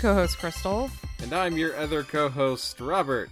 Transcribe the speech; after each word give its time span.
Co 0.00 0.14
host, 0.14 0.38
Crystal. 0.38 0.90
And 1.22 1.34
I'm 1.34 1.58
your 1.58 1.76
other 1.76 2.02
co 2.02 2.30
host, 2.30 2.80
Robert. 2.80 3.28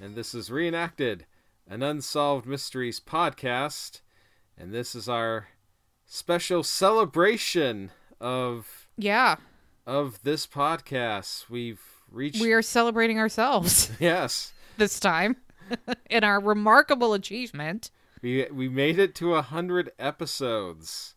And 0.00 0.14
this 0.14 0.34
is 0.34 0.50
Reenacted, 0.50 1.26
an 1.68 1.82
Unsolved 1.82 2.46
Mysteries 2.46 3.00
podcast. 3.00 4.00
And 4.56 4.72
this 4.72 4.94
is 4.94 5.10
our 5.10 5.48
special 6.06 6.62
celebration 6.62 7.90
of 8.18 8.88
Yeah, 8.96 9.36
of 9.86 10.22
this 10.22 10.46
podcast. 10.46 11.50
We've 11.50 11.82
reached 12.10 12.40
we 12.40 12.52
are 12.52 12.62
celebrating 12.62 13.18
ourselves 13.18 13.90
Yes. 14.00 14.54
this 14.78 14.98
time 14.98 15.36
in 16.08 16.24
our 16.24 16.40
remarkable 16.40 17.12
achievement. 17.12 17.90
We 18.22 18.46
we 18.50 18.70
made 18.70 18.98
it 18.98 19.14
to 19.16 19.34
a 19.34 19.42
hundred 19.42 19.90
episodes. 19.98 21.14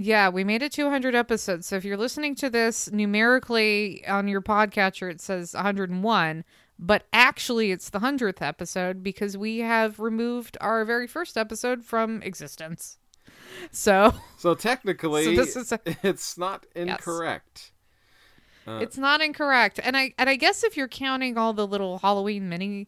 Yeah, 0.00 0.28
we 0.28 0.44
made 0.44 0.62
it 0.62 0.70
200 0.70 1.16
episodes. 1.16 1.66
So 1.66 1.74
if 1.76 1.84
you're 1.84 1.96
listening 1.96 2.36
to 2.36 2.48
this 2.48 2.88
numerically 2.92 4.06
on 4.06 4.28
your 4.28 4.40
podcatcher, 4.40 5.10
it 5.10 5.20
says 5.20 5.54
101, 5.54 6.44
but 6.78 7.06
actually 7.12 7.72
it's 7.72 7.90
the 7.90 7.98
100th 7.98 8.40
episode 8.40 9.02
because 9.02 9.36
we 9.36 9.58
have 9.58 9.98
removed 9.98 10.56
our 10.60 10.84
very 10.84 11.08
first 11.08 11.36
episode 11.36 11.84
from 11.84 12.22
existence. 12.22 12.98
So 13.72 14.14
So 14.36 14.54
technically 14.54 15.24
So 15.24 15.34
this 15.34 15.56
is 15.56 15.72
a- 15.72 15.80
it's 16.04 16.38
not 16.38 16.64
incorrect. 16.76 17.72
Uh, 18.68 18.78
it's 18.80 18.98
not 18.98 19.20
incorrect. 19.20 19.80
And 19.82 19.96
I 19.96 20.12
and 20.16 20.30
I 20.30 20.36
guess 20.36 20.62
if 20.62 20.76
you're 20.76 20.86
counting 20.88 21.36
all 21.36 21.52
the 21.54 21.66
little 21.66 21.98
Halloween 21.98 22.48
mini 22.48 22.86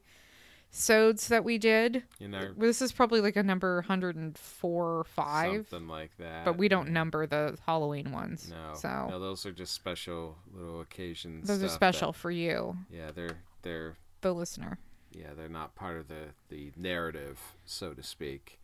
sodes 0.72 1.28
that 1.28 1.44
we 1.44 1.58
did, 1.58 2.04
you 2.18 2.28
know, 2.28 2.52
this 2.56 2.80
is 2.80 2.92
probably 2.92 3.20
like 3.20 3.36
a 3.36 3.42
number 3.42 3.76
104 3.76 4.98
or 4.98 5.04
5. 5.04 5.66
something 5.68 5.88
like 5.88 6.10
that. 6.18 6.44
But 6.44 6.56
we 6.58 6.68
don't 6.68 6.90
number 6.90 7.26
the 7.26 7.58
Halloween 7.66 8.12
ones. 8.12 8.48
No, 8.50 8.74
So 8.74 9.08
no, 9.10 9.18
those 9.18 9.44
are 9.46 9.52
just 9.52 9.74
special 9.74 10.38
little 10.54 10.80
occasions. 10.80 11.48
those 11.48 11.62
are 11.62 11.68
special 11.68 12.12
that- 12.12 12.18
for 12.18 12.30
you, 12.30 12.76
yeah, 12.90 13.10
they're 13.14 13.38
they're 13.62 13.96
the 14.20 14.32
listener. 14.32 14.78
yeah 15.12 15.28
they're 15.36 15.48
not 15.48 15.74
part 15.74 15.96
of 15.98 16.08
the 16.08 16.34
the 16.50 16.72
narrative, 16.76 17.40
so 17.64 17.92
to 17.92 18.02
speak. 18.02 18.58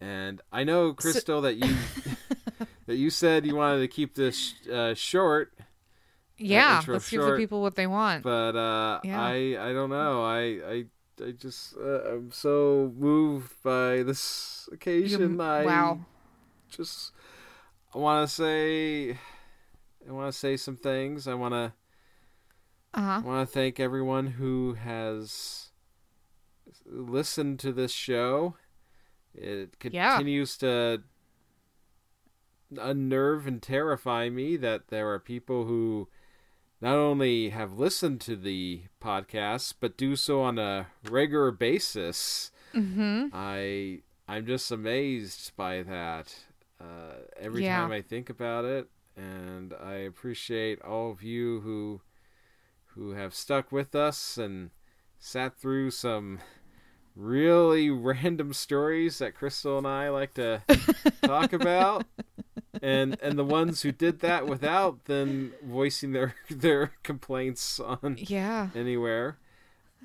And 0.00 0.40
I 0.52 0.64
know, 0.64 0.92
Crystal, 0.94 1.40
that 1.42 1.56
you 1.56 1.74
that 2.86 2.96
you 2.96 3.10
said 3.10 3.44
you 3.44 3.56
wanted 3.56 3.80
to 3.80 3.88
keep 3.88 4.14
this 4.14 4.54
uh, 4.72 4.94
short, 4.94 5.52
Yeah, 6.38 6.78
intro 6.78 6.94
let's 6.94 7.10
give 7.10 7.22
the 7.22 7.36
people 7.36 7.60
what 7.60 7.74
they 7.74 7.86
want. 7.88 8.22
but 8.22 8.54
uh, 8.56 9.00
Yeah. 9.04 9.20
I 9.20 9.56
I 9.58 9.72
don't 9.72 9.90
know. 9.90 10.22
I 10.24 10.40
I 10.74 10.84
I 11.24 11.32
just 11.32 11.76
uh, 11.76 12.02
I'm 12.14 12.30
so 12.32 12.92
moved 12.96 13.52
by 13.62 14.02
this 14.02 14.68
occasion. 14.72 15.34
You- 15.34 15.42
I 15.42 15.64
wow. 15.66 16.00
just 16.68 17.12
I 17.94 17.98
want 17.98 18.28
to 18.28 18.34
say 18.34 19.18
I 20.08 20.12
want 20.12 20.32
to 20.32 20.38
say 20.38 20.56
some 20.56 20.76
things. 20.76 21.26
I 21.28 21.34
want 21.34 21.54
to 21.54 21.72
Uh 22.94 23.00
huh. 23.00 23.20
I 23.24 23.26
want 23.26 23.48
to 23.48 23.52
thank 23.52 23.78
everyone 23.78 24.26
who 24.28 24.74
has 24.74 25.70
listened 26.86 27.58
to 27.60 27.72
this 27.72 27.92
show. 27.92 28.56
It 29.34 29.74
Yeah. 29.90 30.10
continues 30.16 30.56
to 30.58 31.02
unnerve 32.76 33.46
and 33.46 33.60
terrify 33.62 34.28
me 34.28 34.56
that 34.56 34.88
there 34.88 35.08
are 35.10 35.18
people 35.18 35.64
who 35.64 36.08
not 36.80 36.96
only 36.96 37.50
have 37.50 37.78
listened 37.78 38.20
to 38.22 38.36
the 38.36 38.82
podcast 39.02 39.74
but 39.80 39.96
do 39.96 40.16
so 40.16 40.42
on 40.42 40.58
a 40.58 40.86
regular 41.08 41.50
basis. 41.50 42.50
Mm-hmm. 42.74 43.26
I 43.32 44.00
I'm 44.28 44.46
just 44.46 44.70
amazed 44.70 45.56
by 45.56 45.82
that 45.82 46.34
uh, 46.80 47.24
every 47.38 47.64
Yeah. 47.64 47.80
time 47.80 47.92
I 47.92 48.00
think 48.00 48.30
about 48.30 48.64
it, 48.64 48.88
and 49.16 49.74
I 49.74 49.94
appreciate 49.94 50.80
all 50.82 51.10
of 51.10 51.22
you 51.22 51.60
who 51.60 52.00
who 52.94 53.10
have 53.12 53.34
stuck 53.34 53.70
with 53.72 53.94
us 53.94 54.36
and 54.38 54.70
sat 55.18 55.56
through 55.58 55.90
some 55.90 56.38
really 57.14 57.90
random 57.90 58.52
stories 58.52 59.18
that 59.18 59.34
Crystal 59.34 59.78
and 59.78 59.86
I 59.86 60.08
like 60.10 60.34
to 60.34 60.62
talk 61.22 61.52
about. 61.52 62.06
And 62.82 63.18
and 63.22 63.38
the 63.38 63.44
ones 63.44 63.82
who 63.82 63.92
did 63.92 64.20
that 64.20 64.46
without 64.46 65.04
then 65.04 65.52
voicing 65.62 66.12
their 66.12 66.34
their 66.50 66.92
complaints 67.02 67.78
on 67.80 68.16
Yeah. 68.18 68.68
anywhere. 68.74 69.36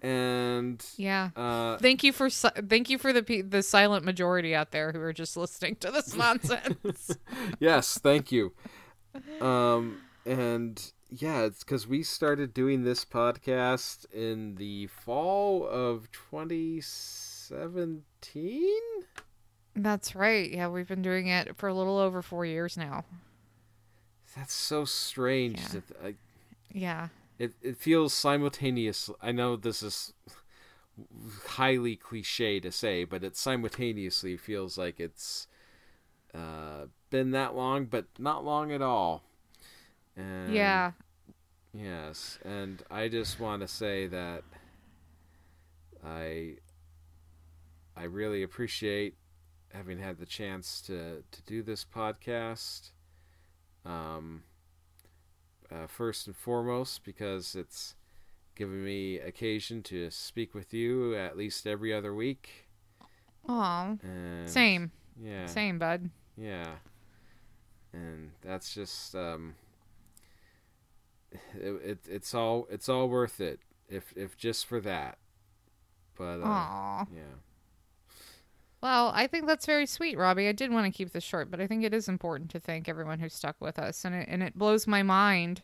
And 0.01 0.85
Yeah. 0.97 1.29
uh 1.37 1.77
Thank 1.77 2.03
you 2.03 2.11
for 2.11 2.29
thank 2.29 2.89
you 2.89 2.97
for 2.97 3.13
the 3.13 3.23
pe- 3.23 3.43
the 3.43 3.63
silent 3.63 4.03
majority 4.03 4.53
out 4.53 4.71
there 4.71 4.91
who 4.91 4.99
are 4.99 5.13
just 5.13 5.37
listening 5.37 5.77
to 5.77 5.89
this 5.89 6.13
nonsense. 6.17 7.17
yes, 7.59 7.97
thank 7.97 8.29
you. 8.31 8.51
Um, 9.39 10.01
and 10.25 10.91
yeah, 11.09 11.43
it's 11.43 11.63
because 11.63 11.87
we 11.87 12.03
started 12.03 12.53
doing 12.53 12.83
this 12.83 13.05
podcast 13.05 14.05
in 14.11 14.55
the 14.55 14.87
fall 14.87 15.65
of 15.65 16.11
2017. 16.11 18.69
That's 19.75 20.15
right. 20.15 20.49
Yeah, 20.49 20.67
we've 20.69 20.87
been 20.87 21.01
doing 21.01 21.27
it 21.27 21.55
for 21.57 21.67
a 21.67 21.73
little 21.73 21.97
over 21.97 22.21
four 22.21 22.45
years 22.45 22.77
now. 22.77 23.03
That's 24.35 24.53
so 24.53 24.85
strange. 24.85 25.59
Yeah. 25.59 25.67
That 25.69 25.83
I, 26.03 26.15
Yeah. 26.73 27.07
it 27.39 27.53
it 27.61 27.77
feels 27.77 28.13
simultaneous. 28.13 29.09
I 29.21 29.31
know 29.31 29.55
this 29.55 29.83
is 29.83 30.13
highly 31.45 31.95
cliche 31.95 32.59
to 32.59 32.71
say, 32.71 33.03
but 33.03 33.23
it 33.23 33.35
simultaneously 33.35 34.37
feels 34.37 34.77
like 34.77 34.99
it's 34.99 35.47
uh, 36.33 36.87
been 37.09 37.31
that 37.31 37.55
long, 37.55 37.85
but 37.85 38.05
not 38.19 38.45
long 38.45 38.71
at 38.71 38.81
all. 38.81 39.23
And 40.15 40.53
yeah. 40.53 40.91
Yes, 41.73 42.39
and 42.45 42.83
I 42.89 43.09
just 43.09 43.39
want 43.39 43.61
to 43.61 43.67
say 43.67 44.07
that 44.07 44.43
I 46.03 46.57
I 47.95 48.03
really 48.03 48.43
appreciate 48.43 49.15
having 49.75 49.99
had 49.99 50.17
the 50.19 50.25
chance 50.25 50.81
to 50.81 51.23
to 51.31 51.41
do 51.45 51.61
this 51.61 51.85
podcast. 51.85 52.91
Um, 53.85 54.43
uh, 55.71 55.87
first 55.87 56.27
and 56.27 56.35
foremost, 56.35 57.03
because 57.03 57.55
it's 57.55 57.95
given 58.55 58.83
me 58.83 59.19
occasion 59.19 59.83
to 59.83 60.09
speak 60.09 60.53
with 60.53 60.73
you 60.73 61.15
at 61.15 61.37
least 61.37 61.67
every 61.67 61.93
other 61.93 62.13
week. 62.13 62.67
Aw. 63.47 63.95
Same. 64.45 64.91
Yeah. 65.21 65.45
Same, 65.45 65.77
bud. 65.77 66.09
Yeah. 66.37 66.75
And 67.93 68.31
that's 68.41 68.73
just 68.73 69.15
um 69.15 69.55
it, 71.53 71.81
it 71.83 71.99
it's 72.09 72.33
all 72.33 72.67
it's 72.69 72.89
all 72.89 73.07
worth 73.07 73.39
it 73.39 73.59
if 73.89 74.13
if 74.15 74.37
just 74.37 74.65
for 74.65 74.79
that. 74.81 75.17
But 76.17 76.41
uh, 76.41 76.45
Aw. 76.45 77.05
yeah. 77.13 77.21
Well, 78.85 79.11
I 79.15 79.25
think 79.25 79.47
that's 79.47 79.65
very 79.65 79.87
sweet, 79.87 80.15
Robbie. 80.15 80.47
I 80.47 80.51
did 80.51 80.71
want 80.71 80.85
to 80.85 80.95
keep 80.95 81.11
this 81.11 81.23
short, 81.23 81.49
but 81.49 81.59
I 81.59 81.65
think 81.65 81.83
it 81.83 81.91
is 81.91 82.07
important 82.07 82.51
to 82.51 82.59
thank 82.59 82.87
everyone 82.87 83.17
who 83.17 83.29
stuck 83.29 83.55
with 83.59 83.79
us, 83.79 84.05
and 84.05 84.13
it, 84.13 84.27
and 84.29 84.43
it 84.43 84.55
blows 84.55 84.85
my 84.85 85.01
mind. 85.01 85.63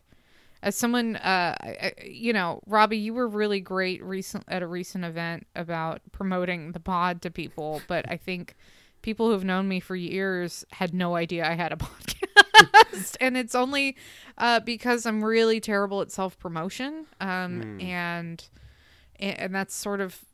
As 0.60 0.74
someone, 0.74 1.14
uh, 1.14 1.54
I- 1.60 1.92
you 2.04 2.32
know, 2.32 2.60
Robbie, 2.66 2.96
you 2.98 3.14
were 3.14 3.28
really 3.28 3.60
great 3.60 4.02
recent 4.02 4.42
at 4.48 4.60
a 4.60 4.66
recent 4.66 5.04
event 5.04 5.46
about 5.54 6.00
promoting 6.10 6.72
the 6.72 6.80
pod 6.80 7.22
to 7.22 7.30
people, 7.30 7.80
but 7.86 8.04
I 8.10 8.16
think 8.16 8.56
people 9.02 9.30
who've 9.30 9.44
known 9.44 9.68
me 9.68 9.78
for 9.78 9.94
years 9.94 10.64
had 10.72 10.92
no 10.92 11.14
idea 11.14 11.48
I 11.48 11.54
had 11.54 11.72
a 11.72 11.76
podcast, 11.76 13.16
and 13.20 13.36
it's 13.36 13.54
only 13.54 13.96
uh, 14.36 14.58
because 14.58 15.06
I'm 15.06 15.22
really 15.22 15.60
terrible 15.60 16.00
at 16.00 16.10
self 16.10 16.36
promotion, 16.40 17.06
um, 17.20 17.78
and 17.80 18.44
and 19.20 19.54
that's 19.54 19.76
sort 19.76 20.00
of 20.00 20.24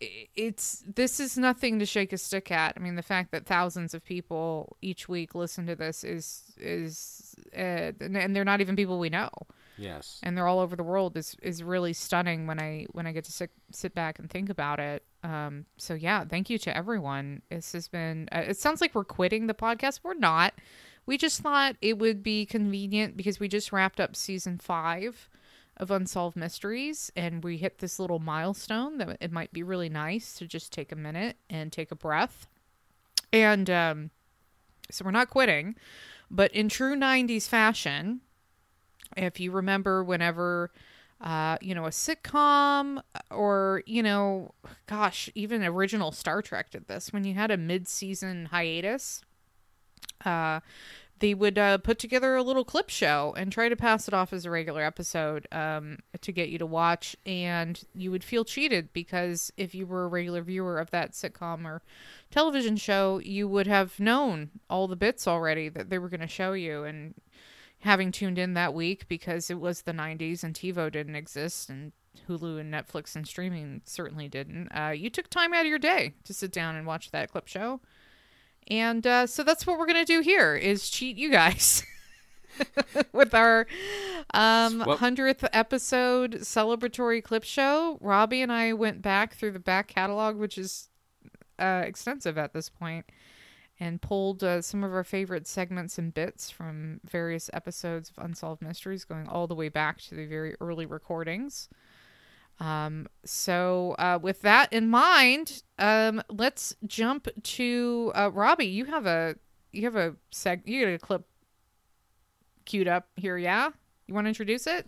it's 0.00 0.82
this 0.94 1.18
is 1.20 1.38
nothing 1.38 1.78
to 1.78 1.86
shake 1.86 2.12
a 2.12 2.18
stick 2.18 2.50
at. 2.50 2.74
I 2.76 2.80
mean, 2.80 2.96
the 2.96 3.02
fact 3.02 3.30
that 3.32 3.46
thousands 3.46 3.94
of 3.94 4.04
people 4.04 4.76
each 4.82 5.08
week 5.08 5.34
listen 5.34 5.66
to 5.66 5.74
this 5.76 6.04
is 6.04 6.42
is 6.58 7.34
uh, 7.56 7.92
and 8.00 8.34
they're 8.36 8.44
not 8.44 8.60
even 8.60 8.76
people 8.76 8.98
we 8.98 9.08
know, 9.08 9.30
Yes. 9.78 10.20
and 10.22 10.36
they're 10.36 10.46
all 10.46 10.60
over 10.60 10.76
the 10.76 10.82
world 10.82 11.16
is 11.16 11.36
is 11.42 11.62
really 11.62 11.92
stunning 11.92 12.46
when 12.46 12.60
I 12.60 12.86
when 12.92 13.06
I 13.06 13.12
get 13.12 13.24
to 13.24 13.32
sit 13.32 13.50
sit 13.72 13.94
back 13.94 14.18
and 14.18 14.28
think 14.30 14.50
about 14.50 14.80
it. 14.80 15.02
Um, 15.22 15.64
so 15.78 15.94
yeah, 15.94 16.24
thank 16.24 16.50
you 16.50 16.58
to 16.58 16.76
everyone. 16.76 17.42
This 17.50 17.72
has 17.72 17.88
been. 17.88 18.28
Uh, 18.32 18.44
it 18.48 18.58
sounds 18.58 18.80
like 18.80 18.94
we're 18.94 19.04
quitting 19.04 19.46
the 19.46 19.54
podcast. 19.54 20.00
We're 20.02 20.14
not. 20.14 20.54
We 21.06 21.16
just 21.16 21.40
thought 21.40 21.76
it 21.80 21.98
would 21.98 22.22
be 22.22 22.44
convenient 22.46 23.16
because 23.16 23.38
we 23.40 23.48
just 23.48 23.72
wrapped 23.72 24.00
up 24.00 24.14
season 24.16 24.58
five 24.58 25.28
of 25.76 25.90
Unsolved 25.90 26.36
Mysteries, 26.36 27.10
and 27.14 27.44
we 27.44 27.58
hit 27.58 27.78
this 27.78 27.98
little 27.98 28.18
milestone 28.18 28.98
that 28.98 29.18
it 29.20 29.32
might 29.32 29.52
be 29.52 29.62
really 29.62 29.88
nice 29.88 30.34
to 30.38 30.46
just 30.46 30.72
take 30.72 30.92
a 30.92 30.96
minute 30.96 31.36
and 31.50 31.72
take 31.72 31.90
a 31.90 31.96
breath. 31.96 32.46
And 33.32 33.68
um, 33.68 34.10
so 34.90 35.04
we're 35.04 35.10
not 35.10 35.30
quitting, 35.30 35.76
but 36.30 36.52
in 36.52 36.68
true 36.68 36.96
90s 36.96 37.48
fashion, 37.48 38.20
if 39.16 39.38
you 39.38 39.50
remember 39.50 40.02
whenever 40.02 40.70
uh, 41.20 41.56
you 41.60 41.74
know, 41.74 41.86
a 41.86 41.90
sitcom 41.90 43.00
or, 43.30 43.82
you 43.86 44.02
know, 44.02 44.52
gosh, 44.86 45.30
even 45.34 45.64
original 45.64 46.12
Star 46.12 46.42
Trek 46.42 46.70
did 46.70 46.88
this 46.88 47.12
when 47.12 47.24
you 47.24 47.34
had 47.34 47.50
a 47.50 47.56
mid 47.56 47.88
season 47.88 48.46
hiatus. 48.46 49.22
Uh, 50.24 50.60
they 51.18 51.34
would 51.34 51.56
uh, 51.58 51.78
put 51.78 51.98
together 51.98 52.36
a 52.36 52.42
little 52.42 52.64
clip 52.64 52.90
show 52.90 53.34
and 53.36 53.50
try 53.50 53.68
to 53.68 53.76
pass 53.76 54.06
it 54.06 54.14
off 54.14 54.32
as 54.32 54.44
a 54.44 54.50
regular 54.50 54.82
episode 54.82 55.46
um, 55.50 55.98
to 56.20 56.32
get 56.32 56.50
you 56.50 56.58
to 56.58 56.66
watch. 56.66 57.16
And 57.24 57.82
you 57.94 58.10
would 58.10 58.24
feel 58.24 58.44
cheated 58.44 58.92
because 58.92 59.52
if 59.56 59.74
you 59.74 59.86
were 59.86 60.04
a 60.04 60.08
regular 60.08 60.42
viewer 60.42 60.78
of 60.78 60.90
that 60.90 61.12
sitcom 61.12 61.64
or 61.64 61.82
television 62.30 62.76
show, 62.76 63.18
you 63.18 63.48
would 63.48 63.66
have 63.66 63.98
known 63.98 64.50
all 64.68 64.88
the 64.88 64.96
bits 64.96 65.26
already 65.26 65.68
that 65.70 65.88
they 65.88 65.98
were 65.98 66.10
going 66.10 66.20
to 66.20 66.26
show 66.26 66.52
you. 66.52 66.84
And 66.84 67.14
having 67.80 68.12
tuned 68.12 68.38
in 68.38 68.54
that 68.54 68.74
week 68.74 69.08
because 69.08 69.50
it 69.50 69.60
was 69.60 69.82
the 69.82 69.92
90s 69.92 70.44
and 70.44 70.54
TiVo 70.54 70.92
didn't 70.92 71.16
exist 71.16 71.70
and 71.70 71.92
Hulu 72.28 72.60
and 72.60 72.72
Netflix 72.72 73.14
and 73.16 73.26
streaming 73.26 73.82
certainly 73.84 74.28
didn't, 74.28 74.68
uh, 74.68 74.90
you 74.90 75.10
took 75.10 75.28
time 75.28 75.52
out 75.52 75.60
of 75.62 75.66
your 75.66 75.78
day 75.78 76.14
to 76.24 76.34
sit 76.34 76.52
down 76.52 76.76
and 76.76 76.86
watch 76.86 77.10
that 77.10 77.30
clip 77.30 77.46
show. 77.46 77.80
And 78.68 79.06
uh, 79.06 79.26
so 79.26 79.42
that's 79.42 79.66
what 79.66 79.78
we're 79.78 79.86
going 79.86 80.04
to 80.04 80.12
do 80.12 80.20
here 80.20 80.56
is 80.56 80.88
cheat 80.88 81.16
you 81.16 81.30
guys. 81.30 81.82
with 83.12 83.34
our 83.34 83.66
um, 84.34 84.80
100th 84.80 85.48
episode 85.52 86.36
celebratory 86.40 87.22
clip 87.22 87.44
show. 87.44 87.98
Robbie 88.00 88.42
and 88.42 88.52
I 88.52 88.72
went 88.72 89.02
back 89.02 89.34
through 89.34 89.52
the 89.52 89.58
back 89.58 89.88
catalog, 89.88 90.36
which 90.36 90.58
is 90.58 90.88
uh, 91.58 91.82
extensive 91.84 92.38
at 92.38 92.52
this 92.52 92.68
point, 92.68 93.06
and 93.78 94.00
pulled 94.00 94.42
uh, 94.42 94.62
some 94.62 94.84
of 94.84 94.92
our 94.92 95.04
favorite 95.04 95.46
segments 95.46 95.98
and 95.98 96.12
bits 96.12 96.50
from 96.50 97.00
various 97.04 97.50
episodes 97.52 98.10
of 98.10 98.24
Unsolved 98.24 98.62
Mysteries, 98.62 99.04
going 99.04 99.28
all 99.28 99.46
the 99.46 99.54
way 99.54 99.68
back 99.68 100.00
to 100.02 100.14
the 100.14 100.26
very 100.26 100.54
early 100.60 100.86
recordings. 100.86 101.68
Um, 102.58 103.06
so, 103.24 103.94
uh, 103.98 104.18
with 104.20 104.40
that 104.42 104.72
in 104.72 104.88
mind, 104.88 105.62
um, 105.78 106.22
let's 106.30 106.74
jump 106.86 107.28
to 107.42 108.12
uh, 108.14 108.30
Robbie. 108.32 108.66
You 108.66 108.86
have 108.86 109.06
a 109.06 109.36
you 109.72 109.82
have 109.82 109.96
a 109.96 110.14
seg 110.32 110.62
you 110.64 110.84
got 110.84 110.92
a 110.92 110.98
clip 110.98 111.26
queued 112.64 112.88
up 112.88 113.08
here, 113.16 113.36
yeah? 113.36 113.70
You 114.06 114.14
want 114.14 114.24
to 114.24 114.28
introduce 114.28 114.66
it? 114.66 114.86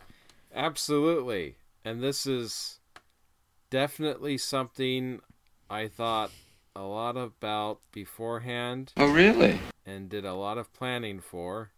Absolutely. 0.54 1.56
And 1.84 2.02
this 2.02 2.26
is 2.26 2.80
definitely 3.70 4.38
something 4.38 5.20
I 5.68 5.88
thought 5.88 6.30
a 6.74 6.82
lot 6.82 7.16
about 7.16 7.80
beforehand 7.92 8.92
Oh, 8.96 9.12
really? 9.12 9.58
and 9.84 10.08
did 10.08 10.24
a 10.24 10.34
lot 10.34 10.56
of 10.58 10.72
planning 10.72 11.20
for. 11.20 11.70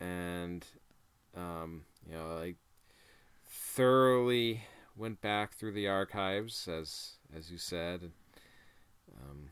And, 0.00 0.64
um, 1.36 1.84
you 2.08 2.14
know, 2.14 2.38
I 2.38 2.54
thoroughly 3.46 4.62
went 4.96 5.20
back 5.20 5.54
through 5.54 5.72
the 5.72 5.88
archives, 5.88 6.68
as 6.68 7.14
as 7.34 7.50
you 7.50 7.58
said, 7.58 8.02
and, 8.02 8.12
um, 9.22 9.50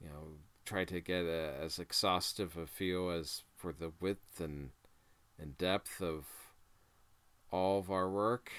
you 0.00 0.08
know, 0.08 0.28
tried 0.64 0.88
to 0.88 1.00
get 1.00 1.24
a, 1.24 1.54
as 1.60 1.78
exhaustive 1.78 2.56
a 2.56 2.66
feel 2.66 3.10
as 3.10 3.42
for 3.56 3.72
the 3.72 3.92
width 4.00 4.40
and 4.40 4.70
and 5.38 5.56
depth 5.58 6.00
of 6.00 6.26
all 7.50 7.78
of 7.78 7.90
our 7.90 8.08
work 8.10 8.50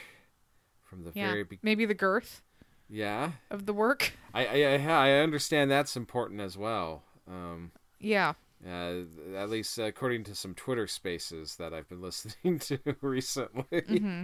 from 0.84 1.04
the 1.04 1.12
Yeah. 1.14 1.28
very 1.28 1.44
beginning. 1.44 1.60
Maybe 1.64 1.86
the 1.86 1.94
girth 1.94 2.42
Yeah, 2.90 3.32
of 3.52 3.66
the 3.66 3.74
work. 3.74 4.14
I, 4.34 4.46
I 4.46 4.76
I 4.78 5.12
understand 5.20 5.70
that's 5.70 5.96
important 5.96 6.42
as 6.42 6.58
well. 6.58 7.04
Um, 7.28 7.72
Yeah. 8.00 8.34
uh, 8.68 9.02
at 9.36 9.50
least 9.50 9.78
according 9.78 10.24
to 10.26 10.36
some 10.36 10.54
Twitter 10.56 10.88
Spaces 10.88 11.56
that 11.58 11.74
I've 11.74 11.88
been 11.90 12.02
listening 12.10 12.60
to 12.60 12.80
recently. 13.02 13.84
hmm 13.88 14.24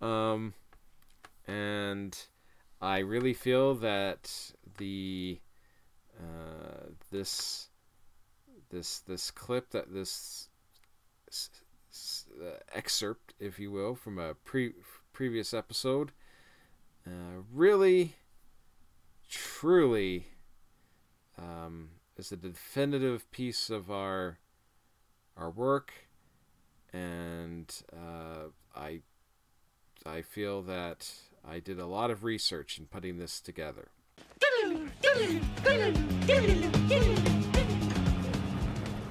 Um, 0.00 0.54
and 1.46 2.16
I 2.80 2.98
really 2.98 3.34
feel 3.34 3.74
that 3.76 4.52
the 4.78 5.38
uh, 6.18 6.90
this 7.10 7.68
this 8.70 9.00
this 9.00 9.30
clip 9.30 9.70
that 9.70 9.92
this 9.92 10.48
uh, 12.42 12.58
excerpt, 12.74 13.34
if 13.38 13.58
you 13.58 13.70
will, 13.70 13.94
from 13.94 14.18
a 14.18 14.34
pre 14.34 14.72
previous 15.12 15.52
episode, 15.52 16.12
uh, 17.06 17.42
really, 17.52 18.16
truly, 19.28 20.26
um, 21.38 21.90
is 22.16 22.32
a 22.32 22.36
definitive 22.36 23.30
piece 23.30 23.70
of 23.70 23.90
our 23.90 24.38
our 25.36 25.50
work, 25.50 25.92
and 26.92 27.72
uh, 27.92 28.48
I 28.74 29.00
I 30.04 30.22
feel 30.22 30.62
that 30.62 31.10
I 31.44 31.60
did 31.60 31.78
a 31.78 31.86
lot 31.86 32.10
of 32.10 32.24
research 32.24 32.78
in 32.78 32.86
putting 32.86 33.18
this 33.18 33.40
together. 33.40 33.88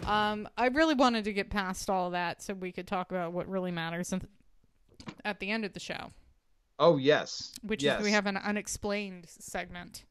Um, 0.05 0.49
I 0.57 0.67
really 0.67 0.95
wanted 0.95 1.23
to 1.25 1.33
get 1.33 1.49
past 1.49 1.89
all 1.89 2.07
of 2.07 2.11
that 2.13 2.41
so 2.41 2.53
we 2.53 2.71
could 2.71 2.87
talk 2.87 3.11
about 3.11 3.33
what 3.33 3.47
really 3.47 3.71
matters 3.71 4.13
at 5.23 5.39
the 5.39 5.49
end 5.49 5.63
of 5.63 5.73
the 5.73 5.79
show, 5.79 6.11
Oh 6.79 6.97
yes, 6.97 7.53
which 7.61 7.83
yes. 7.83 7.99
is 7.99 8.05
we 8.05 8.11
have 8.11 8.25
an 8.25 8.37
unexplained 8.37 9.27
segment. 9.29 10.03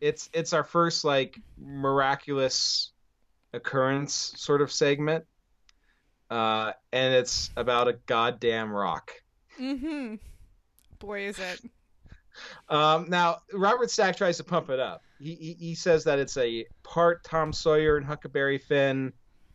it's 0.00 0.28
it's 0.34 0.52
our 0.52 0.64
first 0.64 1.04
like 1.04 1.38
miraculous 1.56 2.90
occurrence 3.52 4.32
sort 4.36 4.60
of 4.60 4.70
segment, 4.72 5.24
uh, 6.30 6.72
and 6.92 7.14
it's 7.14 7.50
about 7.56 7.88
a 7.88 7.94
goddamn 8.06 8.72
rock. 8.72 9.12
Mm-hmm. 9.60 10.16
Boy, 11.04 11.26
is 11.28 11.38
it. 11.38 11.60
Um, 12.68 13.06
now 13.08 13.38
Robert 13.52 13.92
Stack 13.92 14.16
tries 14.16 14.38
to 14.38 14.44
pump 14.44 14.68
it 14.68 14.80
up. 14.80 15.02
He, 15.20 15.36
he 15.36 15.52
he 15.52 15.74
says 15.76 16.02
that 16.02 16.18
it's 16.18 16.36
a 16.36 16.66
part 16.82 17.22
Tom 17.22 17.52
Sawyer 17.52 17.96
and 17.96 18.04
Huckleberry 18.04 18.58
Finn, 18.58 19.12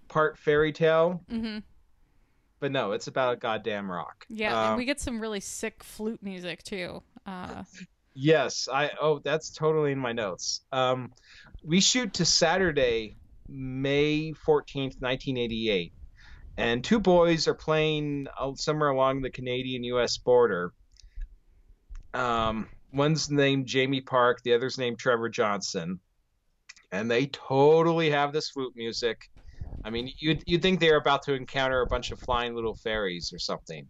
part 0.07 0.37
fairy 0.37 0.71
tale, 0.71 1.21
Mm-hmm. 1.29 1.57
but 2.61 2.71
no, 2.71 2.93
it's 2.93 3.07
about 3.07 3.33
a 3.33 3.35
goddamn 3.35 3.91
rock. 3.91 4.25
Yeah, 4.29 4.57
Um, 4.57 4.67
and 4.69 4.77
we 4.77 4.85
get 4.85 5.01
some 5.01 5.19
really 5.19 5.41
sick 5.41 5.83
flute 5.83 6.23
music 6.23 6.63
too. 6.63 7.03
Uh, 7.25 7.63
Yes, 8.15 8.69
I 8.71 8.91
oh 9.01 9.19
that's 9.19 9.49
totally 9.51 9.91
in 9.91 9.99
my 9.99 10.13
notes. 10.13 10.61
Um, 10.71 11.11
we 11.65 11.81
shoot 11.81 12.13
to 12.13 12.23
Saturday, 12.25 13.17
May 13.49 14.31
fourteenth, 14.31 14.95
nineteen 15.01 15.37
eighty 15.37 15.69
eight, 15.69 15.91
and 16.57 16.81
two 16.81 17.01
boys 17.01 17.45
are 17.49 17.53
playing 17.53 18.27
uh, 18.39 18.51
somewhere 18.55 18.89
along 18.89 19.21
the 19.21 19.29
Canadian-U.S. 19.29 20.17
border. 20.17 20.71
Um, 22.13 22.67
one's 22.91 23.29
named 23.29 23.67
Jamie 23.67 24.01
Park, 24.01 24.41
the 24.43 24.53
other's 24.53 24.77
named 24.77 24.99
Trevor 24.99 25.29
Johnson, 25.29 25.99
and 26.91 27.09
they 27.09 27.27
totally 27.27 28.09
have 28.09 28.33
this 28.33 28.49
flute 28.49 28.73
music. 28.75 29.29
I 29.83 29.89
mean, 29.89 30.11
you'd 30.19 30.43
you'd 30.45 30.61
think 30.61 30.79
they're 30.79 30.97
about 30.97 31.23
to 31.23 31.33
encounter 31.33 31.81
a 31.81 31.87
bunch 31.87 32.11
of 32.11 32.19
flying 32.19 32.55
little 32.55 32.75
fairies 32.75 33.31
or 33.33 33.39
something, 33.39 33.87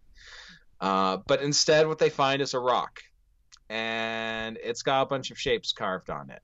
uh, 0.80 1.18
but 1.26 1.42
instead, 1.42 1.86
what 1.86 1.98
they 1.98 2.10
find 2.10 2.40
is 2.40 2.54
a 2.54 2.60
rock 2.60 3.00
and 3.70 4.58
it's 4.62 4.82
got 4.82 5.02
a 5.02 5.06
bunch 5.06 5.30
of 5.30 5.38
shapes 5.38 5.72
carved 5.72 6.10
on 6.10 6.28
it, 6.30 6.42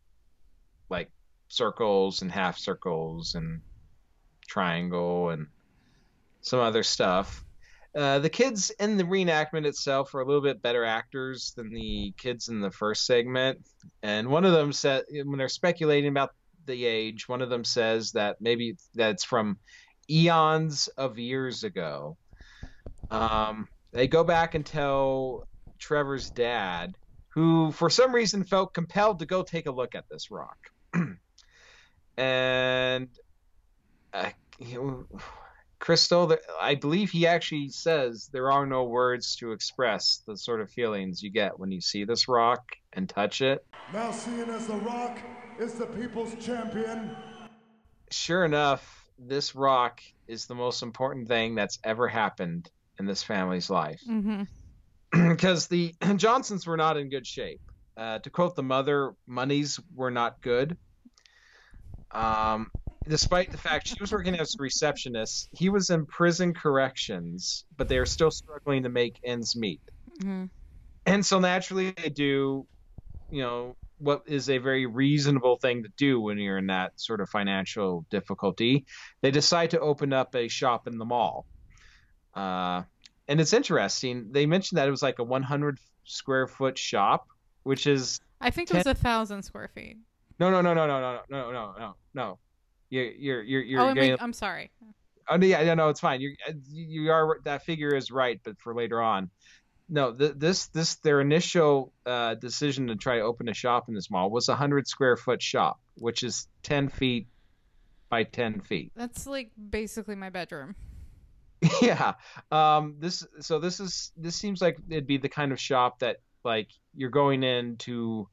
like 0.88 1.10
circles 1.48 2.22
and 2.22 2.30
half 2.30 2.56
circles 2.56 3.34
and 3.34 3.60
triangle 4.46 5.30
and 5.30 5.48
some 6.40 6.60
other 6.60 6.84
stuff. 6.84 7.44
Uh, 7.96 8.18
the 8.18 8.28
kids 8.28 8.70
in 8.78 8.98
the 8.98 9.04
reenactment 9.04 9.64
itself 9.64 10.14
are 10.14 10.20
a 10.20 10.26
little 10.26 10.42
bit 10.42 10.60
better 10.60 10.84
actors 10.84 11.54
than 11.56 11.70
the 11.70 12.12
kids 12.18 12.48
in 12.48 12.60
the 12.60 12.70
first 12.70 13.06
segment, 13.06 13.58
and 14.02 14.28
one 14.28 14.44
of 14.44 14.52
them 14.52 14.70
said 14.70 15.04
when 15.24 15.38
they're 15.38 15.48
speculating 15.48 16.10
about 16.10 16.34
the 16.66 16.84
age, 16.84 17.26
one 17.26 17.40
of 17.40 17.48
them 17.48 17.64
says 17.64 18.12
that 18.12 18.36
maybe 18.38 18.76
that's 18.94 19.24
from 19.24 19.56
eons 20.10 20.88
of 20.88 21.18
years 21.18 21.64
ago. 21.64 22.18
Um, 23.10 23.66
they 23.92 24.08
go 24.08 24.24
back 24.24 24.54
and 24.54 24.66
tell 24.66 25.48
Trevor's 25.78 26.28
dad 26.30 26.94
who 27.28 27.70
for 27.72 27.88
some 27.88 28.14
reason 28.14 28.44
felt 28.44 28.74
compelled 28.74 29.20
to 29.20 29.26
go 29.26 29.42
take 29.42 29.66
a 29.66 29.70
look 29.70 29.94
at 29.94 30.04
this 30.10 30.30
rock. 30.30 30.56
and 32.16 33.08
uh, 34.12 34.30
Crystal, 35.78 36.36
I 36.60 36.74
believe 36.74 37.10
he 37.10 37.26
actually 37.26 37.68
says 37.68 38.28
there 38.32 38.50
are 38.50 38.66
no 38.66 38.84
words 38.84 39.36
to 39.36 39.52
express 39.52 40.22
the 40.26 40.36
sort 40.36 40.60
of 40.60 40.70
feelings 40.70 41.22
you 41.22 41.30
get 41.30 41.58
when 41.58 41.70
you 41.70 41.80
see 41.80 42.04
this 42.04 42.28
rock 42.28 42.64
and 42.92 43.08
touch 43.08 43.42
it. 43.42 43.64
Now 43.92 44.10
seeing 44.10 44.48
as 44.48 44.66
The 44.66 44.76
Rock 44.76 45.18
is 45.58 45.74
the 45.74 45.86
people's 45.86 46.34
champion, 46.44 47.14
Sure 48.10 48.44
enough, 48.44 49.04
this 49.18 49.54
rock 49.54 50.00
is 50.28 50.46
the 50.46 50.54
most 50.54 50.82
important 50.82 51.28
thing 51.28 51.54
that's 51.54 51.78
ever 51.82 52.06
happened 52.06 52.70
in 52.98 53.06
this 53.06 53.22
family's 53.22 53.68
life. 53.68 54.00
mm-hmm. 54.08 54.42
because 55.30 55.66
the 55.66 55.94
Johnsons 56.16 56.66
were 56.66 56.76
not 56.76 56.96
in 56.96 57.08
good 57.08 57.26
shape. 57.26 57.60
Uh, 57.96 58.18
to 58.20 58.30
quote 58.30 58.54
the 58.54 58.62
mother, 58.62 59.14
monies 59.26 59.80
were 59.94 60.10
not 60.10 60.40
good. 60.42 60.76
Um, 62.10 62.70
despite 63.08 63.50
the 63.52 63.58
fact 63.58 63.88
she 63.88 63.96
was 64.00 64.12
working 64.12 64.34
as 64.38 64.54
a 64.54 64.62
receptionist, 64.62 65.48
he 65.52 65.68
was 65.68 65.90
in 65.90 66.06
prison 66.06 66.52
corrections, 66.54 67.64
but 67.76 67.88
they 67.88 67.98
are 67.98 68.06
still 68.06 68.30
struggling 68.30 68.82
to 68.82 68.88
make 68.88 69.18
ends 69.24 69.56
meet. 69.56 69.80
Mhm. 70.18 70.50
And 71.06 71.24
so 71.24 71.38
naturally, 71.38 71.92
they 71.92 72.08
do, 72.08 72.66
you 73.30 73.42
know, 73.42 73.76
what 73.98 74.22
is 74.26 74.50
a 74.50 74.58
very 74.58 74.86
reasonable 74.86 75.56
thing 75.56 75.82
to 75.82 75.88
do 75.96 76.20
when 76.20 76.38
you're 76.38 76.58
in 76.58 76.66
that 76.66 77.00
sort 77.00 77.20
of 77.20 77.30
financial 77.30 78.04
difficulty. 78.10 78.84
They 79.22 79.30
decide 79.30 79.70
to 79.70 79.80
open 79.80 80.12
up 80.12 80.34
a 80.34 80.48
shop 80.48 80.86
in 80.86 80.98
the 80.98 81.04
mall. 81.04 81.46
Uh, 82.34 82.82
and 83.28 83.40
it's 83.40 83.52
interesting. 83.52 84.32
They 84.32 84.46
mentioned 84.46 84.78
that 84.78 84.86
it 84.86 84.90
was 84.90 85.02
like 85.02 85.18
a 85.18 85.24
100 85.24 85.78
square 86.04 86.46
foot 86.46 86.76
shop, 86.76 87.28
which 87.62 87.86
is 87.86 88.20
I 88.40 88.50
think 88.50 88.70
it 88.70 88.76
was 88.76 88.86
a 88.86 88.94
thousand 88.94 89.42
square 89.42 89.68
feet. 89.68 89.96
no, 90.38 90.50
no, 90.50 90.60
no, 90.60 90.74
no, 90.74 90.86
no, 90.86 91.00
no, 91.00 91.22
no, 91.30 91.52
no, 91.52 91.74
no, 91.78 91.94
no. 92.12 92.38
You're 92.90 93.10
you're 93.10 93.42
you're 93.42 93.62
you're 93.62 93.80
oh, 93.80 93.88
I 93.88 93.94
getting. 93.94 94.10
mean, 94.10 94.18
I'm 94.20 94.32
sorry. 94.32 94.70
Oh, 95.28 95.36
yeah, 95.42 95.60
yeah, 95.60 95.74
no, 95.74 95.88
it's 95.88 96.00
fine. 96.00 96.20
You 96.20 96.36
you 96.70 97.10
are 97.10 97.40
that 97.44 97.64
figure 97.64 97.94
is 97.94 98.10
right, 98.10 98.40
but 98.44 98.58
for 98.60 98.74
later 98.74 99.02
on. 99.02 99.30
No, 99.88 100.12
th- 100.12 100.34
this 100.36 100.66
this 100.68 100.96
their 100.96 101.20
initial 101.20 101.92
uh, 102.04 102.34
decision 102.34 102.88
to 102.88 102.96
try 102.96 103.16
to 103.16 103.22
open 103.22 103.48
a 103.48 103.54
shop 103.54 103.88
in 103.88 103.94
this 103.94 104.10
mall 104.10 104.30
was 104.30 104.48
a 104.48 104.56
hundred 104.56 104.88
square 104.88 105.16
foot 105.16 105.42
shop, 105.42 105.80
which 105.94 106.22
is 106.22 106.48
ten 106.62 106.88
feet 106.88 107.28
by 108.08 108.24
ten 108.24 108.60
feet. 108.60 108.92
That's 108.96 109.26
like 109.26 109.50
basically 109.70 110.16
my 110.16 110.30
bedroom. 110.30 110.74
yeah. 111.82 112.14
Um. 112.50 112.96
This 112.98 113.26
so 113.40 113.58
this 113.58 113.80
is 113.80 114.12
this 114.16 114.36
seems 114.36 114.60
like 114.60 114.76
it'd 114.88 115.06
be 115.06 115.18
the 115.18 115.28
kind 115.28 115.52
of 115.52 115.60
shop 115.60 116.00
that 116.00 116.18
like 116.44 116.68
you're 116.94 117.10
going 117.10 117.42
in 117.42 117.76
to 117.78 118.28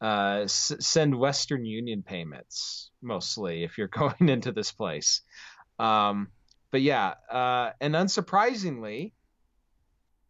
uh, 0.00 0.40
s- 0.44 0.72
send 0.80 1.18
Western 1.18 1.64
Union 1.64 2.02
payments 2.02 2.90
mostly 3.02 3.64
if 3.64 3.78
you're 3.78 3.88
going 3.88 4.28
into 4.28 4.52
this 4.52 4.72
place. 4.72 5.22
Um, 5.78 6.28
but 6.70 6.82
yeah, 6.82 7.14
uh, 7.30 7.70
and 7.80 7.94
unsurprisingly, 7.94 9.12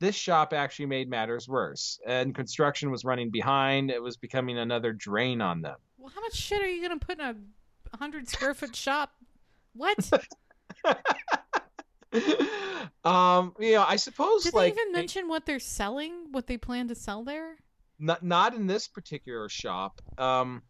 this 0.01 0.15
shop 0.15 0.53
actually 0.53 0.87
made 0.87 1.09
matters 1.09 1.49
worse. 1.49 1.99
And 2.07 2.35
construction 2.35 2.91
was 2.91 3.05
running 3.05 3.31
behind. 3.31 3.91
It 3.91 4.03
was 4.03 4.17
becoming 4.17 4.59
another 4.59 4.93
drain 4.93 5.41
on 5.41 5.63
them. 5.63 5.77
Well, 5.97 6.13
how 6.15 6.21
much 6.21 6.35
shit 6.35 6.63
are 6.63 6.69
you 6.69 6.83
gonna 6.83 7.01
put 7.01 7.19
in 7.19 7.25
a 7.25 7.97
hundred 7.97 8.29
square 8.29 8.55
foot 8.55 8.77
shop? 8.77 9.13
What? 9.73 9.97
um, 13.05 13.55
you 13.59 13.73
know, 13.73 13.85
I 13.87 13.97
suppose 13.97 14.45
Did 14.45 14.55
like 14.55 14.75
they 14.75 14.83
even 14.83 14.93
mention 14.93 15.29
what 15.29 15.47
they're 15.47 15.59
selling? 15.59 16.29
What 16.31 16.47
they 16.47 16.59
plan 16.59 16.89
to 16.89 16.95
sell 16.95 17.25
there? 17.25 17.57
Not 17.99 18.23
not 18.23 18.55
in 18.55 18.67
this 18.67 18.89
particular 18.89 19.49
shop. 19.49 20.01
Um, 20.19 20.63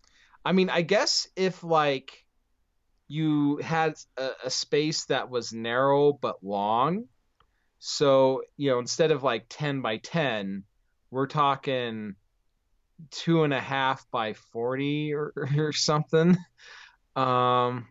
I 0.45 0.53
mean, 0.53 0.71
I 0.71 0.83
guess 0.83 1.29
if 1.37 1.65
like 1.65 2.25
you 3.09 3.59
had 3.59 3.95
a, 4.17 4.31
a 4.45 4.51
space 4.51 5.07
that 5.07 5.31
was 5.31 5.53
narrow 5.53 6.13
but 6.13 6.43
long, 6.43 7.07
so 7.79 8.43
you 8.57 8.71
know 8.71 8.79
instead 8.79 9.11
of 9.11 9.23
like 9.23 9.47
ten 9.49 9.81
by 9.81 9.99
ten, 9.99 10.65
we're 11.11 11.27
talking 11.27 12.15
two 13.11 13.45
and 13.45 13.55
a 13.55 13.61
half 13.61 14.07
by 14.11 14.35
forty 14.35 15.15
or, 15.15 15.33
or 15.57 15.73
something. 15.73 16.37
Um, 17.17 17.87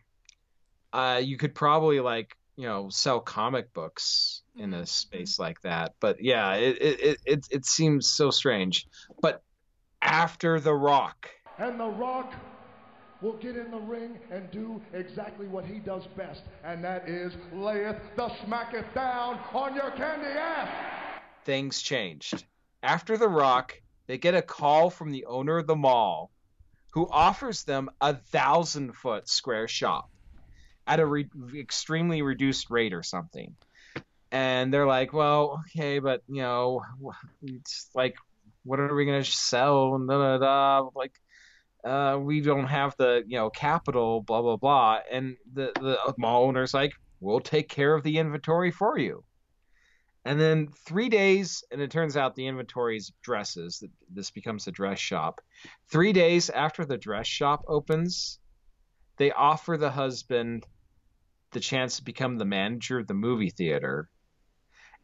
uh, 0.91 1.21
you 1.23 1.37
could 1.37 1.55
probably 1.55 1.99
like 1.99 2.35
you 2.55 2.67
know 2.67 2.89
sell 2.89 3.19
comic 3.19 3.73
books 3.73 4.42
in 4.55 4.73
a 4.73 4.77
mm-hmm. 4.77 4.85
space 4.85 5.39
like 5.39 5.61
that. 5.61 5.93
But 5.99 6.21
yeah, 6.21 6.53
it 6.55 6.81
it 6.81 6.99
it 6.99 7.17
it, 7.25 7.47
it 7.51 7.65
seems 7.65 8.09
so 8.09 8.29
strange. 8.29 8.87
But 9.21 9.41
after 10.01 10.59
the 10.59 10.73
Rock, 10.73 11.29
And 11.57 11.79
The 11.79 11.87
Rock 11.87 12.33
will 13.21 13.37
get 13.37 13.55
in 13.55 13.71
the 13.71 13.79
ring 13.79 14.19
and 14.31 14.51
do 14.51 14.81
exactly 14.93 15.47
what 15.47 15.65
he 15.65 15.79
does 15.79 16.07
best, 16.17 16.43
and 16.63 16.83
that 16.83 17.07
is 17.07 17.33
layeth 17.53 18.01
the 18.17 18.29
smacketh 18.43 18.93
down 18.93 19.39
on 19.53 19.75
your 19.75 19.91
candy 19.91 20.27
ass. 20.27 20.69
things 21.45 21.81
changed. 21.81 22.45
After 22.83 23.17
the 23.17 23.29
Rock, 23.29 23.81
they 24.07 24.17
get 24.17 24.35
a 24.35 24.41
call 24.41 24.89
from 24.89 25.11
the 25.11 25.25
owner 25.25 25.57
of 25.57 25.67
the 25.67 25.75
mall, 25.75 26.31
who 26.91 27.07
offers 27.09 27.63
them 27.63 27.89
a 28.01 28.13
thousand 28.13 28.93
foot 28.93 29.29
square 29.29 29.67
shop 29.69 30.09
at 30.85 30.99
a 30.99 31.05
re- 31.05 31.29
extremely 31.55 32.21
reduced 32.21 32.69
rate 32.69 32.93
or 32.93 33.03
something. 33.03 33.55
And 34.33 34.73
they're 34.73 34.87
like, 34.87 35.13
well, 35.13 35.63
okay, 35.67 35.99
but 35.99 36.23
you 36.27 36.41
know, 36.41 36.81
it's 37.43 37.91
like, 37.93 38.15
what 38.63 38.79
are 38.79 38.95
we 38.95 39.05
gonna 39.05 39.23
sell? 39.23 39.93
And 39.93 40.09
da 40.09 40.17
da 40.17 40.37
da. 40.39 40.89
Like, 40.95 41.13
uh, 41.85 42.17
we 42.19 42.41
don't 42.41 42.65
have 42.65 42.95
the 42.97 43.23
you 43.27 43.37
know 43.37 43.51
capital, 43.51 44.21
blah 44.21 44.41
blah 44.41 44.57
blah. 44.57 45.01
And 45.11 45.37
the 45.53 45.71
the 45.75 46.15
mall 46.17 46.45
owner's 46.45 46.73
like, 46.73 46.93
we'll 47.19 47.41
take 47.41 47.69
care 47.69 47.93
of 47.93 48.01
the 48.01 48.17
inventory 48.17 48.71
for 48.71 48.97
you. 48.97 49.23
And 50.25 50.41
then 50.41 50.69
three 50.87 51.09
days, 51.09 51.63
and 51.71 51.79
it 51.79 51.91
turns 51.91 52.17
out 52.17 52.33
the 52.33 52.47
inventory 52.47 52.97
is 52.97 53.11
dresses. 53.21 53.83
This 54.09 54.31
becomes 54.31 54.67
a 54.67 54.71
dress 54.71 54.97
shop. 54.97 55.41
Three 55.91 56.13
days 56.13 56.49
after 56.49 56.85
the 56.85 56.97
dress 56.97 57.27
shop 57.27 57.65
opens, 57.67 58.39
they 59.17 59.31
offer 59.31 59.77
the 59.77 59.91
husband 59.91 60.65
the 61.51 61.59
chance 61.59 61.97
to 61.97 62.03
become 62.03 62.37
the 62.37 62.45
manager 62.45 62.97
of 62.97 63.07
the 63.07 63.13
movie 63.13 63.51
theater. 63.51 64.09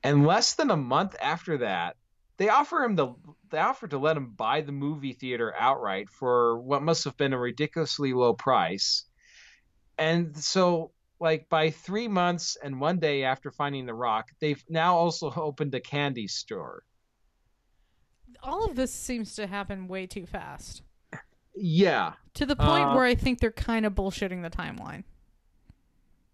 And 0.04 0.26
less 0.26 0.56
than 0.56 0.72
a 0.72 0.78
month 0.78 1.16
after 1.22 1.58
that, 1.60 1.98
they 2.38 2.50
offer 2.50 2.84
him 2.84 2.96
the 2.96 3.14
they 3.50 3.58
offer 3.58 3.88
to 3.88 3.98
let 3.98 4.16
him 4.16 4.32
buy 4.32 4.62
the 4.62 4.72
movie 4.72 5.14
theater 5.14 5.54
outright 5.58 6.10
for 6.10 6.60
what 6.60 6.84
must 6.84 7.04
have 7.04 7.18
been 7.18 7.34
a 7.34 7.40
ridiculously 7.40 8.14
low 8.14 8.34
price. 8.34 9.06
And 9.98 10.38
so 10.38 10.92
like 11.20 11.50
by 11.50 11.72
three 11.72 12.08
months 12.08 12.58
and 12.64 12.80
one 12.80 13.00
day 13.00 13.24
after 13.24 13.52
finding 13.52 13.86
the 13.86 13.94
rock, 13.94 14.30
they've 14.40 14.64
now 14.70 14.96
also 14.96 15.32
opened 15.36 15.76
a 15.76 15.80
candy 15.82 16.28
store. 16.28 16.84
All 18.42 18.66
of 18.66 18.76
this 18.76 18.94
seems 18.94 19.36
to 19.36 19.48
happen 19.48 19.88
way 19.88 20.08
too 20.08 20.26
fast. 20.26 20.82
Yeah. 21.56 22.14
To 22.36 22.46
the 22.46 22.56
point 22.56 22.86
Uh, 22.86 22.94
where 22.94 23.04
I 23.04 23.16
think 23.16 23.40
they're 23.40 23.52
kind 23.52 23.86
of 23.86 23.94
bullshitting 23.94 24.44
the 24.44 24.50
timeline. 24.50 25.04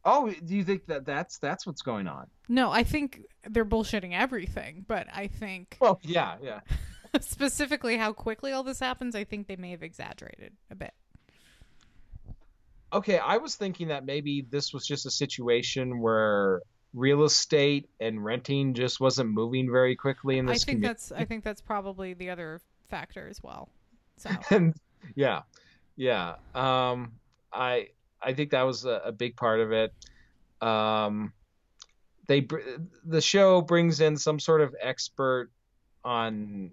Oh, 0.06 0.32
do 0.46 0.56
you 0.56 0.64
think 0.64 0.86
that 0.86 1.06
that's 1.06 1.40
that's 1.40 1.66
what's 1.66 1.82
going 1.82 2.08
on? 2.08 2.28
No, 2.48 2.72
I 2.72 2.84
think 2.84 3.24
they're 3.50 3.66
bullshitting 3.66 4.14
everything, 4.14 4.86
but 4.88 5.08
I 5.14 5.28
think 5.28 5.78
Well, 5.82 6.00
yeah, 6.04 6.36
yeah. 6.42 6.60
specifically 7.22 7.98
how 7.98 8.14
quickly 8.14 8.52
all 8.52 8.64
this 8.64 8.80
happens, 8.80 9.16
I 9.16 9.24
think 9.24 9.48
they 9.48 9.56
may 9.56 9.72
have 9.72 9.82
exaggerated 9.82 10.54
a 10.70 10.76
bit. 10.76 10.94
Okay, 12.94 13.18
I 13.18 13.38
was 13.38 13.56
thinking 13.56 13.88
that 13.90 14.06
maybe 14.06 14.46
this 14.50 14.74
was 14.74 14.86
just 14.86 15.06
a 15.06 15.12
situation 15.12 16.00
where 16.00 16.62
real 16.94 17.24
estate 17.24 17.90
and 18.00 18.24
renting 18.24 18.74
just 18.74 19.02
wasn't 19.02 19.30
moving 19.30 19.70
very 19.70 19.96
quickly 19.96 20.38
in 20.38 20.46
this 20.46 20.64
I 20.64 20.66
think 20.66 20.78
community. 20.78 20.88
that's 20.88 21.12
I 21.12 21.26
think 21.26 21.44
that's 21.44 21.62
probably 21.62 22.14
the 22.14 22.30
other 22.30 22.62
factor 22.90 23.28
as 23.28 23.42
well. 23.44 23.70
So 24.18 24.30
and 24.52 24.76
yeah, 25.16 25.42
yeah. 25.98 26.36
Um, 26.54 27.14
I 27.52 27.90
I 28.26 28.34
think 28.34 28.52
that 28.52 28.64
was 28.64 28.86
a, 28.86 29.02
a 29.06 29.12
big 29.12 29.36
part 29.36 29.60
of 29.60 29.72
it. 29.72 29.94
Um, 30.62 31.32
they 32.28 32.48
the 33.06 33.22
show 33.22 33.62
brings 33.62 34.02
in 34.02 34.18
some 34.18 34.40
sort 34.40 34.62
of 34.62 34.76
expert 34.82 35.52
on 36.04 36.72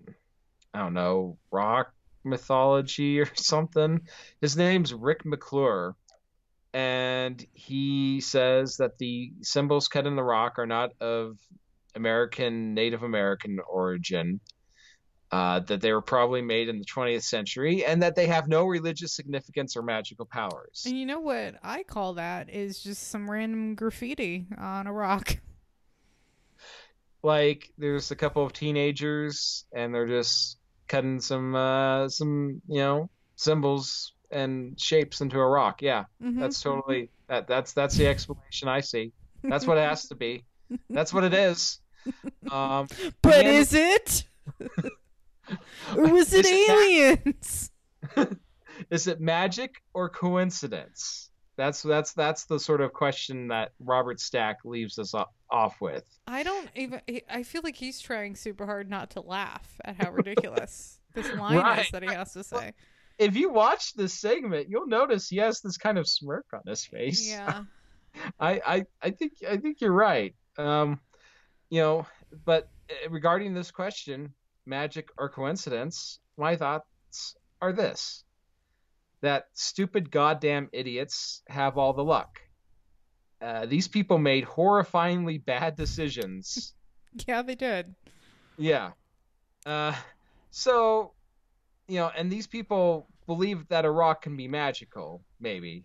I 0.72 0.78
don't 0.78 0.94
know 0.94 1.36
rock 1.50 1.92
mythology 2.24 3.20
or 3.20 3.28
something. 3.34 4.00
His 4.40 4.56
name's 4.56 4.94
Rick 4.94 5.26
McClure, 5.26 5.94
and 6.72 7.44
he 7.52 8.20
says 8.22 8.78
that 8.78 8.96
the 8.98 9.32
symbols 9.42 9.88
cut 9.88 10.06
in 10.06 10.16
the 10.16 10.22
rock 10.22 10.58
are 10.58 10.66
not 10.66 10.92
of 11.00 11.38
American 11.94 12.72
Native 12.72 13.02
American 13.02 13.58
origin 13.68 14.40
uh, 15.32 15.60
that 15.60 15.80
they 15.80 15.92
were 15.92 16.02
probably 16.02 16.42
made 16.42 16.68
in 16.68 16.78
the 16.78 16.84
20th 16.84 17.22
century, 17.22 17.84
and 17.84 18.02
that 18.02 18.14
they 18.14 18.26
have 18.26 18.48
no 18.48 18.66
religious 18.66 19.14
significance 19.14 19.76
or 19.76 19.82
magical 19.82 20.26
powers. 20.26 20.84
and 20.86 20.98
you 20.98 21.06
know 21.06 21.20
what 21.20 21.54
I 21.62 21.82
call 21.82 22.14
that 22.14 22.50
is 22.50 22.82
just 22.82 23.08
some 23.08 23.30
random 23.30 23.74
graffiti 23.74 24.46
on 24.58 24.86
a 24.86 24.92
rock. 24.92 25.38
Like, 27.24 27.70
there's 27.78 28.10
a 28.10 28.16
couple 28.16 28.44
of 28.44 28.52
teenagers, 28.52 29.64
and 29.72 29.94
they're 29.94 30.08
just 30.08 30.58
cutting 30.88 31.20
some, 31.20 31.54
uh, 31.54 32.08
some, 32.08 32.60
you 32.66 32.80
know, 32.80 33.10
symbols 33.36 34.12
and 34.32 34.78
shapes 34.80 35.20
into 35.20 35.38
a 35.38 35.46
rock. 35.48 35.82
Yeah, 35.82 36.06
Mhm. 36.20 36.40
that's 36.40 36.60
totally 36.60 37.10
that. 37.28 37.46
That's 37.46 37.74
that's 37.74 37.94
the 37.96 38.08
explanation 38.08 38.66
I 38.66 38.80
see. 38.80 39.12
That's 39.44 39.68
what 39.68 39.78
it 39.78 39.82
has 39.88 40.08
to 40.08 40.16
be. 40.16 40.44
That's 40.90 41.12
what 41.12 41.22
it 41.22 41.34
is. 41.34 41.80
Um, 42.50 42.88
But 43.22 43.44
and- 43.44 43.48
is 43.56 43.72
it? 43.72 44.24
or 45.96 46.08
was 46.08 46.32
it 46.32 46.46
aliens? 46.46 47.70
is 48.90 49.06
it 49.06 49.20
magic 49.20 49.82
or 49.94 50.08
coincidence? 50.08 51.30
That's 51.56 51.82
that's 51.82 52.14
that's 52.14 52.44
the 52.46 52.58
sort 52.58 52.80
of 52.80 52.92
question 52.92 53.48
that 53.48 53.72
Robert 53.78 54.20
Stack 54.20 54.58
leaves 54.64 54.98
us 54.98 55.14
off 55.50 55.80
with. 55.80 56.04
I 56.26 56.42
don't 56.42 56.68
even. 56.74 57.00
I 57.28 57.42
feel 57.42 57.60
like 57.62 57.76
he's 57.76 58.00
trying 58.00 58.36
super 58.36 58.64
hard 58.64 58.88
not 58.88 59.10
to 59.10 59.20
laugh 59.20 59.80
at 59.84 60.02
how 60.02 60.12
ridiculous 60.12 60.98
this 61.14 61.32
line 61.34 61.78
is 61.78 61.90
that 61.90 62.02
he 62.02 62.08
has 62.08 62.32
to 62.32 62.42
say. 62.42 62.72
If 63.18 63.36
you 63.36 63.50
watch 63.50 63.92
this 63.92 64.14
segment, 64.14 64.68
you'll 64.70 64.86
notice 64.86 65.28
he 65.28 65.36
has 65.36 65.60
this 65.60 65.76
kind 65.76 65.98
of 65.98 66.08
smirk 66.08 66.46
on 66.54 66.62
his 66.66 66.84
face. 66.86 67.28
Yeah. 67.28 67.64
I, 68.40 68.60
I, 68.66 68.84
I 69.02 69.10
think 69.10 69.32
I 69.48 69.58
think 69.58 69.80
you're 69.80 69.92
right. 69.92 70.34
Um, 70.58 71.00
you 71.70 71.80
know, 71.80 72.06
but 72.44 72.68
uh, 72.90 73.10
regarding 73.10 73.54
this 73.54 73.70
question, 73.70 74.32
magic 74.66 75.08
or 75.18 75.28
coincidence, 75.28 76.20
my 76.36 76.56
thoughts 76.56 77.36
are 77.60 77.72
this 77.72 78.24
that 79.20 79.46
stupid 79.52 80.10
goddamn 80.10 80.68
idiots 80.72 81.42
have 81.48 81.78
all 81.78 81.92
the 81.92 82.02
luck. 82.04 82.40
Uh, 83.40 83.66
these 83.66 83.88
people 83.88 84.18
made 84.18 84.44
horrifyingly 84.44 85.42
bad 85.44 85.76
decisions. 85.76 86.74
Yeah, 87.28 87.42
they 87.42 87.54
did. 87.56 87.94
yeah. 88.56 88.92
Uh, 89.66 89.94
so, 90.50 91.12
you 91.86 91.96
know, 91.96 92.10
and 92.16 92.32
these 92.32 92.46
people 92.46 93.06
believe 93.26 93.68
that 93.68 93.84
a 93.84 93.90
rock 93.90 94.22
can 94.22 94.34
be 94.34 94.48
magical, 94.48 95.22
maybe. 95.38 95.84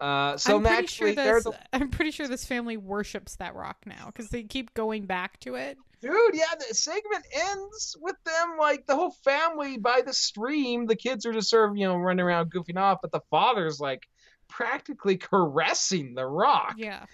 Uh, 0.00 0.36
so 0.36 0.56
I'm 0.56 0.62
pretty 0.62 0.86
sure 0.86 1.14
this. 1.14 1.44
the 1.44 1.54
I'm 1.72 1.90
pretty 1.90 2.10
sure 2.10 2.26
this 2.26 2.46
family 2.46 2.78
worships 2.78 3.36
that 3.36 3.54
rock 3.54 3.78
now 3.84 4.06
because 4.06 4.30
they 4.30 4.42
keep 4.42 4.72
going 4.72 5.04
back 5.04 5.38
to 5.40 5.56
it. 5.56 5.76
Dude, 6.00 6.14
yeah, 6.32 6.54
the 6.58 6.74
segment 6.74 7.26
ends 7.34 7.94
with 8.00 8.16
them 8.24 8.56
like 8.58 8.86
the 8.86 8.96
whole 8.96 9.14
family 9.22 9.76
by 9.76 10.00
the 10.00 10.14
stream. 10.14 10.86
The 10.86 10.96
kids 10.96 11.26
are 11.26 11.32
just 11.32 11.50
sort 11.50 11.70
of, 11.70 11.76
you 11.76 11.86
know, 11.86 11.96
running 11.96 12.24
around 12.24 12.50
goofing 12.50 12.78
off, 12.78 13.00
but 13.02 13.12
the 13.12 13.20
father's 13.30 13.78
like 13.78 14.08
practically 14.48 15.18
caressing 15.18 16.14
the 16.14 16.24
rock. 16.24 16.76
Yeah. 16.78 17.04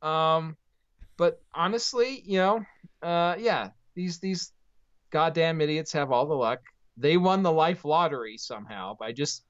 Um 0.00 0.56
but 1.16 1.42
honestly, 1.52 2.22
you 2.24 2.38
know, 2.38 2.64
uh 3.02 3.34
yeah, 3.40 3.70
these 3.96 4.20
these 4.20 4.52
goddamn 5.10 5.60
idiots 5.60 5.92
have 5.94 6.12
all 6.12 6.26
the 6.26 6.34
luck. 6.34 6.60
They 6.96 7.16
won 7.16 7.42
the 7.42 7.52
life 7.52 7.84
lottery 7.84 8.38
somehow 8.38 8.94
by 8.94 9.10
just 9.10 9.42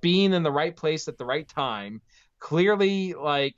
being 0.00 0.32
in 0.32 0.44
the 0.44 0.52
right 0.52 0.76
place 0.76 1.08
at 1.08 1.18
the 1.18 1.24
right 1.24 1.48
time. 1.48 2.00
Clearly 2.44 3.14
like 3.14 3.56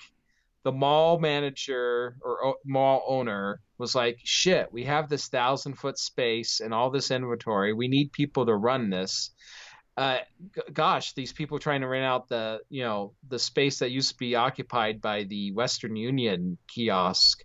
the 0.63 0.71
mall 0.71 1.19
manager 1.19 2.17
or 2.23 2.47
o- 2.47 2.61
mall 2.65 3.03
owner 3.09 3.61
was 3.79 3.97
like, 3.97 4.19
shit, 4.23 4.73
we 4.73 4.85
have 4.85 5.09
this 5.09 5.27
thousand 5.27 5.75
foot 5.75 5.99
space 5.99 6.61
and 6.61 6.73
all 6.73 6.91
this 6.91 7.11
inventory. 7.11 7.73
We 7.73 7.89
need 7.89 8.13
people 8.13 8.47
to 8.47 8.55
run 8.55 8.89
this. 8.91 9.31
Uh, 9.97 10.19
g- 10.55 10.73
gosh, 10.73 11.15
these 11.15 11.33
people 11.33 11.59
trying 11.59 11.81
to 11.81 11.89
rent 11.89 12.05
out 12.05 12.29
the, 12.29 12.61
you 12.69 12.85
know, 12.85 13.13
the 13.29 13.41
space 13.41 13.81
that 13.81 13.91
used 13.91 14.11
to 14.11 14.19
be 14.19 14.37
occupied 14.37 15.01
by 15.01 15.25
the 15.25 15.51
Western 15.53 15.97
Union 15.97 16.57
kiosk. 16.69 17.43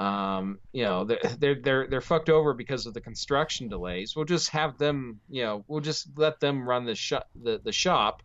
Um, 0.00 0.58
you 0.72 0.82
know, 0.82 1.04
they're, 1.04 1.20
they're, 1.38 1.60
they're, 1.62 1.86
they're 1.88 2.00
fucked 2.00 2.30
over 2.30 2.52
because 2.52 2.86
of 2.86 2.94
the 2.94 3.00
construction 3.00 3.68
delays. 3.68 4.14
We'll 4.16 4.24
just 4.24 4.50
have 4.50 4.76
them, 4.76 5.20
you 5.28 5.44
know, 5.44 5.64
we'll 5.68 5.82
just 5.82 6.08
let 6.16 6.40
them 6.40 6.68
run 6.68 6.84
the 6.84 7.22
the, 7.40 7.60
the 7.62 7.72
shop. 7.72 8.22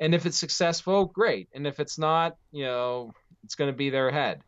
And 0.00 0.14
if 0.14 0.26
it's 0.26 0.38
successful, 0.38 1.06
great. 1.06 1.48
And 1.54 1.66
if 1.66 1.80
it's 1.80 1.98
not, 1.98 2.36
you 2.52 2.64
know, 2.64 3.12
it's 3.44 3.54
going 3.54 3.72
to 3.72 3.76
be 3.76 3.90
their 3.90 4.10
head. 4.10 4.42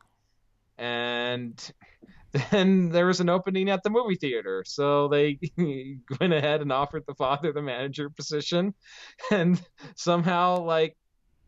And 0.76 1.58
then 2.50 2.90
there 2.90 3.06
was 3.06 3.20
an 3.20 3.28
opening 3.28 3.70
at 3.70 3.82
the 3.82 3.90
movie 3.90 4.16
theater. 4.16 4.62
So 4.66 5.08
they 5.08 5.38
went 6.20 6.32
ahead 6.32 6.60
and 6.60 6.72
offered 6.72 7.04
the 7.06 7.14
father 7.14 7.52
the 7.52 7.62
manager 7.62 8.10
position. 8.10 8.74
And 9.30 9.60
somehow, 9.96 10.60
like, 10.62 10.96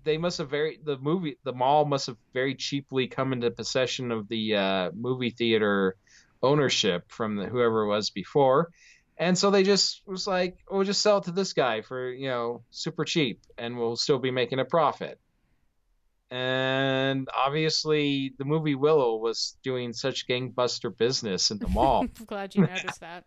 they 0.04 0.16
must 0.16 0.38
have 0.38 0.48
very, 0.48 0.78
the 0.82 0.98
movie, 0.98 1.36
the 1.44 1.52
mall 1.52 1.84
must 1.84 2.06
have 2.06 2.16
very 2.32 2.54
cheaply 2.54 3.06
come 3.06 3.32
into 3.32 3.50
possession 3.50 4.10
of 4.10 4.28
the 4.28 4.56
uh, 4.56 4.90
movie 4.94 5.30
theater 5.30 5.96
ownership 6.42 7.04
from 7.08 7.36
the, 7.36 7.46
whoever 7.46 7.82
it 7.82 7.88
was 7.88 8.10
before. 8.10 8.70
And 9.20 9.38
so 9.38 9.50
they 9.50 9.62
just 9.62 10.02
was 10.06 10.26
like, 10.26 10.56
we'll 10.68 10.82
just 10.82 11.02
sell 11.02 11.18
it 11.18 11.24
to 11.24 11.30
this 11.30 11.52
guy 11.52 11.82
for, 11.82 12.10
you 12.10 12.28
know, 12.28 12.62
super 12.72 13.04
cheap 13.04 13.42
and 13.56 13.78
we'll 13.78 13.96
still 13.96 14.18
be 14.18 14.32
making 14.32 14.58
a 14.58 14.64
profit 14.64 15.20
and 16.30 17.28
obviously 17.34 18.34
the 18.38 18.44
movie 18.44 18.74
Willow 18.74 19.16
was 19.16 19.56
doing 19.62 19.92
such 19.92 20.28
gangbuster 20.28 20.96
business 20.96 21.50
in 21.50 21.58
the 21.58 21.68
mall. 21.74 22.02
I'm 22.02 22.24
glad 22.24 22.54
you 22.54 22.66
noticed 22.66 23.00
that. 23.00 23.24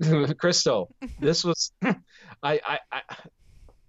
Crystal, 0.38 0.94
this 1.20 1.44
was 1.44 1.72
I, 1.82 1.96
I 2.42 2.78
I 2.90 3.00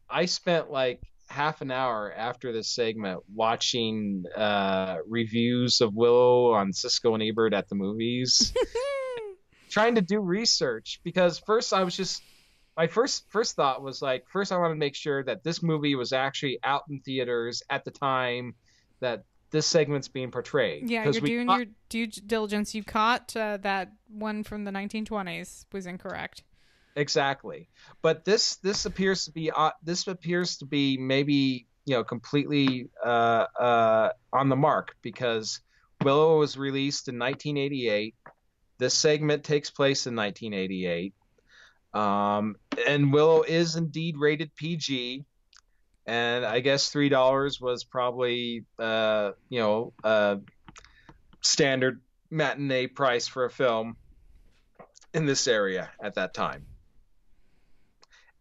I 0.09 0.25
spent 0.25 0.71
like 0.71 1.01
half 1.27 1.61
an 1.61 1.71
hour 1.71 2.13
after 2.15 2.51
this 2.51 2.69
segment 2.69 3.21
watching 3.33 4.25
uh, 4.35 4.97
reviews 5.07 5.81
of 5.81 5.95
Willow 5.95 6.53
on 6.53 6.71
Siskel 6.71 7.15
and 7.15 7.23
Ebert 7.23 7.53
at 7.53 7.69
the 7.69 7.75
movies, 7.75 8.53
trying 9.73 9.95
to 9.95 10.01
do 10.01 10.19
research 10.19 11.01
because 11.03 11.39
first 11.39 11.73
I 11.73 11.83
was 11.83 11.97
just 11.97 12.21
my 12.77 12.85
first 12.85 13.25
first 13.29 13.55
thought 13.55 13.81
was 13.81 14.03
like 14.03 14.29
first 14.29 14.51
I 14.51 14.57
wanted 14.57 14.75
to 14.75 14.79
make 14.79 14.95
sure 14.95 15.23
that 15.23 15.43
this 15.43 15.63
movie 15.63 15.95
was 15.95 16.13
actually 16.13 16.59
out 16.63 16.83
in 16.89 16.99
theaters 16.99 17.63
at 17.71 17.83
the 17.83 17.89
time 17.89 18.53
that 18.99 19.23
this 19.49 19.65
segment's 19.65 20.07
being 20.07 20.29
portrayed. 20.31 20.89
Yeah, 20.89 21.03
you're 21.09 21.21
doing 21.21 21.47
caught- 21.47 21.57
your 21.57 21.67
due 21.89 22.07
diligence. 22.07 22.75
You 22.75 22.83
caught 22.83 23.35
uh, 23.35 23.57
that 23.57 23.91
one 24.09 24.43
from 24.43 24.63
the 24.63 24.71
1920s 24.71 25.65
was 25.71 25.87
incorrect. 25.87 26.43
exactly. 26.95 27.67
But 28.03 28.25
this 28.25 28.57
this 28.57 28.85
appears 28.85 29.25
to 29.25 29.31
be 29.31 29.49
uh, 29.51 29.71
this 29.83 30.07
appears 30.07 30.57
to 30.57 30.65
be 30.65 30.97
maybe 30.97 31.65
you 31.85 31.95
know 31.95 32.03
completely 32.03 32.89
uh, 33.03 33.45
uh, 33.59 34.09
on 34.31 34.49
the 34.49 34.55
mark 34.55 34.95
because 35.01 35.61
Willow 36.03 36.37
was 36.37 36.57
released 36.57 37.07
in 37.07 37.17
1988. 37.17 38.15
This 38.77 38.93
segment 38.93 39.43
takes 39.43 39.69
place 39.69 40.07
in 40.07 40.15
1988. 40.15 41.13
Um, 41.93 42.55
and 42.87 43.13
Willow 43.13 43.43
is 43.43 43.75
indeed 43.75 44.17
rated 44.17 44.55
PG, 44.55 45.25
and 46.07 46.45
I 46.45 46.59
guess 46.59 46.89
three 46.89 47.09
dollars 47.09 47.61
was 47.61 47.83
probably 47.83 48.65
uh, 48.79 49.31
you 49.49 49.59
know 49.59 49.93
standard 51.41 52.01
matinee 52.31 52.87
price 52.87 53.27
for 53.27 53.45
a 53.45 53.49
film 53.49 53.95
in 55.13 55.25
this 55.25 55.47
area 55.47 55.91
at 56.01 56.15
that 56.15 56.33
time. 56.33 56.65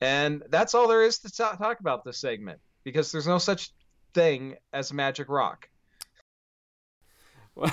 And 0.00 0.42
that's 0.48 0.74
all 0.74 0.88
there 0.88 1.02
is 1.02 1.18
to 1.20 1.30
ta- 1.30 1.56
talk 1.56 1.80
about 1.80 2.04
this 2.04 2.18
segment 2.18 2.60
because 2.82 3.12
there's 3.12 3.26
no 3.26 3.38
such 3.38 3.70
thing 4.14 4.56
as 4.72 4.92
magic 4.92 5.28
rock. 5.28 5.68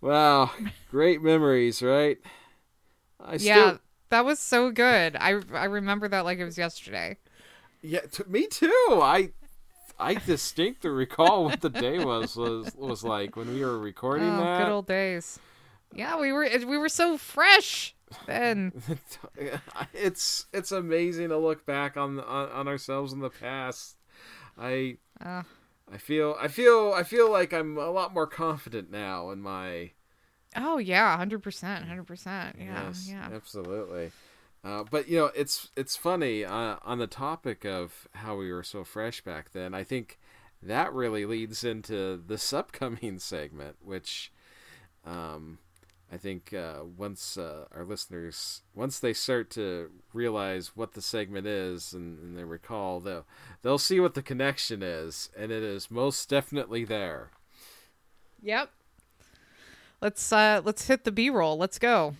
wow, 0.00 0.50
great 0.96 1.22
memories, 1.22 1.82
right? 1.82 2.18
I 3.20 3.36
yeah, 3.36 3.76
still, 3.76 3.80
that 4.10 4.24
was 4.24 4.38
so 4.38 4.70
good. 4.70 5.16
I 5.16 5.40
I 5.52 5.64
remember 5.64 6.08
that 6.08 6.24
like 6.24 6.38
it 6.38 6.44
was 6.44 6.58
yesterday. 6.58 7.18
yeah, 7.82 8.00
t- 8.00 8.24
me 8.26 8.46
too. 8.46 8.70
I 9.02 9.30
I 9.98 10.16
distinctly 10.16 10.90
recall 10.90 11.44
what 11.44 11.60
the 11.60 11.70
day 11.70 12.00
was 12.00 12.36
was 12.36 12.74
was 12.76 13.04
like 13.04 13.36
when 13.36 13.52
we 13.52 13.64
were 13.64 13.78
recording 13.80 14.36
Oh, 14.36 14.38
that. 14.38 14.46
good 14.54 14.68
old 14.68 14.86
days. 14.86 15.40
Yeah, 15.92 16.18
we 16.20 16.32
were 16.32 16.48
we 16.66 16.78
were 16.78 16.88
so 16.88 17.16
fresh 17.18 17.94
then. 18.26 18.74
it's 19.92 20.46
it's 20.52 20.72
amazing 20.72 21.28
to 21.28 21.38
look 21.38 21.66
back 21.66 21.96
on 21.96 22.18
on, 22.20 22.50
on 22.50 22.68
ourselves 22.68 23.12
in 23.12 23.20
the 23.20 23.30
past. 23.30 23.96
I 24.58 24.98
Uh, 25.24 25.42
I 25.90 25.98
feel 25.98 26.36
I 26.40 26.48
feel 26.48 26.92
I 26.94 27.04
feel 27.04 27.30
like 27.30 27.52
I'm 27.52 27.78
a 27.78 27.90
lot 27.90 28.14
more 28.14 28.26
confident 28.28 28.90
now 28.90 29.30
in 29.30 29.40
my 29.42 29.92
oh 30.56 30.78
yeah, 30.78 31.16
hundred 31.16 31.42
percent, 31.42 31.86
hundred 31.86 32.06
percent. 32.06 32.56
Yeah, 32.58 32.86
yes, 32.86 33.08
yeah. 33.10 33.28
absolutely. 33.32 34.12
Uh, 34.64 34.82
but 34.90 35.08
you 35.08 35.16
know, 35.16 35.30
it's 35.34 35.70
it's 35.76 35.96
funny 35.96 36.44
uh, 36.44 36.76
on 36.84 36.98
the 36.98 37.06
topic 37.06 37.64
of 37.64 38.08
how 38.14 38.36
we 38.36 38.52
were 38.52 38.64
so 38.64 38.82
fresh 38.82 39.20
back 39.22 39.52
then. 39.52 39.74
I 39.74 39.84
think 39.84 40.18
that 40.62 40.92
really 40.92 41.24
leads 41.24 41.62
into 41.62 42.20
this 42.26 42.52
upcoming 42.52 43.18
segment, 43.18 43.76
which 43.84 44.32
um, 45.04 45.58
I 46.12 46.16
think 46.16 46.52
uh, 46.52 46.80
once 46.96 47.36
uh, 47.36 47.66
our 47.72 47.84
listeners 47.84 48.62
once 48.74 48.98
they 48.98 49.12
start 49.12 49.50
to 49.50 49.90
realize 50.12 50.72
what 50.74 50.94
the 50.94 51.02
segment 51.02 51.46
is 51.46 51.92
and, 51.92 52.18
and 52.18 52.38
they 52.38 52.44
recall, 52.44 53.00
they'll 53.00 53.26
they'll 53.62 53.78
see 53.78 54.00
what 54.00 54.14
the 54.14 54.22
connection 54.22 54.82
is, 54.82 55.30
and 55.36 55.52
it 55.52 55.62
is 55.62 55.90
most 55.90 56.28
definitely 56.28 56.84
there. 56.84 57.30
Yep. 58.42 58.70
Let's 60.02 60.32
uh 60.32 60.60
let's 60.64 60.86
hit 60.86 61.04
the 61.04 61.12
B 61.12 61.30
roll. 61.30 61.56
Let's 61.56 61.78
go. 61.78 62.14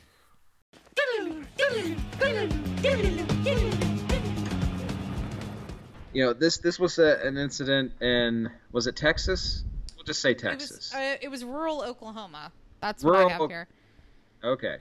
You 6.12 6.24
know, 6.24 6.32
this 6.32 6.58
this 6.58 6.78
was 6.78 6.98
a, 6.98 7.20
an 7.26 7.36
incident 7.36 7.92
in 8.00 8.50
was 8.72 8.86
it 8.86 8.96
Texas? 8.96 9.64
We'll 9.96 10.04
just 10.04 10.22
say 10.22 10.30
It 10.30 10.38
Texas. 10.38 10.92
was 10.92 10.94
uh, 10.94 11.16
it 11.20 11.28
was 11.28 11.44
rural 11.44 11.82
Oklahoma. 11.82 12.52
That's 12.80 13.04
what 13.04 13.16
I 13.16 13.22
Rural 13.22 13.30
have 13.30 13.50
here. 13.50 13.68
Okay. 14.42 14.76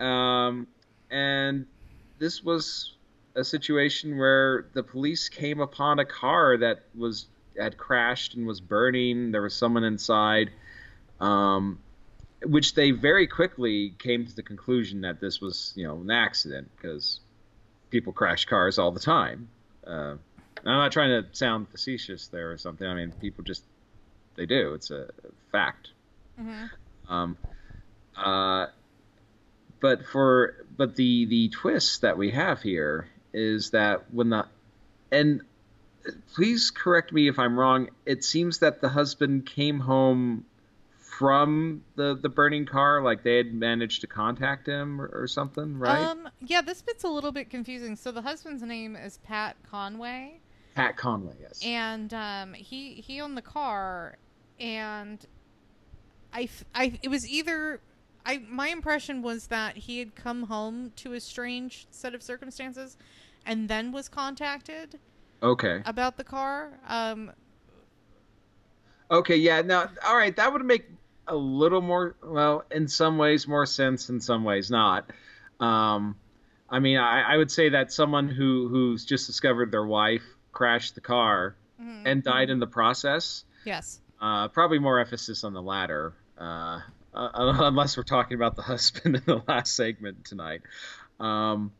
Um, 0.00 0.66
and 1.10 1.66
this 2.18 2.42
was 2.42 2.94
a 3.34 3.44
situation 3.44 4.16
where 4.16 4.66
the 4.72 4.82
police 4.82 5.28
came 5.28 5.60
upon 5.60 5.98
a 5.98 6.04
car 6.04 6.56
that 6.58 6.84
was 6.94 7.26
had 7.58 7.76
crashed 7.76 8.34
and 8.34 8.46
was 8.46 8.60
burning. 8.60 9.30
There 9.30 9.42
was 9.42 9.54
someone 9.54 9.84
inside, 9.84 10.50
um, 11.20 11.78
which 12.44 12.74
they 12.74 12.90
very 12.90 13.26
quickly 13.26 13.94
came 13.98 14.26
to 14.26 14.34
the 14.34 14.42
conclusion 14.42 15.02
that 15.02 15.20
this 15.20 15.40
was, 15.40 15.72
you 15.76 15.86
know, 15.86 16.00
an 16.00 16.10
accident 16.10 16.70
because 16.76 17.20
people 17.90 18.12
crash 18.12 18.44
cars 18.44 18.78
all 18.78 18.90
the 18.90 19.00
time. 19.00 19.48
Uh, 19.86 20.16
I'm 20.64 20.78
not 20.78 20.92
trying 20.92 21.22
to 21.22 21.28
sound 21.34 21.68
facetious 21.68 22.28
there 22.28 22.52
or 22.52 22.58
something. 22.58 22.86
I 22.86 22.94
mean, 22.94 23.12
people 23.20 23.44
just 23.44 23.64
they 24.36 24.46
do. 24.46 24.74
It's 24.74 24.90
a 24.90 25.08
fact. 25.50 25.90
Mhm. 26.40 26.70
Um, 27.08 27.36
uh, 28.16 28.66
but 29.80 30.06
for 30.06 30.64
but 30.76 30.96
the 30.96 31.26
the 31.26 31.48
twist 31.48 32.02
that 32.02 32.16
we 32.16 32.30
have 32.30 32.62
here 32.62 33.08
is 33.32 33.70
that 33.70 34.12
when 34.12 34.30
the 34.30 34.46
and 35.10 35.42
please 36.34 36.70
correct 36.70 37.12
me 37.12 37.28
if 37.28 37.38
I'm 37.38 37.58
wrong. 37.58 37.90
It 38.06 38.24
seems 38.24 38.58
that 38.60 38.80
the 38.80 38.88
husband 38.88 39.46
came 39.46 39.80
home 39.80 40.44
from 41.18 41.82
the 41.96 42.18
the 42.20 42.28
burning 42.28 42.64
car, 42.64 43.02
like 43.02 43.22
they 43.22 43.36
had 43.36 43.52
managed 43.52 44.00
to 44.00 44.06
contact 44.06 44.66
him 44.66 45.00
or, 45.00 45.10
or 45.12 45.26
something, 45.26 45.78
right? 45.78 45.98
Um, 45.98 46.28
yeah, 46.40 46.62
this 46.62 46.80
bit's 46.80 47.04
a 47.04 47.08
little 47.08 47.32
bit 47.32 47.50
confusing. 47.50 47.96
So 47.96 48.12
the 48.12 48.22
husband's 48.22 48.62
name 48.62 48.96
is 48.96 49.18
Pat 49.18 49.56
Conway, 49.70 50.40
Pat 50.74 50.96
Conway, 50.96 51.34
yes. 51.40 51.60
and 51.64 52.12
um, 52.14 52.54
he 52.54 52.94
he 52.94 53.20
owned 53.20 53.36
the 53.36 53.42
car, 53.42 54.16
and 54.58 55.24
I, 56.32 56.48
I 56.74 56.98
it 57.02 57.08
was 57.08 57.28
either 57.28 57.80
I 58.24 58.38
my 58.48 58.68
impression 58.68 59.20
was 59.20 59.48
that 59.48 59.76
he 59.76 59.98
had 59.98 60.14
come 60.14 60.44
home 60.44 60.92
to 60.96 61.12
a 61.12 61.20
strange 61.20 61.86
set 61.90 62.14
of 62.14 62.22
circumstances, 62.22 62.96
and 63.44 63.68
then 63.68 63.92
was 63.92 64.08
contacted 64.08 64.98
okay. 65.42 65.82
about 65.84 66.16
the 66.16 66.24
car. 66.24 66.78
Um, 66.88 67.32
Okay, 69.10 69.36
yeah. 69.36 69.60
Now, 69.60 69.90
all 70.06 70.16
right, 70.16 70.34
that 70.36 70.50
would 70.50 70.64
make 70.64 70.86
a 71.32 71.36
little 71.36 71.80
more, 71.80 72.14
well, 72.22 72.64
in 72.70 72.86
some 72.86 73.16
ways 73.16 73.48
more 73.48 73.64
sense, 73.64 74.10
in 74.10 74.20
some 74.20 74.44
ways 74.44 74.70
not. 74.70 75.10
Um, 75.58 76.16
I 76.68 76.78
mean, 76.78 76.98
I, 76.98 77.34
I 77.34 77.36
would 77.38 77.50
say 77.50 77.70
that 77.70 77.92
someone 77.92 78.28
who 78.28 78.68
who's 78.68 79.04
just 79.04 79.26
discovered 79.26 79.72
their 79.72 79.84
wife 79.84 80.22
crashed 80.52 80.94
the 80.94 81.00
car 81.00 81.56
mhm. 81.82 82.02
and 82.04 82.22
died 82.22 82.50
in 82.50 82.58
the 82.58 82.66
process, 82.66 83.44
yes. 83.64 84.00
uh, 84.20 84.48
probably 84.48 84.78
more 84.78 85.00
emphasis 85.00 85.42
on 85.42 85.54
the 85.54 85.62
latter, 85.62 86.12
uh, 86.38 86.80
uh, 87.14 87.28
unless 87.34 87.96
we're 87.96 88.02
talking 88.02 88.34
about 88.34 88.54
the 88.56 88.62
husband 88.62 89.16
in 89.16 89.22
the 89.24 89.42
last 89.48 89.74
segment 89.74 90.24
tonight. 90.26 90.60
Um, 91.18 91.72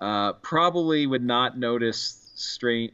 uh, 0.00 0.32
probably 0.34 1.06
would 1.06 1.24
not 1.24 1.58
notice 1.58 2.30
strange 2.36 2.92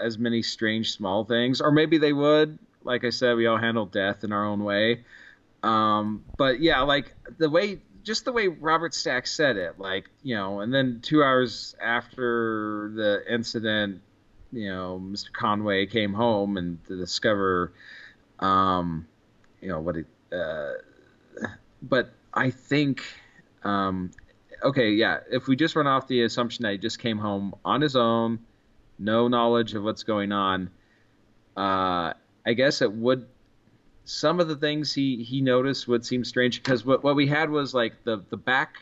as 0.00 0.18
many 0.18 0.42
strange 0.42 0.92
small 0.92 1.24
things, 1.24 1.60
or 1.60 1.70
maybe 1.70 1.98
they 1.98 2.12
would. 2.12 2.58
Like 2.82 3.04
I 3.04 3.10
said, 3.10 3.36
we 3.36 3.46
all 3.46 3.58
handle 3.58 3.86
death 3.86 4.24
in 4.24 4.32
our 4.32 4.44
own 4.44 4.64
way. 4.64 5.04
Um, 5.66 6.24
but 6.36 6.60
yeah, 6.60 6.82
like 6.82 7.12
the 7.38 7.50
way, 7.50 7.80
just 8.04 8.24
the 8.24 8.32
way 8.32 8.46
Robert 8.46 8.94
Stack 8.94 9.26
said 9.26 9.56
it, 9.56 9.80
like 9.80 10.08
you 10.22 10.36
know, 10.36 10.60
and 10.60 10.72
then 10.72 11.00
two 11.02 11.24
hours 11.24 11.74
after 11.82 12.92
the 12.94 13.22
incident, 13.28 14.00
you 14.52 14.68
know, 14.68 15.02
Mr. 15.02 15.32
Conway 15.32 15.86
came 15.86 16.14
home 16.14 16.56
and 16.56 16.84
to 16.86 16.96
discover, 16.96 17.72
um, 18.38 19.08
you 19.60 19.68
know, 19.68 19.80
what 19.80 19.96
it. 19.96 20.06
Uh, 20.32 20.74
but 21.82 22.12
I 22.32 22.50
think, 22.50 23.02
um, 23.64 24.12
okay, 24.62 24.90
yeah, 24.90 25.18
if 25.30 25.48
we 25.48 25.56
just 25.56 25.74
run 25.74 25.88
off 25.88 26.06
the 26.06 26.22
assumption 26.22 26.62
that 26.62 26.72
he 26.72 26.78
just 26.78 27.00
came 27.00 27.18
home 27.18 27.54
on 27.64 27.80
his 27.80 27.96
own, 27.96 28.38
no 29.00 29.26
knowledge 29.26 29.74
of 29.74 29.82
what's 29.82 30.04
going 30.04 30.30
on, 30.30 30.70
uh, 31.56 32.12
I 32.46 32.52
guess 32.54 32.82
it 32.82 32.92
would. 32.92 33.26
Some 34.06 34.38
of 34.40 34.46
the 34.48 34.56
things 34.56 34.94
he 34.94 35.22
he 35.22 35.40
noticed 35.40 35.88
would 35.88 36.06
seem 36.06 36.24
strange 36.24 36.62
because 36.62 36.84
what 36.86 37.02
what 37.04 37.16
we 37.16 37.26
had 37.26 37.50
was 37.50 37.74
like 37.74 37.92
the 38.04 38.24
the 38.30 38.36
back, 38.36 38.76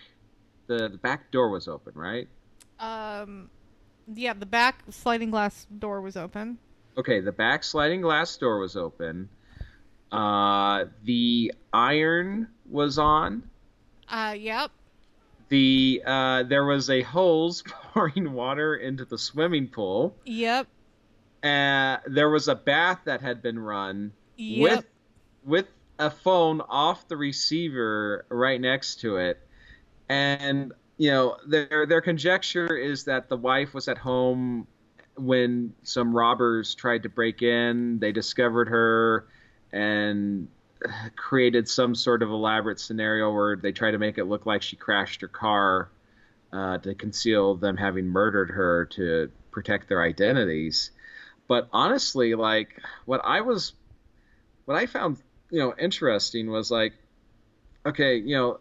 the, 0.66 0.88
the 0.88 0.98
back 0.98 1.30
door 1.30 1.48
was 1.48 1.66
open, 1.66 1.94
right? 1.96 2.28
Um, 2.78 3.48
yeah, 4.14 4.34
the 4.34 4.46
back 4.46 4.82
sliding 4.90 5.30
glass 5.30 5.66
door 5.78 6.00
was 6.02 6.16
open. 6.16 6.58
Okay, 6.98 7.20
the 7.20 7.32
back 7.32 7.64
sliding 7.64 8.02
glass 8.02 8.36
door 8.36 8.58
was 8.58 8.76
open. 8.76 9.28
Uh, 10.12 10.84
the 11.04 11.52
iron 11.72 12.46
was 12.70 12.98
on. 12.98 13.42
Uh, 14.08 14.34
yep. 14.38 14.70
The 15.48 16.02
uh, 16.06 16.42
there 16.44 16.66
was 16.66 16.90
a 16.90 17.02
hose 17.02 17.62
pouring 17.92 18.32
water 18.32 18.76
into 18.76 19.04
the 19.06 19.16
swimming 19.18 19.68
pool. 19.68 20.14
Yep. 20.26 20.66
Uh, 21.42 21.96
there 22.06 22.28
was 22.30 22.48
a 22.48 22.54
bath 22.54 23.00
that 23.06 23.20
had 23.22 23.42
been 23.42 23.58
run 23.58 24.12
Yep. 24.36 24.62
with 24.76 24.84
with 25.44 25.66
a 25.98 26.10
phone 26.10 26.60
off 26.62 27.06
the 27.08 27.16
receiver 27.16 28.26
right 28.28 28.60
next 28.60 29.00
to 29.00 29.16
it, 29.16 29.40
and 30.08 30.72
you 30.96 31.10
know 31.10 31.36
their 31.46 31.86
their 31.86 32.00
conjecture 32.00 32.76
is 32.76 33.04
that 33.04 33.28
the 33.28 33.36
wife 33.36 33.74
was 33.74 33.88
at 33.88 33.98
home 33.98 34.66
when 35.16 35.72
some 35.82 36.14
robbers 36.14 36.74
tried 36.74 37.02
to 37.04 37.08
break 37.08 37.42
in. 37.42 37.98
They 37.98 38.12
discovered 38.12 38.68
her 38.68 39.28
and 39.72 40.48
created 41.16 41.68
some 41.68 41.94
sort 41.94 42.22
of 42.22 42.30
elaborate 42.30 42.80
scenario 42.80 43.32
where 43.32 43.56
they 43.56 43.72
try 43.72 43.90
to 43.90 43.98
make 43.98 44.18
it 44.18 44.24
look 44.24 44.46
like 44.46 44.62
she 44.62 44.76
crashed 44.76 45.20
her 45.20 45.28
car 45.28 45.90
uh, 46.52 46.78
to 46.78 46.94
conceal 46.94 47.56
them 47.56 47.76
having 47.76 48.06
murdered 48.06 48.50
her 48.50 48.86
to 48.86 49.30
protect 49.50 49.88
their 49.88 50.02
identities. 50.02 50.90
But 51.48 51.68
honestly, 51.72 52.34
like 52.34 52.80
what 53.04 53.20
I 53.24 53.40
was, 53.40 53.72
what 54.64 54.76
I 54.76 54.86
found, 54.86 55.18
you 55.54 55.60
know, 55.60 55.72
interesting 55.78 56.50
was 56.50 56.68
like, 56.70 56.94
okay, 57.86 58.16
you 58.16 58.34
know, 58.36 58.58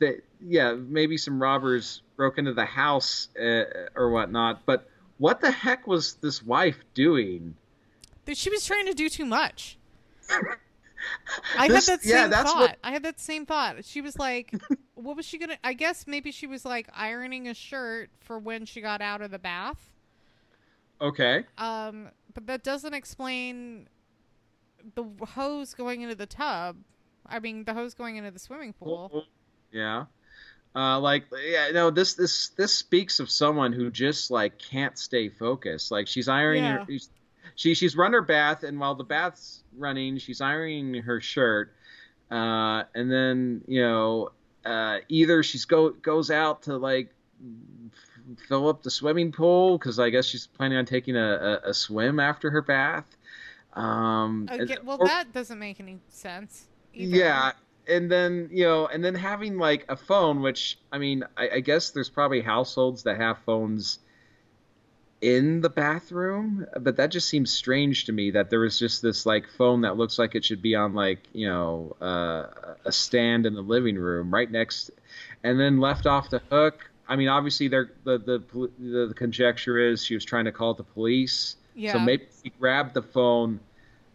that 0.00 0.22
yeah, 0.46 0.74
maybe 0.74 1.16
some 1.16 1.40
robbers 1.40 2.02
broke 2.16 2.36
into 2.36 2.52
the 2.52 2.66
house 2.66 3.28
uh, 3.40 3.64
or 3.96 4.10
whatnot, 4.10 4.66
but 4.66 4.86
what 5.16 5.40
the 5.40 5.50
heck 5.50 5.86
was 5.86 6.14
this 6.14 6.42
wife 6.42 6.76
doing? 6.92 7.54
That 8.26 8.36
She 8.36 8.50
was 8.50 8.66
trying 8.66 8.84
to 8.86 8.92
do 8.92 9.08
too 9.08 9.24
much. 9.24 9.78
I 11.58 11.68
This- 11.68 11.86
had 11.88 12.00
that 12.00 12.06
yeah, 12.06 12.22
same 12.22 12.30
that's 12.30 12.52
thought. 12.52 12.60
what- 12.60 12.78
I 12.84 12.90
had 12.92 13.02
that 13.04 13.18
same 13.20 13.46
thought. 13.46 13.84
She 13.84 14.00
was 14.02 14.18
like, 14.18 14.52
what 14.94 15.16
was 15.16 15.24
she 15.24 15.38
gonna? 15.38 15.56
I 15.64 15.72
guess 15.72 16.06
maybe 16.06 16.30
she 16.30 16.46
was 16.46 16.64
like 16.66 16.88
ironing 16.94 17.48
a 17.48 17.54
shirt 17.54 18.10
for 18.20 18.38
when 18.38 18.66
she 18.66 18.80
got 18.82 19.00
out 19.00 19.22
of 19.22 19.30
the 19.30 19.38
bath. 19.38 19.90
Okay, 21.00 21.44
Um, 21.58 22.08
but 22.34 22.46
that 22.46 22.62
doesn't 22.62 22.94
explain 22.94 23.88
the 24.94 25.04
hose 25.26 25.74
going 25.74 26.02
into 26.02 26.14
the 26.14 26.26
tub. 26.26 26.76
I 27.26 27.40
mean, 27.40 27.64
the 27.64 27.74
hose 27.74 27.94
going 27.94 28.16
into 28.16 28.30
the 28.30 28.38
swimming 28.38 28.72
pool. 28.72 29.24
yeah. 29.72 30.04
Uh, 30.76 30.98
like 30.98 31.24
yeah, 31.46 31.70
no, 31.72 31.90
this 31.90 32.14
this 32.14 32.48
this 32.50 32.74
speaks 32.74 33.20
of 33.20 33.30
someone 33.30 33.72
who 33.72 33.90
just 33.90 34.30
like 34.30 34.58
can't 34.58 34.98
stay 34.98 35.28
focused. 35.28 35.92
Like 35.92 36.08
she's 36.08 36.26
ironing 36.26 36.64
her, 36.64 36.86
she 37.54 37.74
she's 37.74 37.96
run 37.96 38.12
her 38.12 38.22
bath, 38.22 38.64
and 38.64 38.80
while 38.80 38.96
the 38.96 39.04
bath's 39.04 39.62
running, 39.76 40.18
she's 40.18 40.40
ironing 40.40 40.94
her 40.94 41.20
shirt, 41.20 41.72
uh, 42.28 42.82
and 42.92 43.10
then 43.10 43.62
you 43.68 43.82
know 43.82 44.32
uh, 44.64 44.98
either 45.08 45.44
she's 45.44 45.64
go 45.64 45.90
goes 45.90 46.32
out 46.32 46.62
to 46.64 46.76
like 46.76 47.14
fill 48.48 48.68
up 48.68 48.82
the 48.82 48.90
swimming 48.90 49.30
pool 49.30 49.78
because 49.78 50.00
I 50.00 50.10
guess 50.10 50.26
she's 50.26 50.46
planning 50.46 50.78
on 50.78 50.86
taking 50.86 51.16
a, 51.16 51.60
a, 51.64 51.70
a 51.70 51.74
swim 51.74 52.18
after 52.18 52.50
her 52.50 52.62
bath. 52.62 53.04
Um, 53.74 54.48
Okay, 54.50 54.76
well, 54.84 54.98
or- 55.00 55.06
that 55.06 55.32
doesn't 55.32 55.58
make 55.58 55.80
any 55.80 55.98
sense. 56.08 56.66
Either. 56.94 57.16
yeah, 57.16 57.52
and 57.88 58.10
then 58.10 58.48
you 58.52 58.64
know, 58.64 58.86
and 58.86 59.04
then 59.04 59.14
having 59.14 59.58
like 59.58 59.84
a 59.88 59.96
phone, 59.96 60.42
which 60.42 60.78
I 60.92 60.98
mean, 60.98 61.24
I, 61.36 61.48
I 61.54 61.60
guess 61.60 61.90
there's 61.90 62.08
probably 62.08 62.40
households 62.40 63.02
that 63.02 63.16
have 63.16 63.38
phones 63.44 63.98
in 65.20 65.60
the 65.62 65.70
bathroom, 65.70 66.66
but 66.80 66.96
that 66.96 67.10
just 67.10 67.28
seems 67.28 67.50
strange 67.50 68.04
to 68.04 68.12
me 68.12 68.30
that 68.32 68.50
there 68.50 68.60
was 68.60 68.78
just 68.78 69.00
this 69.00 69.24
like 69.24 69.48
phone 69.56 69.80
that 69.80 69.96
looks 69.96 70.18
like 70.18 70.34
it 70.34 70.44
should 70.44 70.60
be 70.62 70.74
on 70.74 70.94
like 70.94 71.20
you 71.32 71.48
know 71.48 71.96
uh, 72.00 72.46
a 72.84 72.92
stand 72.92 73.46
in 73.46 73.54
the 73.54 73.62
living 73.62 73.96
room 73.96 74.32
right 74.32 74.50
next, 74.50 74.90
and 75.42 75.58
then 75.58 75.80
left 75.80 76.06
off 76.06 76.30
the 76.30 76.40
hook. 76.50 76.90
I 77.08 77.16
mean, 77.16 77.28
obviously, 77.28 77.68
there 77.68 77.90
the, 78.04 78.18
the 78.18 78.70
the 78.78 79.06
the 79.08 79.14
conjecture 79.14 79.78
is 79.78 80.04
she 80.04 80.14
was 80.14 80.24
trying 80.24 80.44
to 80.44 80.52
call 80.52 80.74
the 80.74 80.84
police. 80.84 81.56
Yeah. 81.74 81.92
So 81.92 81.98
maybe 81.98 82.26
she 82.42 82.50
grabbed 82.50 82.94
the 82.94 83.02
phone, 83.02 83.60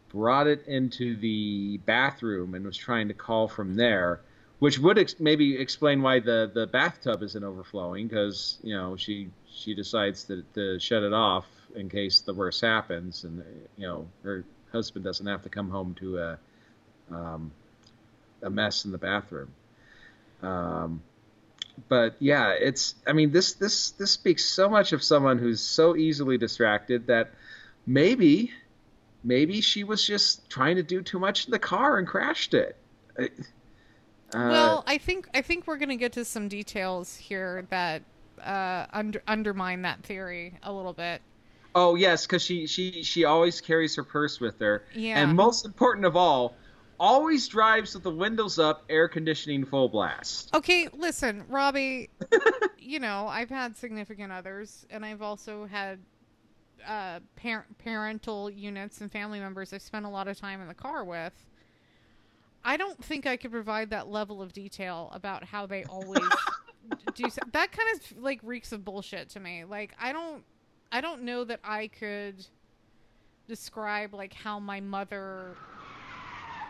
brought 0.09 0.47
it 0.47 0.65
into 0.67 1.15
the 1.17 1.77
bathroom, 1.85 2.55
and 2.55 2.65
was 2.65 2.77
trying 2.77 3.07
to 3.09 3.13
call 3.13 3.47
from 3.47 3.75
there, 3.75 4.21
which 4.59 4.79
would 4.79 4.97
ex- 4.97 5.19
maybe 5.19 5.57
explain 5.57 6.01
why 6.01 6.19
the, 6.19 6.49
the 6.53 6.67
bathtub 6.67 7.21
isn't 7.23 7.43
overflowing 7.43 8.07
because 8.07 8.59
you 8.63 8.75
know 8.75 8.95
she 8.95 9.29
she 9.47 9.73
decides 9.73 10.23
to, 10.25 10.43
to 10.53 10.79
shut 10.79 11.03
it 11.03 11.13
off 11.13 11.45
in 11.75 11.89
case 11.89 12.21
the 12.21 12.33
worst 12.33 12.61
happens, 12.61 13.23
and 13.23 13.43
you 13.77 13.87
know 13.87 14.07
her 14.23 14.45
husband 14.71 15.03
doesn't 15.03 15.27
have 15.27 15.41
to 15.43 15.49
come 15.49 15.69
home 15.69 15.95
to 15.95 16.17
a 16.17 16.39
um, 17.11 17.51
a 18.41 18.49
mess 18.49 18.85
in 18.85 18.91
the 18.91 18.97
bathroom. 18.97 19.51
Um, 20.41 21.01
but 21.87 22.15
yeah, 22.19 22.51
it's 22.51 22.95
I 23.07 23.13
mean 23.13 23.31
this 23.31 23.53
this 23.53 23.91
this 23.91 24.11
speaks 24.11 24.45
so 24.45 24.69
much 24.69 24.93
of 24.93 25.03
someone 25.03 25.37
who's 25.37 25.61
so 25.61 25.95
easily 25.95 26.37
distracted 26.37 27.07
that 27.07 27.31
maybe 27.89 28.51
maybe 29.23 29.59
she 29.59 29.83
was 29.83 30.05
just 30.05 30.49
trying 30.49 30.77
to 30.77 30.83
do 30.83 31.01
too 31.01 31.19
much 31.19 31.45
in 31.45 31.51
the 31.51 31.59
car 31.59 31.97
and 31.97 32.07
crashed 32.07 32.53
it. 32.53 32.77
Uh, 33.19 33.27
well, 34.33 34.83
I 34.87 34.97
think 34.99 35.27
I 35.33 35.41
think 35.41 35.65
we're 35.67 35.77
gonna 35.77 35.95
get 35.97 36.13
to 36.13 36.23
some 36.23 36.47
details 36.47 37.15
here 37.17 37.65
that 37.69 38.03
uh, 38.41 38.85
under, 38.93 39.21
undermine 39.27 39.81
that 39.81 40.03
theory 40.03 40.53
a 40.63 40.71
little 40.71 40.93
bit. 40.93 41.21
oh 41.75 41.95
yes, 41.95 42.25
because 42.25 42.43
she 42.43 42.67
she 42.67 43.03
she 43.03 43.25
always 43.25 43.59
carries 43.59 43.95
her 43.95 44.03
purse 44.03 44.39
with 44.39 44.59
her, 44.59 44.83
Yeah. 44.93 45.19
and 45.21 45.35
most 45.35 45.65
important 45.65 46.05
of 46.05 46.15
all, 46.15 46.55
always 46.99 47.47
drives 47.47 47.95
with 47.95 48.03
the 48.03 48.11
windows 48.11 48.59
up, 48.59 48.85
air 48.87 49.07
conditioning 49.07 49.65
full 49.65 49.89
blast. 49.89 50.53
Okay, 50.55 50.87
listen, 50.93 51.43
Robbie. 51.49 52.09
you 52.79 52.99
know, 52.99 53.27
I've 53.27 53.49
had 53.49 53.75
significant 53.75 54.31
others, 54.31 54.85
and 54.91 55.03
I've 55.03 55.23
also 55.23 55.65
had 55.65 55.97
uh, 56.87 57.19
par- 57.35 57.65
parental 57.83 58.49
units 58.49 59.01
and 59.01 59.11
family 59.11 59.39
members 59.39 59.73
I've 59.73 59.81
spent 59.81 60.05
a 60.05 60.09
lot 60.09 60.27
of 60.27 60.37
time 60.39 60.61
in 60.61 60.67
the 60.67 60.73
car 60.73 61.03
with. 61.03 61.33
I 62.63 62.77
don't 62.77 63.01
think 63.03 63.25
I 63.25 63.37
could 63.37 63.51
provide 63.51 63.89
that 63.91 64.07
level 64.09 64.41
of 64.41 64.51
detail 64.53 65.09
about 65.13 65.43
how 65.43 65.65
they 65.65 65.83
always 65.85 66.19
do. 67.15 67.29
So- 67.29 67.41
that 67.53 67.71
kind 67.71 67.89
of 67.95 68.21
like 68.21 68.39
reeks 68.43 68.71
of 68.71 68.83
bullshit 68.83 69.29
to 69.29 69.39
me. 69.39 69.63
Like 69.63 69.93
I 69.99 70.11
don't, 70.11 70.43
I 70.91 71.01
don't 71.01 71.23
know 71.23 71.43
that 71.45 71.59
I 71.63 71.87
could 71.87 72.45
describe 73.47 74.13
like 74.13 74.33
how 74.33 74.59
my 74.59 74.79
mother 74.79 75.55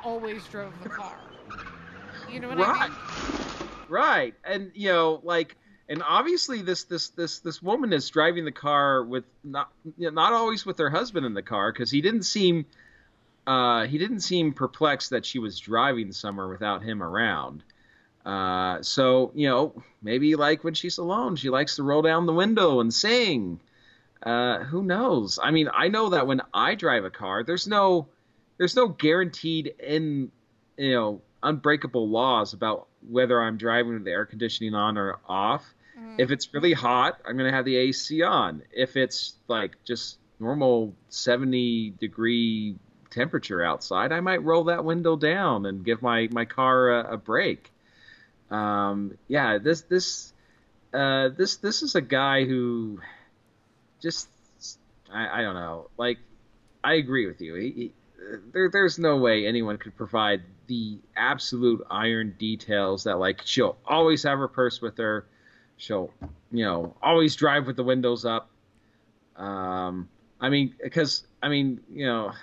always 0.04 0.46
drove 0.46 0.74
the 0.84 0.90
car. 0.90 1.18
You 2.32 2.40
know 2.40 2.50
what 2.50 2.60
I 2.60 2.88
mean? 2.88 2.98
Right. 3.90 4.34
And 4.44 4.72
you 4.76 4.90
know, 4.90 5.20
like 5.24 5.58
and 5.90 6.04
obviously 6.04 6.62
this 6.62 6.84
this 6.84 7.10
this 7.10 7.40
this 7.40 7.62
woman 7.62 7.92
is 7.92 8.08
driving 8.10 8.46
the 8.46 8.52
car 8.52 9.04
with 9.04 9.26
not 9.44 9.72
not 9.98 10.32
always 10.32 10.66
with 10.66 10.78
her 10.78 10.90
husband 10.90 11.26
in 11.26 11.34
the 11.34 11.42
car 11.42 11.74
because 11.74 11.90
he 11.90 12.02
didn't 12.02 12.24
seem 12.24 12.66
uh, 13.48 13.88
he 13.88 13.98
didn't 13.98 14.20
seem 14.20 14.54
perplexed 14.54 15.10
that 15.10 15.26
she 15.26 15.40
was 15.40 15.60
driving 15.60 16.12
somewhere 16.12 16.48
without 16.48 16.84
him 16.84 17.02
around. 17.02 17.64
Uh, 18.24 18.82
so 18.84 19.32
you 19.34 19.50
know 19.50 19.84
maybe 20.04 20.36
like 20.36 20.64
when 20.64 20.76
she's 20.76 21.00
alone 21.00 21.36
she 21.36 21.50
likes 21.50 21.78
to 21.78 21.84
roll 21.84 22.04
down 22.04 22.28
the 22.28 22.34
window 22.34 22.80
and 22.80 22.94
sing. 22.94 23.60
Uh, 24.22 24.60
who 24.66 24.84
knows? 24.84 25.40
I 25.42 25.52
mean, 25.52 25.70
I 25.74 25.88
know 25.88 26.10
that 26.10 26.28
when 26.28 26.42
I 26.54 26.76
drive 26.76 27.06
a 27.06 27.10
car, 27.10 27.44
there's 27.44 27.68
no 27.68 28.08
there's 28.58 28.76
no 28.76 28.90
guaranteed 28.90 29.74
in 29.80 30.32
you 30.78 30.94
know 30.94 31.22
unbreakable 31.42 32.08
laws 32.08 32.54
about 32.54 32.88
whether 33.10 33.42
I'm 33.42 33.58
driving 33.58 33.94
with 33.94 34.04
the 34.04 34.12
air 34.12 34.26
conditioning 34.26 34.76
on 34.76 34.98
or 34.98 35.18
off. 35.28 35.74
If 36.18 36.32
it's 36.32 36.54
really 36.54 36.74
hot, 36.74 37.20
I'm 37.26 37.38
gonna 37.38 37.52
have 37.52 37.66
the 37.66 37.78
AC 37.78 38.22
on. 38.24 38.64
If 38.72 38.98
it's 38.98 39.36
like 39.48 39.84
just 39.86 40.18
normal 40.40 40.94
70 41.10 41.92
degree 42.00 42.76
temperature 43.10 43.64
outside, 43.64 44.12
I 44.12 44.20
might 44.20 44.44
roll 44.44 44.66
that 44.66 44.84
window 44.84 45.16
down 45.16 45.66
and 45.66 45.84
give 45.84 46.02
my 46.02 46.28
my 46.32 46.46
car 46.46 46.90
a, 46.90 47.14
a 47.14 47.18
break. 47.18 47.72
Um, 48.52 49.18
yeah, 49.28 49.58
this 49.60 49.82
this 49.82 50.34
uh, 50.94 51.30
this 51.30 51.58
this 51.58 51.84
is 51.84 51.96
a 51.96 52.02
guy 52.02 52.46
who 52.46 53.00
just 54.02 54.28
I, 55.12 55.40
I 55.40 55.42
don't 55.42 55.56
know. 55.56 55.90
Like 55.98 56.18
I 56.84 56.94
agree 56.94 57.28
with 57.28 57.42
you. 57.42 57.56
He, 57.56 57.72
he, 57.72 57.92
there 58.54 58.70
there's 58.70 59.00
no 59.00 59.18
way 59.18 59.46
anyone 59.46 59.78
could 59.78 59.96
provide 59.96 60.42
the 60.68 61.00
absolute 61.16 61.86
iron 61.90 62.36
details 62.38 63.04
that 63.06 63.20
like 63.20 63.42
she'll 63.46 63.78
always 63.86 64.24
have 64.24 64.38
her 64.40 64.48
purse 64.48 64.82
with 64.82 64.98
her. 64.98 65.26
She'll 65.80 66.12
you 66.52 66.66
know 66.66 66.96
always 67.02 67.36
drive 67.36 67.66
with 67.66 67.78
the 67.78 67.84
windows 67.84 68.26
up. 68.26 68.52
Um, 69.36 70.10
I 70.40 70.50
mean, 70.50 70.76
because 70.84 71.26
I 71.42 71.50
mean, 71.50 71.80
you 71.92 72.06
know, 72.06 72.34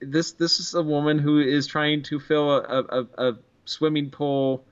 this 0.00 0.32
this 0.32 0.60
is 0.60 0.74
a 0.74 0.82
woman 0.82 1.18
who 1.18 1.40
is 1.40 1.66
trying 1.66 2.02
to 2.04 2.20
fill 2.20 2.52
a, 2.52 2.84
a, 2.90 3.30
a 3.30 3.38
swimming 3.64 4.10
pool, 4.10 4.64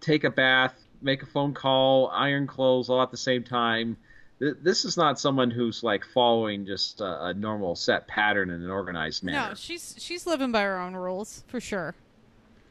take 0.00 0.24
a 0.24 0.30
bath, 0.30 0.74
make 1.02 1.22
a 1.22 1.26
phone 1.26 1.54
call, 1.54 2.08
iron 2.08 2.46
clothes 2.46 2.88
all 2.88 3.02
at 3.02 3.10
the 3.10 3.16
same 3.16 3.44
time. 3.44 3.96
This 4.40 4.84
is 4.84 4.96
not 4.96 5.18
someone 5.18 5.50
who's 5.50 5.82
like 5.82 6.04
following 6.14 6.64
just 6.64 7.00
a, 7.00 7.26
a 7.26 7.34
normal 7.34 7.74
set 7.74 8.06
pattern 8.06 8.50
in 8.50 8.62
an 8.62 8.70
organized 8.70 9.22
manner. 9.22 9.50
No, 9.50 9.54
she's 9.54 9.96
she's 9.98 10.26
living 10.26 10.52
by 10.52 10.62
her 10.62 10.78
own 10.78 10.94
rules 10.94 11.44
for 11.48 11.60
sure. 11.60 11.94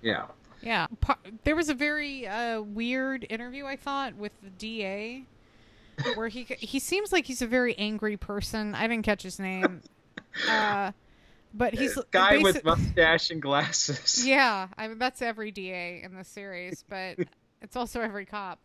Yeah. 0.01 0.27
Yeah, 0.61 0.87
there 1.43 1.55
was 1.55 1.69
a 1.69 1.73
very 1.73 2.27
uh, 2.27 2.61
weird 2.61 3.25
interview 3.29 3.65
I 3.65 3.75
thought 3.75 4.15
with 4.15 4.31
the 4.41 4.49
DA, 4.49 5.23
where 6.15 6.27
he 6.27 6.43
he 6.59 6.79
seems 6.79 7.11
like 7.11 7.25
he's 7.25 7.41
a 7.41 7.47
very 7.47 7.77
angry 7.77 8.17
person. 8.17 8.75
I 8.75 8.87
didn't 8.87 9.05
catch 9.05 9.23
his 9.23 9.39
name, 9.39 9.81
uh, 10.49 10.91
but 11.53 11.73
he's 11.73 11.97
Guy 12.11 12.37
with 12.39 12.63
mustache 12.63 13.29
and 13.29 13.41
glasses. 13.41 14.25
Yeah, 14.25 14.67
I 14.77 14.87
mean 14.87 14.99
that's 14.99 15.21
every 15.21 15.51
DA 15.51 16.01
in 16.03 16.15
the 16.15 16.23
series, 16.23 16.83
but 16.87 17.17
it's 17.61 17.75
also 17.75 18.01
every 18.01 18.25
cop. 18.25 18.59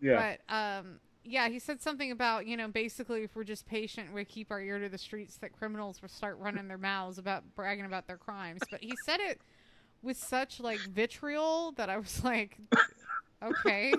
Yeah. 0.00 0.36
But 0.48 0.54
um, 0.54 1.00
yeah, 1.24 1.48
he 1.48 1.58
said 1.58 1.80
something 1.80 2.10
about 2.10 2.46
you 2.46 2.56
know 2.56 2.68
basically 2.68 3.24
if 3.24 3.34
we're 3.34 3.44
just 3.44 3.66
patient, 3.66 4.12
we 4.12 4.24
keep 4.24 4.50
our 4.50 4.60
ear 4.60 4.78
to 4.78 4.88
the 4.88 4.98
streets, 4.98 5.36
that 5.38 5.52
criminals 5.52 6.02
will 6.02 6.08
start 6.08 6.38
running 6.38 6.68
their 6.68 6.78
mouths 6.78 7.18
about 7.18 7.42
bragging 7.54 7.84
about 7.84 8.06
their 8.06 8.16
crimes. 8.16 8.60
But 8.70 8.82
he 8.82 8.92
said 9.04 9.20
it 9.20 9.40
with 10.02 10.16
such 10.16 10.60
like 10.60 10.86
vitriol 10.88 11.72
that 11.72 11.88
I 11.90 11.98
was 11.98 12.22
like, 12.24 12.58
okay, 13.42 13.92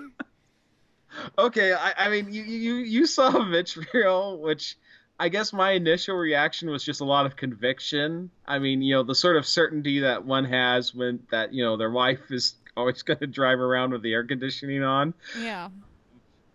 Okay, 1.38 1.72
I, 1.72 1.94
I 2.06 2.08
mean, 2.08 2.32
you, 2.32 2.42
you 2.42 2.74
you 2.76 3.06
saw 3.06 3.44
vitriol, 3.50 4.40
which 4.40 4.76
I 5.18 5.28
guess 5.28 5.52
my 5.52 5.72
initial 5.72 6.16
reaction 6.16 6.70
was 6.70 6.84
just 6.84 7.00
a 7.00 7.04
lot 7.04 7.26
of 7.26 7.36
conviction. 7.36 8.30
I 8.46 8.58
mean, 8.58 8.82
you 8.82 8.94
know, 8.96 9.02
the 9.04 9.14
sort 9.14 9.36
of 9.36 9.46
certainty 9.46 10.00
that 10.00 10.24
one 10.24 10.44
has 10.46 10.94
when 10.94 11.20
that 11.30 11.52
you 11.54 11.64
know 11.64 11.76
their 11.76 11.90
wife 11.90 12.30
is 12.30 12.54
always 12.76 13.02
going 13.04 13.20
to 13.20 13.26
drive 13.26 13.60
around 13.60 13.92
with 13.92 14.02
the 14.02 14.12
air 14.12 14.24
conditioning 14.24 14.82
on. 14.82 15.14
yeah, 15.38 15.68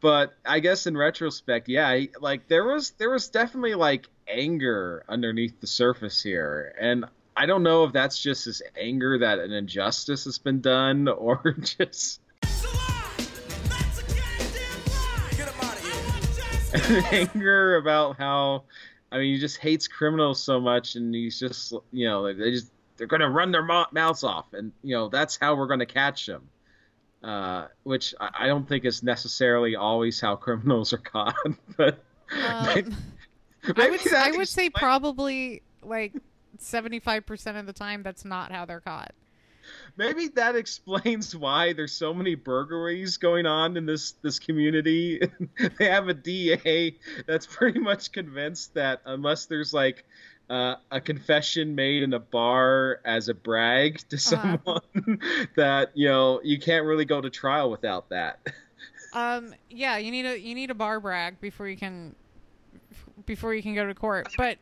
But 0.01 0.33
I 0.45 0.59
guess 0.59 0.87
in 0.87 0.95
retrospect, 0.97 1.69
yeah, 1.69 2.05
like 2.19 2.47
there 2.47 2.65
was 2.65 2.91
there 2.91 3.09
was 3.09 3.29
definitely 3.29 3.75
like 3.75 4.07
anger 4.27 5.03
underneath 5.07 5.59
the 5.61 5.67
surface 5.67 6.21
here, 6.21 6.75
and 6.79 7.05
I 7.39 7.45
don't 7.45 7.63
know 7.63 7.85
if 7.85 7.93
that's 7.93 8.21
just 8.21 8.43
his 8.43 8.61
anger 8.77 9.17
that 9.17 9.39
an 9.39 9.53
injustice 9.53 10.25
has 10.25 10.37
been 10.37 10.59
done, 10.59 11.07
or 11.17 11.55
just 11.61 12.19
anger 17.13 17.77
about 17.77 18.17
how 18.17 18.63
I 19.09 19.19
mean 19.19 19.33
he 19.33 19.39
just 19.39 19.55
hates 19.57 19.87
criminals 19.87 20.43
so 20.43 20.59
much 20.59 20.95
and 20.95 21.15
he's 21.15 21.39
just 21.39 21.73
you 21.93 22.07
know 22.09 22.31
they 22.33 22.51
just 22.51 22.71
they're 22.97 23.07
gonna 23.07 23.29
run 23.29 23.53
their 23.53 23.63
mouths 23.63 24.25
off 24.25 24.51
and 24.51 24.73
you 24.83 24.93
know 24.93 25.07
that's 25.07 25.37
how 25.37 25.55
we're 25.55 25.67
gonna 25.67 25.85
catch 25.85 26.25
them 26.25 26.47
uh, 27.23 27.67
which 27.83 28.13
I, 28.19 28.29
I 28.41 28.47
don't 28.47 28.67
think 28.67 28.83
is 28.83 29.01
necessarily 29.01 29.77
always 29.77 30.19
how 30.19 30.35
criminals 30.35 30.91
are 30.91 30.97
caught 30.97 31.35
but 31.77 32.03
um, 32.45 32.65
maybe 32.65 32.93
I 33.77 33.89
would 33.89 34.13
I 34.13 34.31
would 34.31 34.47
say 34.49 34.69
probably 34.69 35.63
like 35.81 36.13
seventy 36.61 36.99
five 36.99 37.25
percent 37.25 37.57
of 37.57 37.65
the 37.65 37.73
time 37.73 38.03
that's 38.03 38.25
not 38.25 38.51
how 38.51 38.65
they're 38.65 38.79
caught. 38.81 39.13
maybe 39.97 40.27
that 40.29 40.55
explains 40.55 41.35
why 41.35 41.73
there's 41.73 41.91
so 41.91 42.13
many 42.13 42.35
burglaries 42.35 43.17
going 43.17 43.45
on 43.45 43.77
in 43.77 43.85
this 43.85 44.13
this 44.23 44.39
community. 44.39 45.21
they 45.79 45.85
have 45.89 46.07
a 46.07 46.13
DA 46.13 46.97
that's 47.27 47.45
pretty 47.45 47.79
much 47.79 48.11
convinced 48.11 48.73
that 48.75 49.01
unless 49.05 49.45
there's 49.45 49.73
like 49.73 50.05
uh, 50.49 50.75
a 50.89 50.99
confession 50.99 51.75
made 51.75 52.01
in 52.01 52.13
a 52.13 52.19
bar 52.19 53.01
as 53.05 53.29
a 53.29 53.33
brag 53.35 53.99
to 54.09 54.15
Uh-huh. 54.15 54.57
someone, 54.65 55.19
that 55.55 55.91
you 55.93 56.07
know 56.07 56.41
you 56.43 56.57
can't 56.59 56.85
really 56.85 57.05
go 57.05 57.21
to 57.21 57.29
trial 57.29 57.69
without 57.69 58.09
that. 58.09 58.39
Um, 59.13 59.53
yeah, 59.69 59.97
you 59.97 60.09
need 60.11 60.25
a 60.25 60.39
you 60.39 60.55
need 60.55 60.71
a 60.71 60.75
bar 60.75 60.99
brag 60.99 61.39
before 61.41 61.67
you 61.67 61.77
can 61.77 62.15
before 63.25 63.53
you 63.53 63.61
can 63.61 63.75
go 63.75 63.85
to 63.85 63.93
court. 63.93 64.27
But 64.37 64.57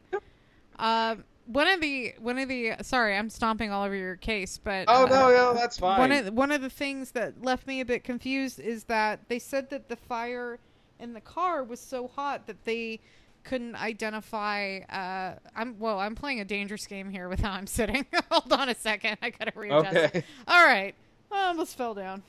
um, 0.79 1.23
one 1.47 1.67
of 1.67 1.81
the 1.81 2.13
one 2.19 2.37
of 2.37 2.49
the 2.49 2.73
sorry, 2.81 3.15
I'm 3.15 3.29
stomping 3.29 3.71
all 3.71 3.83
over 3.83 3.95
your 3.95 4.17
case, 4.17 4.59
but 4.61 4.85
Oh 4.87 5.05
uh, 5.05 5.07
no, 5.07 5.29
no, 5.29 5.53
that's 5.53 5.77
fine. 5.77 5.99
One 5.99 6.11
of 6.11 6.33
one 6.33 6.51
of 6.51 6.61
the 6.61 6.69
things 6.69 7.11
that 7.11 7.43
left 7.43 7.65
me 7.65 7.79
a 7.79 7.85
bit 7.85 8.03
confused 8.03 8.59
is 8.59 8.85
that 8.85 9.29
they 9.29 9.39
said 9.39 9.69
that 9.69 9.89
the 9.89 9.95
fire 9.95 10.59
in 10.99 11.13
the 11.13 11.21
car 11.21 11.63
was 11.63 11.79
so 11.79 12.07
hot 12.07 12.47
that 12.47 12.65
they 12.65 12.99
couldn't 13.43 13.75
identify. 13.75 14.79
Uh, 14.89 15.35
I'm 15.55 15.79
well. 15.79 15.99
I'm 15.99 16.15
playing 16.15 16.41
a 16.41 16.45
dangerous 16.45 16.85
game 16.85 17.09
here 17.09 17.29
with 17.29 17.39
how 17.39 17.51
I'm 17.51 17.67
sitting. 17.67 18.05
Hold 18.31 18.51
on 18.51 18.69
a 18.69 18.75
second. 18.75 19.17
I 19.21 19.29
gotta 19.29 19.53
readjust. 19.55 19.95
Okay. 19.95 20.23
All 20.47 20.65
right. 20.65 20.93
I 21.31 21.47
almost 21.47 21.77
fell 21.77 21.93
down. 21.93 22.23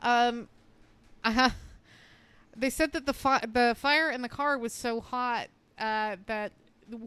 Um. 0.00 0.48
Uh, 1.24 1.50
they 2.56 2.70
said 2.70 2.92
that 2.92 3.06
the 3.06 3.14
fi- 3.14 3.44
the 3.50 3.74
fire 3.78 4.10
in 4.10 4.22
the 4.22 4.28
car 4.28 4.58
was 4.58 4.72
so 4.72 5.00
hot 5.00 5.48
uh, 5.78 6.16
that 6.26 6.52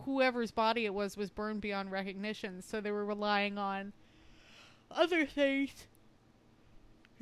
whoever's 0.05 0.51
body 0.51 0.85
it 0.85 0.93
was 0.93 1.17
was 1.17 1.29
burned 1.29 1.61
beyond 1.61 1.91
recognition. 1.91 2.61
So 2.61 2.81
they 2.81 2.91
were 2.91 3.05
relying 3.05 3.57
on 3.57 3.93
other 4.91 5.25
things 5.25 5.87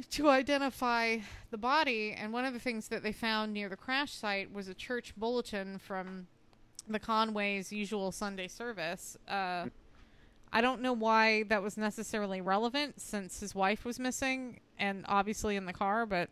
to 0.10 0.30
identify 0.30 1.18
the 1.52 1.58
body. 1.58 2.16
And 2.18 2.34
one 2.34 2.46
of 2.46 2.54
the 2.54 2.60
things 2.60 2.88
that 2.90 3.04
they 3.04 3.12
found 3.12 3.54
near 3.54 3.70
the 3.70 3.78
crash 3.78 4.14
site 4.14 4.52
was 4.52 4.68
a 4.68 4.74
church 4.74 5.14
bulletin 5.16 5.78
from 5.78 6.28
the 6.88 7.00
Conway's 7.00 7.72
usual 7.72 8.12
Sunday 8.12 8.48
service. 8.48 9.18
Uh, 9.28 9.68
I 10.54 10.62
don't 10.62 10.82
know 10.82 10.94
why 10.94 11.44
that 11.44 11.62
was 11.62 11.78
necessarily 11.78 12.42
relevant 12.42 13.00
since 13.00 13.40
his 13.40 13.56
wife 13.56 13.86
was 13.86 14.00
missing 14.00 14.60
and 14.78 15.06
obviously 15.08 15.56
in 15.56 15.66
the 15.66 15.74
car, 15.74 16.06
but 16.06 16.30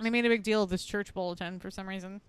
they 0.00 0.10
made 0.10 0.24
a 0.24 0.28
big 0.28 0.42
deal 0.42 0.62
of 0.62 0.70
this 0.70 0.84
church 0.84 1.12
bulletin 1.12 1.58
for 1.58 1.70
some 1.70 1.88
reason. 1.88 2.20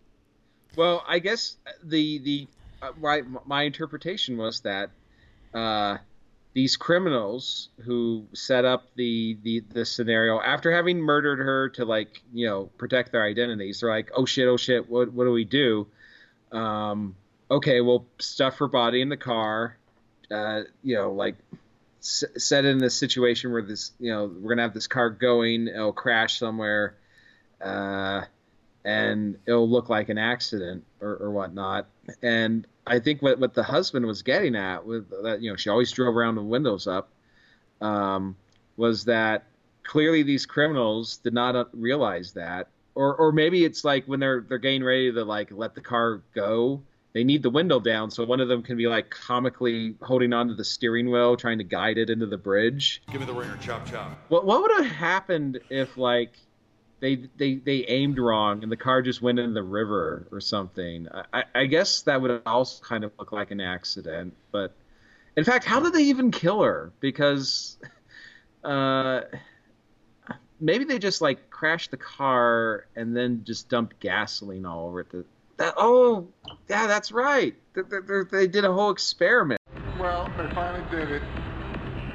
Well, 0.75 1.03
I 1.07 1.19
guess 1.19 1.57
the 1.83 2.19
the 2.19 2.47
uh, 2.81 2.91
right 2.99 3.23
my 3.45 3.63
interpretation 3.63 4.37
was 4.37 4.61
that 4.61 4.91
uh, 5.53 5.97
these 6.53 6.77
criminals 6.77 7.69
who 7.85 8.25
set 8.33 8.65
up 8.65 8.87
the, 8.95 9.37
the 9.43 9.63
the 9.71 9.85
scenario 9.85 10.39
after 10.41 10.71
having 10.71 10.99
murdered 10.99 11.39
her 11.39 11.69
to 11.69 11.85
like 11.85 12.21
you 12.33 12.47
know 12.47 12.65
protect 12.77 13.11
their 13.11 13.23
identities 13.23 13.81
they're 13.81 13.89
like 13.89 14.11
oh 14.15 14.25
shit 14.25 14.47
oh 14.47 14.57
shit 14.57 14.89
what 14.89 15.11
what 15.13 15.25
do 15.25 15.31
we 15.31 15.45
do? 15.45 15.87
Um, 16.51 17.15
okay 17.51 17.81
we'll 17.81 18.05
stuff 18.19 18.57
her 18.57 18.67
body 18.67 19.01
in 19.01 19.09
the 19.09 19.17
car 19.17 19.77
uh, 20.31 20.61
you 20.83 20.95
know 20.95 21.11
like 21.11 21.35
s- 21.99 22.23
set 22.37 22.65
in 22.65 22.77
this 22.77 22.95
situation 22.95 23.51
where 23.51 23.61
this 23.61 23.91
you 23.99 24.11
know 24.11 24.31
we're 24.39 24.49
gonna 24.49 24.63
have 24.63 24.73
this 24.73 24.87
car 24.87 25.09
going 25.09 25.67
it'll 25.67 25.93
crash 25.93 26.39
somewhere 26.39 26.95
uh, 27.61 28.21
and 28.85 29.37
it'll 29.45 29.69
look 29.69 29.89
like 29.89 30.09
an 30.09 30.17
accident 30.17 30.83
or, 31.01 31.17
or 31.17 31.31
whatnot 31.31 31.87
and 32.21 32.65
I 32.89 32.99
think 32.99 33.21
what, 33.21 33.39
what 33.39 33.53
the 33.53 33.63
husband 33.63 34.05
was 34.05 34.23
getting 34.23 34.55
at 34.55 34.85
with 34.85 35.09
that, 35.23 35.41
you 35.41 35.51
know, 35.51 35.55
she 35.55 35.69
always 35.69 35.91
drove 35.91 36.15
around 36.15 36.37
with 36.37 36.45
windows 36.45 36.87
up, 36.87 37.11
um, 37.81 38.35
was 38.77 39.05
that 39.05 39.45
clearly 39.83 40.23
these 40.23 40.45
criminals 40.45 41.17
did 41.17 41.33
not 41.33 41.69
realize 41.79 42.33
that, 42.33 42.69
or 42.95 43.15
or 43.15 43.31
maybe 43.31 43.63
it's 43.63 43.85
like 43.85 44.05
when 44.05 44.19
they're 44.19 44.41
they're 44.41 44.57
getting 44.57 44.83
ready 44.83 45.11
to 45.11 45.23
like 45.23 45.49
let 45.51 45.75
the 45.75 45.81
car 45.81 46.23
go, 46.33 46.81
they 47.13 47.23
need 47.23 47.43
the 47.43 47.49
window 47.49 47.79
down 47.79 48.09
so 48.09 48.25
one 48.25 48.39
of 48.39 48.47
them 48.47 48.63
can 48.63 48.75
be 48.75 48.87
like 48.87 49.11
comically 49.11 49.95
holding 50.01 50.33
onto 50.33 50.55
the 50.55 50.65
steering 50.65 51.11
wheel, 51.11 51.37
trying 51.37 51.59
to 51.59 51.63
guide 51.63 51.99
it 51.99 52.09
into 52.09 52.25
the 52.25 52.37
bridge. 52.37 53.03
Give 53.11 53.21
me 53.21 53.27
the 53.27 53.33
ringer, 53.33 53.57
chop 53.57 53.85
chop. 53.85 54.17
What 54.29 54.45
what 54.45 54.63
would 54.63 54.83
have 54.83 54.91
happened 54.91 55.59
if 55.69 55.95
like 55.95 56.33
they 56.99 57.27
they 57.37 57.55
they 57.55 57.85
aimed 57.85 58.19
wrong 58.19 58.63
and 58.63 58.71
the 58.71 58.77
car 58.77 59.01
just 59.01 59.21
went 59.21 59.39
in 59.39 59.53
the 59.53 59.63
river 59.63 60.27
or 60.31 60.41
something. 60.41 61.07
I, 61.33 61.43
I 61.55 61.65
guess 61.65 62.01
that 62.03 62.21
would 62.21 62.41
also 62.45 62.83
kind 62.83 63.03
of 63.03 63.11
look 63.17 63.31
like 63.31 63.51
an 63.51 63.61
accident. 63.61 64.35
But 64.51 64.75
in 65.35 65.43
fact, 65.43 65.65
how 65.65 65.79
did 65.79 65.93
they 65.93 66.03
even 66.03 66.31
kill 66.31 66.61
her? 66.61 66.91
Because 66.99 67.77
uh, 68.63 69.21
maybe 70.59 70.83
they 70.83 70.99
just 70.99 71.21
like 71.21 71.49
crashed 71.49 71.91
the 71.91 71.97
car 71.97 72.87
and 72.95 73.15
then 73.15 73.43
just 73.45 73.69
dumped 73.69 73.99
gasoline 73.99 74.65
all 74.65 74.87
over 74.87 75.01
it. 75.01 75.25
That, 75.57 75.73
oh, 75.77 76.27
yeah, 76.69 76.87
that's 76.87 77.11
right. 77.11 77.53
They, 77.73 77.81
they, 77.81 78.23
they 78.31 78.47
did 78.47 78.63
a 78.63 78.71
whole 78.71 78.91
experiment. 78.91 79.59
Well, 79.99 80.31
they 80.37 80.47
finally 80.53 80.83
did 80.89 81.09
it. 81.11 81.21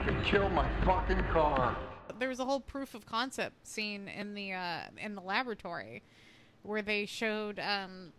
They 0.06 0.14
killed 0.24 0.52
my 0.52 0.66
fucking 0.84 1.22
car 1.24 1.76
there 2.18 2.28
was 2.28 2.40
a 2.40 2.44
whole 2.44 2.60
proof 2.60 2.94
of 2.94 3.06
concept 3.06 3.66
scene 3.66 4.08
in 4.08 4.34
the 4.34 4.52
uh, 4.52 4.82
in 4.98 5.14
the 5.14 5.20
laboratory 5.20 6.02
where 6.62 6.82
they 6.82 7.06
showed 7.06 7.58
um, 7.58 8.12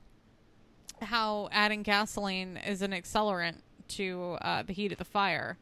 how 1.02 1.50
adding 1.52 1.84
gasoline 1.84 2.58
is 2.58 2.82
an 2.82 2.92
accelerant 2.92 3.58
to 3.88 4.38
uh, 4.42 4.64
the 4.64 4.74
heat 4.74 4.92
of 4.92 4.98
the 4.98 5.06
fire 5.06 5.58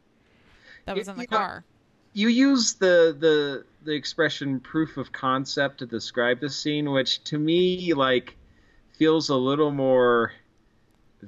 that 0.86 0.96
was 0.96 1.08
in 1.08 1.17
the 1.17 1.28
car. 1.28 1.63
you 2.13 2.28
use 2.28 2.74
the 2.76 3.15
the 3.19 3.65
the 3.84 3.93
expression 3.93 4.60
proof 4.60 4.98
of 4.98 5.12
concept 5.12 5.80
to 5.80 5.86
describe 5.86 6.39
the 6.39 6.50
scene, 6.50 6.91
which 6.91 7.24
to 7.26 7.38
me 7.38 7.93
like 7.93 8.36
feels 8.93 9.30
a 9.30 9.36
little 9.36 9.72
more 9.72 10.32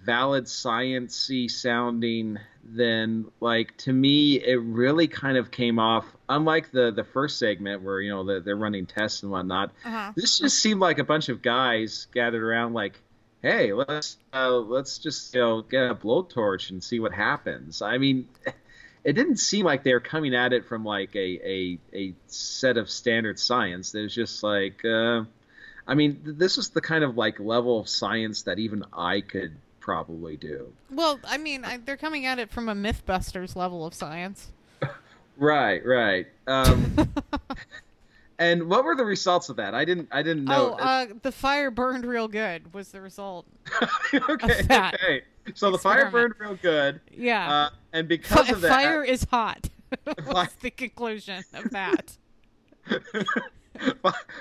valid 0.03 0.45
sciency 0.45 1.49
sounding 1.49 2.37
then 2.63 3.25
like 3.39 3.75
to 3.77 3.93
me 3.93 4.35
it 4.35 4.59
really 4.61 5.07
kind 5.07 5.37
of 5.37 5.51
came 5.51 5.77
off 5.79 6.05
unlike 6.27 6.71
the 6.71 6.91
the 6.91 7.03
first 7.03 7.37
segment 7.37 7.83
where 7.83 8.01
you 8.01 8.09
know 8.09 8.23
the, 8.23 8.39
they're 8.41 8.55
running 8.55 8.85
tests 8.85 9.23
and 9.23 9.31
whatnot 9.31 9.71
uh-huh. 9.85 10.11
this 10.15 10.39
just 10.39 10.57
seemed 10.57 10.79
like 10.79 10.97
a 10.97 11.03
bunch 11.03 11.29
of 11.29 11.41
guys 11.41 12.07
gathered 12.13 12.43
around 12.43 12.73
like 12.73 12.99
hey 13.41 13.73
let's 13.73 14.17
uh, 14.33 14.49
let's 14.49 14.97
just 14.97 15.35
you 15.35 15.41
know 15.41 15.61
get 15.61 15.91
a 15.91 15.95
blowtorch 15.95 16.71
and 16.71 16.83
see 16.83 16.99
what 16.99 17.13
happens 17.13 17.81
i 17.81 17.97
mean 17.97 18.27
it 19.03 19.13
didn't 19.13 19.37
seem 19.37 19.65
like 19.65 19.83
they 19.83 19.93
were 19.93 19.99
coming 19.99 20.33
at 20.33 20.51
it 20.51 20.65
from 20.65 20.83
like 20.83 21.15
a 21.15 21.39
a, 21.47 21.79
a 21.93 22.13
set 22.25 22.77
of 22.77 22.89
standard 22.89 23.37
science 23.39 23.93
was 23.93 24.13
just 24.13 24.41
like 24.41 24.83
uh, 24.83 25.23
i 25.87 25.93
mean 25.93 26.19
this 26.25 26.57
is 26.57 26.69
the 26.69 26.81
kind 26.81 27.03
of 27.03 27.15
like 27.15 27.39
level 27.39 27.79
of 27.79 27.87
science 27.87 28.43
that 28.43 28.57
even 28.57 28.83
i 28.91 29.21
could 29.21 29.55
probably 29.85 30.35
do. 30.35 30.73
Well, 30.89 31.19
I 31.23 31.37
mean, 31.37 31.63
I, 31.63 31.77
they're 31.77 31.95
coming 31.95 32.25
at 32.25 32.39
it 32.39 32.49
from 32.49 32.69
a 32.69 32.73
MythBusters 32.73 33.55
level 33.55 33.85
of 33.85 33.93
science. 33.93 34.51
right, 35.37 35.85
right. 35.85 36.25
Um, 36.47 37.07
and 38.39 38.67
what 38.67 38.83
were 38.83 38.95
the 38.95 39.05
results 39.05 39.49
of 39.49 39.57
that? 39.57 39.75
I 39.75 39.85
didn't, 39.85 40.07
I 40.11 40.23
didn't 40.23 40.45
know. 40.45 40.75
Oh, 40.79 40.83
uh, 40.83 41.05
the 41.21 41.31
fire 41.31 41.69
burned 41.69 42.03
real 42.03 42.27
good. 42.27 42.73
Was 42.73 42.89
the 42.89 42.99
result? 42.99 43.45
okay, 44.13 44.61
okay. 44.63 45.21
So 45.53 45.69
the 45.69 45.77
fire 45.77 46.09
burned 46.09 46.33
real 46.39 46.55
good. 46.55 46.99
Yeah. 47.11 47.53
Uh, 47.53 47.69
and 47.93 48.07
because 48.07 48.49
F- 48.49 48.55
of 48.55 48.61
that, 48.61 48.69
fire 48.69 49.03
is 49.03 49.23
hot. 49.25 49.69
What's 50.25 50.55
the 50.55 50.71
conclusion 50.71 51.43
of 51.53 51.69
that? 51.69 52.17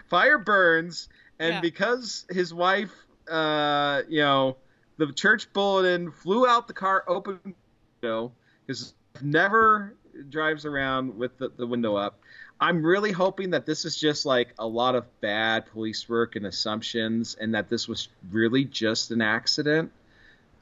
fire 0.09 0.39
burns, 0.39 1.11
and 1.39 1.55
yeah. 1.55 1.61
because 1.61 2.25
his 2.31 2.55
wife, 2.55 2.93
uh, 3.29 4.03
you 4.09 4.21
know, 4.21 4.57
the 4.97 5.13
church 5.13 5.53
bulletin 5.53 6.11
flew 6.11 6.47
out 6.47 6.69
the 6.69 6.75
car 6.75 7.05
open 7.07 7.55
window 8.03 8.33
because 8.67 8.95
never 9.23 9.95
drives 10.29 10.65
around 10.65 11.17
with 11.17 11.37
the, 11.39 11.51
the 11.57 11.67
window 11.67 11.97
up. 11.97 12.19
I'm 12.61 12.85
really 12.85 13.13
hoping 13.13 13.51
that 13.51 13.67
this 13.67 13.85
is 13.85 13.97
just 13.97 14.25
like 14.25 14.55
a 14.59 14.67
lot 14.67 14.95
of 14.95 15.05
bad 15.21 15.67
police 15.67 16.09
work 16.09 16.37
and 16.37 16.47
assumptions, 16.47 17.37
and 17.39 17.55
that 17.55 17.69
this 17.69 17.89
was 17.89 18.09
really 18.31 18.65
just 18.65 19.11
an 19.11 19.21
accident. 19.21 19.91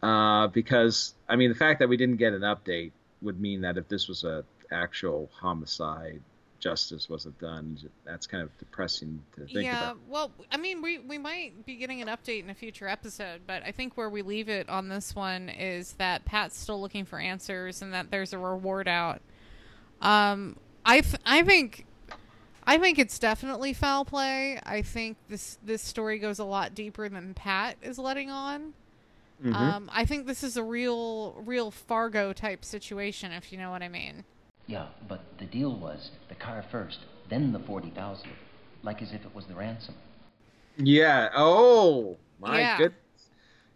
Uh, 0.02 0.48
because 0.48 1.14
I 1.28 1.36
mean, 1.36 1.50
the 1.50 1.56
fact 1.56 1.78
that 1.78 1.88
we 1.88 1.96
didn't 1.96 2.16
get 2.16 2.32
an 2.32 2.40
update 2.40 2.92
would 3.20 3.40
mean 3.40 3.60
that 3.60 3.76
if 3.76 3.88
this 3.88 4.08
was 4.08 4.24
a 4.24 4.44
actual 4.70 5.30
homicide, 5.32 6.20
justice 6.62 7.08
wasn't 7.10 7.38
done. 7.40 7.76
That's 8.04 8.26
kind 8.26 8.42
of 8.42 8.56
depressing 8.58 9.20
to 9.34 9.46
think 9.46 9.64
yeah, 9.64 9.90
about. 9.90 9.98
well, 10.08 10.30
I 10.50 10.56
mean, 10.56 10.80
we 10.80 10.98
we 10.98 11.18
might 11.18 11.66
be 11.66 11.76
getting 11.76 12.00
an 12.00 12.08
update 12.08 12.44
in 12.44 12.50
a 12.50 12.54
future 12.54 12.86
episode, 12.86 13.42
but 13.46 13.62
I 13.64 13.72
think 13.72 13.96
where 13.96 14.08
we 14.08 14.22
leave 14.22 14.48
it 14.48 14.68
on 14.68 14.88
this 14.88 15.14
one 15.14 15.48
is 15.48 15.94
that 15.94 16.24
Pat's 16.24 16.58
still 16.58 16.80
looking 16.80 17.04
for 17.04 17.18
answers 17.18 17.82
and 17.82 17.92
that 17.92 18.10
there's 18.10 18.32
a 18.32 18.38
reward 18.38 18.86
out. 18.88 19.20
Um, 20.00 20.56
I 20.86 21.02
I 21.26 21.42
think. 21.42 21.86
I 22.64 22.78
think 22.78 23.00
it's 23.00 23.18
definitely 23.18 23.72
foul 23.72 24.04
play. 24.04 24.60
I 24.62 24.82
think 24.82 25.16
this 25.28 25.58
this 25.64 25.82
story 25.82 26.20
goes 26.20 26.38
a 26.38 26.44
lot 26.44 26.76
deeper 26.76 27.08
than 27.08 27.34
Pat 27.34 27.76
is 27.82 27.98
letting 27.98 28.30
on. 28.30 28.74
Mm-hmm. 29.42 29.52
Um, 29.52 29.90
I 29.92 30.04
think 30.04 30.28
this 30.28 30.44
is 30.44 30.56
a 30.56 30.62
real, 30.62 31.32
real 31.44 31.72
Fargo 31.72 32.32
type 32.32 32.64
situation, 32.64 33.32
if 33.32 33.50
you 33.50 33.58
know 33.58 33.72
what 33.72 33.82
I 33.82 33.88
mean. 33.88 34.22
Yeah, 34.66 34.86
but 35.08 35.20
the 35.38 35.44
deal 35.44 35.76
was 35.76 36.10
the 36.28 36.34
car 36.34 36.64
first, 36.70 37.00
then 37.28 37.52
the 37.52 37.58
40,000, 37.58 38.28
like 38.82 39.02
as 39.02 39.12
if 39.12 39.24
it 39.24 39.34
was 39.34 39.46
the 39.46 39.54
ransom. 39.54 39.94
Yeah. 40.76 41.28
Oh, 41.34 42.16
my 42.40 42.60
yeah. 42.60 42.78
goodness. 42.78 42.98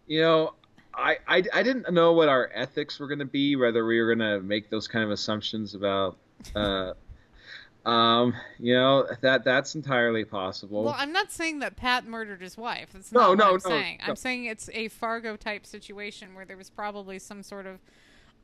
You 0.07 0.21
know, 0.21 0.53
I, 0.93 1.17
I, 1.27 1.43
I 1.53 1.63
didn't 1.63 1.91
know 1.93 2.13
what 2.13 2.29
our 2.29 2.49
ethics 2.53 2.99
were 2.99 3.07
going 3.07 3.19
to 3.19 3.25
be, 3.25 3.55
whether 3.55 3.85
we 3.85 3.99
were 4.01 4.15
going 4.15 4.39
to 4.39 4.39
make 4.41 4.69
those 4.69 4.87
kind 4.87 5.03
of 5.03 5.11
assumptions 5.11 5.75
about 5.75 6.17
uh, 6.55 6.93
um, 7.87 8.33
you 8.59 8.73
know 8.73 9.07
that 9.21 9.43
that's 9.43 9.75
entirely 9.75 10.25
possible. 10.25 10.83
Well, 10.83 10.95
I'm 10.97 11.13
not 11.13 11.31
saying 11.31 11.59
that 11.59 11.75
Pat 11.77 12.05
murdered 12.05 12.41
his 12.41 12.57
wife. 12.57 12.89
That's 12.93 13.11
not 13.11 13.21
no, 13.21 13.29
what 13.29 13.37
no, 13.37 13.45
I'm 13.45 13.51
no, 13.53 13.57
saying. 13.59 13.99
No. 14.01 14.09
I'm 14.09 14.15
saying 14.15 14.45
it's 14.45 14.69
a 14.73 14.87
Fargo 14.89 15.35
type 15.35 15.65
situation 15.65 16.35
where 16.35 16.45
there 16.45 16.57
was 16.57 16.69
probably 16.69 17.19
some 17.19 17.43
sort 17.43 17.65
of 17.65 17.79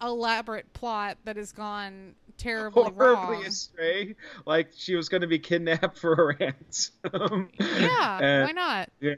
elaborate 0.03 0.71
plot 0.73 1.17
that 1.25 1.37
has 1.37 1.51
gone 1.51 2.15
terribly 2.37 2.83
horribly 2.83 3.35
wrong. 3.35 3.45
astray. 3.45 4.15
Like 4.45 4.69
she 4.75 4.95
was 4.95 5.09
going 5.09 5.21
to 5.21 5.27
be 5.27 5.39
kidnapped 5.39 5.97
for 5.99 6.13
a 6.13 6.35
ransom. 6.39 7.49
yeah, 7.59 8.19
and, 8.21 8.45
why 8.45 8.51
not? 8.51 8.89
Yeah, 8.99 9.15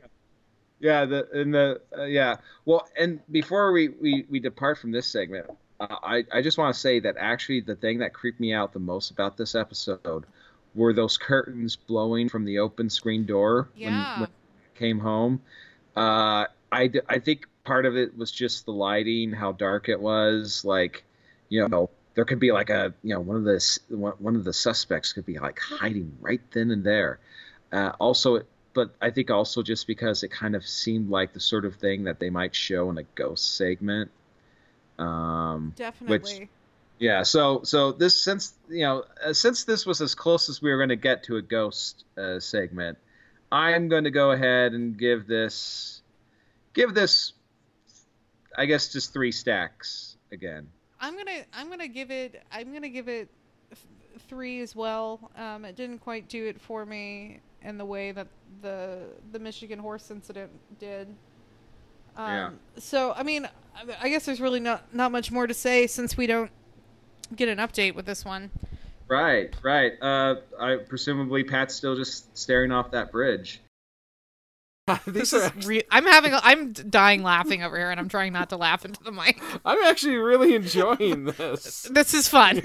yeah. 0.79 1.05
The 1.05 1.27
and 1.33 1.53
the 1.53 1.81
uh, 1.97 2.03
yeah. 2.03 2.38
Well, 2.65 2.88
and 2.97 3.19
before 3.31 3.71
we 3.71 3.89
we 3.89 4.25
we 4.29 4.39
depart 4.39 4.77
from 4.77 4.91
this 4.91 5.07
segment, 5.07 5.47
uh, 5.79 5.88
I 6.03 6.23
I 6.31 6.41
just 6.41 6.57
want 6.57 6.73
to 6.73 6.79
say 6.79 6.99
that 7.01 7.15
actually 7.19 7.61
the 7.61 7.75
thing 7.75 7.99
that 7.99 8.13
creeped 8.13 8.39
me 8.39 8.53
out 8.53 8.73
the 8.73 8.79
most 8.79 9.11
about 9.11 9.38
this 9.38 9.55
episode 9.55 10.25
were 10.73 10.93
those 10.93 11.17
curtains 11.17 11.75
blowing 11.75 12.27
from 12.27 12.43
the 12.43 12.59
open 12.59 12.89
screen 12.89 13.25
door 13.25 13.69
yeah. 13.75 14.19
when, 14.19 14.19
when 14.21 14.29
came 14.75 14.99
home. 14.99 15.41
Uh, 15.95 16.45
I 16.71 16.91
I 17.07 17.19
think 17.19 17.47
part 17.66 17.86
of 17.86 17.97
it 17.97 18.18
was 18.18 18.32
just 18.32 18.66
the 18.66 18.72
lighting, 18.72 19.34
how 19.34 19.51
dark 19.51 19.89
it 19.89 19.99
was. 19.99 20.63
Like, 20.63 21.03
you 21.49 21.68
know, 21.68 21.89
there 22.13 22.24
could 22.24 22.39
be 22.39 22.51
like 22.51 22.70
a, 22.70 22.93
you 23.03 23.13
know, 23.13 23.20
one 23.20 23.36
of 23.36 23.43
the 23.43 23.80
one 23.89 24.36
of 24.36 24.43
the 24.43 24.53
suspects 24.53 25.11
could 25.11 25.26
be 25.26 25.38
like 25.38 25.59
hiding 25.59 26.18
right 26.22 26.41
then 26.51 26.72
and 26.72 26.84
there. 26.84 27.20
Uh, 27.74 27.91
also, 27.99 28.41
but 28.74 28.95
I 29.01 29.09
think 29.09 29.30
also 29.30 29.61
just 29.63 29.88
because 29.88 30.24
it 30.24 30.30
kind 30.32 30.55
of 30.55 30.66
seemed 30.66 31.09
like 31.09 31.34
the 31.34 31.39
sort 31.39 31.66
of 31.66 31.76
thing 31.76 32.05
that 32.05 32.20
they 32.20 32.30
might 32.30 32.55
show 32.55 32.89
in 32.89 32.97
a 32.97 33.03
ghost 33.16 33.57
segment. 33.57 34.11
Um, 34.97 35.74
Definitely. 35.76 36.39
Which, 36.39 36.49
yeah. 36.99 37.24
So 37.24 37.61
so 37.63 37.91
this 37.91 38.16
since 38.16 38.53
you 38.70 38.84
know 38.84 39.03
uh, 39.24 39.34
since 39.34 39.66
this 39.66 39.86
was 39.86 40.01
as 40.01 40.16
close 40.16 40.47
as 40.47 40.61
we 40.61 40.72
were 40.72 40.78
going 40.78 40.89
to 40.89 40.95
get 40.95 41.24
to 41.24 41.38
a 41.38 41.41
ghost 41.41 42.05
uh, 42.18 42.39
segment, 42.39 42.97
I'm 43.51 43.89
going 43.89 44.05
to 44.05 44.11
go 44.11 44.32
ahead 44.32 44.74
and 44.74 44.97
give 44.97 45.28
this 45.28 46.01
give 46.74 46.93
this 46.93 47.34
I 48.57 48.65
guess 48.65 48.91
just 48.91 49.13
three 49.13 49.31
stacks 49.31 50.17
again. 50.31 50.67
I'm 50.99 51.15
gonna 51.17 51.41
I'm 51.53 51.69
gonna 51.69 51.87
give 51.87 52.11
it 52.11 52.41
I'm 52.51 52.73
gonna 52.73 52.89
give 52.89 53.07
it 53.07 53.29
th- 53.69 53.81
three 54.27 54.61
as 54.61 54.75
well. 54.75 55.31
Um, 55.37 55.65
it 55.65 55.75
didn't 55.75 55.99
quite 55.99 56.27
do 56.29 56.45
it 56.47 56.59
for 56.61 56.85
me 56.85 57.39
in 57.61 57.77
the 57.77 57.85
way 57.85 58.11
that 58.11 58.27
the 58.61 58.99
the 59.31 59.39
Michigan 59.39 59.79
horse 59.79 60.09
incident 60.11 60.51
did. 60.79 61.07
Um, 62.17 62.27
Yeah. 62.27 62.49
So 62.77 63.13
I 63.13 63.23
mean, 63.23 63.45
I- 63.75 63.97
I 64.01 64.09
guess 64.09 64.25
there's 64.25 64.41
really 64.41 64.59
not 64.61 64.93
not 64.93 65.11
much 65.11 65.31
more 65.31 65.47
to 65.47 65.53
say 65.53 65.85
since 65.87 66.15
we 66.15 66.27
don't 66.27 66.51
get 67.35 67.49
an 67.49 67.57
update 67.57 67.93
with 67.95 68.05
this 68.05 68.23
one. 68.23 68.51
Right, 69.07 69.53
right. 69.61 69.93
Uh, 70.01 70.35
I 70.59 70.77
presumably 70.77 71.43
Pat's 71.43 71.75
still 71.75 71.95
just 71.95 72.35
staring 72.37 72.71
off 72.71 72.91
that 72.91 73.11
bridge. 73.11 73.61
This 75.07 75.31
These 75.31 75.33
is 75.33 75.65
re- 75.65 75.83
I'm 75.89 76.05
having 76.05 76.33
a, 76.33 76.39
I'm 76.43 76.71
dying 76.73 77.23
laughing 77.23 77.63
over 77.63 77.75
here, 77.75 77.89
and 77.89 77.99
I'm 77.99 78.07
trying 78.07 78.33
not 78.33 78.49
to 78.49 78.57
laugh 78.57 78.86
into 78.86 79.01
the 79.01 79.11
mic. 79.11 79.41
I'm 79.65 79.81
actually 79.83 80.17
really 80.17 80.53
enjoying 80.53 81.25
this. 81.25 81.89
This 81.95 82.13
is 82.13 82.27
fun. 82.27 82.61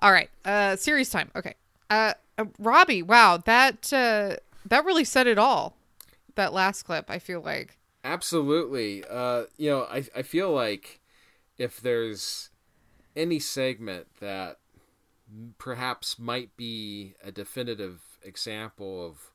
All 0.00 0.12
right, 0.12 0.28
uh, 0.44 0.76
series 0.76 1.08
time. 1.08 1.30
Okay, 1.34 1.54
uh, 1.88 2.12
uh, 2.36 2.44
Robbie. 2.58 3.02
Wow, 3.02 3.38
that 3.38 3.90
uh, 3.92 4.36
that 4.66 4.84
really 4.84 5.04
said 5.04 5.26
it 5.26 5.38
all. 5.38 5.74
That 6.34 6.52
last 6.52 6.82
clip, 6.82 7.06
I 7.08 7.18
feel 7.18 7.40
like. 7.40 7.78
Absolutely. 8.02 9.02
Uh, 9.08 9.44
you 9.56 9.70
know, 9.70 9.84
I 9.84 10.04
I 10.14 10.22
feel 10.22 10.52
like 10.52 11.00
if 11.56 11.80
there's 11.80 12.50
any 13.16 13.38
segment 13.38 14.08
that 14.20 14.58
perhaps 15.58 16.18
might 16.18 16.56
be 16.56 17.14
a 17.22 17.32
definitive 17.32 18.18
example 18.22 19.06
of 19.06 19.32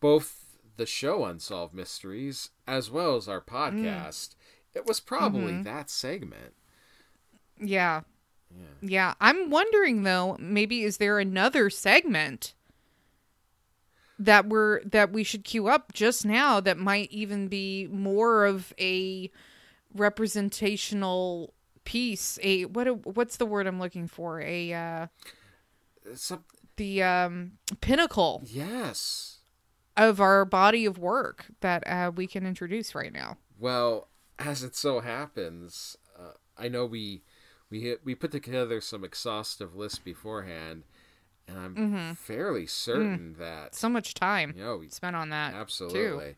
both 0.00 0.56
the 0.76 0.86
show 0.86 1.24
Unsolved 1.24 1.74
Mysteries 1.74 2.50
as 2.66 2.90
well 2.90 3.16
as 3.16 3.28
our 3.28 3.40
mm. 3.40 3.46
podcast, 3.46 4.34
it 4.74 4.86
was 4.86 5.00
probably 5.00 5.52
mm-hmm. 5.52 5.62
that 5.64 5.90
segment. 5.90 6.54
Yeah. 7.60 8.02
Yeah. 8.50 8.66
Yeah. 8.80 9.14
I'm 9.20 9.50
wondering 9.50 10.04
though, 10.04 10.36
maybe 10.38 10.82
is 10.82 10.98
there 10.98 11.18
another 11.18 11.68
segment 11.68 12.54
that 14.18 14.48
we're 14.48 14.82
that 14.84 15.12
we 15.12 15.22
should 15.22 15.44
queue 15.44 15.68
up 15.68 15.92
just 15.92 16.24
now 16.24 16.60
that 16.60 16.76
might 16.76 17.10
even 17.12 17.48
be 17.48 17.86
more 17.90 18.46
of 18.46 18.72
a 18.80 19.30
representational 19.94 21.54
piece, 21.88 22.38
a 22.42 22.66
what 22.66 22.86
a, 22.86 22.92
what's 22.92 23.38
the 23.38 23.46
word 23.46 23.66
I'm 23.66 23.80
looking 23.80 24.06
for? 24.08 24.42
A 24.42 24.74
uh 24.74 25.06
Some, 26.14 26.44
the 26.76 27.02
um 27.02 27.52
pinnacle 27.80 28.42
yes. 28.44 29.38
of 29.96 30.20
our 30.20 30.44
body 30.44 30.84
of 30.84 30.98
work 30.98 31.46
that 31.60 31.82
uh 31.86 32.12
we 32.14 32.26
can 32.26 32.44
introduce 32.46 32.94
right 32.94 33.12
now. 33.12 33.38
Well, 33.58 34.08
as 34.38 34.62
it 34.62 34.76
so 34.76 35.00
happens, 35.00 35.96
uh, 36.14 36.32
I 36.58 36.68
know 36.68 36.84
we 36.84 37.22
we 37.70 37.80
hit, 37.80 38.00
we 38.04 38.14
put 38.14 38.32
together 38.32 38.82
some 38.82 39.02
exhaustive 39.02 39.74
lists 39.74 39.98
beforehand, 39.98 40.84
and 41.46 41.58
I'm 41.58 42.14
fairly 42.16 42.66
certain 42.66 43.36
that 43.38 43.74
So 43.74 43.88
much 43.88 44.12
time 44.12 44.52
you 44.54 44.62
know 44.62 44.76
we 44.76 44.88
spent 44.90 45.16
on 45.16 45.30
that. 45.30 45.54
Absolutely. 45.54 46.36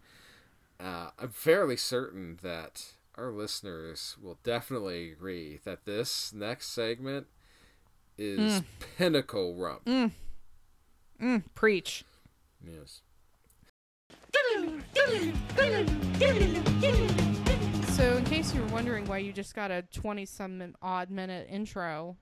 Uh, 0.79 1.11
I'm 1.19 1.31
fairly 1.31 1.77
certain 1.77 2.39
that 2.41 2.93
our 3.21 3.31
listeners 3.31 4.17
will 4.21 4.39
definitely 4.43 5.13
agree 5.13 5.61
that 5.65 5.85
this 5.85 6.33
next 6.33 6.71
segment 6.73 7.27
is 8.17 8.63
pinnacle 8.97 9.55
rump. 9.55 9.85
Mm, 9.85 11.45
preach. 11.55 12.05
Yes. 12.65 13.03
So, 17.89 18.17
in 18.17 18.25
case 18.25 18.55
you 18.55 18.63
were 18.63 18.69
wondering 18.69 19.05
why 19.05 19.19
you 19.19 19.33
just 19.33 19.55
got 19.55 19.71
a 19.71 19.83
20 19.93 20.25
some 20.25 20.75
odd 20.81 21.11
minute 21.11 21.47
intro 21.51 22.17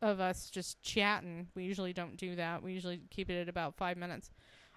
of 0.00 0.20
us 0.20 0.50
just 0.50 0.80
chatting, 0.82 1.48
we 1.56 1.64
usually 1.64 1.92
don't 1.92 2.16
do 2.16 2.36
that. 2.36 2.62
We 2.62 2.72
usually 2.74 3.00
keep 3.10 3.28
it 3.28 3.40
at 3.40 3.48
about 3.48 3.74
five 3.76 3.96
minutes. 3.96 4.30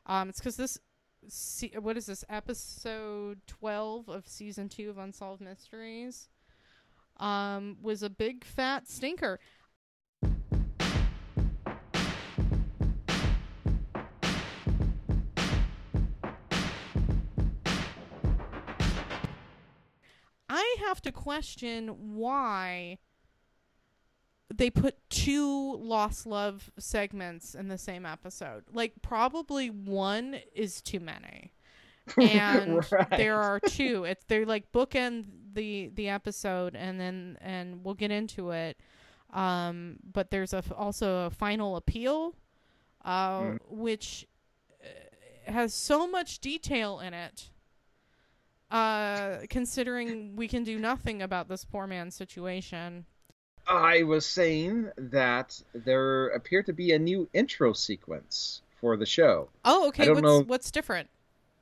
Um, 0.07 0.29
it's 0.29 0.39
because 0.39 0.55
this, 0.55 0.79
se- 1.27 1.73
what 1.79 1.97
is 1.97 2.05
this, 2.05 2.23
episode 2.29 3.39
12 3.47 4.09
of 4.09 4.27
season 4.27 4.69
two 4.69 4.89
of 4.89 4.97
Unsolved 4.97 5.41
Mysteries, 5.41 6.29
um, 7.17 7.77
was 7.81 8.03
a 8.03 8.09
big 8.09 8.43
fat 8.43 8.87
stinker. 8.87 9.39
I 20.49 20.75
have 20.85 21.01
to 21.01 21.11
question 21.11 22.15
why 22.15 22.99
they 24.53 24.69
put 24.69 24.95
two 25.09 25.75
lost 25.77 26.25
love 26.25 26.71
segments 26.79 27.53
in 27.55 27.67
the 27.67 27.77
same 27.77 28.05
episode. 28.05 28.63
Like 28.71 28.93
probably 29.01 29.69
one 29.69 30.39
is 30.55 30.81
too 30.81 30.99
many. 30.99 31.53
And 32.17 32.89
Right. 32.91 33.09
there 33.09 33.35
are 33.41 33.59
two. 33.59 34.05
It's 34.05 34.23
they're 34.25 34.45
like 34.45 34.71
bookend 34.71 35.25
the 35.53 35.91
the 35.93 36.07
episode 36.07 36.75
and 36.75 36.97
then 36.99 37.37
and 37.41 37.83
we'll 37.83 37.95
get 37.95 38.11
into 38.11 38.51
it. 38.51 38.77
Um 39.33 39.97
but 40.13 40.31
there's 40.31 40.53
a 40.53 40.63
also 40.75 41.25
a 41.25 41.29
final 41.29 41.75
appeal 41.75 42.33
uh 43.03 43.39
Mm. 43.41 43.59
which 43.69 44.25
uh, 44.81 45.51
has 45.51 45.73
so 45.73 46.07
much 46.07 46.39
detail 46.39 46.99
in 47.01 47.13
it 47.13 47.49
uh 48.71 49.37
considering 49.49 50.35
we 50.35 50.47
can 50.47 50.63
do 50.63 50.77
nothing 50.79 51.21
about 51.21 51.47
this 51.47 51.63
poor 51.65 51.87
man's 51.87 52.15
situation 52.15 53.05
I 53.67 54.03
was 54.03 54.25
saying 54.25 54.91
that 54.97 55.61
there 55.73 56.27
appeared 56.29 56.67
to 56.67 56.73
be 56.73 56.93
a 56.93 56.99
new 56.99 57.27
intro 57.33 57.73
sequence 57.73 58.61
for 58.79 58.95
the 58.97 59.05
show. 59.05 59.49
oh 59.65 59.87
okay 59.89 60.05
don't 60.05 60.15
what's 60.15 60.23
know- 60.23 60.43
what's 60.43 60.71
different 60.71 61.09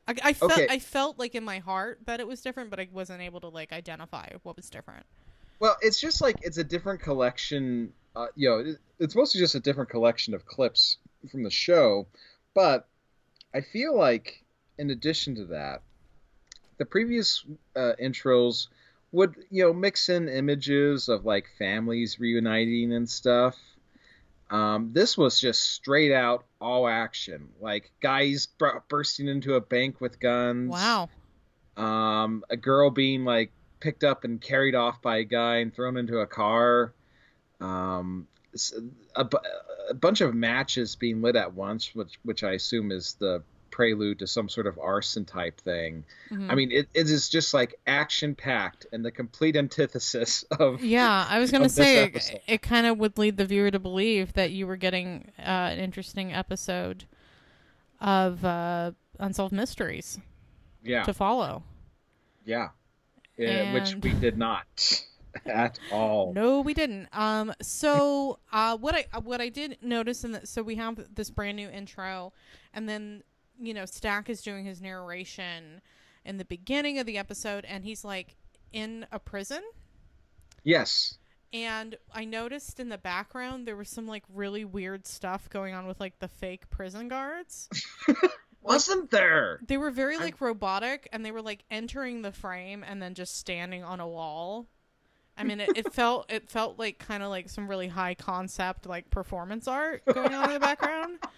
I, 0.07 0.15
I 0.23 0.33
felt 0.33 0.51
Okay. 0.51 0.67
I 0.69 0.79
felt 0.79 1.17
like 1.17 1.33
in 1.33 1.43
my 1.43 1.59
heart 1.59 1.99
that 2.05 2.19
it 2.19 2.27
was 2.27 2.41
different, 2.41 2.69
but 2.69 2.79
I 2.79 2.87
wasn't 2.91 3.21
able 3.21 3.41
to 3.41 3.47
like 3.47 3.73
identify 3.73 4.29
what 4.43 4.55
was 4.55 4.69
different. 4.69 5.03
Well, 5.59 5.77
it's 5.81 5.99
just 5.99 6.21
like 6.21 6.35
it's 6.43 6.57
a 6.59 6.63
different 6.63 7.01
collection. 7.01 7.91
Uh, 8.15 8.27
you 8.35 8.49
know, 8.49 8.59
it, 8.59 8.77
it's 8.99 9.15
mostly 9.15 9.39
just 9.39 9.55
a 9.55 9.59
different 9.59 9.89
collection 9.89 10.33
of 10.35 10.45
clips 10.45 10.97
from 11.31 11.41
the 11.41 11.49
show. 11.49 12.05
But 12.53 12.87
I 13.53 13.61
feel 13.61 13.97
like, 13.97 14.43
in 14.77 14.91
addition 14.91 15.35
to 15.37 15.45
that, 15.45 15.81
the 16.77 16.85
previous 16.85 17.43
uh, 17.75 17.93
intros 17.99 18.67
would 19.15 19.35
you 19.49 19.63
know 19.63 19.73
mix 19.73 20.09
in 20.09 20.27
images 20.27 21.07
of 21.09 21.25
like 21.25 21.45
families 21.57 22.19
reuniting 22.19 22.93
and 22.93 23.09
stuff. 23.09 23.57
Um, 24.49 24.91
this 24.93 25.17
was 25.17 25.39
just 25.39 25.61
straight 25.71 26.11
out 26.11 26.45
all 26.61 26.87
action, 26.87 27.49
like 27.59 27.91
guys 28.01 28.47
bur- 28.59 28.83
bursting 28.89 29.27
into 29.27 29.55
a 29.55 29.61
bank 29.61 29.99
with 29.99 30.19
guns 30.19 30.69
Wow. 30.71 31.09
um, 31.77 32.43
a 32.49 32.55
girl 32.57 32.91
being 32.91 33.25
like 33.25 33.51
picked 33.79 34.03
up 34.03 34.23
and 34.23 34.39
carried 34.39 34.75
off 34.75 35.01
by 35.01 35.17
a 35.17 35.23
guy 35.23 35.57
and 35.57 35.73
thrown 35.73 35.97
into 35.97 36.19
a 36.19 36.27
car, 36.27 36.93
um, 37.59 38.27
a, 39.15 39.23
bu- 39.23 39.37
a 39.89 39.93
bunch 39.95 40.21
of 40.21 40.35
matches 40.35 40.95
being 40.95 41.21
lit 41.21 41.35
at 41.35 41.53
once, 41.53 41.95
which 41.95 42.19
which 42.23 42.43
I 42.43 42.51
assume 42.51 42.91
is 42.91 43.15
the 43.19 43.41
prelude 43.75 44.19
to 44.19 44.25
some 44.27 44.47
sort 44.47 44.67
of 44.67 44.79
arson 44.79 45.25
type 45.25 45.59
thing. 45.59 46.05
Mhm. 46.31 46.49
I 46.49 46.55
mean, 46.55 46.71
it, 46.71 46.87
it 46.93 47.09
is 47.09 47.27
just 47.27 47.53
like 47.53 47.75
action 47.85 48.33
packed 48.33 48.85
and 48.93 49.03
the 49.03 49.11
complete 49.11 49.57
antithesis 49.57 50.43
of 50.43 50.81
Yeah, 50.83 51.25
I 51.29 51.39
was 51.39 51.51
gonna 51.51 51.67
say 51.67 52.05
it, 52.05 52.41
it 52.47 52.61
kind 52.61 52.87
of 52.87 52.97
would 52.99 53.17
lead 53.17 53.35
the 53.35 53.45
viewer 53.45 53.71
to 53.71 53.79
believe 53.79 54.31
that 54.33 54.51
you 54.51 54.65
were 54.65 54.77
getting 54.77 55.31
uh, 55.37 55.41
an 55.73 55.79
interesting 55.79 56.31
episode 56.33 57.03
of 57.99 58.45
uh, 58.45 58.91
unsolved 59.19 59.53
mysteries 59.53 60.19
yeah 60.81 61.03
to 61.03 61.13
follow. 61.13 61.63
yeah, 62.45 62.69
Yeah, 63.37 63.73
which 63.73 63.95
we 63.95 64.13
did 64.13 64.37
not 64.37 65.03
at 65.45 65.79
all. 65.91 66.33
No, 66.33 66.61
we 66.61 66.73
didn't. 66.73 67.09
Um, 67.11 67.53
so 67.61 68.39
uh, 68.53 68.77
what 68.77 68.95
I 68.95 69.19
what 69.19 69.41
I 69.41 69.49
did 69.49 69.79
notice 69.81 70.23
in 70.23 70.31
that, 70.31 70.47
so 70.47 70.63
we 70.63 70.75
have 70.75 71.13
this 71.13 71.29
brand 71.29 71.57
new 71.57 71.67
intro, 71.69 72.31
and 72.73 72.87
then 72.87 73.23
you 73.59 73.73
know 73.73 73.85
Stack 73.85 74.29
is 74.29 74.41
doing 74.41 74.65
his 74.65 74.81
narration 74.81 75.81
in 76.23 76.37
the 76.37 76.45
beginning 76.45 76.99
of 76.99 77.05
the 77.05 77.17
episode, 77.17 77.65
and 77.65 77.83
he's 77.83 78.03
like 78.03 78.35
in 78.71 79.05
a 79.11 79.19
prison. 79.19 79.61
Yes. 80.63 81.17
And 81.53 81.95
I 82.13 82.25
noticed 82.25 82.79
in 82.81 82.89
the 82.89 82.97
background 82.97 83.65
there 83.65 83.77
was 83.77 83.87
some 83.87 84.07
like 84.07 84.23
really 84.33 84.65
weird 84.65 85.07
stuff 85.07 85.49
going 85.49 85.73
on 85.73 85.87
with 85.87 86.01
like 86.01 86.19
the 86.19 86.27
fake 86.27 86.69
prison 86.69 87.07
guards. 87.07 87.69
Wasn't 88.61 89.11
there? 89.11 89.59
They 89.65 89.77
were 89.77 89.91
very 89.91 90.17
like 90.17 90.41
robotic 90.41 91.07
and 91.13 91.23
they 91.23 91.31
were 91.31 91.41
like 91.41 91.63
entering 91.69 92.23
the 92.23 92.31
frame 92.31 92.83
and 92.85 93.01
then 93.01 93.13
just 93.13 93.37
standing 93.37 93.83
on 93.83 93.99
a 93.99 94.07
wall. 94.07 94.67
I 95.37 95.43
mean 95.43 95.61
it, 95.61 95.69
it 95.77 95.93
felt 95.93 96.29
it 96.29 96.49
felt 96.49 96.79
like 96.79 96.97
kind 96.99 97.23
of 97.23 97.29
like 97.29 97.49
some 97.49 97.69
really 97.69 97.87
high 97.87 98.15
concept 98.15 98.85
like 98.85 99.09
performance 99.09 99.67
art 99.67 100.03
going 100.11 100.33
on 100.33 100.45
in 100.45 100.53
the 100.53 100.59
background. 100.59 101.19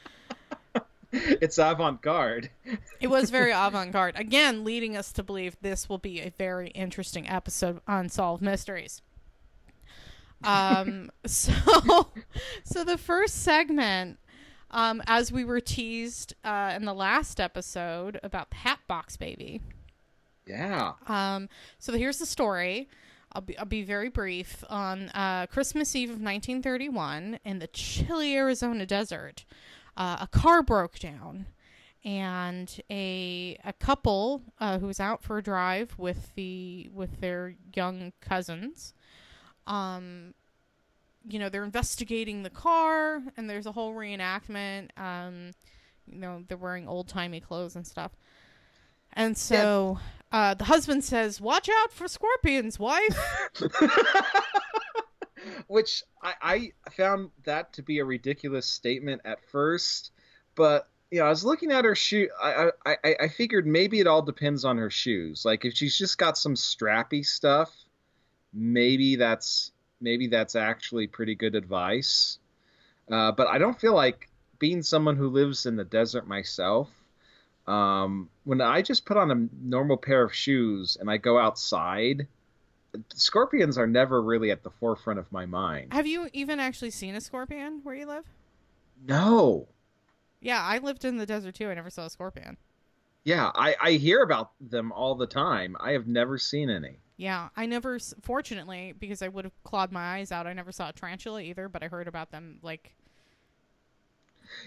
it's 1.12 1.58
avant-garde. 1.58 2.49
It 2.99 3.08
was 3.08 3.30
very 3.30 3.51
avant 3.51 3.91
garde. 3.91 4.16
Again, 4.18 4.64
leading 4.64 4.97
us 4.97 5.12
to 5.14 5.24
believe 5.24 5.55
this 5.62 5.88
will 5.88 5.99
be 5.99 6.20
a 6.20 6.32
very 6.36 6.70
interesting 6.70 7.30
episode 7.30 7.80
on 7.88 8.10
solved 8.10 8.41
Mysteries. 8.41 9.03
Um, 10.43 11.12
so, 11.26 12.08
so 12.64 12.84
the 12.84 12.97
first 12.97 13.43
segment, 13.43 14.18
um, 14.72 15.03
as 15.05 15.32
we 15.32 15.45
were 15.45 15.60
teased 15.60 16.34
uh, 16.43 16.74
in 16.76 16.86
the 16.86 16.93
last 16.93 17.39
episode 17.39 18.20
about 18.24 18.49
the 18.49 18.58
Hatbox 18.58 19.16
Baby. 19.16 19.62
Yeah. 20.47 20.93
Um, 21.05 21.49
so 21.78 21.93
here's 21.93 22.18
the 22.18 22.26
story. 22.26 22.89
I'll 23.34 23.41
be, 23.41 23.58
I'll 23.58 23.66
be 23.66 23.84
very 23.84 24.10
brief. 24.10 24.64
On 24.70 25.10
uh, 25.10 25.45
Christmas 25.47 25.95
Eve 25.95 26.10
of 26.10 26.16
1931, 26.16 27.39
in 27.45 27.60
the 27.60 27.68
chilly 27.68 28.36
Arizona 28.36 28.86
desert, 28.86 29.45
uh, 29.98 30.18
a 30.22 30.28
car 30.28 30.64
broke 30.64 31.00
down, 31.00 31.48
and 32.06 32.80
a 32.89 33.58
a 33.66 33.74
couple 33.74 34.43
uh, 34.60 34.80
who 34.80 34.88
was 34.88 35.00
out 35.00 35.24
for 35.24 35.39
a 35.39 35.43
drive 35.43 35.95
with 35.98 36.34
the 36.36 36.89
with 36.93 37.20
their 37.20 37.56
young 37.76 38.14
cousins, 38.22 38.93
um, 39.66 40.34
you 41.28 41.39
know, 41.39 41.50
they're 41.50 41.64
investigating 41.64 42.43
the 42.43 42.50
car, 42.50 43.22
and 43.36 43.50
there's 43.50 43.66
a 43.66 43.72
whole 43.72 43.93
reenactment. 43.93 44.89
Um, 44.98 45.52
you 46.06 46.20
know, 46.20 46.43
they're 46.48 46.58
wearing 46.58 46.88
old 46.88 47.08
timey 47.08 47.41
clothes 47.41 47.76
and 47.76 47.86
stuff. 47.86 48.12
And 49.14 49.38
so 49.38 50.00
uh, 50.32 50.54
the 50.54 50.66
husband 50.66 51.04
says, 51.04 51.41
"Watch 51.41 51.70
out 51.82 51.91
for 51.91 52.08
scorpions, 52.08 52.80
wife." 52.80 53.50
Which 55.68 56.04
I, 56.22 56.72
I 56.86 56.89
found 56.91 57.32
that 57.43 57.74
to 57.74 57.84
be 57.84 58.00
a 58.00 58.06
ridiculous 58.06 58.66
statement 58.66 59.22
at 59.26 59.43
first, 59.45 60.12
but 60.56 60.88
you 61.12 61.20
know, 61.20 61.26
I 61.26 61.30
was 61.30 61.45
looking 61.45 61.72
at 61.72 61.86
her 61.86 61.95
shoe. 61.95 62.30
I, 62.41 62.72
I 62.86 63.16
I 63.22 63.28
figured 63.30 63.66
maybe 63.66 64.00
it 64.00 64.08
all 64.08 64.22
depends 64.22 64.66
on 64.66 64.78
her 64.78 64.89
shoes. 64.89 65.45
Like 65.45 65.64
if 65.64 65.74
she's 65.74 65.98
just 65.98 66.18
got 66.18 66.38
some 66.38 66.56
strappy 66.56 67.26
stuff, 67.26 67.74
maybe 68.54 69.16
that's 69.16 69.72
maybe 70.02 70.28
that's 70.28 70.56
actually 70.56 71.08
pretty 71.08 71.36
good 71.36 71.56
advice. 71.56 72.39
Uh, 73.10 73.32
but 73.32 73.48
I 73.48 73.58
don't 73.58 73.80
feel 73.80 73.93
like 73.93 74.30
being 74.60 74.82
someone 74.82 75.16
who 75.16 75.30
lives 75.30 75.66
in 75.66 75.76
the 75.76 75.86
desert 75.86 76.28
myself. 76.28 76.89
Um, 77.68 78.30
when 78.43 78.62
I 78.62 78.82
just 78.82 79.06
put 79.06 79.18
on 79.18 79.32
a 79.32 79.48
normal 79.62 79.98
pair 79.98 80.24
of 80.24 80.34
shoes 80.34 80.98
and 81.00 81.10
I 81.10 81.18
go 81.18 81.38
outside, 81.38 82.28
scorpions 83.14 83.78
are 83.78 83.88
never 83.88 84.22
really 84.22 84.52
at 84.52 84.64
the 84.64 84.70
forefront 84.70 85.20
of 85.20 85.32
my 85.32 85.46
mind. 85.46 85.94
Have 85.94 86.08
you 86.08 86.30
even 86.34 86.60
actually 86.60 86.92
seen 86.92 87.16
a 87.16 87.22
scorpion 87.22 87.82
where 87.84 87.96
you 87.96 88.06
live? 88.06 88.26
No. 89.06 89.68
Yeah, 90.40 90.62
I 90.64 90.78
lived 90.80 91.06
in 91.06 91.18
the 91.18 91.26
desert 91.26 91.56
too. 91.56 91.70
I 91.70 91.74
never 91.74 91.90
saw 91.90 92.06
a 92.06 92.10
scorpion. 92.10 92.58
Yeah, 93.24 93.52
I, 93.56 93.76
I 93.82 93.92
hear 93.94 94.22
about 94.22 94.52
them 94.62 94.92
all 94.92 95.16
the 95.16 95.28
time. 95.28 95.76
I 95.80 95.92
have 95.92 96.08
never 96.08 96.38
seen 96.38 96.70
any. 96.70 96.98
Yeah, 97.18 97.50
I 97.58 97.66
never, 97.66 98.00
fortunately, 98.22 98.94
because 98.98 99.22
I 99.22 99.28
would 99.28 99.44
have 99.44 99.64
clawed 99.64 99.92
my 99.92 100.18
eyes 100.18 100.32
out. 100.32 100.48
I 100.48 100.54
never 100.54 100.72
saw 100.72 100.90
a 100.90 100.94
tarantula 100.94 101.42
either, 101.42 101.68
but 101.68 101.84
I 101.84 101.88
heard 101.88 102.08
about 102.08 102.32
them 102.32 102.60
like 102.62 102.96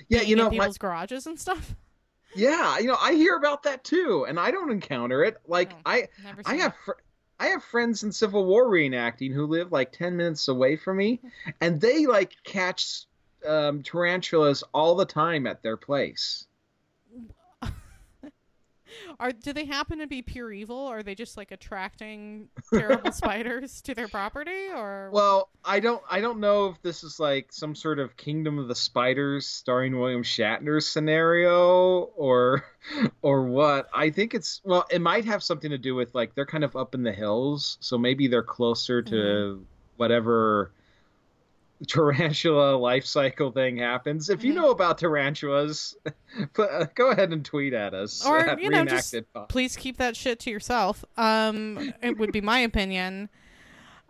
Yeah, 0.08 0.22
you 0.22 0.36
know, 0.36 0.48
in 0.48 0.56
my, 0.56 0.64
people's 0.64 0.78
garages 0.78 1.26
and 1.26 1.38
stuff. 1.38 1.74
yeah, 2.34 2.78
you 2.78 2.86
know, 2.86 2.96
I 3.00 3.14
hear 3.14 3.36
about 3.36 3.62
that 3.62 3.84
too, 3.84 4.26
and 4.28 4.38
I 4.38 4.50
don't 4.50 4.70
encounter 4.70 5.24
it. 5.24 5.38
Like 5.46 5.70
No, 5.70 5.76
I, 5.86 6.08
I 6.44 6.56
have 6.56 6.74
fr- 6.84 6.92
I 7.40 7.46
have 7.46 7.64
friends 7.64 8.02
in 8.02 8.12
Civil 8.12 8.44
War 8.44 8.66
reenacting 8.66 9.32
who 9.32 9.46
live 9.46 9.72
like 9.72 9.92
ten 9.92 10.14
minutes 10.14 10.46
away 10.48 10.76
from 10.76 10.98
me, 10.98 11.20
and 11.62 11.80
they 11.80 12.04
like 12.04 12.36
catch 12.44 13.06
um, 13.48 13.82
tarantulas 13.82 14.62
all 14.74 14.94
the 14.94 15.06
time 15.06 15.46
at 15.46 15.62
their 15.62 15.78
place. 15.78 16.46
Are 19.20 19.32
do 19.32 19.52
they 19.52 19.64
happen 19.64 19.98
to 19.98 20.06
be 20.06 20.22
pure 20.22 20.52
evil? 20.52 20.76
Or 20.76 20.98
are 20.98 21.02
they 21.02 21.14
just 21.14 21.36
like 21.36 21.50
attracting 21.50 22.48
terrible 22.74 23.12
spiders 23.12 23.80
to 23.82 23.94
their 23.94 24.08
property? 24.08 24.68
Or 24.74 25.10
Well, 25.12 25.48
I 25.64 25.80
don't 25.80 26.02
I 26.10 26.20
don't 26.20 26.40
know 26.40 26.66
if 26.66 26.82
this 26.82 27.04
is 27.04 27.20
like 27.20 27.52
some 27.52 27.74
sort 27.74 27.98
of 27.98 28.16
Kingdom 28.16 28.58
of 28.58 28.68
the 28.68 28.74
Spiders 28.74 29.46
starring 29.46 29.98
William 29.98 30.22
Shatner 30.22 30.82
scenario 30.82 32.10
or 32.16 32.64
or 33.22 33.44
what. 33.44 33.88
I 33.94 34.10
think 34.10 34.34
it's 34.34 34.60
well, 34.64 34.86
it 34.90 35.00
might 35.00 35.24
have 35.24 35.42
something 35.42 35.70
to 35.70 35.78
do 35.78 35.94
with 35.94 36.14
like 36.14 36.34
they're 36.34 36.46
kind 36.46 36.64
of 36.64 36.76
up 36.76 36.94
in 36.94 37.02
the 37.02 37.12
hills, 37.12 37.78
so 37.80 37.98
maybe 37.98 38.28
they're 38.28 38.42
closer 38.42 39.02
to 39.02 39.14
mm-hmm. 39.14 39.62
whatever 39.96 40.72
tarantula 41.88 42.76
life 42.76 43.04
cycle 43.04 43.50
thing 43.52 43.78
happens. 43.78 44.28
If 44.30 44.44
you 44.44 44.52
Mhm. 44.52 44.56
know 44.56 44.70
about 44.70 44.98
tarantulas, 44.98 45.96
uh, 46.58 46.86
go 46.94 47.10
ahead 47.10 47.32
and 47.32 47.44
tweet 47.44 47.72
at 47.72 47.94
us. 47.94 48.24
Or, 48.26 48.38
at 48.38 48.60
you 48.60 48.70
know, 48.70 48.84
just 48.84 49.14
Pod. 49.32 49.48
please 49.48 49.76
keep 49.76 49.96
that 49.98 50.16
shit 50.16 50.38
to 50.40 50.50
yourself. 50.50 51.04
Um, 51.16 51.92
it 52.02 52.18
would 52.18 52.32
be 52.32 52.40
my 52.40 52.58
opinion. 52.70 53.28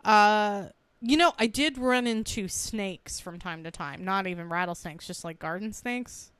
Uh, 0.04 0.66
you 1.00 1.16
know, 1.16 1.32
I 1.38 1.46
did 1.46 1.78
run 1.78 2.06
into 2.06 2.48
snakes 2.48 3.20
from 3.20 3.38
time 3.38 3.64
to 3.64 3.70
time. 3.70 4.04
Not 4.04 4.26
even 4.26 4.48
rattlesnakes, 4.48 5.06
just 5.06 5.24
like 5.24 5.38
garden 5.38 5.72
snakes. 5.72 6.30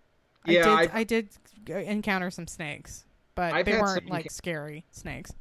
Yeah, 0.46 0.70
I 0.74 1.04
did. 1.04 1.30
I 1.68 1.74
did 1.74 1.86
encounter 1.86 2.30
some 2.30 2.46
snakes, 2.46 3.04
but 3.34 3.52
I've 3.52 3.66
they 3.66 3.78
weren't 3.78 4.08
like 4.08 4.26
enca- 4.26 4.32
scary 4.32 4.84
snakes. 4.90 5.32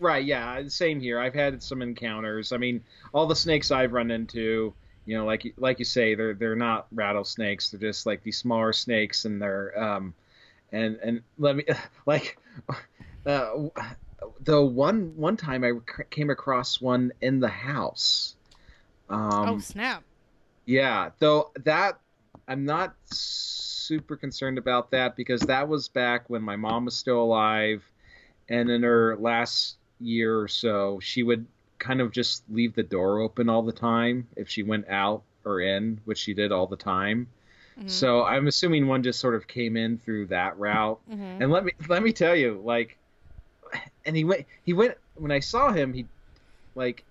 Right, 0.00 0.24
yeah, 0.24 0.62
same 0.68 1.00
here. 1.00 1.18
I've 1.18 1.34
had 1.34 1.62
some 1.62 1.80
encounters. 1.80 2.52
I 2.52 2.56
mean, 2.58 2.82
all 3.12 3.26
the 3.26 3.36
snakes 3.36 3.70
I've 3.70 3.92
run 3.92 4.10
into, 4.10 4.74
you 5.06 5.16
know, 5.16 5.24
like 5.24 5.44
you- 5.44 5.54
like 5.56 5.78
you 5.78 5.84
say, 5.84 6.14
they're 6.14 6.34
they're 6.34 6.56
not 6.56 6.86
rattlesnakes. 6.92 7.70
They're 7.70 7.80
just 7.80 8.06
like 8.06 8.22
these 8.22 8.38
smaller 8.38 8.72
snakes, 8.72 9.24
and 9.24 9.40
they're 9.40 9.78
um, 9.78 10.14
and 10.72 10.96
and 11.02 11.22
let 11.38 11.56
me 11.56 11.64
like, 12.06 12.38
uh, 13.26 13.68
the 14.40 14.62
one 14.62 15.16
one 15.16 15.36
time 15.36 15.64
I 15.64 15.72
came 16.10 16.30
across 16.30 16.80
one 16.80 17.12
in 17.20 17.40
the 17.40 17.48
house. 17.48 18.36
Um, 19.08 19.48
oh 19.48 19.58
snap! 19.58 20.02
yeah, 20.66 21.10
though 21.18 21.50
that 21.64 21.98
I'm 22.48 22.64
not 22.64 22.94
super 23.04 24.16
concerned 24.16 24.58
about 24.58 24.90
that 24.92 25.16
because 25.16 25.40
that 25.42 25.68
was 25.68 25.88
back 25.88 26.30
when 26.30 26.42
my 26.42 26.56
mom 26.56 26.86
was 26.86 26.96
still 26.96 27.22
alive, 27.22 27.82
and 28.48 28.70
in 28.70 28.82
her 28.82 29.16
last 29.18 29.76
year 30.00 30.40
or 30.40 30.48
so, 30.48 30.98
she 31.00 31.22
would 31.22 31.46
kind 31.84 32.00
of 32.00 32.10
just 32.10 32.42
leave 32.50 32.74
the 32.74 32.82
door 32.82 33.20
open 33.20 33.48
all 33.48 33.62
the 33.62 33.72
time 33.72 34.26
if 34.36 34.48
she 34.48 34.62
went 34.62 34.88
out 34.88 35.22
or 35.44 35.60
in, 35.60 36.00
which 36.06 36.18
she 36.18 36.32
did 36.34 36.50
all 36.50 36.66
the 36.66 36.76
time. 36.76 37.28
Mhm. 37.78 37.90
So 37.90 38.24
I'm 38.24 38.46
assuming 38.46 38.86
one 38.86 39.02
just 39.02 39.20
sort 39.20 39.34
of 39.34 39.46
came 39.46 39.76
in 39.76 39.98
through 39.98 40.26
that 40.28 40.58
route. 40.58 41.00
Mhm. 41.10 41.42
And 41.42 41.50
let 41.50 41.64
me 41.64 41.72
let 41.88 42.02
me 42.02 42.12
tell 42.12 42.34
you, 42.34 42.60
like, 42.64 42.96
and 44.06 44.16
he 44.16 44.24
went 44.24 44.46
he 44.64 44.72
went 44.72 44.96
when 45.14 45.30
I 45.30 45.40
saw 45.40 45.72
him, 45.72 45.92
he 45.92 46.06
like 46.74 47.04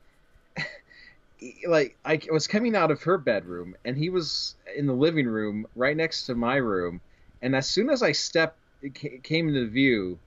he- 1.38 1.65
like 1.67 1.97
I 2.03 2.19
was 2.32 2.47
coming 2.47 2.76
out 2.76 2.91
of 2.91 3.03
her 3.03 3.17
bedroom 3.17 3.76
and 3.86 3.97
he 3.97 4.09
was 4.09 4.55
in 4.76 4.86
the 4.88 4.93
living 4.93 5.28
room 5.28 5.67
right 5.76 5.95
next 5.95 6.26
to 6.26 6.36
my 6.36 6.55
room, 6.55 7.01
and 7.41 7.55
as 7.55 7.69
soon 7.69 7.89
as 7.89 8.01
I 8.01 8.11
stepped 8.13 8.57
ca- 8.95 9.19
came 9.21 9.49
into 9.49 9.67
view, 9.67 10.19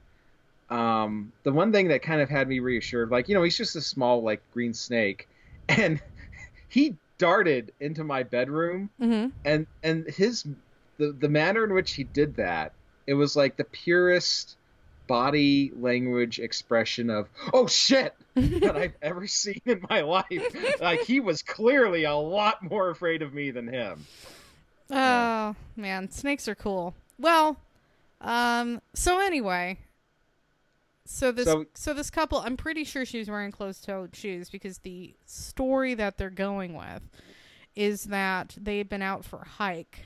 um, 0.71 1.33
the 1.45 1.53
one 1.53 1.73
thing 1.73 1.89
that 1.89 2.03
kind 2.03 2.21
of 2.21 2.29
had 2.29 2.49
me 2.49 2.59
reassured, 2.59 3.11
like 3.11 3.29
you 3.29 3.35
know, 3.35 3.43
he's 3.43 3.57
just 3.57 3.77
a 3.77 3.81
small 3.81 4.23
like 4.23 4.43
green 4.53 4.75
snake, 4.75 5.29
and 5.69 6.01
he 6.69 6.97
darted 7.19 7.73
into 7.81 8.05
my 8.05 8.23
bedroom 8.23 8.91
Mhm. 9.01 9.33
and 9.45 9.67
and 9.83 10.07
his 10.09 10.45
the 10.99 11.13
the 11.19 11.29
manner 11.29 11.65
in 11.65 11.73
which 11.73 11.93
he 11.95 12.05
did 12.05 12.37
that 12.37 12.73
it 13.07 13.15
was 13.15 13.35
like 13.37 13.57
the 13.57 13.65
purest 13.65 14.57
body 15.07 15.73
language 15.79 16.39
expression 16.41 17.09
of 17.09 17.29
oh 17.55 17.67
shit 17.67 18.15
that 18.35 18.77
I've 18.77 18.93
ever 19.01 19.27
seen 19.27 19.61
in 19.65 19.81
my 19.89 20.03
life 20.03 20.29
like 20.79 21.05
he 21.05 21.21
was 21.21 21.41
clearly 21.43 22.05
a 22.05 22.15
lot 22.17 22.63
more 22.63 22.91
afraid 22.91 23.23
of 23.23 23.33
me 23.33 23.51
than 23.51 23.67
him 23.67 24.05
Oh 24.91 25.57
man, 25.75 26.11
snakes 26.11 26.47
are 26.49 26.55
cool. 26.55 26.95
Well, 27.19 27.57
um, 28.21 28.81
so 28.95 29.21
anyway, 29.21 29.79
so 31.07 31.33
this 31.33 31.47
so, 31.47 31.67
So- 31.75 31.95
this 31.95 32.11
couple, 32.11 32.39
I'm 32.39 32.57
pretty 32.57 32.85
sure 32.85 33.05
she 33.05 33.19
was 33.19 33.29
wearing 33.31 33.53
closed-toed 33.53 34.15
shoes 34.15 34.51
because 34.51 34.79
the 34.79 35.15
story 35.25 35.95
that 35.95 36.19
they're 36.19 36.31
going 36.31 36.75
with 36.75 37.09
is 37.75 38.05
that 38.05 38.57
they've 38.61 38.89
been 38.89 39.03
out 39.03 39.25
for 39.25 39.41
a 39.41 39.49
hike 39.49 40.01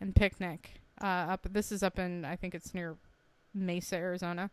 and 0.00 0.14
picnic. 0.14 0.80
Uh, 1.00 1.06
up 1.06 1.46
this 1.50 1.72
is 1.72 1.82
up 1.82 1.98
in 1.98 2.24
I 2.24 2.36
think 2.36 2.54
it's 2.54 2.72
near 2.74 2.96
Mesa, 3.52 3.96
Arizona. 3.96 4.50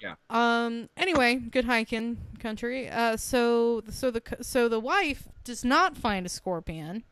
Yeah. 0.00 0.14
Um. 0.30 0.88
Anyway, 0.96 1.36
good 1.36 1.64
hiking 1.64 2.18
country. 2.38 2.88
Uh. 2.88 3.16
So 3.16 3.82
so 3.90 4.10
the 4.10 4.22
so 4.40 4.68
the 4.68 4.80
wife 4.80 5.28
does 5.44 5.64
not 5.64 5.96
find 5.96 6.24
a 6.26 6.28
scorpion. 6.28 7.04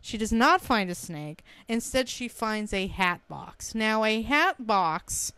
She 0.00 0.18
does 0.18 0.32
not 0.32 0.60
find 0.60 0.90
a 0.90 0.94
snake. 0.94 1.42
Instead, 1.66 2.10
she 2.10 2.28
finds 2.28 2.74
a 2.74 2.88
hat 2.88 3.22
box. 3.26 3.74
Now, 3.74 4.04
a 4.04 4.20
hat 4.20 4.66
box 4.66 5.32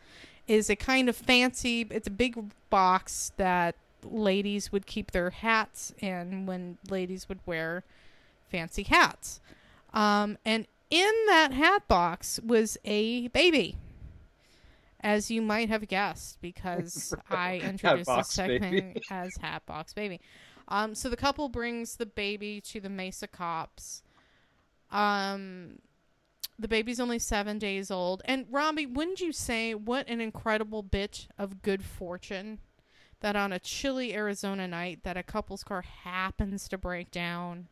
is 0.47 0.71
a 0.71 0.77
kind 0.77 1.09
of 1.09 1.17
fancy, 1.17 1.87
it's 1.91 2.09
a 2.09 2.11
big 2.11 2.51
box 2.71 3.33
that 3.37 3.75
ladies 4.03 4.71
would 4.71 4.87
keep 4.87 5.11
their 5.11 5.31
hats 5.31 5.93
in 5.99 6.47
when 6.47 6.79
ladies 6.89 7.29
would 7.29 7.41
wear 7.47 7.85
fancy 8.51 8.85
hats. 8.85 9.41
Um, 9.93 10.39
and 10.45 10.67
in 10.91 11.13
that 11.27 11.53
hat 11.53 11.89
box 11.89 12.39
was 12.45 12.79
a 12.85 13.29
baby. 13.29 13.77
As 15.01 15.31
you 15.31 15.41
might 15.43 15.69
have 15.69 15.87
guessed, 15.87 16.41
because 16.41 17.15
I 17.31 17.59
introduced 17.59 18.11
this 18.17 18.29
segment 18.29 18.95
Baby. 18.95 19.03
as 19.11 19.37
Hatbox 19.41 19.93
Baby. 19.93 20.21
Um, 20.69 20.95
so 20.95 21.09
the 21.09 21.17
couple 21.17 21.49
brings 21.49 21.97
the 21.97 22.07
baby 22.07 22.61
to 22.63 22.81
the 22.81 22.89
Mesa 22.89 23.29
cops. 23.29 24.03
Um, 24.91 25.79
the 26.59 26.69
baby's 26.69 27.01
only 27.01 27.19
seven 27.19 27.59
days 27.59 27.91
old. 27.91 28.23
And 28.25 28.47
Robbie, 28.51 28.87
wouldn't 28.87 29.21
you 29.21 29.33
say 29.33 29.75
what 29.75 30.09
an 30.09 30.21
incredible 30.21 30.83
bit 30.83 31.29
of 31.39 31.63
good 31.63 31.85
fortune 31.85 32.59
that 33.21 33.37
on 33.37 33.53
a 33.53 33.59
chilly 33.59 34.15
Arizona 34.15 34.69
night 34.69 35.01
that 35.03 35.17
a 35.17 35.23
couple's 35.23 35.65
car 35.65 35.83
happens 35.83 36.69
to 36.69 36.79
break 36.79 37.11
down 37.11 37.69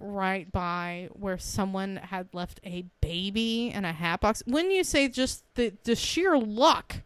right 0.00 0.50
by 0.50 1.08
where 1.12 1.38
someone 1.38 1.96
had 1.96 2.28
left 2.32 2.60
a 2.64 2.84
baby 3.00 3.70
in 3.70 3.84
a 3.84 3.92
hat 3.92 4.20
box. 4.20 4.42
Wouldn't 4.46 4.74
you 4.74 4.84
say 4.84 5.08
just 5.08 5.44
the 5.54 5.72
the 5.84 5.94
sheer 5.94 6.36
luck 6.36 7.02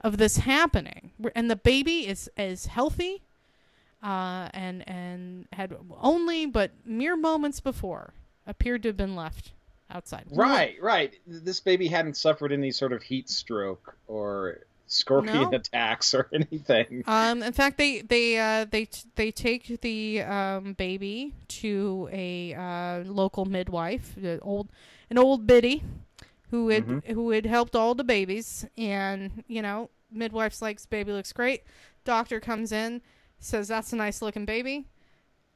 of 0.00 0.18
this 0.18 0.38
happening? 0.38 1.12
And 1.34 1.50
the 1.50 1.56
baby 1.56 2.06
is 2.06 2.30
is 2.36 2.66
healthy 2.66 3.22
uh, 4.02 4.48
and 4.52 4.86
and 4.88 5.46
had 5.52 5.74
only 5.98 6.46
but 6.46 6.72
mere 6.84 7.16
moments 7.16 7.60
before 7.60 8.14
appeared 8.46 8.82
to 8.82 8.88
have 8.90 8.96
been 8.96 9.16
left 9.16 9.52
outside. 9.90 10.24
Right, 10.30 10.76
right. 10.80 11.14
This 11.26 11.60
baby 11.60 11.88
hadn't 11.88 12.16
suffered 12.16 12.52
any 12.52 12.70
sort 12.70 12.92
of 12.92 13.02
heat 13.02 13.28
stroke 13.28 13.96
or 14.06 14.60
scorpion 14.86 15.50
No. 15.50 15.56
attacks 15.56 16.14
or 16.14 16.28
anything. 16.34 17.04
Um, 17.06 17.42
in 17.42 17.52
fact, 17.52 17.78
they 17.78 18.00
they 18.02 18.38
uh, 18.38 18.66
they 18.70 18.88
they 19.14 19.30
take 19.30 19.80
the 19.80 20.22
um, 20.22 20.72
baby 20.74 21.32
to 21.48 22.08
a 22.12 22.54
uh, 22.54 23.04
local 23.04 23.44
midwife, 23.44 24.14
the 24.16 24.38
old 24.40 24.68
an 25.10 25.18
old 25.18 25.46
biddy, 25.46 25.82
who 26.50 26.68
had 26.68 26.86
Mhm. 26.86 27.06
who 27.12 27.30
had 27.30 27.46
helped 27.46 27.76
all 27.76 27.94
the 27.94 28.04
babies, 28.04 28.66
and 28.76 29.44
you 29.46 29.62
know, 29.62 29.90
midwife's 30.10 30.60
like, 30.62 30.78
"Baby 30.90 31.12
looks 31.12 31.32
great." 31.32 31.62
Doctor 32.04 32.40
comes 32.40 32.72
in, 32.72 33.02
says, 33.38 33.68
"That's 33.68 33.92
a 33.92 33.96
nice 33.96 34.22
looking 34.22 34.44
baby." 34.44 34.86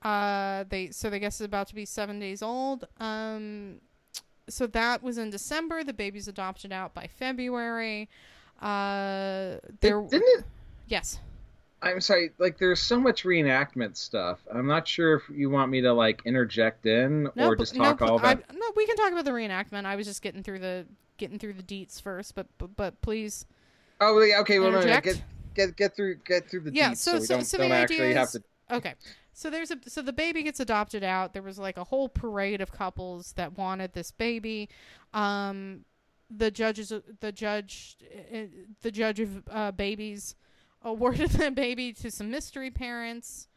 Uh, 0.03 0.65
they 0.69 0.91
so 0.91 1.09
they 1.09 1.19
guess 1.19 1.41
it's 1.41 1.47
about 1.47 1.67
to 1.69 1.75
be 1.75 1.85
seven 1.87 2.19
days 2.21 2.43
old. 2.43 2.87
Um, 3.01 3.81
so 4.49 4.67
that 4.69 5.03
was 5.03 5.19
in 5.19 5.31
December. 5.31 5.85
The 5.85 5.93
baby's 5.93 6.29
adopted 6.29 6.73
out 6.73 6.95
by 6.95 7.07
February. 7.07 8.09
Uh, 8.61 9.57
there 9.81 10.01
Didn't 10.03 10.39
it? 10.39 10.45
yes. 10.89 11.19
I'm 11.83 12.01
sorry. 12.01 12.31
Like, 12.39 12.57
there's 12.59 12.81
so 12.81 12.99
much 12.99 13.25
reenactment 13.25 13.97
stuff. 13.99 14.39
I'm 14.53 14.67
not 14.67 14.89
sure 14.89 15.17
if 15.17 15.23
you 15.29 15.51
want 15.51 15.71
me 15.71 15.83
to 15.83 15.93
like 15.93 16.23
interject 16.25 16.87
in 16.87 17.29
No, 17.35 17.49
or 17.49 17.57
just 17.57 17.75
talk 17.75 18.01
no, 18.01 18.07
all 18.07 18.17
about. 18.17 18.39
I, 18.49 18.55
no, 18.55 18.67
we 18.75 18.87
can 18.87 18.97
talk 18.97 19.13
about 19.13 19.27
the 19.27 19.33
reenactment. 19.33 19.85
I 19.85 19.97
was 19.97 20.07
just 20.07 20.23
getting 20.23 20.43
through 20.43 20.61
the 20.61 20.87
getting 21.19 21.39
through 21.39 21.53
the 21.55 21.63
deets 21.63 22.01
first, 22.01 22.35
but 22.35 22.47
but, 22.59 22.75
but 22.77 23.01
please. 23.03 23.45
Oh, 24.01 24.19
yeah, 24.23 24.41
okay. 24.41 24.59
Well, 24.61 24.73
no, 24.73 24.81
no, 24.81 25.01
get 25.01 25.23
get 25.55 25.77
get 25.77 25.95
through 25.95 26.17
get 26.25 26.49
through 26.49 26.61
the 26.61 26.73
Yeah, 26.73 26.93
deets 26.93 26.99
so- 26.99 27.19
so, 27.19 27.25
so- 27.39 27.41
so 27.41 27.57
the 27.59 27.65
idea 27.65 27.77
actually 27.83 28.15
have 28.15 28.31
to. 28.31 28.43
Okay, 28.71 28.95
so 29.33 29.51
there's 29.51 29.71
a 29.71 29.79
so 29.87 30.01
the 30.01 30.13
baby 30.13 30.43
gets 30.43 30.61
adopted 30.61 31.05
out. 31.05 31.33
There 31.33 31.43
was 31.43 31.59
like 31.59 31.77
a 31.77 31.85
whole 31.85 32.09
parade 32.09 32.61
of 32.61 32.73
couples 32.73 33.33
that 33.35 33.59
wanted 33.59 33.93
this 33.93 34.11
baby. 34.11 34.69
Um, 35.13 35.85
the 36.31 36.51
judges, 36.51 36.93
the 37.21 37.33
judge, 37.33 37.97
uh, 38.33 38.39
the 38.83 38.91
judge 38.91 39.21
of 39.21 39.43
uh, 39.51 39.73
babies, 39.73 40.35
awarded 40.83 41.31
the 41.33 41.51
baby 41.51 41.93
to 41.95 42.11
some 42.11 42.31
mystery 42.31 42.71
parents. 42.71 43.49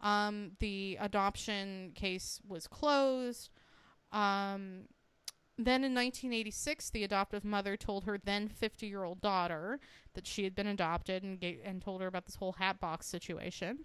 Um, 0.00 0.52
the 0.60 0.98
adoption 1.00 1.92
case 1.94 2.40
was 2.46 2.66
closed. 2.66 3.50
Um, 4.12 4.82
then 5.56 5.84
in 5.84 5.94
1986, 5.94 6.90
the 6.90 7.04
adoptive 7.04 7.44
mother 7.44 7.76
told 7.76 8.04
her 8.04 8.18
then 8.18 8.48
50 8.48 8.86
year 8.86 9.04
old 9.04 9.20
daughter 9.20 9.78
that 10.14 10.26
she 10.26 10.44
had 10.44 10.54
been 10.54 10.66
adopted 10.66 11.22
and, 11.22 11.40
ga- 11.40 11.60
and 11.64 11.80
told 11.80 12.00
her 12.00 12.06
about 12.08 12.26
this 12.26 12.36
whole 12.36 12.52
hat 12.52 12.80
box 12.80 13.06
situation. 13.06 13.80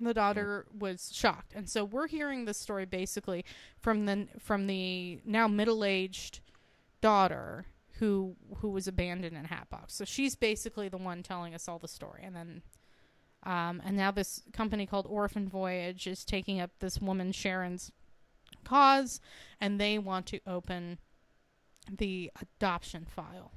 The 0.00 0.14
daughter 0.14 0.66
was 0.76 1.10
shocked, 1.12 1.52
and 1.54 1.68
so 1.68 1.84
we're 1.84 2.08
hearing 2.08 2.44
this 2.46 2.56
story 2.58 2.86
basically 2.86 3.44
from 3.78 4.06
the 4.06 4.28
from 4.38 4.66
the 4.66 5.20
now 5.24 5.46
middle 5.46 5.84
aged 5.84 6.40
daughter 7.02 7.66
who 7.98 8.34
who 8.56 8.70
was 8.70 8.88
abandoned 8.88 9.36
in 9.36 9.44
a 9.44 9.48
hat 9.48 9.68
box. 9.68 9.94
So 9.94 10.04
she's 10.06 10.34
basically 10.34 10.88
the 10.88 10.96
one 10.96 11.22
telling 11.22 11.54
us 11.54 11.68
all 11.68 11.78
the 11.78 11.88
story, 11.88 12.22
and 12.24 12.34
then 12.34 12.62
um, 13.42 13.82
and 13.84 13.96
now 13.96 14.10
this 14.10 14.42
company 14.52 14.86
called 14.86 15.06
Orphan 15.08 15.48
Voyage 15.48 16.06
is 16.06 16.24
taking 16.24 16.60
up 16.60 16.70
this 16.80 16.98
woman 16.98 17.32
Sharon's 17.32 17.92
cause, 18.64 19.20
and 19.60 19.80
they 19.80 19.98
want 19.98 20.26
to 20.26 20.40
open 20.46 20.98
the 21.90 22.30
adoption 22.40 23.06
file. 23.06 23.52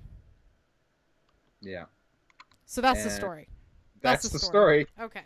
Yeah, 1.61 1.85
So 2.65 2.81
that's 2.81 3.03
the 3.03 3.09
story. 3.09 3.47
that's, 4.01 4.23
That's 4.23 4.33
the 4.33 4.39
the 4.39 4.45
story. 4.45 4.87
Okay. 4.99 5.21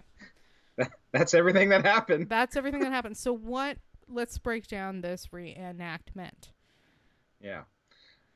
That's 1.18 1.34
everything 1.34 1.70
that 1.70 1.84
happened. 1.86 2.30
That's 2.30 2.56
everything 2.56 2.82
that 2.82 2.92
happened. 2.92 3.18
So 3.18 3.34
what 3.34 3.78
let's 4.08 4.38
break 4.38 4.68
down 4.68 5.02
this 5.02 5.28
reenactment. 5.34 6.52
Yeah. 7.42 7.64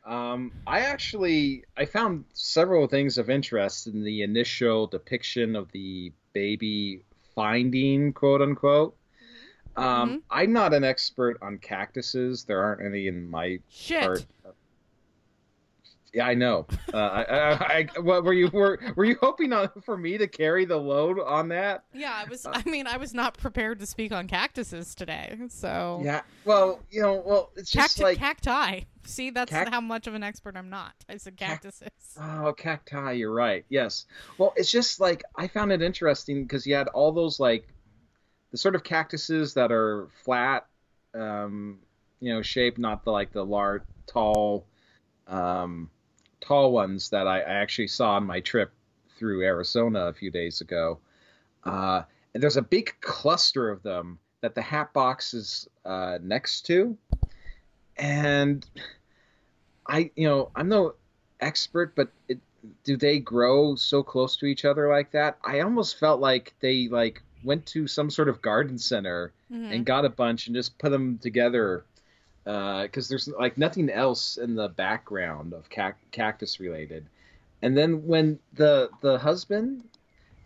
Um, 0.06 0.52
I 0.66 0.82
actually 0.82 1.64
I 1.78 1.86
found 1.86 2.26
several 2.34 2.88
things 2.88 3.18
of 3.18 3.30
interest 3.30 3.88
in 3.88 4.04
the 4.04 4.24
initial 4.24 4.88
depiction 4.88 5.56
of 5.56 5.72
the 5.72 6.12
baby 6.34 7.04
finding, 7.36 8.14
quote 8.14 8.42
unquote. 8.42 8.98
Um, 9.78 10.10
Mhm. 10.10 10.22
I'm 10.30 10.54
not 10.54 10.74
an 10.74 10.84
expert 10.84 11.38
on 11.42 11.58
cactuses. 11.60 12.44
There 12.44 12.62
aren't 12.62 12.82
any 12.86 13.08
in 13.08 13.30
my 13.30 13.60
Shit. 13.70 14.02
part. 14.04 14.26
Yeah, 16.14 16.28
I 16.28 16.34
know. 16.34 16.68
Uh, 16.94 16.98
I, 16.98 17.24
I, 17.24 17.90
I, 17.96 18.00
what 18.02 18.26
were 18.26 18.34
you 18.34 18.50
were 18.52 18.78
were 18.96 19.06
you 19.06 19.18
hoping 19.22 19.54
on, 19.54 19.70
for 19.86 19.98
me 19.98 20.18
to 20.18 20.28
carry 20.28 20.66
the 20.66 20.76
load 20.76 21.20
on 21.20 21.48
that? 21.50 21.86
Yeah, 21.94 22.14
I 22.14 22.30
was 22.30 22.46
I 22.46 22.62
mean, 22.66 22.86
I 22.86 22.98
was 22.98 23.14
not 23.14 23.38
prepared 23.38 23.80
to 23.80 23.86
speak 23.86 24.12
on 24.12 24.28
cactuses 24.28 24.94
today. 24.94 25.38
So 25.48 26.02
Yeah. 26.04 26.22
Well, 26.44 26.82
you 26.90 27.02
know, 27.02 27.24
well, 27.26 27.52
it's 27.56 27.72
just 27.72 27.98
Cacti- 27.98 28.04
like 28.04 28.18
cacti. 28.18 28.82
See, 29.06 29.30
that's 29.30 29.50
Cac- 29.50 29.70
how 29.70 29.80
much 29.80 30.06
of 30.06 30.14
an 30.14 30.22
expert 30.22 30.58
I'm 30.58 30.70
not. 30.70 30.94
I 31.08 31.16
said 31.16 31.38
Cac- 31.38 31.62
cactuses. 31.62 31.90
Oh, 32.20 32.54
cacti, 32.58 33.14
you're 33.14 33.34
right. 33.34 33.64
Yes. 33.70 34.06
Well, 34.38 34.54
it's 34.58 34.72
just 34.72 35.00
like 35.00 35.24
I 35.38 35.48
found 35.48 35.72
it 35.72 35.82
interesting 35.82 36.44
because 36.44 36.68
you 36.68 36.76
had 36.76 36.90
all 36.90 37.14
those 37.14 37.40
like 37.40 37.70
the 38.52 38.58
sort 38.58 38.76
of 38.76 38.84
cactuses 38.84 39.54
that 39.54 39.72
are 39.72 40.10
flat, 40.26 40.68
um, 41.14 41.80
you 42.20 42.34
know, 42.34 42.42
shape, 42.42 42.78
not 42.78 43.06
the 43.06 43.12
like 43.12 43.32
the 43.32 43.46
large, 43.46 43.84
tall, 44.08 44.66
um, 45.28 45.90
tall 46.42 46.72
ones 46.72 47.10
that 47.12 47.28
I, 47.28 47.40
I 47.40 47.54
actually 47.54 47.88
saw 47.88 48.14
on 48.16 48.26
my 48.26 48.40
trip 48.42 48.72
through 49.18 49.44
Arizona 49.44 50.08
a 50.08 50.14
few 50.14 50.32
days 50.32 50.62
ago. 50.62 51.00
Uh, 51.64 52.02
and 52.34 52.42
there's 52.42 52.58
a 52.58 52.62
big 52.62 52.94
cluster 53.02 53.70
of 53.70 53.84
them 53.84 54.20
that 54.42 54.56
the 54.56 54.62
hat 54.62 54.92
box 54.94 55.34
is 55.34 55.68
uh, 55.86 56.18
next 56.22 56.62
to, 56.66 56.98
and 57.98 58.66
I, 59.88 60.10
you 60.16 60.28
know, 60.28 60.50
I'm 60.56 60.70
no 60.70 60.96
expert, 61.40 61.96
but 61.96 62.10
it, 62.28 62.40
do 62.84 62.98
they 62.98 63.20
grow 63.20 63.76
so 63.76 64.02
close 64.04 64.38
to 64.38 64.46
each 64.46 64.66
other 64.66 64.90
like 64.90 65.12
that? 65.12 65.38
I 65.44 65.60
almost 65.60 66.00
felt 66.00 66.20
like 66.20 66.54
they 66.60 66.88
like 66.88 67.22
went 67.44 67.66
to 67.68 67.88
some 67.88 68.10
sort 68.10 68.30
of 68.30 68.42
garden 68.42 68.78
center 68.78 69.34
Mhm. 69.52 69.76
and 69.76 69.86
got 69.86 70.06
a 70.06 70.10
bunch 70.10 70.48
and 70.48 70.56
just 70.56 70.78
put 70.78 70.90
them 70.92 71.18
together 71.18 71.84
because 72.44 73.08
there's 73.08 73.28
like 73.28 73.58
nothing 73.58 73.90
else 73.90 74.38
in 74.38 74.56
the 74.56 74.70
background 74.70 75.54
of 75.54 75.70
cac- 75.70 76.00
cactus 76.12 76.60
related. 76.60 77.06
And 77.62 77.78
then 77.78 78.06
when 78.08 78.40
the 78.54 78.90
the 79.02 79.20
husband 79.20 79.84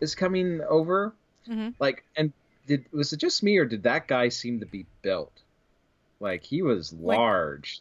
is 0.00 0.14
coming 0.14 0.60
over, 0.68 1.14
Mhm. 1.48 1.74
like, 1.78 2.04
and 2.16 2.32
did 2.66 2.84
was 2.92 3.12
it 3.12 3.16
just 3.18 3.42
me 3.42 3.56
or 3.56 3.64
did 3.64 3.84
that 3.84 4.06
guy 4.08 4.28
seem 4.28 4.60
to 4.60 4.66
be 4.66 4.84
built? 5.02 5.32
Like 6.20 6.42
he 6.44 6.62
was 6.62 6.92
Like- 6.92 7.16
large 7.18 7.80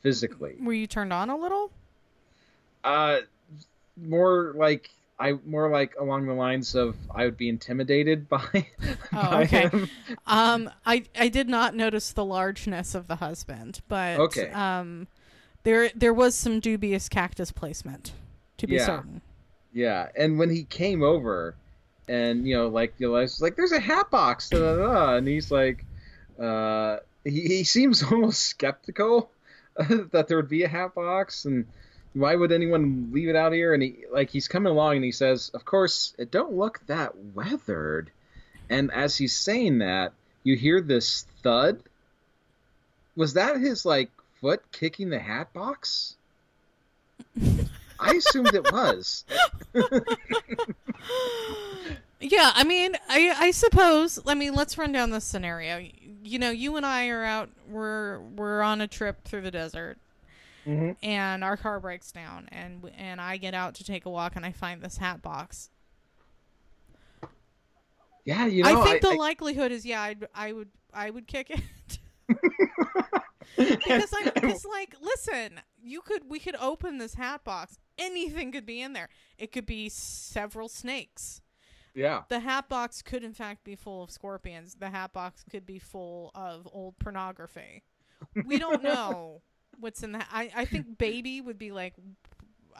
physically. 0.00 0.56
Were 0.60 0.72
you 0.72 0.86
turned 0.86 1.12
on 1.12 1.30
a 1.30 1.36
little? 1.36 1.70
Uh, 2.84 3.20
more 3.96 4.52
like 4.54 4.90
I 5.20 5.32
more 5.44 5.70
like 5.70 5.94
along 5.98 6.26
the 6.26 6.34
lines 6.34 6.74
of 6.74 6.96
I 7.14 7.24
would 7.24 7.36
be 7.36 7.48
intimidated 7.48 8.28
by. 8.28 8.40
Oh, 9.12 9.30
by 9.30 9.42
okay. 9.44 9.68
him. 9.68 9.88
Um, 10.26 10.70
I 10.86 11.04
I 11.18 11.28
did 11.28 11.48
not 11.48 11.74
notice 11.74 12.12
the 12.12 12.24
largeness 12.24 12.94
of 12.94 13.06
the 13.08 13.16
husband, 13.16 13.80
but 13.88 14.18
Okay. 14.20 14.50
um, 14.50 15.08
there 15.64 15.90
there 15.94 16.14
was 16.14 16.34
some 16.34 16.60
dubious 16.60 17.08
cactus 17.08 17.50
placement, 17.52 18.12
to 18.58 18.66
be 18.66 18.74
Yeah. 18.74 18.86
certain. 18.86 19.22
Yeah, 19.72 20.08
and 20.16 20.38
when 20.38 20.50
he 20.50 20.64
came 20.64 21.02
over, 21.02 21.54
and 22.08 22.46
you 22.46 22.56
know, 22.56 22.68
like 22.68 22.94
I 23.02 23.06
was 23.06 23.40
like, 23.40 23.56
"There's 23.56 23.72
a 23.72 23.80
hat 23.80 24.10
box," 24.10 24.50
da, 24.50 24.58
da, 24.58 24.76
da, 24.76 25.16
and 25.16 25.26
he's 25.28 25.50
like, 25.50 25.84
uh, 26.38 26.98
he 27.24 27.40
he 27.42 27.64
seems 27.64 28.02
almost 28.12 28.42
skeptical 28.44 29.30
that 30.12 30.26
there 30.28 30.36
would 30.36 30.48
be 30.48 30.62
a 30.62 30.68
hat 30.68 30.94
box, 30.94 31.44
and 31.44 31.66
why 32.18 32.34
would 32.34 32.52
anyone 32.52 33.10
leave 33.12 33.28
it 33.28 33.36
out 33.36 33.52
here? 33.52 33.74
And 33.74 33.82
he 33.82 34.04
like 34.10 34.30
he's 34.30 34.48
coming 34.48 34.72
along, 34.72 34.96
and 34.96 35.04
he 35.04 35.12
says, 35.12 35.50
"Of 35.54 35.64
course, 35.64 36.14
it 36.18 36.30
don't 36.30 36.54
look 36.54 36.80
that 36.86 37.14
weathered." 37.34 38.10
And 38.70 38.90
as 38.92 39.16
he's 39.16 39.36
saying 39.36 39.78
that, 39.78 40.12
you 40.42 40.56
hear 40.56 40.80
this 40.80 41.26
thud, 41.42 41.80
was 43.16 43.34
that 43.34 43.58
his 43.58 43.84
like 43.84 44.10
foot 44.40 44.62
kicking 44.72 45.10
the 45.10 45.18
hat 45.18 45.52
box? 45.52 46.16
I 48.00 48.14
assumed 48.14 48.54
it 48.54 48.70
was. 48.72 49.24
Yeah, 52.20 52.50
I 52.54 52.64
mean, 52.64 52.96
I 53.08 53.32
I 53.38 53.50
suppose. 53.52 54.18
I 54.26 54.34
mean, 54.34 54.54
let's 54.54 54.76
run 54.76 54.90
down 54.90 55.10
this 55.10 55.24
scenario. 55.24 55.86
You 56.24 56.38
know, 56.38 56.50
you 56.50 56.76
and 56.76 56.84
I 56.84 57.08
are 57.08 57.24
out. 57.24 57.48
We're 57.70 58.18
we're 58.20 58.60
on 58.60 58.80
a 58.80 58.88
trip 58.88 59.22
through 59.24 59.42
the 59.42 59.52
desert, 59.52 59.98
Mhm. 60.68 60.96
and 61.02 61.42
our 61.42 61.56
car 61.56 61.80
breaks 61.80 62.12
down, 62.12 62.48
and 62.52 62.90
and 62.96 63.20
I 63.20 63.38
get 63.38 63.54
out 63.54 63.74
to 63.76 63.84
take 63.84 64.04
a 64.04 64.10
walk, 64.10 64.36
and 64.36 64.44
I 64.44 64.52
find 64.52 64.82
this 64.82 64.98
hat 64.98 65.22
box. 65.22 65.70
Yeah, 68.24 68.46
you 68.46 68.62
know, 68.62 68.82
I 68.82 68.84
think 68.84 69.00
the 69.00 69.08
I- 69.10 69.14
likelihood 69.14 69.72
is, 69.72 69.86
yeah, 69.86 70.02
I'd, 70.02 70.26
I 70.34 70.52
would 70.52 70.68
I 70.92 71.10
would 71.10 71.26
kick 71.26 71.50
it. 71.50 71.98
because 73.56 74.12
I 74.14 74.30
because 74.34 74.64
like 74.70 74.94
listen, 75.00 75.60
you 75.82 76.02
could 76.02 76.28
we 76.28 76.38
could 76.38 76.56
open 76.56 76.98
this 76.98 77.14
hat 77.14 77.44
box. 77.44 77.78
Anything 77.96 78.52
could 78.52 78.66
be 78.66 78.80
in 78.82 78.92
there. 78.92 79.08
It 79.38 79.50
could 79.52 79.66
be 79.66 79.88
several 79.88 80.68
snakes. 80.68 81.40
yeah, 81.94 82.22
The 82.28 82.40
hat 82.40 82.68
box 82.68 83.02
could 83.02 83.24
in 83.24 83.32
fact 83.32 83.64
be 83.64 83.74
full 83.74 84.02
of 84.04 84.10
scorpions. 84.10 84.76
The 84.78 84.90
hat 84.90 85.12
box 85.12 85.42
could 85.50 85.64
be 85.66 85.78
full 85.78 86.30
of 86.34 86.68
old 86.70 86.98
pornography. 86.98 87.82
We 88.44 88.58
don't 88.58 88.82
know 88.84 89.40
what's 89.78 90.02
in 90.02 90.12
the. 90.12 90.20
I 90.32 90.50
I 90.54 90.64
think 90.64 90.98
baby 90.98 91.40
would 91.40 91.58
be 91.58 91.72
like. 91.72 91.94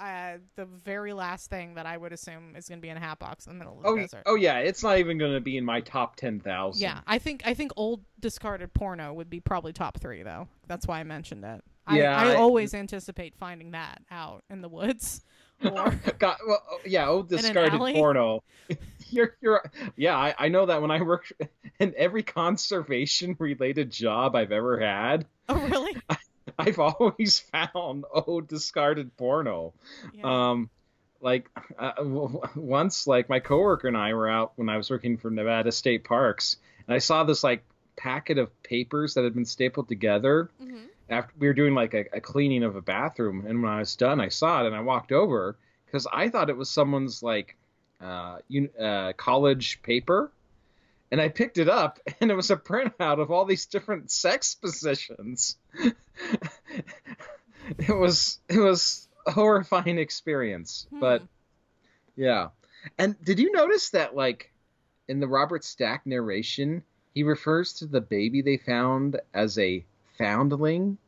Uh, 0.01 0.39
the 0.55 0.65
very 0.65 1.13
last 1.13 1.51
thing 1.51 1.75
that 1.75 1.85
I 1.85 1.97
would 1.97 2.13
assume 2.13 2.55
is 2.55 2.69
going 2.69 2.79
to 2.79 2.81
be 2.81 2.89
in 2.89 2.97
a 2.97 3.01
hat 3.01 3.19
box 3.19 3.49
in 3.49 3.55
the 3.55 3.59
middle 3.59 3.79
of 3.79 3.83
the 3.83 3.89
oh, 3.89 3.97
desert. 3.97 4.23
oh 4.27 4.37
yeah, 4.37 4.59
it's 4.59 4.85
not 4.85 4.99
even 4.99 5.19
going 5.19 5.33
to 5.33 5.41
be 5.41 5.57
in 5.57 5.65
my 5.65 5.81
top 5.81 6.15
ten 6.15 6.39
thousand. 6.39 6.81
Yeah, 6.81 7.01
I 7.05 7.19
think 7.19 7.43
I 7.45 7.53
think 7.55 7.73
old 7.75 8.05
discarded 8.21 8.73
porno 8.73 9.13
would 9.13 9.29
be 9.29 9.41
probably 9.41 9.73
top 9.73 9.99
three 9.99 10.23
though. 10.23 10.47
That's 10.69 10.87
why 10.87 11.01
I 11.01 11.03
mentioned 11.03 11.45
it. 11.45 11.65
Yeah, 11.91 12.17
I, 12.17 12.29
I 12.29 12.33
I- 12.33 12.35
always 12.37 12.75
anticipate 12.75 13.35
finding 13.35 13.73
that 13.73 14.03
out 14.09 14.45
in 14.51 14.61
the 14.61 14.69
woods. 14.69 15.23
Or 15.65 15.91
God, 16.21 16.37
well, 16.47 16.63
oh, 16.71 16.79
yeah, 16.87 17.09
old 17.09 17.29
discarded 17.29 17.81
porno. 17.81 18.45
you're, 19.11 19.37
you're, 19.41 19.69
yeah, 19.97 20.17
I, 20.17 20.33
I 20.39 20.49
know 20.51 20.67
that 20.67 20.81
when 20.81 20.93
I 20.93 21.03
work 21.03 21.33
in 21.81 21.95
every 21.97 22.23
conservation 22.23 23.35
related 23.41 23.91
job 23.91 24.37
I've 24.37 24.53
ever 24.53 24.79
had, 24.79 25.27
oh 25.49 25.61
really? 25.67 25.97
I've 26.67 26.79
always 26.79 27.39
found 27.41 28.05
old 28.13 28.49
discarded 28.49 29.17
porno. 29.17 29.73
Yeah. 30.13 30.51
Um, 30.51 30.71
like 31.21 31.49
uh, 31.79 31.93
once, 32.55 33.07
like 33.07 33.29
my 33.29 33.41
coworker 33.41 33.89
and 33.89 33.97
I 33.97 34.15
were 34.15 34.29
out 34.29 34.53
when 34.57 34.69
I 34.69 34.77
was 34.77 34.91
working 34.91 35.17
for 35.17 35.31
Nevada 35.31 35.73
State 35.73 36.05
Parks, 36.05 36.57
and 36.87 36.95
I 36.95 36.99
saw 36.99 37.25
this 37.25 37.43
like 37.43 37.65
packet 37.97 38.39
of 38.39 38.63
papers 38.63 39.15
that 39.15 39.25
had 39.25 39.35
been 39.35 39.45
stapled 39.45 39.89
together. 39.89 40.51
Mhm. 40.63 40.87
After 41.11 41.33
we 41.39 41.47
were 41.47 41.55
doing 41.55 41.75
like 41.75 41.95
a, 41.95 42.05
a 42.13 42.21
cleaning 42.21 42.63
of 42.63 42.77
a 42.77 42.83
bathroom, 42.83 43.47
and 43.47 43.63
when 43.63 43.73
I 43.73 43.79
was 43.79 43.97
done, 43.97 44.21
I 44.21 44.29
saw 44.29 44.63
it 44.63 44.67
and 44.67 44.77
I 44.77 44.81
walked 44.81 45.11
over 45.11 45.57
because 45.87 46.07
I 46.13 46.29
thought 46.29 46.51
it 46.51 46.57
was 46.57 46.69
someone's 46.71 47.23
like 47.23 47.57
uh, 48.01 48.39
un- 48.51 48.71
uh, 48.79 49.13
college 49.17 49.83
paper. 49.83 50.31
And 51.11 51.23
I 51.23 51.31
picked 51.31 51.57
it 51.57 51.71
up, 51.71 51.99
and 52.21 52.31
it 52.31 52.35
was 52.35 52.51
a 52.51 52.57
printout 52.57 53.19
of 53.19 53.31
all 53.31 53.47
these 53.47 53.65
different 53.65 54.11
sex 54.11 54.55
positions. 54.55 55.57
it 57.79 57.97
was 57.97 58.39
it 58.49 58.59
was 58.59 59.09
a 59.27 59.31
horrifying 59.33 59.99
experience, 59.99 60.87
but 60.91 61.21
Hmm. 61.21 61.27
yeah. 62.17 62.49
And 62.99 63.23
did 63.25 63.39
you 63.39 63.53
notice 63.53 63.91
that 63.91 64.15
like 64.15 64.53
in 65.09 65.21
the 65.21 65.29
Robert 65.29 65.65
Stack 65.65 66.07
narration, 66.07 66.83
he 67.15 67.23
refers 67.23 67.73
to 67.75 67.87
the 67.87 68.01
baby 68.01 68.43
they 68.43 68.57
found 68.57 69.21
as 69.35 69.59
a 69.59 69.85
foundling? 70.17 70.99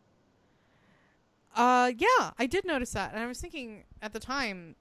Uh, 1.54 1.92
yeah, 1.96 2.30
I 2.38 2.46
did 2.46 2.64
notice 2.64 2.92
that, 2.92 3.12
and 3.12 3.22
I 3.22 3.26
was 3.26 3.40
thinking 3.40 3.84
at 4.00 4.12
the 4.12 4.20
time, 4.20 4.76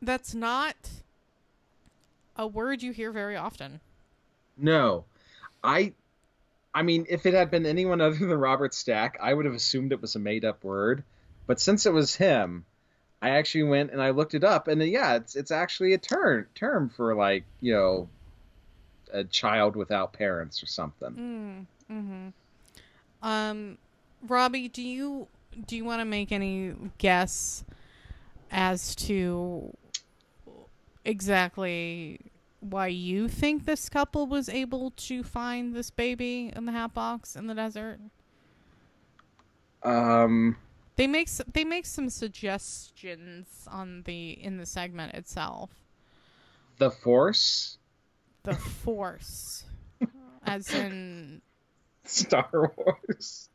that's 0.00 0.34
not 0.34 0.76
a 2.36 2.46
word 2.46 2.82
you 2.82 2.92
hear 2.92 3.10
very 3.10 3.36
often. 3.36 3.80
No. 4.56 5.04
I 5.64 5.92
I 6.76 6.82
mean, 6.82 7.06
if 7.08 7.24
it 7.24 7.32
had 7.32 7.50
been 7.50 7.64
anyone 7.64 8.02
other 8.02 8.18
than 8.18 8.38
Robert 8.38 8.74
Stack, 8.74 9.16
I 9.22 9.32
would 9.32 9.46
have 9.46 9.54
assumed 9.54 9.92
it 9.92 10.02
was 10.02 10.14
a 10.14 10.18
made 10.18 10.44
up 10.44 10.62
word. 10.62 11.04
But 11.46 11.58
since 11.58 11.86
it 11.86 11.92
was 11.94 12.14
him, 12.14 12.66
I 13.22 13.30
actually 13.30 13.62
went 13.62 13.92
and 13.92 14.02
I 14.02 14.10
looked 14.10 14.34
it 14.34 14.44
up 14.44 14.68
and 14.68 14.82
yeah, 14.82 15.14
it's 15.14 15.36
it's 15.36 15.50
actually 15.50 15.94
a 15.94 15.98
term 15.98 16.46
term 16.54 16.90
for 16.90 17.14
like, 17.14 17.44
you 17.62 17.72
know, 17.72 18.10
a 19.10 19.24
child 19.24 19.74
without 19.74 20.12
parents 20.12 20.62
or 20.62 20.66
something. 20.66 21.66
Mm, 21.90 21.94
mm-hmm. 21.96 22.28
Um, 23.26 23.78
Robbie, 24.28 24.68
do 24.68 24.82
you 24.82 25.28
do 25.66 25.76
you 25.76 25.84
want 25.86 26.02
to 26.02 26.04
make 26.04 26.30
any 26.30 26.74
guess 26.98 27.64
as 28.50 28.94
to 28.96 29.74
exactly 31.06 32.20
why 32.70 32.88
you 32.88 33.28
think 33.28 33.64
this 33.64 33.88
couple 33.88 34.26
was 34.26 34.48
able 34.48 34.90
to 34.92 35.22
find 35.22 35.74
this 35.74 35.90
baby 35.90 36.52
in 36.54 36.64
the 36.66 36.72
hat 36.72 36.94
box 36.94 37.36
in 37.36 37.46
the 37.46 37.54
desert? 37.54 37.98
Um 39.82 40.56
They 40.96 41.06
make 41.06 41.28
s- 41.28 41.42
they 41.52 41.64
make 41.64 41.86
some 41.86 42.08
suggestions 42.10 43.68
on 43.70 44.02
the 44.02 44.30
in 44.30 44.56
the 44.58 44.66
segment 44.66 45.14
itself. 45.14 45.70
the 46.78 46.90
force 46.90 47.78
The 48.42 48.54
force, 48.54 49.64
as 50.44 50.72
in 50.74 51.42
Star 52.04 52.48
Wars. 52.76 53.48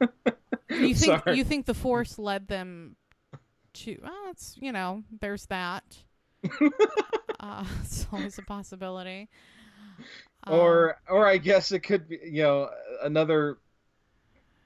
you 0.00 0.94
think 0.94 0.96
Sorry. 1.24 1.36
you 1.36 1.44
think 1.44 1.66
the 1.66 1.74
force 1.74 2.18
led 2.18 2.48
them 2.48 2.96
to 3.74 3.98
well 4.02 4.26
it's 4.30 4.56
you 4.60 4.70
know 4.72 5.02
there's 5.20 5.46
that 5.46 5.84
uh 7.40 7.64
it's 7.82 8.06
always 8.12 8.38
a 8.38 8.42
possibility 8.42 9.28
Um, 10.44 10.54
or 10.54 10.98
or 11.08 11.26
I 11.26 11.38
guess 11.38 11.72
it 11.72 11.80
could 11.80 12.08
be 12.08 12.18
you 12.24 12.42
know 12.42 12.70
another 13.02 13.58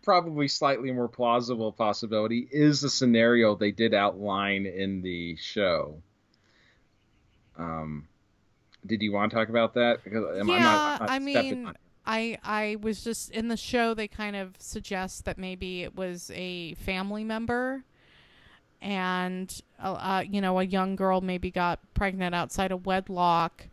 probably 0.05 0.49
slightly 0.49 0.93
more 0.93 1.09
plausible 1.09 1.73
possibility 1.73 2.49
is 2.51 2.81
the 2.81 2.91
scenario 2.91 3.55
they 3.55 3.71
did 3.73 3.95
outline 3.95 4.67
in 4.67 5.03
the 5.03 5.37
show. 5.37 6.03
Um, 7.57 8.09
did 8.87 9.03
you 9.03 9.13
want 9.13 9.31
to 9.31 9.37
talk 9.37 9.49
about 9.49 9.75
that? 9.75 10.03
Because 10.05 10.25
I'm 10.41 10.47
yeah 10.47 10.59
not- 10.59 11.01
I'm 11.01 11.01
not 11.01 11.11
i 11.11 11.19
mean 11.19 11.73
i 12.07 12.39
i 12.43 12.77
was 12.81 13.05
just 13.05 13.31
in 13.31 13.49
the 13.49 13.57
show 13.57 13.95
they 13.95 14.09
kind 14.09 14.37
of 14.37 14.55
suggest 14.59 15.25
that 15.25 15.39
maybe 15.39 15.83
it 15.83 15.95
was 15.95 16.31
a 16.35 16.75
family 16.75 17.25
member 17.25 17.85
and 18.83 19.63
uh, 19.83 19.93
uh, 19.93 20.25
you 20.29 20.41
know 20.41 20.59
a 20.59 20.65
young 20.65 20.97
girl 20.97 21.21
maybe 21.21 21.51
got 21.51 21.79
pregnant 21.95 22.35
outside 22.35 22.73
of 22.73 22.85
wedlock 22.85 23.67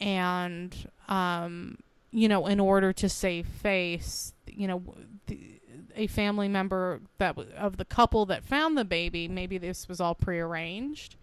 and 0.00 0.88
um 1.08 1.76
you 2.10 2.28
know 2.28 2.46
in 2.46 2.58
order 2.58 2.92
to 2.92 3.08
save 3.08 3.46
face 3.46 4.32
you 4.46 4.66
know 4.66 4.82
the, 5.26 5.60
a 5.96 6.06
family 6.06 6.48
member 6.48 7.00
that 7.18 7.38
of 7.56 7.76
the 7.76 7.84
couple 7.84 8.26
that 8.26 8.44
found 8.44 8.76
the 8.76 8.84
baby 8.84 9.28
maybe 9.28 9.58
this 9.58 9.88
was 9.88 10.00
all 10.00 10.14
prearranged. 10.14 11.16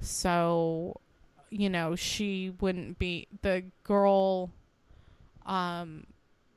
So 0.00 1.00
you 1.50 1.70
know 1.70 1.96
she 1.96 2.52
wouldn't 2.60 2.98
be 2.98 3.28
the 3.42 3.64
girl 3.82 4.50
um 5.46 6.06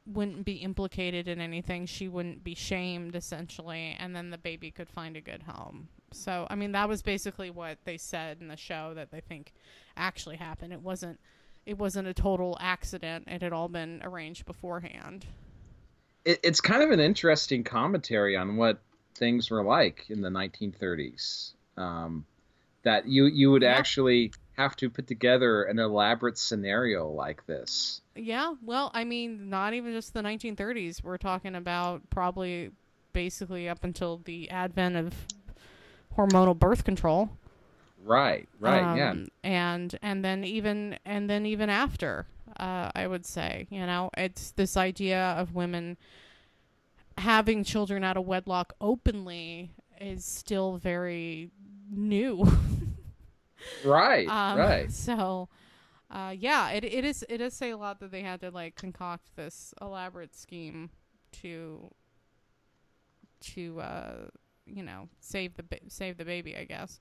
wouldn't 0.08 0.45
be 0.45 0.53
implicated 0.53 1.28
in 1.28 1.41
anything 1.41 1.86
she 1.86 2.08
wouldn't 2.08 2.43
be 2.43 2.55
shamed 2.55 3.16
essentially 3.16 3.95
and 3.99 4.16
then 4.16 4.30
the 4.30 4.38
baby 4.38 4.72
could 4.72 4.89
find 4.89 5.18
a 5.18 5.22
good 5.22 5.43
home 5.43 5.88
so 6.12 6.47
i 6.49 6.55
mean 6.55 6.72
that 6.72 6.88
was 6.88 7.01
basically 7.01 7.49
what 7.49 7.78
they 7.84 7.97
said 7.97 8.38
in 8.39 8.47
the 8.47 8.55
show 8.58 8.93
that 8.95 9.12
they 9.12 9.20
think 9.20 9.53
actually 9.97 10.38
happened 10.38 10.72
it 10.72 10.82
wasn't 10.82 11.20
it 11.66 11.78
wasn't 11.78 12.08
a 12.08 12.14
total 12.14 12.58
accident 12.62 13.26
it 13.28 13.41
had 13.41 13.51
all 13.51 13.68
been 13.68 14.01
arranged 14.03 14.45
beforehand 14.45 15.26
it. 16.26 16.39
It's 16.43 16.62
kind 16.62 16.84
of 16.84 16.91
an 16.91 16.99
interesting 16.99 17.64
commentary 17.64 18.36
on 18.36 18.58
what 18.58 18.80
things 19.16 19.49
were 19.49 19.64
like 19.64 20.05
in 20.10 20.22
the 20.22 20.30
1930s. 20.30 21.53
Um, 21.78 22.26
that 22.84 23.08
you 23.08 23.26
you 23.26 23.51
would 23.51 23.62
Yeah. 23.62 23.70
actually 23.76 24.32
have 24.58 24.76
to 24.78 24.89
put 24.89 25.08
together 25.08 25.64
an 25.64 25.80
elaborate 25.80 26.38
scenario 26.38 27.08
like 27.10 27.45
this. 27.45 28.01
Yeah, 28.16 28.55
well, 28.64 28.91
I 28.93 29.03
mean, 29.03 29.49
not 29.49 29.74
even 29.74 29.93
just 29.93 30.14
the 30.14 30.22
1930s. 30.22 31.03
We're 31.03 31.18
talking 31.18 31.55
about 31.55 32.01
probably 32.10 32.72
basically 33.14 33.70
up 33.70 33.84
until 33.84 34.22
the 34.26 34.49
advent 34.49 34.95
of 34.95 35.14
hormonal 36.18 36.58
birth 36.58 36.84
control. 36.84 37.30
Right, 38.03 38.47
right, 38.60 38.95
yeah. 38.95 39.12
Um, 39.12 39.28
And 39.43 39.97
and 40.01 40.24
then 40.24 40.43
even 40.43 40.97
and 41.05 41.30
then 41.30 41.45
even 41.45 41.70
after, 41.70 42.26
uh, 42.60 42.89
I 42.95 43.05
would 43.05 43.26
say, 43.26 43.68
you 43.70 43.86
know, 43.86 44.10
it's 44.18 44.51
this 44.51 44.78
idea 44.78 45.20
of 45.38 45.53
women 45.53 45.97
having 47.18 47.64
children 47.64 48.03
out 48.03 48.18
of 48.18 48.26
wedlock 48.26 48.74
openly 48.80 49.72
is 49.99 50.24
still 50.24 50.78
very 50.78 51.51
new. 51.91 52.45
Right, 53.86 54.28
Um, 54.28 54.57
right. 54.57 54.91
So, 54.91 55.49
uh, 56.11 56.34
yeah, 56.38 56.70
it 56.72 56.84
it 56.84 57.03
is 57.05 57.24
it 57.30 57.38
does 57.39 57.53
say 57.53 57.70
a 57.72 57.78
lot 57.78 57.99
that 57.99 58.11
they 58.11 58.22
had 58.22 58.41
to 58.41 58.49
like 58.51 58.76
concoct 58.76 59.36
this 59.36 59.74
elaborate 59.82 60.36
scheme 60.36 60.89
to 61.41 61.91
to 63.39 63.80
uh 63.80 64.13
you 64.65 64.82
know 64.84 65.09
save 65.20 65.55
the 65.55 65.63
ba- 65.63 65.80
save 65.88 66.18
the 66.18 66.26
baby 66.26 66.55
i 66.57 66.63
guess 66.63 66.99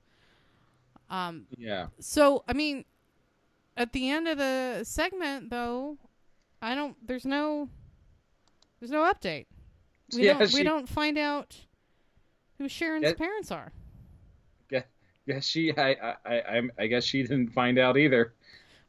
um 1.09 1.47
Yeah. 1.57 1.87
so 1.99 2.43
i 2.47 2.53
mean 2.53 2.85
at 3.75 3.91
the 3.91 4.09
end 4.09 4.27
of 4.27 4.37
the 4.37 4.81
segment 4.83 5.49
though 5.49 5.97
i 6.61 6.75
don't 6.75 6.95
there's 7.05 7.25
no 7.25 7.69
there's 8.79 8.91
no 8.91 9.11
update 9.11 9.47
we 10.13 10.21
Yeah, 10.25 10.33
don't 10.37 10.53
we 10.53 10.63
don't 10.63 10.87
find 10.87 11.17
out 11.17 11.55
who 12.59 12.69
sharon's 12.69 13.13
parents 13.13 13.51
are 13.51 13.71
Guess 15.27 15.45
she. 15.45 15.75
I. 15.77 15.91
I. 15.91 16.15
I. 16.25 16.39
I'm- 16.39 16.71
I 16.77 16.87
guess 16.87 17.03
she 17.03 17.21
didn't 17.21 17.49
find 17.49 17.77
out 17.77 17.97
either. 17.97 18.33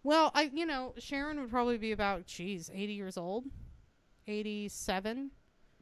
well 0.05 0.31
i 0.35 0.51
you 0.55 0.65
know 0.65 0.95
sharon 0.99 1.41
would 1.41 1.51
probably 1.51 1.77
be 1.77 1.93
about 1.93 2.25
geez 2.27 2.71
80 2.73 2.93
years 2.93 3.17
old 3.17 3.45
87 4.27 5.33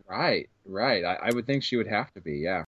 Right. 0.09 0.49
Right. 0.65 1.05
I, 1.05 1.15
I 1.15 1.31
would 1.33 1.47
think 1.47 1.63
she 1.63 1.77
would 1.77 1.87
have 1.89 2.13
to 2.15 2.21
be. 2.21 2.35
Yeah. 2.35 2.65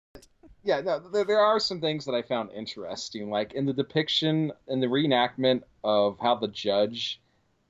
Yeah. 0.63 0.81
No. 0.81 0.99
There, 0.99 1.25
there 1.25 1.39
are 1.39 1.59
some 1.59 1.81
things 1.81 2.05
that 2.05 2.13
I 2.13 2.21
found 2.21 2.51
interesting, 2.51 3.29
like 3.29 3.53
in 3.53 3.65
the 3.65 3.73
depiction 3.73 4.51
in 4.67 4.79
the 4.79 4.87
reenactment 4.87 5.63
of 5.83 6.17
how 6.21 6.35
the 6.35 6.47
judge 6.47 7.19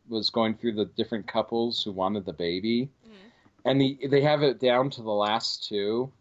was 0.09 0.29
going 0.29 0.55
through 0.55 0.73
the 0.73 0.85
different 0.85 1.27
couples 1.27 1.83
who 1.83 1.91
wanted 1.91 2.25
the 2.25 2.33
baby, 2.33 2.89
mm-hmm. 3.05 3.69
and 3.69 3.79
the, 3.79 3.97
they 4.09 4.21
have 4.21 4.43
it 4.43 4.59
down 4.59 4.89
to 4.91 5.01
the 5.01 5.11
last 5.11 5.67
two. 5.67 6.11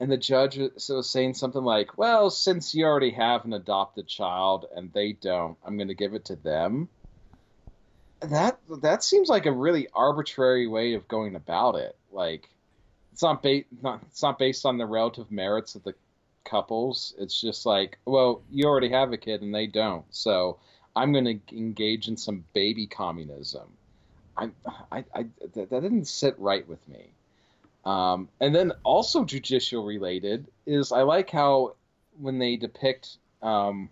And 0.00 0.10
the 0.10 0.16
judge 0.16 0.58
was 0.58 1.10
saying 1.10 1.34
something 1.34 1.62
like, 1.62 1.98
"Well, 1.98 2.30
since 2.30 2.74
you 2.74 2.86
already 2.86 3.10
have 3.10 3.44
an 3.44 3.52
adopted 3.52 4.08
child 4.08 4.64
and 4.74 4.90
they 4.92 5.12
don't, 5.12 5.58
I'm 5.64 5.76
going 5.76 5.88
to 5.88 5.94
give 5.94 6.14
it 6.14 6.24
to 6.26 6.36
them." 6.36 6.88
That 8.20 8.58
that 8.82 9.04
seems 9.04 9.28
like 9.28 9.46
a 9.46 9.52
really 9.52 9.88
arbitrary 9.94 10.66
way 10.66 10.94
of 10.94 11.06
going 11.06 11.36
about 11.36 11.74
it. 11.76 11.96
Like, 12.10 12.48
it's 13.12 13.22
not 13.22 13.42
ba- 13.42 13.64
not 13.82 14.00
it's 14.06 14.22
not 14.22 14.38
based 14.38 14.64
on 14.64 14.78
the 14.78 14.86
relative 14.86 15.30
merits 15.30 15.74
of 15.74 15.84
the 15.84 15.94
couples. 16.44 17.14
It's 17.18 17.38
just 17.38 17.66
like, 17.66 17.98
well, 18.06 18.42
you 18.50 18.64
already 18.66 18.88
have 18.90 19.12
a 19.12 19.18
kid 19.18 19.42
and 19.42 19.54
they 19.54 19.66
don't, 19.66 20.04
so 20.10 20.58
I'm 20.96 21.12
going 21.12 21.24
to 21.24 21.56
engage 21.56 22.08
in 22.08 22.16
some 22.16 22.44
baby 22.52 22.86
communism. 22.86 23.68
I, 24.36 24.50
I, 24.90 25.04
I 25.14 25.26
that, 25.54 25.70
that 25.70 25.82
didn't 25.82 26.06
sit 26.06 26.38
right 26.38 26.66
with 26.66 26.86
me. 26.88 27.10
Um, 27.84 28.28
and 28.40 28.54
then 28.54 28.72
also 28.82 29.24
judicial 29.24 29.84
related 29.84 30.46
is 30.66 30.92
I 30.92 31.02
like 31.02 31.30
how 31.30 31.74
when 32.18 32.38
they 32.38 32.56
depict, 32.56 33.16
um, 33.42 33.88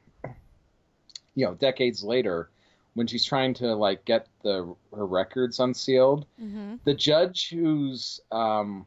you 1.34 1.46
know, 1.46 1.54
decades 1.54 2.04
later, 2.04 2.50
when 2.94 3.06
she's 3.06 3.24
trying 3.24 3.54
to 3.54 3.74
like 3.74 4.04
get 4.04 4.26
the 4.42 4.74
her 4.94 5.06
records 5.06 5.60
unsealed, 5.60 6.26
mm-hmm. 6.40 6.74
the 6.84 6.94
judge 6.94 7.48
who's 7.48 8.20
um, 8.30 8.86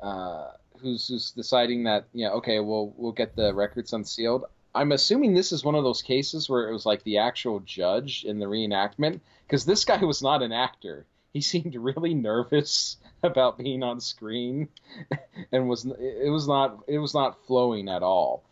uh, 0.00 0.48
who's 0.78 1.08
who's 1.08 1.30
deciding 1.32 1.84
that 1.84 2.06
yeah 2.12 2.30
okay 2.30 2.60
we'll 2.60 2.92
we'll 2.96 3.12
get 3.12 3.34
the 3.36 3.54
records 3.54 3.92
unsealed. 3.92 4.44
I'm 4.74 4.92
assuming 4.92 5.34
this 5.34 5.50
is 5.50 5.64
one 5.64 5.74
of 5.74 5.82
those 5.82 6.02
cases 6.02 6.48
where 6.48 6.68
it 6.68 6.72
was 6.72 6.86
like 6.86 7.02
the 7.02 7.18
actual 7.18 7.58
judge 7.60 8.24
in 8.24 8.38
the 8.38 8.46
reenactment 8.46 9.20
because 9.46 9.64
this 9.64 9.84
guy 9.84 10.04
was 10.04 10.22
not 10.22 10.42
an 10.42 10.52
actor. 10.52 11.06
He 11.32 11.40
seemed 11.40 11.76
really 11.76 12.12
nervous 12.12 12.96
about 13.22 13.56
being 13.56 13.84
on 13.84 14.00
screen 14.00 14.68
and 15.52 15.68
was 15.68 15.84
it 15.86 16.30
was 16.30 16.48
not 16.48 16.80
it 16.88 16.98
was 16.98 17.14
not 17.14 17.44
flowing 17.46 17.88
at 17.88 18.02
all. 18.02 18.42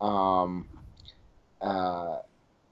Um, 0.00 0.66
uh, 1.60 2.18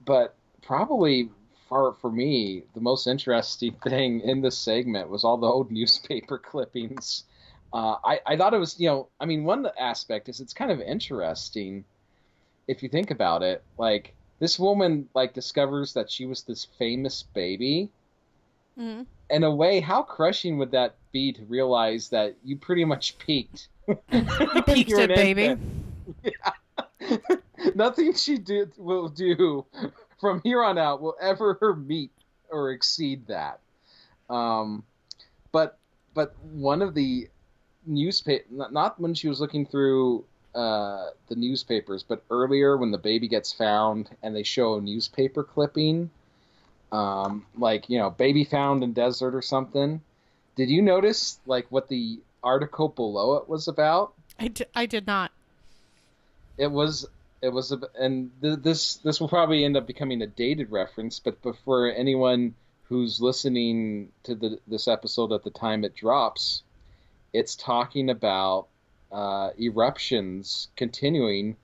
but 0.03 0.35
probably 0.63 1.29
for 1.69 1.93
for 2.01 2.11
me 2.11 2.63
the 2.73 2.81
most 2.81 3.05
interesting 3.05 3.75
thing 3.83 4.21
in 4.21 4.41
this 4.41 4.57
segment 4.57 5.09
was 5.09 5.23
all 5.23 5.37
the 5.37 5.47
old 5.47 5.71
newspaper 5.71 6.37
clippings. 6.39 7.25
Uh, 7.71 7.97
I 8.03 8.19
I 8.25 8.37
thought 8.37 8.53
it 8.53 8.59
was 8.59 8.79
you 8.79 8.87
know 8.87 9.09
I 9.19 9.25
mean 9.25 9.43
one 9.43 9.67
aspect 9.79 10.27
is 10.27 10.39
it's 10.39 10.53
kind 10.53 10.71
of 10.71 10.81
interesting 10.81 11.85
if 12.67 12.81
you 12.81 12.89
think 12.89 13.11
about 13.11 13.43
it 13.43 13.63
like 13.77 14.15
this 14.39 14.57
woman 14.57 15.07
like 15.13 15.33
discovers 15.33 15.93
that 15.93 16.09
she 16.09 16.25
was 16.25 16.43
this 16.43 16.65
famous 16.79 17.23
baby 17.33 17.91
Mm-hmm. 18.79 19.03
in 19.29 19.43
a 19.43 19.53
way 19.53 19.79
how 19.79 20.01
crushing 20.01 20.57
would 20.57 20.71
that 20.71 20.95
be 21.11 21.33
to 21.33 21.43
realize 21.43 22.09
that 22.09 22.35
you 22.43 22.55
pretty 22.55 22.85
much 22.85 23.17
peaked 23.17 23.67
you 23.87 23.95
peaked 24.65 24.91
it, 24.91 25.09
baby. 25.09 25.57
nothing 27.75 28.13
she 28.13 28.37
did 28.37 28.71
will 28.77 29.09
do 29.09 29.65
from 30.19 30.41
here 30.43 30.63
on 30.63 30.77
out 30.77 31.01
will 31.01 31.15
ever 31.21 31.75
meet 31.85 32.11
or 32.49 32.71
exceed 32.71 33.27
that 33.27 33.59
um 34.29 34.83
but 35.51 35.77
but 36.13 36.33
one 36.53 36.81
of 36.81 36.93
the 36.93 37.27
newspaper 37.85 38.45
not, 38.49 38.71
not 38.71 38.99
when 38.99 39.13
she 39.13 39.27
was 39.27 39.41
looking 39.41 39.65
through 39.65 40.23
uh, 40.53 41.11
the 41.29 41.35
newspapers, 41.35 42.03
but 42.03 42.23
earlier 42.29 42.77
when 42.77 42.91
the 42.91 42.97
baby 42.97 43.27
gets 43.27 43.53
found 43.53 44.09
and 44.21 44.35
they 44.35 44.43
show 44.43 44.75
a 44.75 44.81
newspaper 44.81 45.43
clipping, 45.43 46.09
um, 46.91 47.45
like 47.57 47.89
you 47.89 47.97
know, 47.99 48.09
baby 48.09 48.43
found 48.43 48.83
in 48.83 48.93
desert 48.93 49.35
or 49.35 49.41
something. 49.41 50.01
Did 50.55 50.69
you 50.69 50.81
notice 50.81 51.39
like 51.45 51.65
what 51.69 51.87
the 51.87 52.19
article 52.43 52.89
below 52.89 53.37
it 53.37 53.47
was 53.47 53.67
about? 53.67 54.13
I, 54.39 54.47
d- 54.47 54.65
I 54.73 54.85
did 54.85 55.07
not 55.07 55.31
It 56.57 56.71
was 56.71 57.07
it 57.41 57.49
was 57.49 57.71
a, 57.71 57.79
and 57.99 58.31
th- 58.41 58.59
this 58.61 58.95
this 58.95 59.19
will 59.19 59.29
probably 59.29 59.63
end 59.65 59.77
up 59.77 59.87
becoming 59.87 60.21
a 60.21 60.27
dated 60.27 60.71
reference, 60.71 61.19
but, 61.19 61.41
but 61.41 61.55
for 61.65 61.91
anyone 61.91 62.55
who's 62.89 63.21
listening 63.21 64.09
to 64.23 64.35
the 64.35 64.59
this 64.67 64.87
episode 64.87 65.31
at 65.31 65.43
the 65.43 65.49
time 65.49 65.83
it 65.83 65.95
drops, 65.95 66.63
it's 67.33 67.55
talking 67.55 68.09
about 68.09 68.67
uh, 69.11 69.51
eruptions 69.59 70.67
continuing 70.75 71.55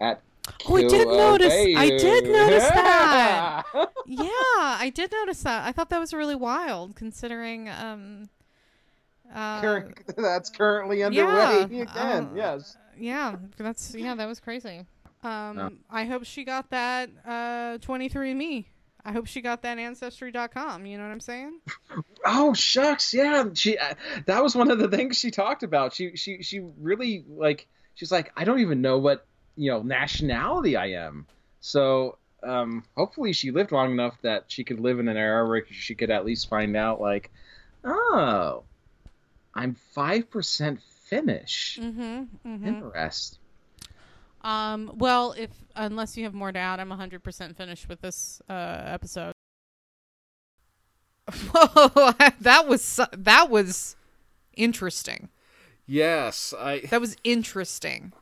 at. 0.00 0.22
Oh, 0.68 0.76
I 0.76 0.82
did 0.82 1.08
notice- 1.08 1.52
I 1.76 1.88
did 1.88 2.24
notice 2.24 2.68
that. 2.68 3.62
yeah 4.06 4.28
i 4.80 4.90
did 4.94 5.12
notice 5.12 5.42
that 5.42 5.66
i 5.66 5.72
thought 5.72 5.90
that 5.90 6.00
was 6.00 6.14
really 6.14 6.34
wild 6.34 6.96
considering 6.96 7.68
um 7.68 8.28
uh, 9.34 9.60
Current- 9.60 9.98
that's 10.16 10.48
currently 10.50 11.02
underway 11.02 11.66
yeah, 11.70 11.82
again. 11.82 12.24
uh, 12.24 12.28
yes. 12.34 12.76
yeah 12.98 13.36
that's 13.58 13.94
yeah 13.94 14.14
that 14.14 14.26
was 14.26 14.40
crazy 14.40 14.86
um 15.22 15.58
Yeah. 15.58 15.68
i 15.90 16.04
hope 16.06 16.24
she 16.24 16.44
got 16.44 16.70
that 16.70 17.10
uh 17.26 17.76
23andme 17.78 18.64
i 19.04 19.12
hope 19.12 19.26
she 19.26 19.42
got 19.42 19.60
that 19.62 19.76
ancestry.com 19.78 20.86
you 20.86 20.96
know 20.96 21.04
what 21.04 21.12
i'm 21.12 21.20
saying 21.20 21.60
Oh 22.24 22.52
shucks, 22.52 23.14
yeah. 23.14 23.44
She 23.54 23.78
uh, 23.78 23.94
that 24.26 24.42
was 24.42 24.54
one 24.54 24.70
of 24.70 24.78
the 24.78 24.88
things 24.88 25.16
she 25.18 25.30
talked 25.30 25.62
about. 25.62 25.94
She 25.94 26.16
she 26.16 26.42
she 26.42 26.60
really 26.80 27.24
like 27.28 27.68
she's 27.94 28.10
like 28.12 28.32
I 28.36 28.44
don't 28.44 28.58
even 28.58 28.82
know 28.82 28.98
what 28.98 29.24
you 29.58 29.70
know 29.70 29.82
nationality 29.82 30.76
I 30.76 30.86
am. 30.92 31.26
So 31.60 32.16
um, 32.42 32.84
hopefully 32.96 33.32
she 33.32 33.50
lived 33.50 33.72
long 33.72 33.92
enough 33.92 34.16
that 34.22 34.44
she 34.48 34.64
could 34.64 34.80
live 34.80 35.00
in 35.00 35.08
an 35.08 35.16
era 35.16 35.46
where 35.48 35.64
she 35.70 35.94
could 35.94 36.10
at 36.10 36.24
least 36.24 36.48
find 36.48 36.76
out 36.76 37.00
like, 37.00 37.30
oh, 37.84 38.62
I'm 39.54 39.74
five 39.92 40.30
percent 40.30 40.80
Finnish. 41.08 41.78
mm-hmm, 41.82 42.24
mm-hmm. 42.46 42.66
Interest. 42.66 43.38
um 44.42 44.92
well 44.96 45.32
if 45.38 45.50
unless 45.74 46.16
you 46.18 46.24
have 46.24 46.34
more 46.34 46.52
to 46.52 46.58
add 46.58 46.78
i'm 46.80 46.90
100% 46.90 47.56
finished 47.56 47.88
with 47.88 48.00
this 48.02 48.42
uh 48.50 48.82
episode 48.84 49.32
Whoa, 51.52 52.12
that 52.40 52.68
was 52.68 53.00
that 53.12 53.50
was 53.50 53.96
interesting. 54.54 55.28
Yes, 55.86 56.54
I. 56.58 56.80
That 56.90 57.00
was 57.00 57.16
interesting. 57.24 58.12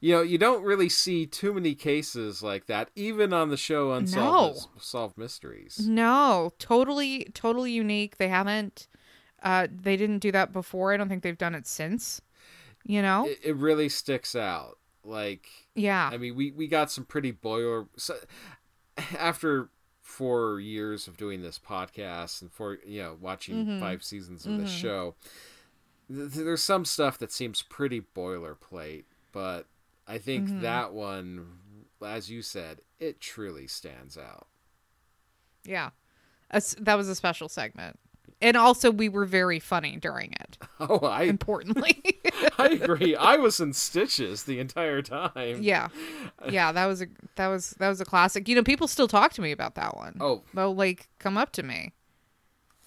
You 0.00 0.14
know, 0.16 0.22
you 0.22 0.38
don't 0.38 0.62
really 0.64 0.88
see 0.88 1.26
too 1.26 1.52
many 1.52 1.74
cases 1.74 2.42
like 2.42 2.66
that, 2.66 2.90
even 2.96 3.32
on 3.34 3.50
the 3.50 3.56
show 3.56 3.92
Unsolved 3.92 4.68
No. 4.74 4.80
Solved 4.80 5.18
Mysteries. 5.18 5.86
No, 5.86 6.52
totally, 6.58 7.30
totally 7.34 7.72
unique. 7.72 8.16
They 8.16 8.28
haven't, 8.28 8.88
uh, 9.42 9.66
they 9.70 9.96
didn't 9.98 10.20
do 10.20 10.32
that 10.32 10.52
before. 10.52 10.94
I 10.94 10.96
don't 10.96 11.08
think 11.10 11.22
they've 11.22 11.36
done 11.36 11.54
it 11.54 11.66
since. 11.66 12.22
You 12.84 13.02
know? 13.02 13.26
It, 13.26 13.40
it 13.44 13.56
really 13.56 13.90
sticks 13.90 14.34
out. 14.34 14.78
Like, 15.04 15.46
yeah. 15.74 16.08
I 16.12 16.16
mean, 16.16 16.34
we 16.34 16.50
we 16.50 16.66
got 16.66 16.90
some 16.90 17.04
pretty 17.04 17.30
boiler. 17.30 17.86
So, 17.96 18.16
after 19.18 19.68
four 20.02 20.60
years 20.60 21.06
of 21.06 21.16
doing 21.16 21.40
this 21.42 21.58
podcast 21.58 22.42
and 22.42 22.50
for 22.52 22.78
you 22.86 23.00
know 23.02 23.16
watching 23.20 23.64
Mhm. 23.66 23.80
five 23.80 24.02
seasons 24.02 24.44
of 24.46 24.58
this 24.58 24.70
Mhm. 24.72 24.80
show, 24.80 25.14
th- 26.08 26.30
there's 26.32 26.62
some 26.64 26.84
stuff 26.84 27.16
that 27.18 27.32
seems 27.32 27.62
pretty 27.62 28.00
boilerplate, 28.14 29.04
but 29.32 29.66
I 30.10 30.18
think 30.18 30.48
Mhm. 30.48 30.60
that 30.62 30.92
one, 30.92 31.58
as 32.04 32.30
you 32.30 32.42
said, 32.42 32.80
it 32.98 33.20
truly 33.20 33.66
stands 33.66 34.18
out. 34.18 34.48
Yeah. 35.64 35.90
That 36.78 36.96
was 36.96 37.08
a 37.08 37.14
special 37.14 37.48
segment. 37.48 37.98
And 38.42 38.56
also, 38.56 38.90
we 38.90 39.08
were 39.10 39.26
very 39.26 39.58
funny 39.60 39.96
during 39.96 40.32
it, 40.40 40.56
Oh, 40.80 41.00
I 41.06 41.24
importantly. 41.24 42.02
I 42.58 42.68
agree. 42.68 43.14
I 43.14 43.36
was 43.36 43.60
in 43.60 43.72
stitches 43.74 44.44
the 44.44 44.58
entire 44.58 45.02
time. 45.02 45.62
yeah. 45.62 45.88
Yeah, 46.48 46.72
that 46.72 46.86
was 46.86 47.02
a 47.02 47.06
that 47.36 47.48
was 47.48 47.70
that 47.78 47.88
was 47.90 48.00
a 48.00 48.04
classic. 48.06 48.48
You 48.48 48.56
know, 48.56 48.62
people 48.62 48.88
still 48.88 49.08
talk 49.08 49.34
to 49.34 49.42
me 49.42 49.52
about 49.52 49.74
that 49.74 49.94
one. 49.96 50.16
Oh, 50.20 50.42
They'll 50.54 50.74
like 50.74 51.08
come 51.18 51.36
up 51.36 51.52
to 51.52 51.62
me. 51.62 51.92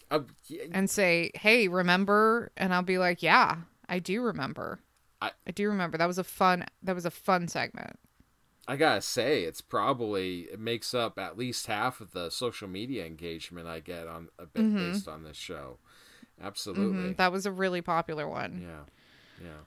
Uh, 0.09 0.21
y- 0.49 0.67
and 0.71 0.89
say, 0.89 1.29
"Hey, 1.35 1.67
remember?" 1.67 2.51
And 2.57 2.73
I'll 2.73 2.81
be 2.81 2.97
like, 2.97 3.21
"Yeah, 3.21 3.57
I 3.87 3.99
do 3.99 4.21
remember. 4.23 4.79
I- 5.27 5.31
I 5.47 5.51
do 5.51 5.67
remember. 5.69 5.97
That 5.97 6.07
was 6.07 6.17
a 6.17 6.23
fun. 6.23 6.65
That 6.81 6.95
was 6.95 7.05
a 7.05 7.11
fun 7.11 7.47
segment." 7.47 7.97
I 8.67 8.77
gotta 8.77 9.01
say, 9.01 9.43
it's 9.43 9.59
probably 9.61 10.41
it 10.43 10.59
makes 10.59 10.93
up 10.93 11.19
at 11.19 11.37
least 11.37 11.67
half 11.67 11.99
of 11.99 12.11
the 12.11 12.29
social 12.29 12.67
media 12.67 13.05
engagement 13.05 13.67
I 13.67 13.79
get 13.81 14.07
on 14.07 14.29
a 14.39 14.45
bit 14.45 14.63
Mhm. 14.63 14.75
based 14.93 15.07
on 15.07 15.23
this 15.23 15.35
show. 15.37 15.79
Absolutely. 16.41 17.11
Mhm, 17.13 17.17
That 17.17 17.31
was 17.31 17.45
a 17.45 17.51
really 17.51 17.81
popular 17.81 18.27
one. 18.27 18.61
Yeah. 18.61 18.85
Yeah. 19.43 19.59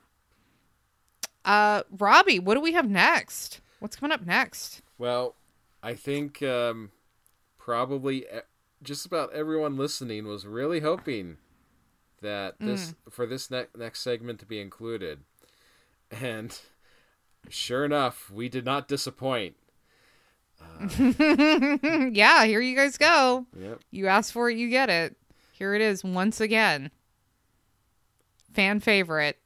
Uh, 1.45 1.83
Robbie, 1.91 2.39
what 2.39 2.55
do 2.55 2.61
we 2.61 2.73
have 2.73 2.89
next? 2.89 3.61
What's 3.79 3.97
coming 3.97 4.13
up 4.13 4.25
next? 4.27 4.83
Well, 4.99 5.37
I 5.83 5.95
think 5.95 6.43
um, 6.43 6.91
probably 7.59 8.27
just 8.83 9.07
about 9.07 9.33
everyone 9.33 9.77
listening 9.77 10.27
was 10.27 10.47
really 10.47 10.81
hoping 10.81 11.37
that 12.23 12.59
this 12.59 12.95
for 13.11 13.27
this 13.27 13.51
ne- 13.51 13.67
next 13.77 14.01
segment 14.01 14.41
to 14.41 14.47
be 14.47 14.59
included, 14.61 15.21
and 16.11 16.59
sure 17.49 17.85
enough, 17.85 18.31
we 18.31 18.49
did 18.49 18.65
not 18.65 18.89
disappoint. 18.89 19.57
yeah, 20.99 22.45
here 22.45 22.61
you 22.61 22.75
guys 22.77 22.97
go. 22.99 23.47
Yep. 23.59 23.81
You 23.91 24.07
asked 24.09 24.33
for 24.33 24.51
it, 24.51 24.57
you 24.57 24.69
get 24.71 24.91
it. 24.91 25.17
Here 25.53 25.75
it 25.75 25.81
is 25.81 26.03
once 26.05 26.41
again. 26.41 26.91
Fan 28.53 28.81
favorite, 28.81 29.39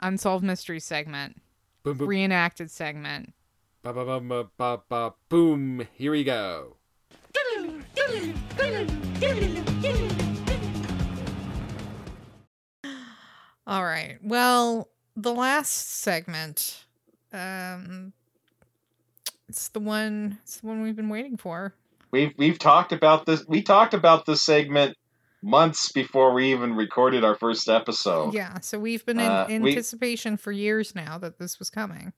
unsolved 0.00 0.44
mystery 0.44 0.80
segment, 0.80 1.40
Boom, 1.82 1.98
boom, 1.98 2.08
reenacted 2.08 2.70
segment. 2.70 3.34
ba, 3.82 3.92
ba, 3.92 4.20
ba, 4.20 4.46
ba, 4.56 4.80
ba, 4.88 5.14
boom. 5.28 5.86
Here 5.94 6.12
we 6.12 6.24
go. 6.24 6.76
All 13.66 13.84
right. 13.84 14.18
Well, 14.22 14.88
the 15.16 15.32
last 15.32 16.00
segment, 16.00 16.84
um, 17.32 18.12
it's 19.48 19.68
the 19.68 19.80
one. 19.80 20.38
It's 20.42 20.60
the 20.60 20.66
one 20.66 20.82
we've 20.82 20.96
been 20.96 21.08
waiting 21.08 21.36
for. 21.36 21.74
We've 22.10 22.32
we've 22.38 22.58
talked 22.58 22.92
about 22.92 23.26
this. 23.26 23.44
We 23.46 23.62
talked 23.62 23.94
about 23.94 24.26
this 24.26 24.42
segment 24.42 24.96
months 25.42 25.90
before 25.92 26.32
we 26.32 26.52
even 26.52 26.74
recorded 26.74 27.24
our 27.24 27.34
first 27.34 27.68
episode. 27.68 28.32
Yeah. 28.34 28.60
So 28.60 28.78
we've 28.78 29.04
been 29.04 29.18
in 29.18 29.26
Uh, 29.30 29.46
we- 29.48 29.54
anticipation 29.70 30.36
for 30.36 30.52
years 30.52 30.94
now 30.94 31.18
that 31.18 31.38
this 31.38 31.58
was 31.58 31.68
coming, 31.68 32.12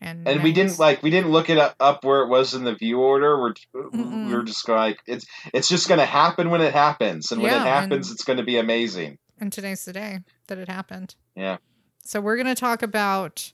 and 0.00 0.26
And 0.26 0.42
we 0.42 0.52
didn't 0.52 0.78
like 0.78 1.02
we 1.02 1.10
didn't 1.10 1.30
look 1.30 1.48
it 1.48 1.58
up, 1.80 2.04
where 2.04 2.22
it 2.22 2.28
was 2.28 2.52
in 2.54 2.64
the 2.64 2.74
view 2.74 3.00
order. 3.00 3.40
We're 3.40 3.54
Mm-mm. 3.74 4.26
we 4.28 4.34
were 4.34 4.42
just 4.42 4.68
like 4.68 4.98
it's 5.06 5.26
it's 5.52 5.68
just 5.68 5.86
going 5.88 6.00
to 6.00 6.06
happen 6.06 6.50
when 6.50 6.60
it 6.60 6.72
happens, 6.74 7.30
and 7.32 7.40
when 7.42 7.52
Yeah, 7.52 7.62
it 7.62 7.68
happens, 7.68 8.08
and- 8.08 8.14
it's 8.14 8.24
going 8.24 8.38
to 8.38 8.44
be 8.44 8.58
amazing. 8.58 9.18
And 9.40 9.52
today's 9.52 9.84
the 9.84 9.92
day 9.92 10.20
that 10.46 10.58
it 10.58 10.68
happened. 10.68 11.14
Yeah. 11.36 11.56
So 12.04 12.20
we're 12.20 12.36
gonna 12.36 12.54
talk 12.54 12.82
about 12.82 13.52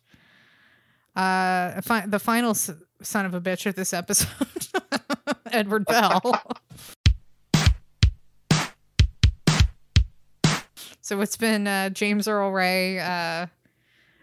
uh 1.16 1.80
fi- 1.82 2.07
the 2.07 2.18
final 2.18 2.51
s- 2.51 2.70
son 3.03 3.26
of 3.26 3.34
a 3.34 3.40
bitch 3.40 3.66
of 3.66 3.74
this 3.74 3.92
episode, 3.92 4.28
Edward 5.53 5.84
Bell. 5.86 6.20
so 11.01 11.20
it's 11.20 11.36
been 11.36 11.66
uh, 11.66 11.90
James 11.90 12.28
Earl 12.28 12.51
Ray. 12.53 12.98
Uh, 13.01 13.46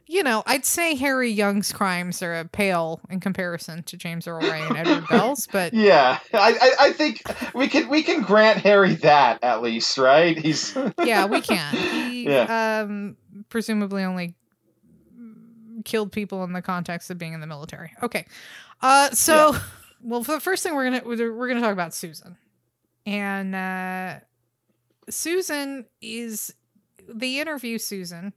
you 0.07 0.23
know, 0.23 0.41
I'd 0.45 0.65
say 0.65 0.95
Harry 0.95 1.29
Young's 1.29 1.71
crimes 1.73 2.21
are 2.23 2.33
a 2.39 2.45
pale 2.45 3.01
in 3.09 3.19
comparison 3.19 3.83
to 3.83 3.97
James 3.97 4.27
Earl 4.27 4.41
Ray 4.41 4.61
and 4.61 4.77
Edward 4.77 5.05
Bell's, 5.09 5.47
but 5.51 5.73
Yeah, 5.73 6.19
I, 6.33 6.57
I 6.61 6.71
I 6.87 6.93
think 6.93 7.21
we 7.53 7.67
can 7.67 7.89
we 7.89 8.03
can 8.03 8.21
grant 8.21 8.59
Harry 8.59 8.95
that 8.95 9.43
at 9.43 9.61
least, 9.61 9.97
right? 9.97 10.37
He's 10.37 10.75
yeah, 11.03 11.25
we 11.25 11.41
can. 11.51 11.75
He 11.75 12.23
Yeah. 12.29 12.81
um 12.83 13.17
presumably 13.49 14.03
only 14.03 14.35
killed 15.85 16.11
people 16.11 16.43
in 16.43 16.53
the 16.53 16.61
context 16.61 17.09
of 17.09 17.17
being 17.17 17.33
in 17.33 17.39
the 17.41 17.47
military. 17.47 17.91
Okay. 18.01 18.25
Uh 18.81 19.11
so 19.11 19.55
well 20.01 20.23
for 20.23 20.33
the 20.33 20.39
first 20.39 20.63
thing 20.63 20.73
we're 20.75 20.89
going 20.89 21.01
to 21.01 21.31
we're 21.31 21.53
to 21.53 21.61
talk 21.61 21.73
about 21.73 21.93
Susan. 21.93 22.37
And 23.05 23.53
uh 23.55 24.19
Susan 25.09 25.85
is 26.01 26.53
they 27.07 27.39
interview 27.39 27.77
Susan 27.77 28.33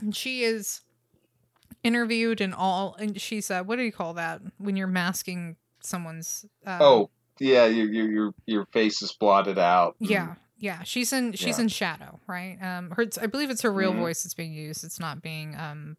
and 0.00 0.14
she 0.14 0.42
is 0.44 0.80
interviewed 1.82 2.40
and 2.40 2.54
all 2.54 2.96
and 2.98 3.20
she's 3.20 3.50
uh 3.50 3.62
what 3.62 3.76
do 3.76 3.82
you 3.82 3.92
call 3.92 4.14
that 4.14 4.40
when 4.58 4.74
you're 4.76 4.86
masking 4.86 5.56
someone's 5.80 6.44
uh, 6.66 6.78
oh 6.80 7.10
yeah, 7.40 7.66
your 7.66 7.86
your 7.90 8.10
your 8.10 8.34
your 8.46 8.66
face 8.66 9.02
is 9.02 9.10
blotted 9.12 9.58
out. 9.58 9.96
Yeah, 9.98 10.36
yeah. 10.56 10.84
She's 10.84 11.12
in 11.12 11.32
she's 11.32 11.58
Yeah. 11.58 11.62
in 11.64 11.68
shadow, 11.68 12.20
right? 12.28 12.56
Um, 12.62 12.90
her 12.92 13.06
I 13.20 13.26
believe 13.26 13.50
it's 13.50 13.62
her 13.62 13.72
real 13.72 13.92
Mhm. 13.92 13.98
voice 13.98 14.22
that's 14.22 14.34
being 14.34 14.52
used. 14.52 14.84
It's 14.84 15.00
not 15.00 15.20
being 15.20 15.56
um 15.56 15.96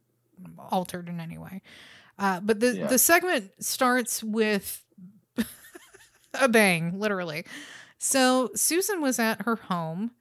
altered 0.58 1.10
in 1.10 1.20
any 1.20 1.38
way. 1.38 1.62
Uh, 2.18 2.40
but 2.40 2.62
the 2.62 2.72
Yeah. 2.78 2.88
the 2.88 2.98
segment 2.98 3.52
starts 3.60 4.24
with 4.24 4.82
a 6.34 6.48
bang, 6.48 7.00
literally. 7.00 7.46
So 7.98 8.50
Susan 8.56 9.02
was 9.02 9.20
at 9.20 9.42
her 9.44 9.58
home, 9.58 10.12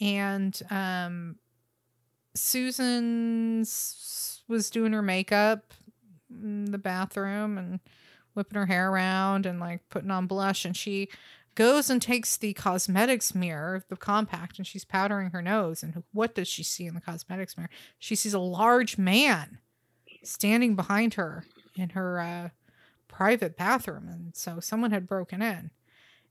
and 0.00 0.60
um, 0.70 1.36
Susan 2.34 3.60
s- 3.60 4.42
was 4.48 4.70
doing 4.70 4.92
her 4.92 5.02
makeup 5.02 5.72
in 6.30 6.66
the 6.66 6.78
bathroom 6.78 7.58
and 7.58 7.80
whipping 8.34 8.56
her 8.58 8.66
hair 8.66 8.90
around 8.90 9.46
and 9.46 9.58
like 9.60 9.88
putting 9.88 10.10
on 10.10 10.26
blush, 10.26 10.64
and 10.64 10.76
she 10.76 11.08
goes 11.56 11.90
and 11.90 12.00
takes 12.00 12.36
the 12.36 12.52
cosmetics 12.54 13.34
mirror, 13.34 13.84
the 13.88 13.96
compact, 13.96 14.58
and 14.58 14.66
she's 14.66 14.84
powdering 14.84 15.30
her 15.30 15.42
nose. 15.42 15.82
And 15.82 16.02
what 16.12 16.34
does 16.34 16.46
she 16.48 16.62
see 16.62 16.86
in 16.86 16.94
the 16.94 17.00
cosmetics 17.00 17.56
mirror? 17.56 17.70
She 17.98 18.14
sees 18.14 18.34
a 18.34 18.38
large 18.38 18.96
man 18.96 19.58
standing 20.22 20.76
behind 20.76 21.14
her 21.14 21.44
in 21.74 21.90
her 21.90 22.20
uh, 22.20 22.48
private 23.08 23.56
bathroom, 23.56 24.08
and 24.08 24.34
so 24.36 24.60
someone 24.60 24.92
had 24.92 25.06
broken 25.08 25.42
in. 25.42 25.70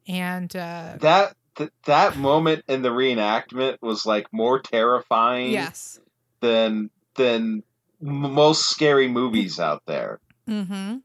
And 0.08 0.56
uh, 0.56 0.96
That 1.02 1.36
th- 1.60 1.70
that 1.86 2.18
moment 2.18 2.64
in 2.68 2.82
the 2.82 2.90
reenactment 2.90 3.78
was 3.84 4.06
like 4.08 4.26
more 4.34 4.60
terrifying 4.60 5.52
yes, 5.52 6.00
than 6.40 6.90
than 7.16 7.62
m- 8.02 8.34
most 8.34 8.68
scary 8.70 9.08
movies 9.08 9.60
out 9.60 9.84
there. 9.86 10.20
mm-hmm. 10.48 10.98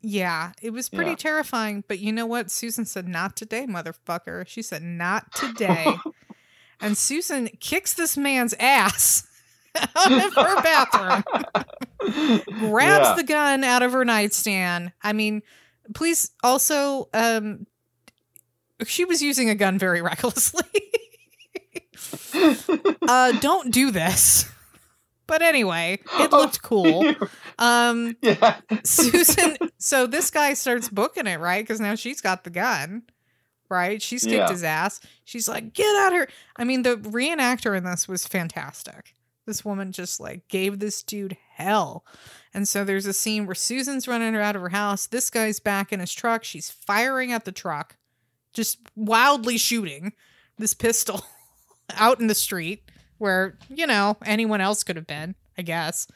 Yeah, 0.00 0.52
it 0.62 0.70
was 0.70 0.88
pretty 0.88 1.10
Yeah. 1.10 1.16
terrifying. 1.16 1.82
But 1.88 1.98
you 1.98 2.12
know 2.12 2.24
what? 2.26 2.52
Susan 2.52 2.84
said, 2.84 3.08
"Not 3.08 3.34
today, 3.34 3.66
motherfucker." 3.66 4.46
She 4.46 4.62
said, 4.62 4.80
"Not 4.82 5.32
today." 5.34 5.96
and 6.80 6.96
Susan 6.96 7.48
kicks 7.58 7.94
this 7.94 8.16
man's 8.16 8.54
ass 8.60 9.26
out 9.74 10.12
of 10.12 10.34
her 10.34 10.62
bathroom. 10.62 11.24
grabs 12.70 13.08
Yeah. 13.08 13.14
the 13.16 13.24
gun 13.24 13.64
out 13.64 13.82
of 13.82 13.90
her 13.92 14.04
nightstand. 14.04 14.92
I 15.02 15.12
mean, 15.12 15.42
please 15.94 16.30
also 16.44 17.08
um 17.12 17.66
she 18.86 19.04
was 19.04 19.22
using 19.22 19.50
a 19.50 19.54
gun 19.54 19.78
very 19.78 20.00
recklessly. 20.10 20.62
uh 23.08 23.32
don't 23.40 23.72
do 23.72 23.90
this. 23.90 24.50
But 25.26 25.42
anyway, 25.42 25.98
it 26.18 26.30
looked 26.32 26.62
cool. 26.62 27.14
Um 27.60 28.16
yeah. 28.22 28.58
Susan 28.84 29.56
so 29.78 30.06
this 30.06 30.30
guy 30.30 30.54
starts 30.54 30.88
booking 30.88 31.26
it, 31.26 31.40
right? 31.40 31.66
Cuz 31.66 31.80
now 31.80 31.96
she's 31.96 32.20
got 32.20 32.44
the 32.44 32.50
gun. 32.50 33.02
Right? 33.68 34.00
She's 34.00 34.22
kicked 34.22 34.34
Yeah. 34.34 34.48
his 34.48 34.62
ass. 34.62 35.00
She's 35.24 35.48
like, 35.48 35.74
"Get 35.74 35.94
out 35.96 36.06
of 36.08 36.12
here." 36.12 36.28
I 36.56 36.62
mean, 36.64 36.82
the 36.82 36.96
reenactor 36.96 37.76
in 37.76 37.82
this 37.84 38.06
was 38.08 38.26
fantastic. 38.26 39.14
This 39.44 39.64
woman 39.64 39.90
just 39.92 40.20
like 40.20 40.46
gave 40.48 40.78
this 40.78 41.02
dude 41.02 41.36
hell. 41.56 42.06
And 42.54 42.66
so 42.68 42.84
there's 42.84 43.06
a 43.06 43.12
scene 43.12 43.44
where 43.44 43.54
Susan's 43.56 44.06
running 44.08 44.32
her 44.34 44.40
out 44.40 44.54
of 44.56 44.62
her 44.62 44.68
house. 44.70 45.06
This 45.06 45.28
guy's 45.30 45.58
back 45.60 45.92
in 45.92 45.98
his 46.00 46.12
truck. 46.14 46.44
She's 46.44 46.70
firing 46.70 47.32
at 47.32 47.44
the 47.44 47.52
truck, 47.52 47.96
just 48.52 48.78
wildly 48.96 49.58
shooting 49.58 50.12
this 50.58 50.74
pistol 50.74 51.24
out 51.94 52.20
in 52.20 52.26
the 52.26 52.34
street 52.34 52.90
where, 53.18 53.58
you 53.68 53.86
know, 53.86 54.16
anyone 54.24 54.60
else 54.60 54.84
could 54.84 54.96
have 54.96 55.06
been, 55.06 55.34
I 55.56 55.62
guess. 55.62 56.06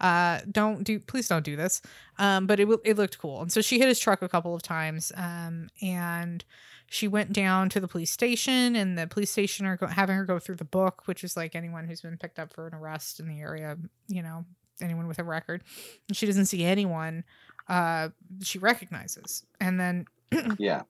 Uh, 0.00 0.40
don't 0.50 0.82
do, 0.82 0.98
please 0.98 1.28
don't 1.28 1.44
do 1.44 1.56
this. 1.56 1.82
Um, 2.18 2.46
but 2.46 2.58
it, 2.58 2.68
it 2.84 2.96
looked 2.96 3.18
cool. 3.18 3.42
And 3.42 3.52
so 3.52 3.60
she 3.60 3.78
hit 3.78 3.88
his 3.88 3.98
truck 3.98 4.22
a 4.22 4.28
couple 4.28 4.54
of 4.54 4.62
times. 4.62 5.12
Um, 5.14 5.68
and 5.82 6.44
she 6.88 7.06
went 7.06 7.32
down 7.32 7.68
to 7.70 7.80
the 7.80 7.86
police 7.86 8.10
station 8.10 8.74
and 8.74 8.98
the 8.98 9.06
police 9.06 9.30
station 9.30 9.66
are 9.66 9.76
go- 9.76 9.86
having 9.86 10.16
her 10.16 10.24
go 10.24 10.38
through 10.38 10.56
the 10.56 10.64
book, 10.64 11.02
which 11.04 11.22
is 11.22 11.36
like 11.36 11.54
anyone 11.54 11.86
who's 11.86 12.00
been 12.00 12.16
picked 12.16 12.38
up 12.38 12.52
for 12.52 12.66
an 12.66 12.74
arrest 12.74 13.20
in 13.20 13.28
the 13.28 13.40
area, 13.40 13.76
you 14.08 14.22
know, 14.22 14.44
anyone 14.80 15.06
with 15.06 15.18
a 15.18 15.24
record. 15.24 15.62
And 16.08 16.16
she 16.16 16.26
doesn't 16.26 16.46
see 16.46 16.64
anyone 16.64 17.24
uh, 17.68 18.08
she 18.42 18.58
recognizes. 18.58 19.44
And 19.60 19.78
then 19.78 20.06
Yeah. 20.58 20.82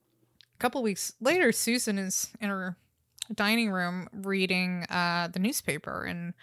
Couple 0.60 0.82
weeks 0.82 1.14
later, 1.20 1.52
Susan 1.52 1.98
is 1.98 2.30
in 2.40 2.50
her 2.50 2.76
dining 3.34 3.70
room 3.70 4.08
reading 4.12 4.84
uh, 4.90 5.28
the 5.32 5.38
newspaper 5.38 6.04
and 6.04 6.34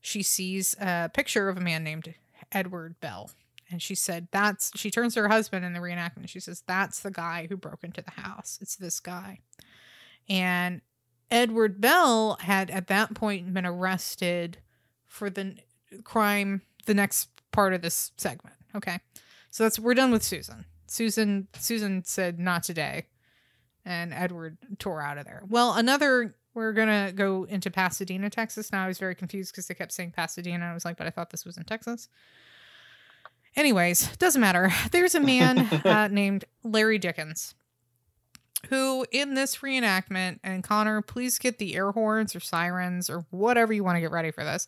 she 0.00 0.22
sees 0.22 0.74
a 0.80 1.10
picture 1.12 1.48
of 1.48 1.56
a 1.56 1.60
man 1.60 1.84
named 1.84 2.14
Edward 2.52 2.98
Bell. 3.00 3.30
And 3.70 3.82
she 3.82 3.94
said, 3.94 4.28
That's, 4.30 4.72
she 4.74 4.90
turns 4.90 5.14
to 5.14 5.20
her 5.22 5.28
husband 5.28 5.64
in 5.64 5.74
the 5.74 5.80
reenactment. 5.80 6.28
She 6.28 6.40
says, 6.40 6.62
That's 6.66 7.00
the 7.00 7.10
guy 7.10 7.46
who 7.48 7.56
broke 7.56 7.84
into 7.84 8.00
the 8.00 8.22
house. 8.22 8.58
It's 8.62 8.76
this 8.76 9.00
guy. 9.00 9.40
and 10.28 10.80
Edward 11.30 11.78
Bell 11.80 12.38
had 12.40 12.70
at 12.70 12.86
that 12.86 13.12
point 13.14 13.52
been 13.52 13.66
arrested 13.66 14.58
for 15.06 15.28
the 15.28 15.56
crime. 16.02 16.62
The 16.86 16.94
next 16.94 17.28
part 17.52 17.74
of 17.74 17.82
this 17.82 18.12
segment. 18.16 18.56
Okay, 18.74 19.00
so 19.50 19.64
that's 19.64 19.78
we're 19.78 19.92
done 19.92 20.10
with 20.10 20.22
Susan. 20.22 20.64
Susan 20.86 21.48
Susan 21.58 22.02
said 22.04 22.38
not 22.38 22.62
today, 22.62 23.06
and 23.88 24.12
Edward 24.12 24.58
tore 24.78 25.00
out 25.00 25.18
of 25.18 25.24
there. 25.24 25.42
Well, 25.48 25.74
another. 25.74 26.36
We're 26.54 26.72
gonna 26.72 27.12
go 27.14 27.44
into 27.44 27.70
Pasadena, 27.70 28.30
Texas. 28.30 28.72
Now 28.72 28.84
I 28.84 28.88
was 28.88 28.98
very 28.98 29.14
confused 29.14 29.52
because 29.52 29.68
they 29.68 29.74
kept 29.74 29.92
saying 29.92 30.12
Pasadena. 30.12 30.66
I 30.66 30.74
was 30.74 30.84
like, 30.84 30.96
but 30.96 31.06
I 31.06 31.10
thought 31.10 31.30
this 31.30 31.44
was 31.44 31.56
in 31.56 31.64
Texas. 31.64 32.08
Anyways, 33.54 34.16
doesn't 34.16 34.40
matter. 34.40 34.70
There's 34.90 35.14
a 35.14 35.20
man 35.20 35.58
uh, 35.84 36.08
named 36.08 36.44
Larry 36.64 36.98
Dickens 36.98 37.54
who, 38.70 39.06
in 39.12 39.34
this 39.34 39.58
reenactment, 39.58 40.40
and 40.42 40.64
Connor, 40.64 41.00
please 41.00 41.38
get 41.38 41.58
the 41.58 41.76
air 41.76 41.92
horns 41.92 42.34
or 42.34 42.40
sirens 42.40 43.08
or 43.08 43.24
whatever 43.30 43.72
you 43.72 43.84
want 43.84 43.96
to 43.96 44.00
get 44.00 44.10
ready 44.10 44.32
for 44.32 44.42
this. 44.42 44.66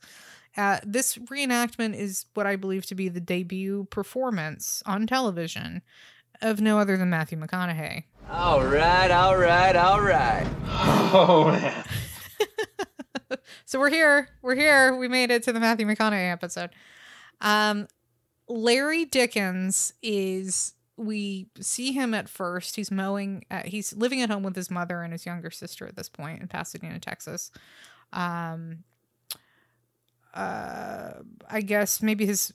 Uh, 0.56 0.78
this 0.84 1.16
reenactment 1.16 1.96
is 1.96 2.26
what 2.34 2.46
I 2.46 2.54
believe 2.54 2.86
to 2.86 2.94
be 2.94 3.08
the 3.08 3.20
debut 3.20 3.88
performance 3.90 4.80
on 4.86 5.08
television 5.08 5.82
of 6.40 6.60
no 6.60 6.78
other 6.78 6.96
than 6.96 7.10
Matthew 7.10 7.38
McConaughey. 7.38 8.04
All 8.28 8.64
right, 8.64 9.10
all 9.10 9.36
right, 9.36 9.76
all 9.76 10.00
right. 10.00 10.46
Oh 11.12 11.50
man. 11.50 11.84
so 13.64 13.80
we're 13.80 13.90
here. 13.90 14.28
We're 14.42 14.54
here. 14.54 14.94
We 14.94 15.08
made 15.08 15.32
it 15.32 15.42
to 15.42 15.52
the 15.52 15.58
Matthew 15.58 15.84
McConaughey 15.84 16.30
episode. 16.30 16.70
Um, 17.40 17.88
Larry 18.48 19.04
Dickens 19.04 19.92
is. 20.02 20.74
We 20.96 21.48
see 21.58 21.90
him 21.92 22.14
at 22.14 22.28
first. 22.28 22.76
He's 22.76 22.92
mowing. 22.92 23.44
Uh, 23.50 23.62
he's 23.64 23.92
living 23.92 24.22
at 24.22 24.30
home 24.30 24.44
with 24.44 24.54
his 24.54 24.70
mother 24.70 25.02
and 25.02 25.12
his 25.12 25.26
younger 25.26 25.50
sister 25.50 25.84
at 25.86 25.96
this 25.96 26.08
point 26.08 26.42
in 26.42 26.46
Pasadena, 26.46 27.00
Texas. 27.00 27.50
Um, 28.12 28.84
uh, 30.32 31.14
I 31.48 31.60
guess 31.62 32.02
maybe 32.02 32.26
his 32.26 32.52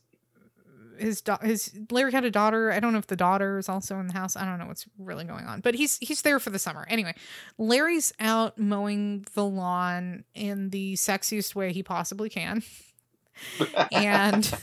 his 0.99 1.21
da- 1.21 1.39
his 1.39 1.77
Larry 1.91 2.11
had 2.11 2.25
a 2.25 2.31
daughter. 2.31 2.71
I 2.71 2.79
don't 2.79 2.93
know 2.93 2.99
if 2.99 3.07
the 3.07 3.15
daughter 3.15 3.57
is 3.57 3.69
also 3.69 3.99
in 3.99 4.07
the 4.07 4.13
house. 4.13 4.35
I 4.35 4.45
don't 4.45 4.59
know 4.59 4.67
what's 4.67 4.85
really 4.97 5.25
going 5.25 5.45
on, 5.45 5.61
but 5.61 5.75
he's 5.75 5.97
he's 5.97 6.21
there 6.21 6.39
for 6.39 6.49
the 6.49 6.59
summer. 6.59 6.85
Anyway, 6.89 7.15
Larry's 7.57 8.13
out 8.19 8.57
mowing 8.57 9.25
the 9.33 9.45
lawn 9.45 10.23
in 10.33 10.69
the 10.69 10.93
sexiest 10.93 11.55
way 11.55 11.73
he 11.73 11.83
possibly 11.83 12.29
can. 12.29 12.63
and 13.91 14.53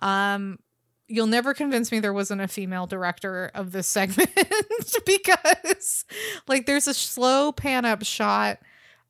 um 0.00 0.58
you'll 1.06 1.26
never 1.26 1.54
convince 1.54 1.92
me 1.92 2.00
there 2.00 2.12
wasn't 2.12 2.40
a 2.40 2.48
female 2.48 2.86
director 2.86 3.50
of 3.54 3.70
this 3.70 3.86
segment 3.86 4.30
because 5.06 6.04
like 6.48 6.66
there's 6.66 6.88
a 6.88 6.94
slow 6.94 7.52
pan 7.52 7.84
up 7.84 8.02
shot 8.04 8.58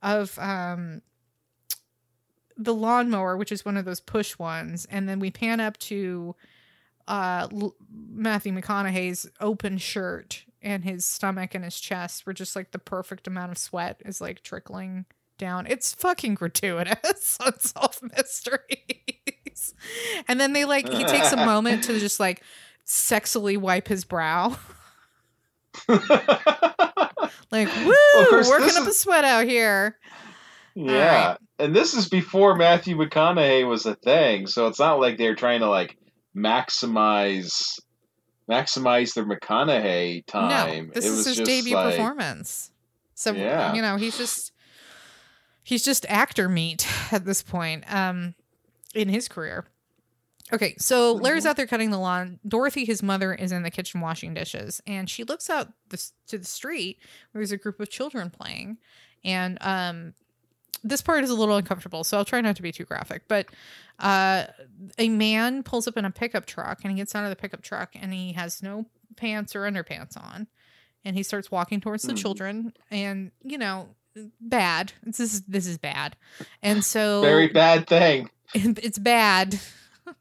of 0.03 0.39
um 0.39 1.01
the 2.65 2.75
lawnmower 2.75 3.37
which 3.37 3.53
is 3.53 3.65
one 3.65 3.77
of 3.77 3.85
those 3.85 4.01
push 4.01 4.39
ones 4.39 4.87
and 4.91 5.09
then 5.09 5.19
we 5.19 5.31
pan 5.31 5.61
up 5.61 5.77
to 5.79 6.35
uh 7.09 7.49
L- 7.53 7.75
Matthew 8.11 8.53
McConaughey's 8.53 9.29
open 9.41 9.79
shirt 9.79 10.45
and 10.63 10.85
his 10.85 11.05
stomach 11.05 11.55
and 11.55 11.65
his 11.65 11.81
chest 11.81 12.25
were 12.27 12.33
just 12.33 12.55
like 12.55 12.71
the 12.71 12.79
perfect 12.79 13.27
amount 13.27 13.51
of 13.53 13.59
sweat 13.59 14.01
is 14.05 14.21
like 14.21 14.43
trickling 14.43 15.07
down. 15.39 15.67
It's 15.67 15.93
fucking 15.95 16.35
gratuitous 16.35 17.37
unsolved 17.45 18.01
mysteries. 18.17 19.75
And 20.29 20.41
then 20.41 20.53
they 20.53 20.65
like 20.65 20.89
he 20.89 21.05
takes 21.05 21.33
a 21.33 21.37
moment 21.45 21.85
to 21.85 21.99
just 21.99 22.21
like 22.21 22.43
sexily 22.87 23.59
wipe 23.59 23.89
his 23.89 24.05
brow. 24.05 24.57
Like, 27.51 27.69
woo, 27.85 27.95
course, 28.31 28.49
working 28.49 28.77
up 28.79 28.89
a 28.89 28.93
sweat 28.93 29.25
out 29.25 29.45
here. 29.45 29.99
Yeah. 30.75 31.29
right. 31.29 31.39
And 31.59 31.75
this 31.77 31.95
is 31.95 32.09
before 32.09 32.57
Matthew 32.57 32.97
McConaughey 32.97 33.69
was 33.69 33.87
a 33.87 33.95
thing, 33.95 34.47
so 34.47 34.67
it's 34.67 34.79
not 34.79 35.01
like 35.01 35.19
they're 35.19 35.35
trying 35.35 35.61
to 35.61 35.69
like 35.69 35.97
maximize 36.37 37.79
maximize 38.51 39.15
their 39.15 39.25
McConaughey 39.25 40.27
time. 40.27 40.87
No, 40.87 40.93
this 40.95 41.05
it 41.05 41.09
is 41.09 41.37
his 41.39 41.41
debut 41.41 41.75
like, 41.75 41.91
performance. 41.97 42.71
So 43.15 43.33
Yeah. 43.33 43.75
you 43.75 43.83
know, 43.83 43.97
he's 43.97 44.17
just 44.19 44.53
he's 45.63 45.85
just 45.85 46.05
actor 46.09 46.49
meat 46.49 46.87
at 47.13 47.25
this 47.25 47.43
point 47.43 47.85
um 47.93 48.35
in 48.95 49.09
his 49.09 49.29
career. 49.29 49.67
Okay, 50.53 50.75
so 50.79 51.15
Mm-hmm. 51.15 51.23
Larry's 51.25 51.47
out 51.47 51.57
there 51.57 51.67
cutting 51.67 51.91
the 51.91 51.99
lawn. 51.99 52.39
Dorothy, 52.47 52.85
his 52.85 53.03
mother, 53.03 53.33
is 53.33 53.53
in 53.53 53.63
the 53.63 53.71
kitchen 53.71 54.01
washing 54.01 54.35
dishes, 54.35 54.83
and 54.87 55.09
she 55.09 55.25
looks 55.25 55.49
out 55.49 55.69
this, 55.89 56.13
to 56.27 56.37
the 56.37 56.45
street 56.45 56.99
where 57.31 57.41
there's 57.41 57.53
a 57.53 57.57
group 57.57 57.81
of 57.81 57.89
children 57.89 58.29
playing. 58.29 58.77
And 59.25 59.57
um, 59.63 60.15
this 60.85 61.03
part 61.03 61.25
is 61.25 61.31
a 61.31 61.35
little 61.35 61.57
uncomfortable, 61.57 62.05
so 62.05 62.17
I'll 62.19 62.25
try 62.25 62.41
not 62.41 62.57
to 62.57 62.63
be 62.63 62.73
too 62.73 62.85
graphic. 62.85 63.23
But 63.29 63.47
uh, 63.99 64.47
a 64.99 65.09
man 65.09 65.63
pulls 65.63 65.87
up 65.87 65.97
in 65.97 66.05
a 66.05 66.11
pickup 66.11 66.47
truck, 66.47 66.81
and 66.83 66.91
he 66.91 66.97
gets 66.97 67.15
out 67.15 67.25
of 67.25 67.31
the 67.31 67.37
pickup 67.37 67.63
truck, 67.63 67.91
and 67.95 68.13
he 68.13 68.33
has 68.33 68.63
no 68.63 68.87
pants 69.17 69.55
or 69.55 69.61
underpants 69.63 70.17
on, 70.17 70.47
and 71.05 71.17
he 71.17 71.23
starts 71.23 71.51
walking 71.51 71.81
towards 71.81 72.03
the 72.05 72.13
Mhm. 72.15 72.19
children, 72.19 72.73
and 72.91 73.31
you 73.43 73.59
know, 73.59 73.91
bad. 74.41 74.93
This 75.05 75.21
is 75.21 75.43
this 75.43 75.67
is 75.67 75.79
bad, 75.79 76.17
and 76.63 76.85
so 76.85 77.21
Very 77.23 77.49
bad 77.49 77.87
thing. 77.87 78.29
it's 78.55 78.99
bad. 78.99 79.59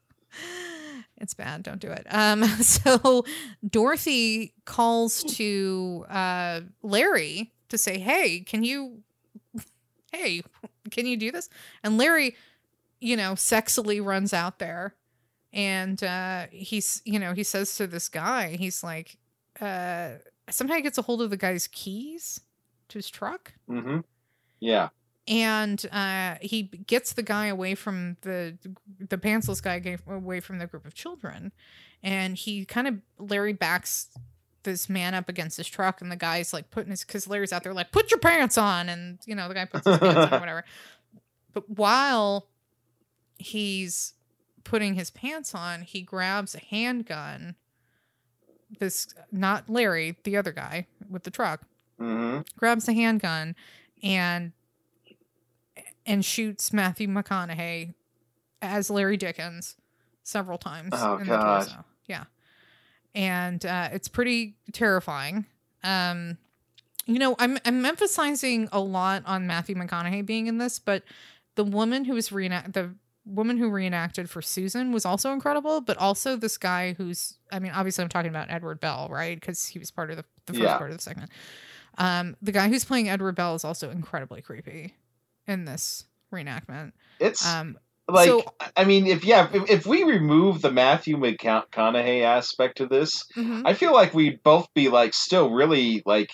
it's 1.18 1.34
bad. 1.34 1.62
Don't 1.62 1.80
do 1.80 1.90
it. 1.90 2.06
Um, 2.10 2.44
so 2.62 3.24
Dorothy 3.68 4.54
calls 4.64 5.22
to 5.36 6.04
uh, 6.08 6.60
Larry 6.82 7.52
to 7.68 7.78
say, 7.78 7.98
"Hey, 7.98 8.40
can 8.40 8.64
you? 8.64 9.02
Hey, 10.12 10.42
can 10.90 11.06
you 11.06 11.16
do 11.16 11.32
this?" 11.32 11.48
And 11.82 11.98
Larry, 11.98 12.36
you 13.00 13.16
know, 13.16 13.32
sexily 13.32 14.04
runs 14.04 14.32
out 14.32 14.58
there, 14.58 14.94
and 15.52 16.02
uh, 16.04 16.46
he's, 16.50 17.02
you 17.04 17.18
know, 17.18 17.32
he 17.34 17.42
says 17.42 17.74
to 17.76 17.86
this 17.86 18.08
guy, 18.08 18.56
he's 18.56 18.82
like, 18.84 19.18
uh, 19.60 20.12
somehow 20.50 20.74
he 20.76 20.82
gets 20.82 20.98
a 20.98 21.02
hold 21.02 21.20
of 21.22 21.30
the 21.30 21.36
guy's 21.36 21.66
keys 21.66 22.40
to 22.88 22.98
his 22.98 23.10
truck 23.10 23.52
Mm-hmm. 23.68 24.00
Yeah. 24.60 24.88
and 25.26 25.84
uh, 25.92 26.36
he 26.40 26.62
gets 26.64 27.14
the 27.14 27.22
guy 27.22 27.46
away 27.46 27.74
from 27.74 28.16
the 28.22 28.56
the 28.98 29.18
pantsless 29.18 29.62
guy 29.62 29.98
away 30.06 30.40
from 30.40 30.58
the 30.58 30.66
group 30.66 30.86
of 30.86 30.94
children, 30.94 31.52
and 32.02 32.36
he 32.36 32.64
kind 32.64 32.86
of 32.88 32.94
Larry 33.18 33.52
backs 33.52 34.08
this 34.64 34.88
man 34.88 35.14
up 35.14 35.28
against 35.28 35.56
his 35.56 35.66
truck, 35.68 36.00
and 36.00 36.10
the 36.10 36.16
guy's 36.16 36.52
like 36.52 36.70
putting 36.70 36.90
his 36.90 37.04
because 37.04 37.26
Larry's 37.26 37.52
out 37.52 37.62
there 37.64 37.74
like 37.74 37.92
put 37.92 38.10
your 38.10 38.18
pants 38.20 38.56
on, 38.58 38.88
and 38.88 39.18
you 39.26 39.34
know 39.34 39.48
the 39.48 39.54
guy 39.54 39.64
puts 39.64 39.86
his 39.86 39.98
pants 39.98 40.32
on 40.32 40.34
or 40.34 40.40
whatever. 40.40 40.64
But 41.52 41.68
while 41.70 42.48
he's 43.38 44.14
putting 44.64 44.94
his 44.94 45.10
pants 45.10 45.54
on, 45.54 45.82
he 45.82 46.02
grabs 46.02 46.54
a 46.54 46.60
handgun. 46.60 47.56
This 48.78 49.08
not 49.30 49.68
Larry, 49.68 50.16
the 50.24 50.36
other 50.36 50.52
guy 50.52 50.86
with 51.10 51.24
the 51.24 51.30
truck 51.30 51.62
hmm 51.98 52.38
grabs 52.56 52.88
a 52.88 52.92
handgun 52.94 53.54
and 54.02 54.52
and 56.06 56.24
shoots 56.24 56.72
Matthew 56.72 57.06
McConaughey 57.06 57.94
as 58.62 58.88
Larry 58.90 59.16
Dickens 59.16 59.76
several 60.22 60.56
times 60.58 60.90
Oh, 60.94 61.18
in 61.18 61.26
God. 61.26 61.62
the 61.62 61.66
torso. 61.66 61.84
Yeah. 62.06 62.24
And 63.14 63.64
uh, 63.66 63.88
it's 63.92 64.08
pretty 64.08 64.56
terrifying. 64.72 65.46
Um 65.84 66.38
you 67.06 67.18
know, 67.18 67.34
I'm 67.40 67.58
I'm 67.64 67.84
emphasizing 67.84 68.68
a 68.70 68.78
lot 68.78 69.24
on 69.26 69.46
Matthew 69.46 69.74
McConaughey 69.74 70.24
being 70.24 70.46
in 70.46 70.58
this, 70.58 70.78
but 70.78 71.02
the 71.56 71.64
woman 71.64 72.04
who 72.04 72.14
was 72.14 72.30
reenact 72.30 72.72
the 72.74 72.94
woman 73.24 73.56
who 73.56 73.68
reenacted 73.68 74.28
for 74.30 74.40
Susan 74.42 74.92
was 74.92 75.04
also 75.04 75.32
incredible, 75.32 75.80
but 75.80 75.96
also 75.98 76.36
this 76.36 76.56
guy 76.56 76.92
who's 76.92 77.38
I 77.50 77.58
mean, 77.58 77.72
obviously 77.72 78.02
I'm 78.02 78.08
talking 78.08 78.30
about 78.30 78.50
Edward 78.50 78.78
Bell, 78.80 79.08
right? 79.10 79.38
Because 79.38 79.66
he 79.66 79.78
was 79.80 79.90
part 79.90 80.10
of 80.10 80.16
the, 80.16 80.24
the 80.46 80.52
first 80.52 80.62
Yeah. 80.62 80.78
part 80.78 80.90
of 80.90 80.96
the 80.96 81.02
segment. 81.02 81.30
Um, 81.98 82.36
the 82.40 82.52
guy 82.52 82.68
who's 82.68 82.84
playing 82.84 83.08
Edward 83.08 83.34
Bell 83.34 83.54
is 83.56 83.64
also 83.64 83.90
incredibly 83.90 84.40
creepy 84.40 84.94
in 85.48 85.64
this 85.64 86.04
reenactment. 86.32 86.92
It's 87.20 87.44
Um, 87.44 87.78
like 88.12 88.28
so- 88.28 88.44
I 88.76 88.84
mean, 88.84 89.06
if 89.06 89.24
yeah, 89.24 89.48
if, 89.52 89.70
if 89.70 89.86
we 89.86 90.04
remove 90.04 90.62
the 90.62 90.70
Matthew 90.70 91.16
McConaughey 91.16 92.22
aspect 92.22 92.80
of 92.80 92.88
this, 92.88 93.24
mhm. 93.36 93.62
I 93.64 93.74
feel 93.74 93.92
like 93.92 94.14
we'd 94.14 94.42
both 94.42 94.72
be 94.74 94.88
like 94.88 95.14
still 95.14 95.50
really 95.50 96.02
like 96.06 96.30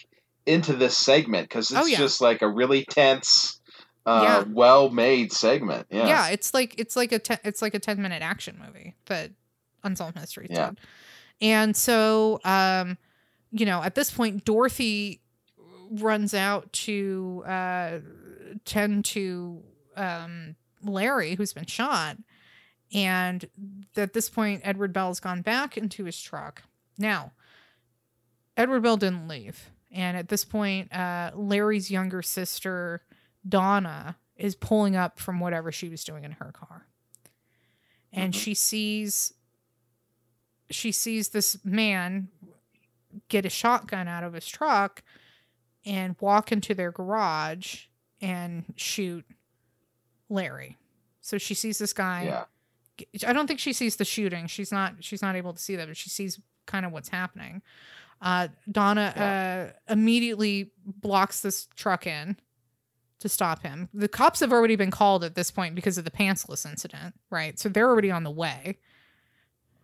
into 0.47 0.75
this 0.75 0.97
segment 0.97 1.49
because 1.49 1.71
it's 1.71 1.81
Oh, 1.81 1.87
yeah. 1.87 1.99
just 1.99 2.21
like 2.21 2.41
a 2.43 2.49
really 2.49 2.85
tense, 2.85 3.61
uh, 4.07 4.21
Yeah. 4.47 4.53
well-made 4.53 5.33
segment. 5.33 5.87
Yeah. 5.91 6.07
yeah. 6.07 6.29
it's 6.29 6.55
like 6.55 6.75
it's 6.79 6.97
like 6.97 7.13
a 7.13 7.19
ten, 7.19 7.39
it's 7.45 7.61
like 7.63 7.75
a 7.75 7.79
ten 7.79 8.01
minute 8.01 8.23
action 8.23 8.59
movie 8.65 8.95
that 9.07 9.31
Unsolved 9.85 10.17
Mysteries 10.17 10.49
Yeah. 10.51 10.71
did. 10.71 10.81
And 11.41 11.77
so, 11.77 12.41
um, 12.45 12.99
you 13.53 13.65
know, 13.67 13.83
at 13.83 13.95
this 13.95 14.11
point, 14.11 14.45
Dorothy 14.45 15.21
runs 15.91 16.35
out 16.35 16.71
to 16.73 17.43
uh, 17.47 17.99
tend 18.65 19.05
to 19.07 19.63
um, 19.97 20.57
Larry, 20.85 21.35
who's 21.35 21.53
been 21.53 21.67
shot. 21.67 22.17
And 22.93 23.49
at 23.97 24.13
this 24.13 24.31
point, 24.31 24.63
Edward 24.65 24.93
Bell's 24.93 25.21
gone 25.21 25.43
back 25.43 25.77
into 25.77 26.05
his 26.05 26.21
truck. 26.21 26.63
Now, 26.97 27.33
Edward 28.57 28.83
Bell 28.83 28.97
didn't 28.97 29.29
leave. 29.29 29.71
And 29.91 30.17
at 30.17 30.29
this 30.29 30.45
point, 30.45 30.93
uh, 30.93 31.31
Larry's 31.35 31.91
younger 31.91 32.23
sister, 32.23 33.03
Donna, 33.49 34.17
is 34.37 34.55
pulling 34.55 34.97
up 34.97 35.19
from 35.19 35.41
whatever 35.41 35.73
she 35.73 35.89
was 35.89 36.05
doing 36.05 36.25
in 36.25 36.33
her 36.33 36.53
car. 36.53 36.87
And 38.13 38.35
she 38.35 38.55
sees 38.55 39.35
she 40.71 40.93
sees 40.93 41.31
this 41.31 41.59
man 41.65 42.29
get 43.29 43.47
a 43.47 43.51
shotgun 43.51 44.07
out 44.07 44.23
of 44.25 44.35
his 44.35 44.47
truck 44.47 45.03
and 45.85 46.17
walk 46.21 46.53
into 46.53 46.75
their 46.75 46.93
garage 46.93 47.87
and 48.21 48.65
shoot 48.77 49.25
Larry. 50.29 50.77
So 51.21 51.39
she 51.39 51.55
sees 51.55 51.79
this 51.79 51.93
guy. 51.93 52.25
Yeah. 52.25 52.45
I 53.29 53.33
don't 53.33 53.47
think 53.47 53.61
she 53.61 53.73
sees 53.73 53.97
the 53.97 54.05
shooting. 54.05 54.47
She's 54.47 54.73
not 54.73 54.95
she's 55.01 55.23
not 55.23 55.37
able 55.37 55.53
to 55.53 55.61
see 55.61 55.77
that, 55.77 55.87
but 55.89 55.97
she 55.97 56.11
sees 56.11 56.41
kind 56.67 56.85
of 56.85 56.93
what's 56.93 57.09
happening. 57.09 57.63
Uh, 58.21 58.49
Donna 58.71 59.73
uh, 59.89 59.93
immediately 59.93 60.73
blocks 60.85 61.41
this 61.41 61.69
truck 61.77 62.07
in 62.07 62.37
to 63.21 63.29
stop 63.29 63.63
him. 63.63 63.89
The 63.95 64.09
cops 64.09 64.41
have 64.41 64.53
already 64.53 64.75
been 64.77 64.91
called 64.91 65.23
at 65.23 65.35
this 65.37 65.51
point 65.53 65.75
because 65.77 65.99
of 65.99 66.05
the 66.05 66.11
pantsless 66.11 66.69
incident, 66.69 67.15
right? 67.31 67.59
So 67.59 67.69
they're 67.69 67.89
already 67.89 68.11
on 68.11 68.25
the 68.25 68.31
way. 68.31 68.79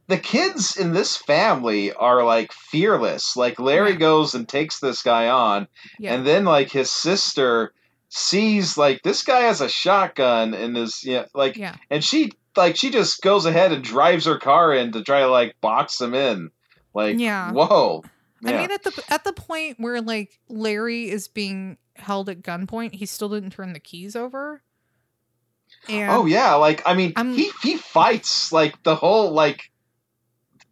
the 0.06 0.18
kids 0.18 0.76
in 0.76 0.92
this 0.92 1.16
family 1.16 1.90
are 1.94 2.24
like 2.24 2.52
fearless. 2.52 3.36
Like 3.36 3.58
Larry 3.58 3.92
Yeah. 3.92 3.96
goes 3.98 4.34
and 4.34 4.46
takes 4.48 4.78
this 4.80 5.02
guy 5.02 5.28
on, 5.28 5.66
Yeah. 5.98 6.14
and 6.14 6.26
then 6.26 6.44
like 6.44 6.70
his 6.70 6.90
sister 6.90 7.72
sees 8.16 8.78
like 8.78 9.02
this 9.02 9.24
guy 9.24 9.40
has 9.40 9.60
a 9.60 9.68
shotgun 9.68 10.54
and 10.54 10.78
is 10.78 11.02
yeah 11.04 11.24
like 11.34 11.56
yeah. 11.56 11.74
and 11.90 12.04
she 12.04 12.30
like 12.56 12.76
she 12.76 12.90
just 12.90 13.20
goes 13.22 13.44
ahead 13.44 13.72
and 13.72 13.82
drives 13.82 14.24
her 14.26 14.38
car 14.38 14.72
in 14.72 14.92
to 14.92 15.02
try 15.02 15.20
to 15.20 15.26
like 15.26 15.60
box 15.60 16.00
him 16.00 16.14
in. 16.14 16.52
Like 16.94 17.18
Yeah. 17.18 17.50
whoa. 17.50 18.04
I 18.44 18.52
mean, 18.52 18.70
at 18.70 18.84
the 18.84 19.02
at 19.08 19.24
the 19.24 19.32
point 19.32 19.80
where 19.80 20.00
like 20.00 20.38
Larry 20.48 21.10
is 21.10 21.26
being 21.26 21.76
held 21.96 22.28
at 22.28 22.42
gunpoint, 22.42 22.94
he 22.94 23.04
still 23.04 23.30
didn't 23.30 23.50
turn 23.50 23.72
the 23.72 23.80
keys 23.80 24.14
over. 24.14 24.62
And 25.88 26.12
oh 26.12 26.26
yeah, 26.26 26.54
like 26.54 26.82
I 26.86 26.94
mean 26.94 27.14
I'm- 27.16 27.34
he 27.34 27.50
he 27.62 27.76
fights 27.78 28.52
like 28.52 28.80
the 28.84 28.94
whole 28.94 29.32
like 29.32 29.72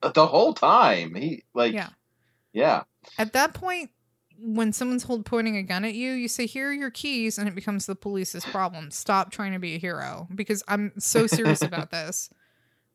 the 0.00 0.26
whole 0.28 0.54
time. 0.54 1.16
He 1.16 1.42
like 1.54 1.72
Yeah. 1.72 1.88
yeah. 2.52 2.82
at 3.18 3.32
that 3.32 3.52
point, 3.52 3.90
when 4.44 4.72
someone's 4.72 5.04
hold 5.04 5.24
pointing 5.24 5.56
a 5.56 5.62
gun 5.62 5.84
at 5.84 5.94
you, 5.94 6.12
you 6.12 6.28
say, 6.28 6.46
"Here 6.46 6.68
are 6.68 6.72
your 6.72 6.90
keys," 6.90 7.38
and 7.38 7.48
it 7.48 7.54
becomes 7.54 7.86
the 7.86 7.94
police's 7.94 8.44
problem. 8.44 8.90
Stop 8.90 9.30
trying 9.30 9.52
to 9.52 9.58
be 9.58 9.74
a 9.74 9.78
hero 9.78 10.26
because 10.34 10.62
I'm 10.66 10.92
so 10.98 11.26
serious 11.26 11.62
about 11.62 11.90
this. 11.90 12.28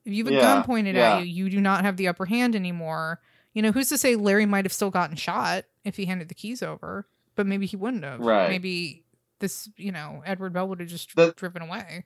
If 0.05 0.13
you 0.13 0.23
have 0.25 0.33
a 0.33 0.35
Yeah, 0.35 0.41
gun 0.41 0.63
pointed 0.63 0.95
yeah. 0.95 1.17
at 1.17 1.19
you, 1.21 1.25
you 1.45 1.49
do 1.49 1.61
not 1.61 1.83
have 1.85 1.97
the 1.97 2.07
upper 2.07 2.25
hand 2.25 2.55
anymore. 2.55 3.21
You 3.53 3.61
know, 3.61 3.71
who's 3.71 3.89
to 3.89 3.97
say 3.97 4.15
Larry 4.15 4.45
might 4.45 4.65
have 4.65 4.73
still 4.73 4.91
gotten 4.91 5.15
shot 5.15 5.65
if 5.83 5.95
he 5.97 6.05
handed 6.05 6.29
the 6.29 6.35
keys 6.35 6.61
over, 6.61 7.07
but 7.35 7.47
maybe 7.47 7.65
he 7.65 7.75
wouldn't 7.75 8.03
have. 8.03 8.19
Right. 8.19 8.49
Maybe 8.49 9.03
this, 9.39 9.69
you 9.77 9.91
know, 9.91 10.21
Edward 10.25 10.53
Bell 10.53 10.67
would 10.67 10.79
have 10.79 10.89
just 10.89 11.15
The- 11.15 11.33
driven 11.35 11.61
away, 11.61 12.05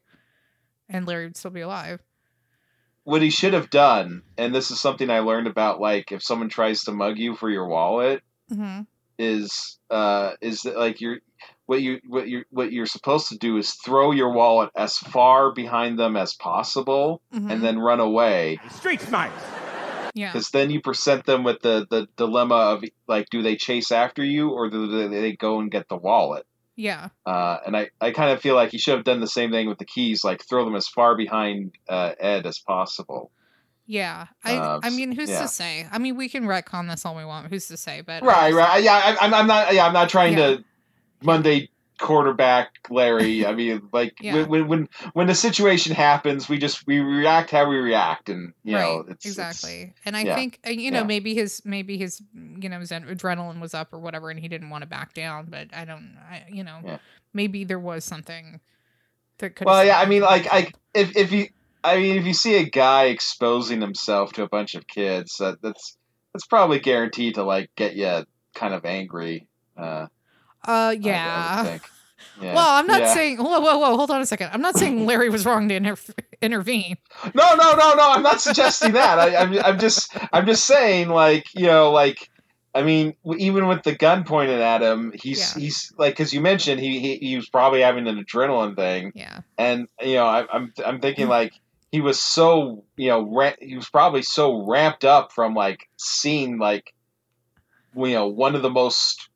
and 0.89 1.05
Larry 1.07 1.25
would 1.25 1.37
still 1.37 1.51
be 1.51 1.61
alive. 1.61 2.01
what 3.03 3.21
he 3.23 3.31
should 3.31 3.53
have 3.53 3.71
done, 3.71 4.21
and 4.37 4.53
this 4.53 4.69
is 4.69 4.79
something 4.79 5.09
I 5.09 5.19
learned 5.19 5.47
about 5.47 5.79
like 5.81 6.11
if 6.11 6.21
someone 6.21 6.49
tries 6.49 6.83
to 6.83 6.91
mug 6.91 7.17
you 7.17 7.35
for 7.35 7.49
your 7.49 7.65
wallet, 7.67 8.21
hmm 8.47 8.81
is 9.21 9.77
uh 9.89 10.31
is 10.41 10.63
that 10.63 10.77
like 10.77 10.99
you're 11.01 11.19
what 11.65 11.81
you 11.81 11.99
what 12.07 12.27
you 12.27 12.43
what 12.49 12.71
you're 12.71 12.85
supposed 12.85 13.29
to 13.29 13.37
do 13.37 13.57
is 13.57 13.73
throw 13.73 14.11
your 14.11 14.31
wallet 14.33 14.69
as 14.75 14.97
far 14.97 15.51
behind 15.53 15.97
them 15.99 16.15
as 16.17 16.33
possible 16.33 17.21
Mhm. 17.33 17.51
and 17.51 17.63
then 17.63 17.79
run 17.79 17.99
away 17.99 18.59
Street 18.69 19.01
smarts. 19.01 19.43
Yeah. 20.13 20.33
because 20.33 20.49
then 20.49 20.69
you 20.71 20.81
present 20.81 21.25
them 21.25 21.43
with 21.45 21.61
the 21.61 21.87
the 21.89 22.07
dilemma 22.17 22.55
of 22.55 22.83
like 23.07 23.29
do 23.29 23.41
they 23.41 23.55
chase 23.55 23.91
after 23.93 24.23
you 24.25 24.49
or 24.49 24.69
do 24.69 24.87
they, 24.87 25.07
they 25.07 25.31
go 25.37 25.59
and 25.61 25.71
get 25.71 25.87
the 25.87 25.95
wallet 25.95 26.45
Yeah. 26.75 27.09
uh, 27.25 27.57
and 27.65 27.77
I, 27.77 27.91
I 28.01 28.11
kind 28.11 28.31
of 28.31 28.41
feel 28.41 28.55
like 28.55 28.73
you 28.73 28.79
should 28.79 28.95
have 28.95 29.05
done 29.05 29.21
the 29.21 29.27
same 29.27 29.51
thing 29.51 29.69
with 29.69 29.77
the 29.77 29.85
keys, 29.85 30.23
like 30.25 30.43
throw 30.43 30.65
them 30.65 30.75
as 30.75 30.87
far 30.87 31.15
behind 31.15 31.75
uh, 31.87 32.11
Ed 32.19 32.45
as 32.45 32.59
possible. 32.59 33.31
Yeah. 33.91 34.27
I 34.45 34.55
Uh, 34.55 34.79
I 34.83 34.89
mean, 34.89 35.11
who's 35.11 35.29
yeah. 35.29 35.41
to 35.41 35.47
say? 35.49 35.85
I 35.91 35.97
mean, 35.99 36.15
we 36.15 36.29
can 36.29 36.45
retcon 36.45 36.89
this 36.89 37.05
all 37.05 37.13
we 37.13 37.25
want. 37.25 37.47
Who's 37.47 37.67
to 37.67 37.75
say? 37.75 37.99
But 37.99 38.23
Right, 38.23 38.53
right. 38.53 38.81
Yeah, 38.81 38.93
I, 38.93 39.17
I'm, 39.25 39.33
I'm 39.33 39.47
not. 39.47 39.73
Yeah, 39.73 39.85
I'm 39.85 39.91
not 39.91 40.07
trying 40.07 40.37
Yeah. 40.37 40.47
to 40.55 40.63
Monday 41.21 41.69
quarterback 41.99 42.69
Larry. 42.89 43.45
I 43.45 43.53
mean, 43.53 43.81
like 43.91 44.15
Yeah. 44.21 44.43
when, 44.45 44.69
when 44.69 44.89
when 45.11 45.27
the 45.27 45.35
situation 45.35 45.93
happens, 45.93 46.47
we 46.47 46.57
just 46.57 46.87
we 46.87 46.99
react 46.99 47.51
how 47.51 47.67
we 47.69 47.75
react, 47.77 48.29
and 48.29 48.53
you 48.63 48.75
right. 48.77 48.81
know, 48.81 48.99
it's 49.09 49.25
it's- 49.25 49.53
exactly. 49.53 49.93
and 50.05 50.15
I 50.15 50.21
yeah. 50.23 50.35
think 50.35 50.59
uh, 50.65 50.69
you 50.69 50.89
know 50.89 50.99
Yeah. 51.01 51.05
maybe 51.13 51.35
his 51.35 51.61
maybe 51.65 51.97
his 51.97 52.21
you 52.33 52.69
know 52.69 52.79
his 52.79 52.91
adrenaline 52.91 53.59
was 53.59 53.73
up 53.73 53.91
or 53.93 53.99
whatever, 53.99 54.29
and 54.29 54.39
he 54.39 54.47
didn't 54.47 54.69
want 54.69 54.83
to 54.83 54.87
back 54.87 55.13
down. 55.13 55.47
But 55.49 55.67
I 55.73 55.83
don't. 55.83 56.17
I 56.29 56.45
you 56.49 56.63
know 56.63 56.97
maybe 57.33 57.65
there 57.65 57.79
was 57.79 58.05
something 58.05 58.61
that 59.39 59.55
could. 59.57 59.65
well, 59.67 59.83
yeah. 59.83 59.99
I 59.99 60.05
mean, 60.05 60.21
like, 60.21 60.47
I 60.51 60.71
if 60.93 61.15
if 61.17 61.31
you, 61.33 61.49
I 61.83 61.97
mean, 61.97 62.17
if 62.17 62.25
you 62.25 62.33
see 62.33 62.55
a 62.55 62.63
guy 62.69 63.05
exposing 63.05 63.81
himself 63.81 64.33
to 64.33 64.43
a 64.43 64.47
bunch 64.49 64.75
of 64.75 64.87
kids, 64.87 65.37
that 65.37 65.61
that's 65.61 65.97
that's 66.33 66.45
probably 66.45 66.79
guaranteed 66.79 67.35
to 67.35 67.43
like 67.43 67.69
get 67.75 67.95
you 67.95 68.25
kind 68.53 68.73
of 68.73 68.85
angry. 68.85 69.47
Uh, 69.77 70.07
Uh, 70.65 70.95
yeah. 70.99 71.63
think. 71.63 71.81
Yeah. 72.39 72.53
Well, 72.55 72.69
I'm 72.69 72.87
not 72.87 73.01
Yeah. 73.01 73.13
saying. 73.13 73.37
Whoa, 73.37 73.59
whoa, 73.59 73.77
whoa! 73.79 73.97
Hold 73.97 74.09
on 74.11 74.21
a 74.21 74.25
second. 74.25 74.49
I'm 74.53 74.61
not 74.61 74.75
saying 74.77 75.05
Larry 75.05 75.29
was 75.29 75.45
wrong 75.45 75.67
to 75.69 75.75
inter- 75.75 75.97
intervene. 76.41 76.97
No, 77.35 77.55
no, 77.55 77.73
no, 77.73 77.93
no. 77.93 78.11
I'm 78.11 78.21
not 78.23 78.41
suggesting 78.41 78.93
that. 78.93 79.19
I, 79.19 79.35
I'm, 79.35 79.57
I'm 79.59 79.79
just, 79.79 80.15
I'm 80.31 80.45
just 80.45 80.65
saying, 80.65 81.09
like, 81.09 81.53
you 81.53 81.65
know, 81.67 81.91
like, 81.91 82.29
I 82.73 82.83
mean, 82.83 83.15
even 83.37 83.67
with 83.67 83.83
the 83.83 83.93
gun 83.95 84.23
pointed 84.23 84.59
at 84.59 84.81
him, 84.81 85.11
he's, 85.15 85.55
Yeah. 85.55 85.61
he's 85.61 85.93
like, 85.97 86.13
because 86.13 86.31
you 86.31 86.41
mentioned 86.41 86.79
he, 86.79 86.99
he, 86.99 87.17
he 87.17 87.35
was 87.35 87.49
probably 87.49 87.81
having 87.81 88.07
an 88.07 88.23
adrenaline 88.23 88.75
thing, 88.75 89.11
Yeah. 89.15 89.41
and 89.57 89.87
you 90.01 90.15
know, 90.15 90.25
I, 90.25 90.45
I'm, 90.51 90.73
I'm 90.85 90.99
thinking 90.99 91.27
like 91.27 91.53
he 91.91 92.01
was 92.01 92.21
so, 92.21 92.83
you 92.97 93.09
know, 93.09 93.21
ra- 93.29 93.53
he 93.59 93.75
was 93.75 93.89
probably 93.89 94.21
so 94.21 94.65
ramped 94.65 95.03
up 95.05 95.31
from 95.31 95.53
like 95.53 95.89
seeing 95.97 96.57
like, 96.57 96.93
you 97.95 98.13
know, 98.13 98.27
one 98.27 98.55
of 98.55 98.61
the 98.61 98.69
most 98.69 99.29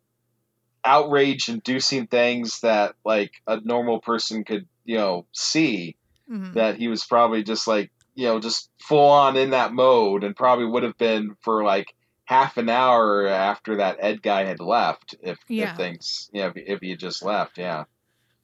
outrage-inducing 0.83 2.07
things 2.07 2.61
that 2.61 2.95
like 3.03 3.31
a 3.47 3.59
normal 3.61 3.99
person 3.99 4.43
could, 4.43 4.67
you 4.85 4.97
know, 4.97 5.25
see 5.33 5.95
Mhm. 6.29 6.53
that 6.53 6.77
he 6.77 6.87
was 6.87 7.05
probably 7.05 7.43
just 7.43 7.67
like 7.67 7.91
you 8.15 8.25
know 8.25 8.39
just 8.39 8.69
full 8.81 9.09
on 9.09 9.35
in 9.35 9.49
that 9.51 9.73
mode 9.73 10.23
and 10.23 10.35
probably 10.35 10.65
would 10.65 10.83
have 10.83 10.97
been 10.97 11.35
for 11.41 11.63
like 11.63 11.93
half 12.23 12.57
an 12.57 12.69
hour 12.69 13.27
after 13.27 13.75
that 13.75 13.97
ed 13.99 14.21
guy 14.23 14.45
had 14.45 14.59
left 14.59 15.15
if, 15.21 15.37
Yeah. 15.49 15.71
if 15.71 15.77
things 15.77 16.29
you 16.33 16.41
know 16.41 16.47
if, 16.47 16.53
if 16.55 16.79
he 16.81 16.91
had 16.91 16.99
just 16.99 17.21
left 17.23 17.57
yeah 17.57 17.83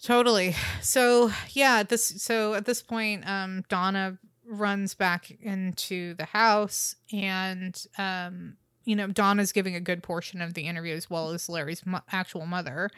Totally. 0.03 0.55
So 0.81 1.31
yeah, 1.49 1.79
at 1.79 1.89
this 1.89 2.05
so 2.23 2.55
at 2.55 2.65
this 2.65 2.81
point, 2.81 3.27
um, 3.27 3.63
Donna 3.69 4.17
runs 4.45 4.95
back 4.95 5.31
into 5.41 6.15
the 6.15 6.25
house, 6.25 6.95
and 7.13 7.79
um, 7.97 8.57
you 8.83 8.95
know, 8.95 9.07
Donna's 9.07 9.51
giving 9.51 9.75
a 9.75 9.79
good 9.79 10.01
portion 10.01 10.41
of 10.41 10.55
the 10.55 10.63
interview 10.63 10.95
as 10.95 11.09
well 11.09 11.29
as 11.29 11.47
Larry's 11.47 11.85
mo- 11.85 12.01
actual 12.11 12.45
mother. 12.47 12.89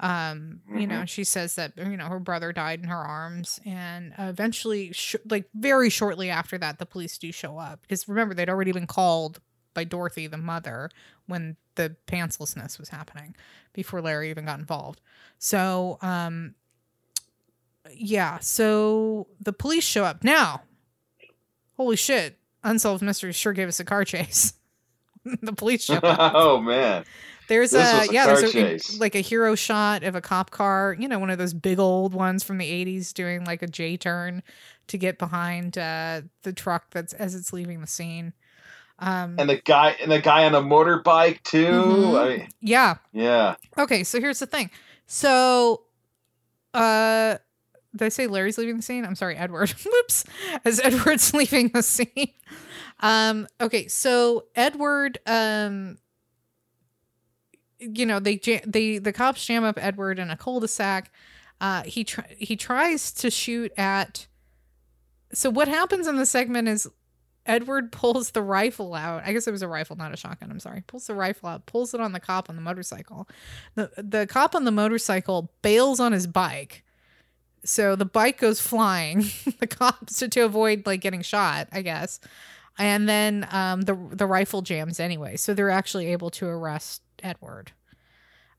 Um, 0.00 0.60
you 0.76 0.86
know, 0.86 1.04
she 1.06 1.24
says 1.24 1.54
that 1.54 1.72
you 1.78 1.96
know 1.96 2.06
her 2.06 2.20
brother 2.20 2.52
died 2.52 2.80
in 2.80 2.88
her 2.88 2.96
arms, 2.96 3.58
and 3.64 4.12
eventually, 4.18 4.92
sh- 4.92 5.16
like 5.30 5.48
very 5.54 5.88
shortly 5.88 6.28
after 6.28 6.58
that, 6.58 6.78
the 6.78 6.86
police 6.86 7.16
do 7.16 7.32
show 7.32 7.58
up 7.58 7.80
because 7.82 8.06
remember 8.06 8.34
they'd 8.34 8.50
already 8.50 8.72
been 8.72 8.86
called 8.86 9.40
by 9.72 9.84
Dorothy, 9.84 10.26
the 10.26 10.36
mother, 10.36 10.90
when 11.26 11.56
the 11.74 11.96
pantslessness 12.06 12.78
was 12.78 12.88
happening 12.88 13.34
before 13.72 14.00
Larry 14.00 14.30
even 14.30 14.44
got 14.44 14.58
involved. 14.58 15.00
So, 15.38 15.98
um, 16.02 16.54
yeah, 17.92 18.38
so 18.38 19.26
the 19.40 19.52
police 19.52 19.84
show 19.84 20.04
up 20.04 20.24
now. 20.24 20.62
Holy 21.76 21.96
shit! 21.96 22.38
Unsolved 22.62 23.02
Mysteries 23.02 23.36
sure 23.36 23.52
gave 23.52 23.68
us 23.68 23.80
a 23.80 23.84
car 23.84 24.04
chase. 24.04 24.54
the 25.42 25.52
police 25.52 25.84
show 25.84 25.94
up. 25.94 26.32
oh 26.34 26.60
man 26.60 27.04
There's 27.48 27.72
This 27.72 27.92
a 27.92 27.98
was 27.98 28.08
a 28.08 28.12
yeah, 28.12 28.26
there's 28.26 28.54
a, 28.54 28.98
like 28.98 29.14
a 29.14 29.20
hero 29.20 29.54
shot 29.54 30.02
of 30.02 30.14
a 30.14 30.20
cop 30.20 30.50
car. 30.50 30.96
You 30.98 31.08
know, 31.08 31.18
one 31.18 31.30
of 31.30 31.38
those 31.38 31.54
big 31.54 31.78
old 31.78 32.14
ones 32.14 32.42
from 32.44 32.58
the 32.58 32.70
'80s 32.70 33.12
doing 33.12 33.44
like 33.44 33.62
a 33.62 33.66
J 33.66 33.96
turn 33.96 34.42
to 34.86 34.98
get 34.98 35.18
behind 35.18 35.76
uh, 35.78 36.22
the 36.42 36.52
truck 36.52 36.90
that's 36.90 37.12
as 37.14 37.34
it's 37.34 37.52
leaving 37.52 37.80
the 37.80 37.86
scene. 37.86 38.32
Um, 38.98 39.36
and 39.38 39.50
the 39.50 39.56
guy 39.56 39.96
and 40.00 40.10
the 40.10 40.20
guy 40.20 40.44
on 40.44 40.54
a 40.54 40.62
motorbike 40.62 41.42
too 41.42 41.66
Mhm. 41.66 42.20
I 42.24 42.28
mean, 42.36 42.48
yeah, 42.60 42.96
yeah 43.12 43.56
Okay, 43.76 44.04
so 44.04 44.20
here's 44.20 44.38
the 44.38 44.46
thing. 44.46 44.70
So, 45.06 45.82
uh, 46.72 47.38
did 47.94 48.06
I 48.06 48.08
say 48.08 48.26
Larry's 48.26 48.56
leaving 48.58 48.76
the 48.76 48.82
scene? 48.82 49.04
I'm 49.04 49.14
sorry, 49.16 49.36
Edward. 49.36 49.70
Whoops. 49.84 50.24
As 50.64 50.80
Edward's 50.80 51.34
leaving 51.34 51.68
the 51.68 51.82
scene. 51.82 52.32
Um, 53.00 53.46
okay, 53.60 53.88
so 53.88 54.44
Edward, 54.54 55.18
um, 55.26 55.98
you 57.78 58.06
know, 58.06 58.20
they 58.20 58.36
they 58.64 58.98
the 58.98 59.12
cops 59.12 59.44
jam 59.44 59.64
up 59.64 59.76
Edward 59.80 60.18
in 60.18 60.30
a 60.30 60.36
cul-de-sac. 60.36 61.12
Uh, 61.60 61.82
he 61.82 62.04
tr- 62.04 62.20
he 62.36 62.56
tries 62.56 63.12
to 63.12 63.30
shoot 63.30 63.72
at. 63.76 64.26
So 65.32 65.50
what 65.50 65.66
happens 65.68 66.06
in 66.06 66.16
the 66.16 66.26
segment 66.26 66.68
is 66.68 66.86
Edward 67.46 67.92
pulls 67.92 68.30
the 68.30 68.42
rifle 68.42 68.94
out. 68.94 69.22
I 69.24 69.32
guess 69.32 69.46
it 69.46 69.50
was 69.50 69.62
a 69.62 69.68
rifle, 69.68 69.96
not 69.96 70.14
a 70.14 70.16
shotgun. 70.16 70.50
I'm 70.50 70.60
sorry. 70.60 70.82
Pulls 70.86 71.06
the 71.06 71.14
rifle 71.14 71.48
out, 71.48 71.66
pulls 71.66 71.92
it 71.92 72.00
on 72.00 72.12
the 72.12 72.20
cop 72.20 72.48
on 72.48 72.56
the 72.56 72.62
motorcycle. 72.62 73.28
The 73.74 73.90
the 73.96 74.26
cop 74.26 74.54
on 74.54 74.64
the 74.64 74.70
motorcycle 74.70 75.50
bails 75.62 76.00
on 76.00 76.12
his 76.12 76.26
bike. 76.26 76.82
So 77.64 77.96
the 77.96 78.04
bike 78.04 78.38
goes 78.38 78.60
flying. 78.60 79.24
the 79.58 79.66
cops 79.66 80.18
to, 80.18 80.28
to 80.28 80.40
avoid 80.40 80.86
like 80.86 81.00
getting 81.00 81.22
shot, 81.22 81.68
I 81.72 81.82
guess. 81.82 82.20
And 82.78 83.08
then 83.08 83.46
um, 83.50 83.82
the 83.82 83.94
the 84.10 84.26
rifle 84.26 84.62
jams 84.62 84.98
anyway. 84.98 85.36
So 85.36 85.54
they're 85.54 85.70
actually 85.70 86.06
able 86.12 86.30
to 86.30 86.46
arrest 86.46 87.02
Edward. 87.22 87.72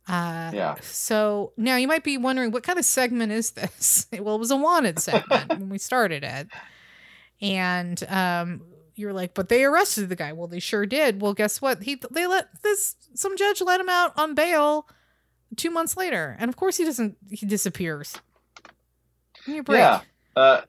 Uh, 0.08 0.52
Yeah. 0.54 0.76
So 0.82 1.54
now 1.58 1.78
you 1.78 1.88
might 1.88 2.04
be 2.04 2.18
wondering 2.18 2.52
what 2.52 2.64
kind 2.64 2.78
of 2.78 2.86
segment 2.86 3.32
is 3.32 3.52
this? 3.52 4.08
well, 4.14 4.36
it 4.36 4.40
was 4.40 4.52
a 4.52 4.56
wanted 4.56 5.00
segment 5.00 5.50
when 5.50 5.70
we 5.70 5.80
started 5.80 6.24
it, 6.24 6.48
and 7.42 8.04
um, 8.08 8.62
you're 8.96 9.14
like, 9.14 9.34
but 9.34 9.50
they 9.50 9.64
arrested 9.64 10.10
the 10.10 10.16
guy. 10.16 10.34
Well, 10.34 10.48
they 10.48 10.60
sure 10.60 10.86
did. 10.86 11.22
Well, 11.22 11.34
guess 11.34 11.62
what? 11.62 11.84
He 11.84 12.02
they 12.12 12.28
let 12.28 12.62
this 12.64 12.96
some 13.14 13.38
judge 13.38 13.62
let 13.62 13.80
him 13.80 13.90
out 13.90 14.14
on 14.18 14.34
bail 14.36 14.88
two 15.56 15.70
months 15.70 15.98
later, 15.98 16.36
and 16.40 16.50
of 16.50 16.56
course 16.56 16.78
he 16.78 16.86
doesn't. 16.86 17.18
He 17.30 17.46
disappears. 17.46 18.20
Yeah. 19.48 20.02
Uh, 20.36 20.62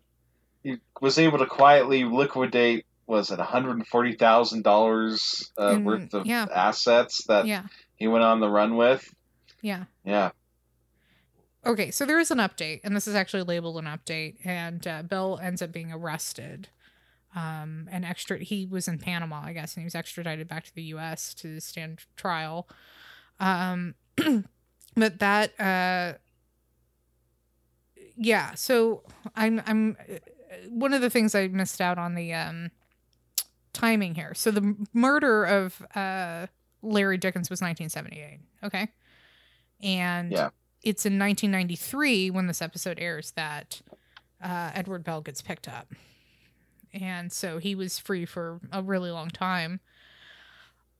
he 0.63 0.77
was 1.01 1.19
able 1.19 1.39
to 1.39 1.47
quietly 1.47 2.05
liquidate. 2.05 2.85
Was 3.07 3.31
it 3.31 3.39
one 3.39 3.47
hundred 3.47 3.77
and 3.77 3.87
forty 3.87 4.17
thousand 4.17 4.65
dollars 4.65 5.51
uh, 5.59 5.69
In- 5.69 5.85
worth 5.85 6.13
of 6.13 6.27
yeah. 6.27 6.47
assets 6.53 7.25
that 7.29 7.47
yeah, 7.47 7.63
he 7.95 8.09
went 8.09 8.25
on 8.25 8.41
the 8.41 8.49
run 8.49 8.77
with? 8.77 9.09
yeah. 9.63 9.85
Yeah. 10.05 10.31
Okay, 11.65 11.91
so 11.91 12.07
there 12.07 12.21
is 12.21 12.31
an 12.31 12.39
update, 12.39 12.81
and 12.85 12.95
this 12.95 13.09
is 13.09 13.17
actually 13.17 13.43
labeled 13.43 13.77
an 13.79 13.87
update, 13.87 14.37
and 14.45 14.87
uh, 14.87 15.03
Bill 15.03 15.41
ends 15.43 15.61
up 15.63 15.73
being 15.73 15.91
arrested. 15.93 16.69
Um, 17.37 17.87
and 17.93 18.05
extra, 18.05 18.39
he 18.39 18.65
was 18.67 18.89
in 18.89 18.99
Panama, 18.99 19.43
I 19.45 19.53
guess, 19.53 19.75
and 19.75 19.83
he 19.83 19.85
was 19.85 19.95
extradited 19.95 20.49
back 20.49 20.65
to 20.65 20.75
the 20.75 20.83
U.S. 20.85 21.35
to 21.35 21.61
stand 21.61 22.01
trial. 22.17 22.67
Um, 23.39 23.95
but 24.97 25.19
that, 25.19 25.61
uh, 25.61 26.19
yeah. 28.17 28.55
So 28.55 29.03
I'm, 29.35 29.63
I'm. 29.67 29.97
uh, 30.11 30.15
One 30.71 30.95
of 30.95 31.03
the 31.03 31.11
things 31.11 31.35
I 31.35 31.49
missed 31.49 31.81
out 31.81 31.99
on 31.99 32.15
the 32.15 32.33
um, 32.33 32.71
timing 33.75 34.15
here. 34.15 34.33
So 34.35 34.51
the 34.51 34.75
murder 34.95 35.45
of 35.45 35.83
uh, 35.95 36.47
Larry 36.83 37.19
Dickens 37.19 37.51
was 37.51 37.61
1978. 37.61 38.41
Okay, 38.65 38.89
and 39.83 40.33
Yeah. 40.33 40.51
it's 40.83 41.05
in 41.05 41.19
1993 41.19 42.31
when 42.31 42.47
this 42.47 42.63
episode 42.63 42.99
airs 42.99 43.33
that 43.33 43.83
uh, 44.43 44.71
Edward 44.75 45.05
Bell 45.05 45.21
gets 45.21 45.43
picked 45.43 45.69
up. 45.69 45.93
And 47.01 47.31
so 47.33 47.59
he 47.59 47.75
was 47.75 47.99
free 47.99 48.25
for 48.25 48.61
a 48.73 48.83
really 48.83 49.11
long 49.11 49.29
time. 49.31 49.81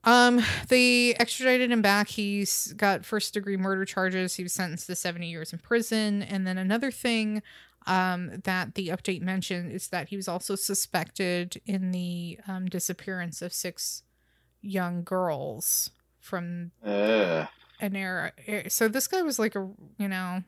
Um, 0.03 0.41
they 0.69 1.15
extradited 1.15 1.71
him 1.71 1.81
back. 1.81 2.07
He's 2.07 2.71
got 2.73 3.03
first 3.03 3.33
degree 3.33 3.57
murder 3.57 3.83
charges. 3.83 4.35
He 4.35 4.43
was 4.43 4.53
sentenced 4.53 4.87
to 4.87 4.95
70 4.95 5.27
years 5.29 5.51
in 5.51 5.59
prison. 5.59 6.21
And 6.21 6.45
then 6.47 6.57
another 6.57 6.91
thing 6.91 7.41
um, 7.87 8.41
that 8.43 8.75
the 8.75 8.89
update 8.89 9.21
mentioned 9.21 9.71
is 9.71 9.87
that 9.89 10.09
he 10.09 10.15
was 10.15 10.27
also 10.27 10.55
suspected 10.55 11.59
in 11.65 11.91
the 11.91 12.39
um, 12.47 12.67
disappearance 12.67 13.41
of 13.41 13.51
six 13.51 14.03
young 14.61 15.03
girls 15.03 15.89
from 16.19 16.71
Uh, 16.85 17.45
an 17.81 17.95
era. 17.95 18.31
er- 18.47 18.69
So 18.69 18.87
this 18.87 19.07
guy 19.07 19.21
was 19.23 19.39
like 19.39 19.55
a, 19.55 19.69
you 19.97 20.07
know. 20.07 20.43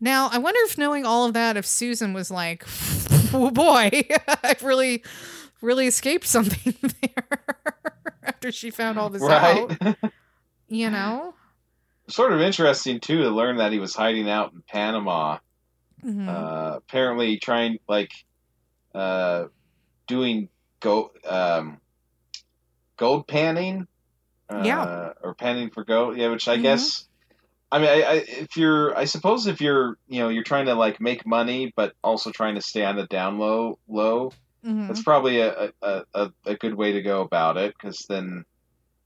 Now 0.00 0.28
I 0.32 0.38
wonder 0.38 0.60
if 0.64 0.76
knowing 0.78 1.04
all 1.06 1.26
of 1.26 1.34
that, 1.34 1.56
if 1.56 1.64
Susan 1.66 2.12
was 2.12 2.30
like, 2.30 2.64
"Oh 3.32 3.50
boy, 3.50 3.90
I've 4.44 4.62
really, 4.62 5.02
really 5.60 5.86
escaped 5.86 6.26
something 6.26 6.74
there," 7.02 7.44
after 8.22 8.52
she 8.52 8.70
found 8.70 8.98
all 8.98 9.10
this 9.10 9.22
out. 9.22 9.76
You 10.68 10.90
know. 10.90 11.34
sort 12.08 12.32
of 12.32 12.40
interesting 12.40 13.00
too 13.00 13.22
to 13.22 13.30
learn 13.30 13.56
that 13.58 13.72
he 13.72 13.78
was 13.78 13.94
hiding 13.94 14.28
out 14.28 14.52
in 14.52 14.62
Panama. 14.68 15.38
Mhm. 16.04 16.28
Uh, 16.28 16.76
apparently 16.78 17.38
trying 17.38 17.78
like 17.88 18.12
uh, 18.94 19.44
doing 20.08 20.48
gold 20.80 21.10
um, 21.28 21.80
gold 22.96 23.26
panning. 23.28 23.86
Uh, 24.50 24.62
Yeah. 24.64 25.12
Or 25.22 25.34
panning 25.34 25.70
for 25.70 25.84
gold. 25.84 26.16
Yeah, 26.16 26.28
which 26.28 26.48
I 26.48 26.56
Mhm. 26.58 26.62
guess. 26.62 27.06
I 27.72 27.78
mean, 27.78 27.88
I, 27.88 28.02
I, 28.02 28.14
if 28.26 28.56
you're, 28.58 28.96
I 28.96 29.06
suppose 29.06 29.46
if 29.46 29.62
you're, 29.62 29.96
you 30.06 30.20
know, 30.20 30.28
you're 30.28 30.44
trying 30.44 30.66
to 30.66 30.74
like 30.74 31.00
make 31.00 31.26
money, 31.26 31.72
but 31.74 31.94
also 32.04 32.30
trying 32.30 32.56
to 32.56 32.60
stay 32.60 32.84
on 32.84 32.96
the 32.96 33.06
down 33.06 33.38
low, 33.38 33.78
low. 33.88 34.30
Mhm. 34.64 34.88
That's 34.88 35.02
probably 35.02 35.40
a, 35.40 35.72
a, 35.80 36.02
a, 36.14 36.32
a 36.44 36.54
good 36.56 36.74
way 36.74 36.92
to 36.92 37.02
go 37.02 37.22
about 37.22 37.56
it 37.56 37.74
because 37.74 38.04
then 38.08 38.44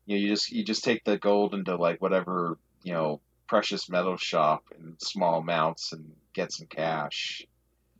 you 0.04 0.16
know 0.16 0.20
you 0.20 0.28
just 0.28 0.50
you 0.50 0.64
just 0.64 0.84
take 0.84 1.04
the 1.04 1.16
gold 1.16 1.54
into 1.54 1.76
like 1.76 2.02
whatever 2.02 2.58
you 2.82 2.92
know 2.92 3.20
precious 3.46 3.88
metal 3.88 4.16
shop 4.16 4.64
in 4.76 4.96
small 4.98 5.38
amounts 5.38 5.92
and 5.92 6.12
get 6.34 6.52
some 6.52 6.66
cash. 6.66 7.46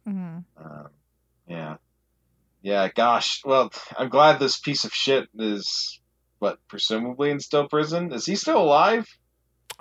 Mm-hmm. 0.06 0.38
Um, 0.62 0.88
yeah, 1.48 1.76
yeah. 2.60 2.88
Gosh, 2.94 3.40
well, 3.44 3.72
I'm 3.96 4.08
glad 4.08 4.38
this 4.38 4.58
piece 4.58 4.84
of 4.84 4.92
shit 4.92 5.28
is 5.38 6.00
but 6.40 6.58
presumably 6.68 7.30
in 7.30 7.40
still 7.40 7.68
prison. 7.68 8.12
Is 8.12 8.26
he 8.26 8.34
still 8.36 8.60
alive? 8.60 9.06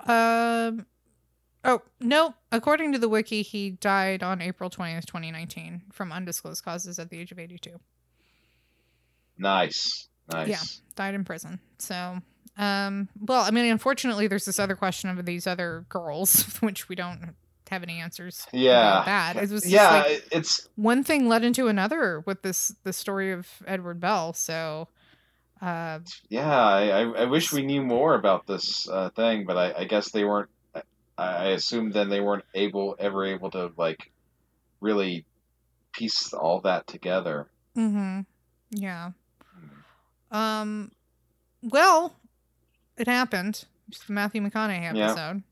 Um. 0.06 0.86
Oh 1.64 1.82
no! 2.00 2.34
According 2.52 2.92
to 2.92 2.98
the 2.98 3.08
wiki, 3.08 3.42
he 3.42 3.70
died 3.70 4.22
on 4.22 4.40
April 4.40 4.70
twentieth, 4.70 5.06
twenty 5.06 5.30
nineteen, 5.32 5.82
from 5.92 6.12
undisclosed 6.12 6.64
causes 6.64 6.98
at 6.98 7.10
the 7.10 7.18
age 7.18 7.32
of 7.32 7.38
eighty-two. 7.38 7.80
Nice, 9.38 10.08
nice. 10.32 10.48
Yeah, 10.48 10.62
died 10.94 11.14
in 11.14 11.24
prison. 11.24 11.58
So, 11.78 12.18
um, 12.56 13.08
well, 13.20 13.42
I 13.42 13.50
mean, 13.50 13.66
unfortunately, 13.66 14.28
there's 14.28 14.44
this 14.44 14.58
other 14.58 14.76
question 14.76 15.10
of 15.10 15.26
these 15.26 15.46
other 15.46 15.84
girls, 15.88 16.44
which 16.60 16.88
we 16.88 16.94
don't 16.94 17.34
have 17.70 17.82
any 17.82 17.98
answers. 17.98 18.46
Yeah. 18.52 19.02
that. 19.04 19.36
It 19.36 19.50
was 19.50 19.68
yeah, 19.68 20.02
like 20.04 20.24
it's 20.30 20.68
one 20.76 21.02
thing 21.04 21.28
led 21.28 21.44
into 21.44 21.68
another 21.68 22.22
with 22.26 22.42
this 22.42 22.74
the 22.84 22.92
story 22.92 23.32
of 23.32 23.48
Edward 23.66 24.00
Bell. 24.00 24.32
So, 24.32 24.88
uh, 25.60 26.00
yeah. 26.28 26.54
I, 26.54 26.88
I, 26.88 27.02
I 27.02 27.24
wish 27.24 27.52
we 27.52 27.62
knew 27.62 27.82
more 27.82 28.14
about 28.14 28.46
this 28.46 28.88
uh, 28.88 29.10
thing, 29.10 29.44
but 29.46 29.56
I, 29.56 29.80
I 29.80 29.84
guess 29.84 30.10
they 30.10 30.24
weren't. 30.24 30.50
I, 31.18 31.48
assume 31.48 31.92
then 31.92 32.10
they 32.10 32.20
weren't 32.20 32.44
able 32.54 32.94
ever 32.98 33.24
able 33.24 33.50
to 33.52 33.72
like 33.78 34.12
really 34.82 35.24
piece 35.92 36.34
all 36.34 36.60
that 36.60 36.86
together. 36.86 37.48
mm-hmm, 37.74 38.20
yeah. 38.70 39.12
Um, 40.30 40.92
well, 41.62 42.16
it 42.96 43.06
happened. 43.06 43.64
It's 43.88 44.04
the 44.04 44.12
Matthew 44.12 44.42
McConaughey 44.42 44.94
episode. 44.94 45.42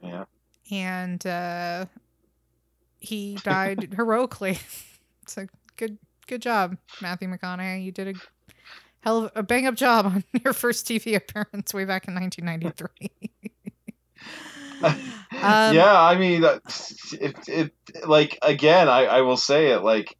Yeah. 0.00 0.24
and 0.70 1.24
uh, 1.26 1.86
he 2.98 3.36
died 3.44 3.94
heroically. 3.96 4.58
So 5.26 5.46
good, 5.76 5.98
good 6.26 6.40
job, 6.40 6.78
Matthew 7.02 7.28
McConaughey. 7.28 7.84
You 7.84 7.92
did 7.92 8.08
a 8.08 8.14
hell 9.00 9.24
of 9.24 9.32
a 9.34 9.42
bang 9.42 9.66
up 9.66 9.74
job 9.74 10.06
on 10.06 10.24
your 10.44 10.52
first 10.52 10.86
TV 10.86 11.14
appearance 11.16 11.72
way 11.74 11.84
back 11.84 12.08
in 12.08 12.14
1993. 12.14 13.10
Um, 14.80 15.74
yeah, 15.74 16.00
I 16.00 16.16
mean, 16.16 16.44
uh, 16.44 16.60
it, 17.20 17.36
it 17.48 17.72
like 18.06 18.38
again, 18.42 18.88
I, 18.88 19.06
I 19.06 19.20
will 19.22 19.36
say 19.36 19.72
it 19.72 19.80
like 19.82 20.16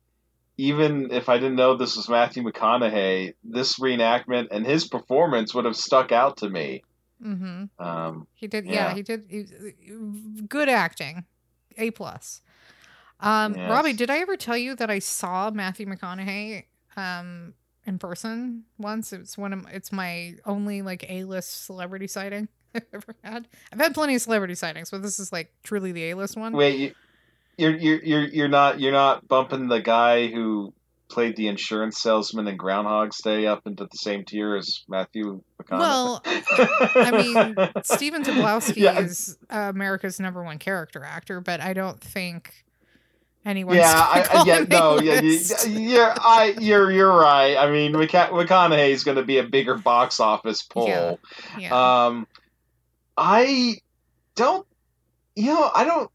even 0.56 1.12
if 1.12 1.28
I 1.28 1.38
didn't 1.38 1.54
know 1.54 1.76
this 1.76 1.96
was 1.96 2.08
Matthew 2.08 2.42
McConaughey, 2.42 3.34
this 3.44 3.78
reenactment 3.78 4.48
and 4.50 4.66
his 4.66 4.86
performance 4.88 5.54
would 5.54 5.64
have 5.64 5.76
stuck 5.76 6.10
out 6.10 6.38
to 6.38 6.50
me. 6.50 6.82
Mm-hmm. 7.24 7.84
Um, 7.84 8.26
He 8.34 8.48
did, 8.48 8.66
yeah, 8.66 8.88
Yeah. 8.88 8.94
he 8.94 9.02
did. 9.02 9.24
he- 9.28 10.42
good 10.48 10.68
acting, 10.68 11.24
a 11.76 11.92
plus. 11.92 12.42
Um, 13.20 13.54
Yes. 13.54 13.70
Robbie, 13.70 13.92
did 13.92 14.10
I 14.10 14.18
ever 14.18 14.36
tell 14.36 14.56
you 14.56 14.74
that 14.76 14.90
I 14.90 14.98
saw 14.98 15.50
Matthew 15.52 15.86
McConaughey 15.86 16.64
um 16.96 17.54
in 17.88 17.98
person 17.98 18.64
once? 18.78 19.12
It's 19.12 19.36
one 19.36 19.52
of 19.52 19.66
it's 19.72 19.90
my 19.90 20.34
only 20.44 20.82
like 20.82 21.04
a 21.10 21.24
list 21.24 21.64
celebrity 21.66 22.06
sighting 22.06 22.48
I've 22.74 22.82
ever 22.92 23.14
had. 23.24 23.48
I've 23.72 23.80
had 23.80 23.94
plenty 23.94 24.14
of 24.14 24.20
celebrity 24.22 24.54
sightings, 24.54 24.90
but 24.90 25.02
this 25.02 25.18
is 25.18 25.32
like 25.32 25.52
truly 25.64 25.90
the 25.92 26.10
a 26.10 26.16
list 26.16 26.36
one. 26.36 26.52
wait, 26.52 26.78
you, 26.78 26.92
you're 27.56 27.76
you're 27.76 28.02
you're 28.04 28.24
you're 28.28 28.48
not 28.48 28.78
you're 28.78 28.92
not 28.92 29.26
bumping 29.26 29.66
the 29.68 29.80
guy 29.80 30.28
who 30.28 30.72
played 31.10 31.34
the 31.36 31.48
insurance 31.48 31.98
salesman 32.02 32.46
in 32.46 32.56
Groundhog's 32.58 33.22
Day 33.22 33.46
up 33.46 33.66
into 33.66 33.84
the 33.84 33.96
same 33.96 34.26
tier 34.26 34.54
as 34.54 34.84
Matthew 34.88 35.40
McConaughey. 35.60 35.78
Well, 35.78 36.22
I 36.26 37.10
mean, 37.10 37.82
Stephen 37.82 38.22
Tobolowsky 38.22 38.76
Yeah. 38.82 39.00
is 39.00 39.38
uh, 39.48 39.72
America's 39.74 40.20
number 40.20 40.42
one 40.44 40.58
character 40.58 41.02
actor, 41.02 41.40
but 41.40 41.62
I 41.62 41.72
don't 41.72 41.98
think 41.98 42.66
anyone's 43.44 43.78
yeah, 43.78 43.92
I, 43.92 44.42
yeah, 44.46 44.64
no, 44.68 45.00
yeah, 45.00 45.20
you, 45.20 45.40
you're, 45.68 46.14
I, 46.16 46.54
you're, 46.60 46.90
you're 46.90 47.12
right. 47.12 47.56
I 47.56 47.70
mean, 47.70 47.92
McConaughey 47.92 48.90
is 48.90 49.04
going 49.04 49.16
to 49.16 49.24
be 49.24 49.38
a 49.38 49.44
bigger 49.44 49.76
box 49.76 50.20
office 50.20 50.62
pull. 50.62 50.88
Yeah. 50.88 51.16
Yeah. 51.58 52.06
Um, 52.06 52.26
I 53.16 53.76
don't, 54.34 54.66
you 55.34 55.46
know, 55.46 55.70
I 55.74 55.84
don't. 55.84 56.10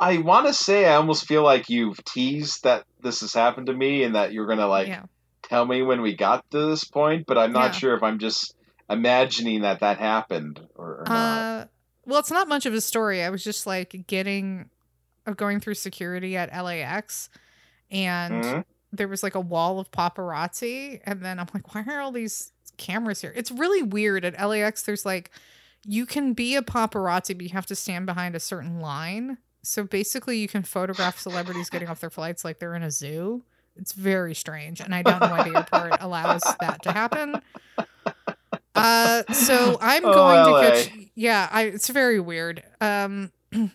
I 0.00 0.18
want 0.18 0.46
to 0.46 0.52
say 0.52 0.86
I 0.86 0.94
almost 0.94 1.26
feel 1.26 1.42
like 1.42 1.68
you've 1.68 2.02
teased 2.04 2.62
that 2.62 2.84
this 3.02 3.20
has 3.20 3.34
happened 3.34 3.66
to 3.66 3.74
me 3.74 4.04
and 4.04 4.14
that 4.14 4.32
you're 4.32 4.46
gonna 4.46 4.68
like 4.68 4.86
yeah. 4.86 5.02
tell 5.42 5.66
me 5.66 5.82
when 5.82 6.02
we 6.02 6.14
got 6.14 6.48
to 6.52 6.66
this 6.66 6.84
point, 6.84 7.26
but 7.26 7.36
I'm 7.36 7.52
not 7.52 7.74
sure 7.74 7.96
if 7.96 8.02
I'm 8.04 8.20
just 8.20 8.54
imagining 8.88 9.62
that 9.62 9.80
that 9.80 9.98
happened 9.98 10.60
or, 10.76 11.00
or 11.00 11.04
not. 11.06 11.14
Uh, 11.14 11.66
well, 12.06 12.20
it's 12.20 12.30
not 12.30 12.48
much 12.48 12.66
of 12.66 12.74
a 12.74 12.80
story. 12.80 13.22
I 13.22 13.30
was 13.30 13.44
just 13.44 13.66
like 13.66 14.06
getting, 14.06 14.70
uh, 15.28 15.32
going 15.32 15.60
through 15.60 15.74
security 15.74 16.36
at 16.36 16.50
LAX, 16.52 17.28
and 17.90 18.42
Mhm. 18.44 18.64
there 18.92 19.08
was 19.08 19.22
like 19.22 19.34
a 19.34 19.40
wall 19.40 19.78
of 19.78 19.90
paparazzi, 19.90 21.00
and 21.04 21.22
then 21.24 21.38
I'm 21.38 21.46
like, 21.54 21.74
why 21.74 21.84
are 21.86 22.00
all 22.00 22.12
these 22.12 22.52
cameras 22.76 23.20
here? 23.20 23.32
It's 23.36 23.50
really 23.50 23.82
weird 23.82 24.24
at 24.24 24.34
LAX. 24.40 24.82
There's 24.82 25.04
like, 25.06 25.30
you 25.84 26.06
can 26.06 26.32
be 26.32 26.56
a 26.56 26.62
paparazzi, 26.62 27.34
but 27.36 27.42
you 27.42 27.50
have 27.50 27.66
to 27.66 27.74
stand 27.74 28.06
behind 28.06 28.34
a 28.34 28.40
certain 28.40 28.80
line. 28.80 29.38
So 29.62 29.84
basically, 29.84 30.38
you 30.38 30.48
can 30.48 30.62
photograph 30.62 31.18
celebrities 31.18 31.68
getting 31.70 31.88
off 31.88 32.00
their 32.00 32.10
flights 32.10 32.44
like 32.44 32.58
they're 32.58 32.74
in 32.74 32.82
a 32.82 32.90
zoo. 32.90 33.42
It's 33.76 33.92
very 33.92 34.34
strange, 34.34 34.80
and 34.80 34.94
I 34.94 35.02
don't 35.02 35.20
know 35.20 35.28
why 35.30 35.48
the 35.48 35.56
airport 35.56 35.96
allows 36.00 36.42
that 36.60 36.82
to 36.82 36.92
happen. 36.92 37.40
Uh, 38.74 39.22
so 39.32 39.76
I'm 39.80 40.04
Oh, 40.04 40.12
going 40.14 40.38
LA. 40.40 40.60
to 40.62 40.70
catch. 40.70 40.90
Yeah, 41.14 41.48
I, 41.50 41.62
it's 41.64 41.88
very 41.88 42.20
weird. 42.20 42.62
Um, 42.80 43.32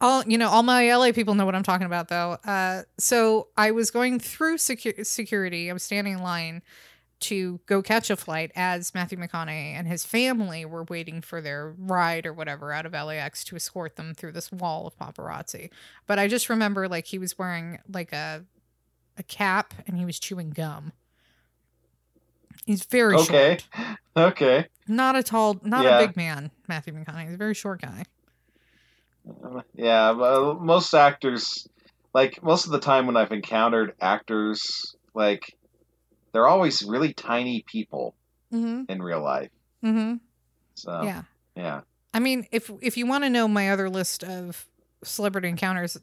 all 0.00 0.24
you 0.26 0.38
know, 0.38 0.48
all 0.48 0.62
my 0.62 0.94
LA 0.94 1.12
people 1.12 1.34
know 1.34 1.44
what 1.46 1.54
I'm 1.54 1.62
talking 1.62 1.86
about, 1.86 2.08
though. 2.08 2.38
Uh, 2.44 2.82
so 2.98 3.48
I 3.56 3.70
was 3.70 3.90
going 3.90 4.18
through 4.18 4.56
secu- 4.58 5.04
security. 5.06 5.70
I 5.70 5.72
was 5.72 5.82
standing 5.82 6.14
in 6.14 6.22
line 6.22 6.62
to 7.20 7.60
go 7.66 7.82
catch 7.82 8.08
a 8.08 8.16
flight 8.16 8.50
as 8.56 8.94
Matthew 8.94 9.18
McConaughey 9.18 9.74
and 9.74 9.86
his 9.86 10.06
family 10.06 10.64
were 10.64 10.84
waiting 10.84 11.20
for 11.20 11.42
their 11.42 11.74
ride 11.76 12.24
or 12.24 12.32
whatever 12.32 12.72
out 12.72 12.86
of 12.86 12.92
LAX 12.94 13.44
to 13.44 13.56
escort 13.56 13.96
them 13.96 14.14
through 14.14 14.32
this 14.32 14.50
wall 14.50 14.86
of 14.86 14.96
paparazzi. 14.96 15.68
But 16.06 16.18
I 16.18 16.28
just 16.28 16.48
remember 16.48 16.88
like 16.88 17.04
he 17.06 17.18
was 17.18 17.38
wearing 17.38 17.78
like 17.92 18.12
a 18.14 18.44
a 19.18 19.22
cap 19.22 19.74
and 19.86 19.98
he 19.98 20.06
was 20.06 20.18
chewing 20.18 20.48
gum. 20.48 20.92
He's 22.64 22.84
very 22.84 23.14
Okay. 23.16 23.58
short. 23.74 23.98
Okay. 24.16 24.66
Not 24.88 25.14
a 25.14 25.22
tall, 25.22 25.60
not 25.62 25.84
Yeah. 25.84 25.98
a 26.00 26.06
big 26.06 26.16
man, 26.16 26.50
Matthew 26.68 26.92
McConaughey. 26.92 27.26
He's 27.26 27.34
a 27.34 27.38
very 27.38 27.54
short 27.54 27.80
guy. 27.80 28.04
Yeah, 29.74 30.12
most 30.60 30.94
actors, 30.94 31.66
like 32.14 32.42
most 32.42 32.66
of 32.66 32.72
the 32.72 32.80
time 32.80 33.06
when 33.06 33.16
I've 33.16 33.32
encountered 33.32 33.94
actors, 34.00 34.94
like 35.14 35.56
they're 36.32 36.48
always 36.48 36.82
really 36.82 37.12
tiny 37.12 37.64
people 37.66 38.14
Mm-hmm. 38.52 38.90
in 38.90 39.00
real 39.00 39.22
life. 39.22 39.50
Mm-hmm. 39.84 40.16
So 40.74 41.02
Yeah. 41.02 41.22
yeah. 41.54 41.82
I 42.12 42.18
mean, 42.18 42.48
if 42.50 42.68
if 42.80 42.96
you 42.96 43.06
want 43.06 43.22
to 43.22 43.30
know 43.30 43.46
my 43.46 43.70
other 43.70 43.88
list 43.88 44.24
of 44.24 44.66
celebrity 45.04 45.48
encounters 45.48 45.96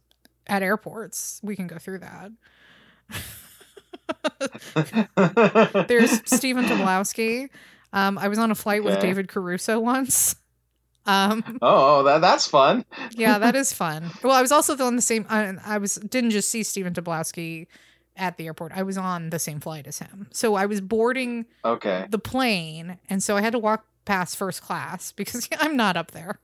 at 0.48 0.64
airports, 0.64 1.41
we 1.44 1.57
can 1.57 1.68
go 1.68 1.77
through 1.77 1.99
that. 1.99 2.31
There's 5.88 6.22
Stephen 6.26 6.64
Tobolowsky. 6.65 7.49
Um, 7.94 8.18
I 8.18 8.27
was 8.30 8.39
on 8.39 8.49
a 8.52 8.56
flight 8.56 8.84
with 8.84 8.99
David 9.02 9.27
Caruso 9.27 9.80
once. 9.80 10.35
Um, 11.07 11.57
oh, 11.61 12.03
that 12.03 12.21
that's 12.21 12.45
fun. 12.47 12.85
yeah, 13.11 13.39
that 13.39 13.55
is 13.55 13.73
fun. 13.73 14.11
Well, 14.23 14.34
I 14.34 14.41
was 14.41 14.51
also 14.51 14.77
on 14.77 14.95
the 14.95 15.01
same. 15.01 15.25
I, 15.29 15.53
I 15.65 15.77
was 15.77 15.95
didn't 15.95 16.31
just 16.31 16.49
see 16.49 16.63
Stephen 16.63 16.93
Tobolowsky 16.93 17.67
at 18.15 18.38
the 18.38 18.45
airport. 18.47 18.71
I 18.75 18.84
was 18.84 18.97
on 18.97 19.29
the 19.29 19.39
same 19.39 19.59
flight 19.59 19.88
as 19.88 19.99
him. 19.99 20.27
So 20.31 20.55
I 20.55 20.65
was 20.65 20.81
boarding 20.81 21.45
Okay. 21.63 22.05
the 22.09 22.19
plane, 22.19 22.97
and 23.09 23.23
so 23.23 23.38
I 23.38 23.41
had 23.41 23.53
to 23.53 23.59
walk 23.59 23.85
past 24.05 24.38
first 24.38 24.61
class 24.61 25.11
because 25.15 25.47
I'm 25.59 25.75
not 25.77 25.97
up 25.97 26.11
there. 26.11 26.39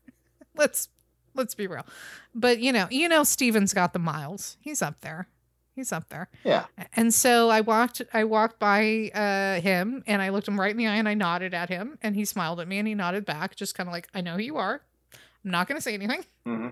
let's 0.56 0.88
let's 1.36 1.56
be 1.56 1.68
real. 1.68 1.86
But 2.34 2.60
you 2.60 2.72
know, 2.72 2.88
you 2.90 3.10
know, 3.10 3.24
Stephen's 3.24 3.74
got 3.74 3.94
the 3.94 4.00
miles. 4.00 4.58
He's 4.62 4.82
up 4.82 5.02
there. 5.02 5.28
He's 5.76 5.92
up 5.92 6.10
there. 6.10 6.30
Yeah. 6.44 6.66
And 6.96 7.14
so 7.14 7.50
I 7.50 7.62
walked 7.62 8.02
I 8.14 8.24
walked 8.26 8.60
by 8.60 9.10
uh, 9.14 9.60
him 9.62 10.04
and 10.06 10.22
I 10.22 10.30
looked 10.30 10.48
him 10.48 10.60
right 10.60 10.72
in 10.72 10.78
the 10.78 10.88
eye 10.88 10.96
and 10.96 11.10
I 11.10 11.16
nodded 11.16 11.54
at 11.54 11.70
him 11.70 11.98
and 12.02 12.16
he 12.16 12.26
smiled 12.26 12.60
at 12.60 12.68
me 12.68 12.78
and 12.78 12.88
he 12.88 12.94
nodded 12.94 13.26
back, 13.26 13.56
just 13.56 13.74
kind 13.76 13.90
of 13.90 13.94
like, 13.94 14.08
I 14.14 14.22
know 14.22 14.36
who 14.36 14.44
you 14.44 14.58
are. 14.58 14.82
I'm 15.44 15.52
not 15.52 15.68
gonna 15.68 15.82
say 15.82 15.94
anything, 15.94 16.24
hmm 16.46 16.70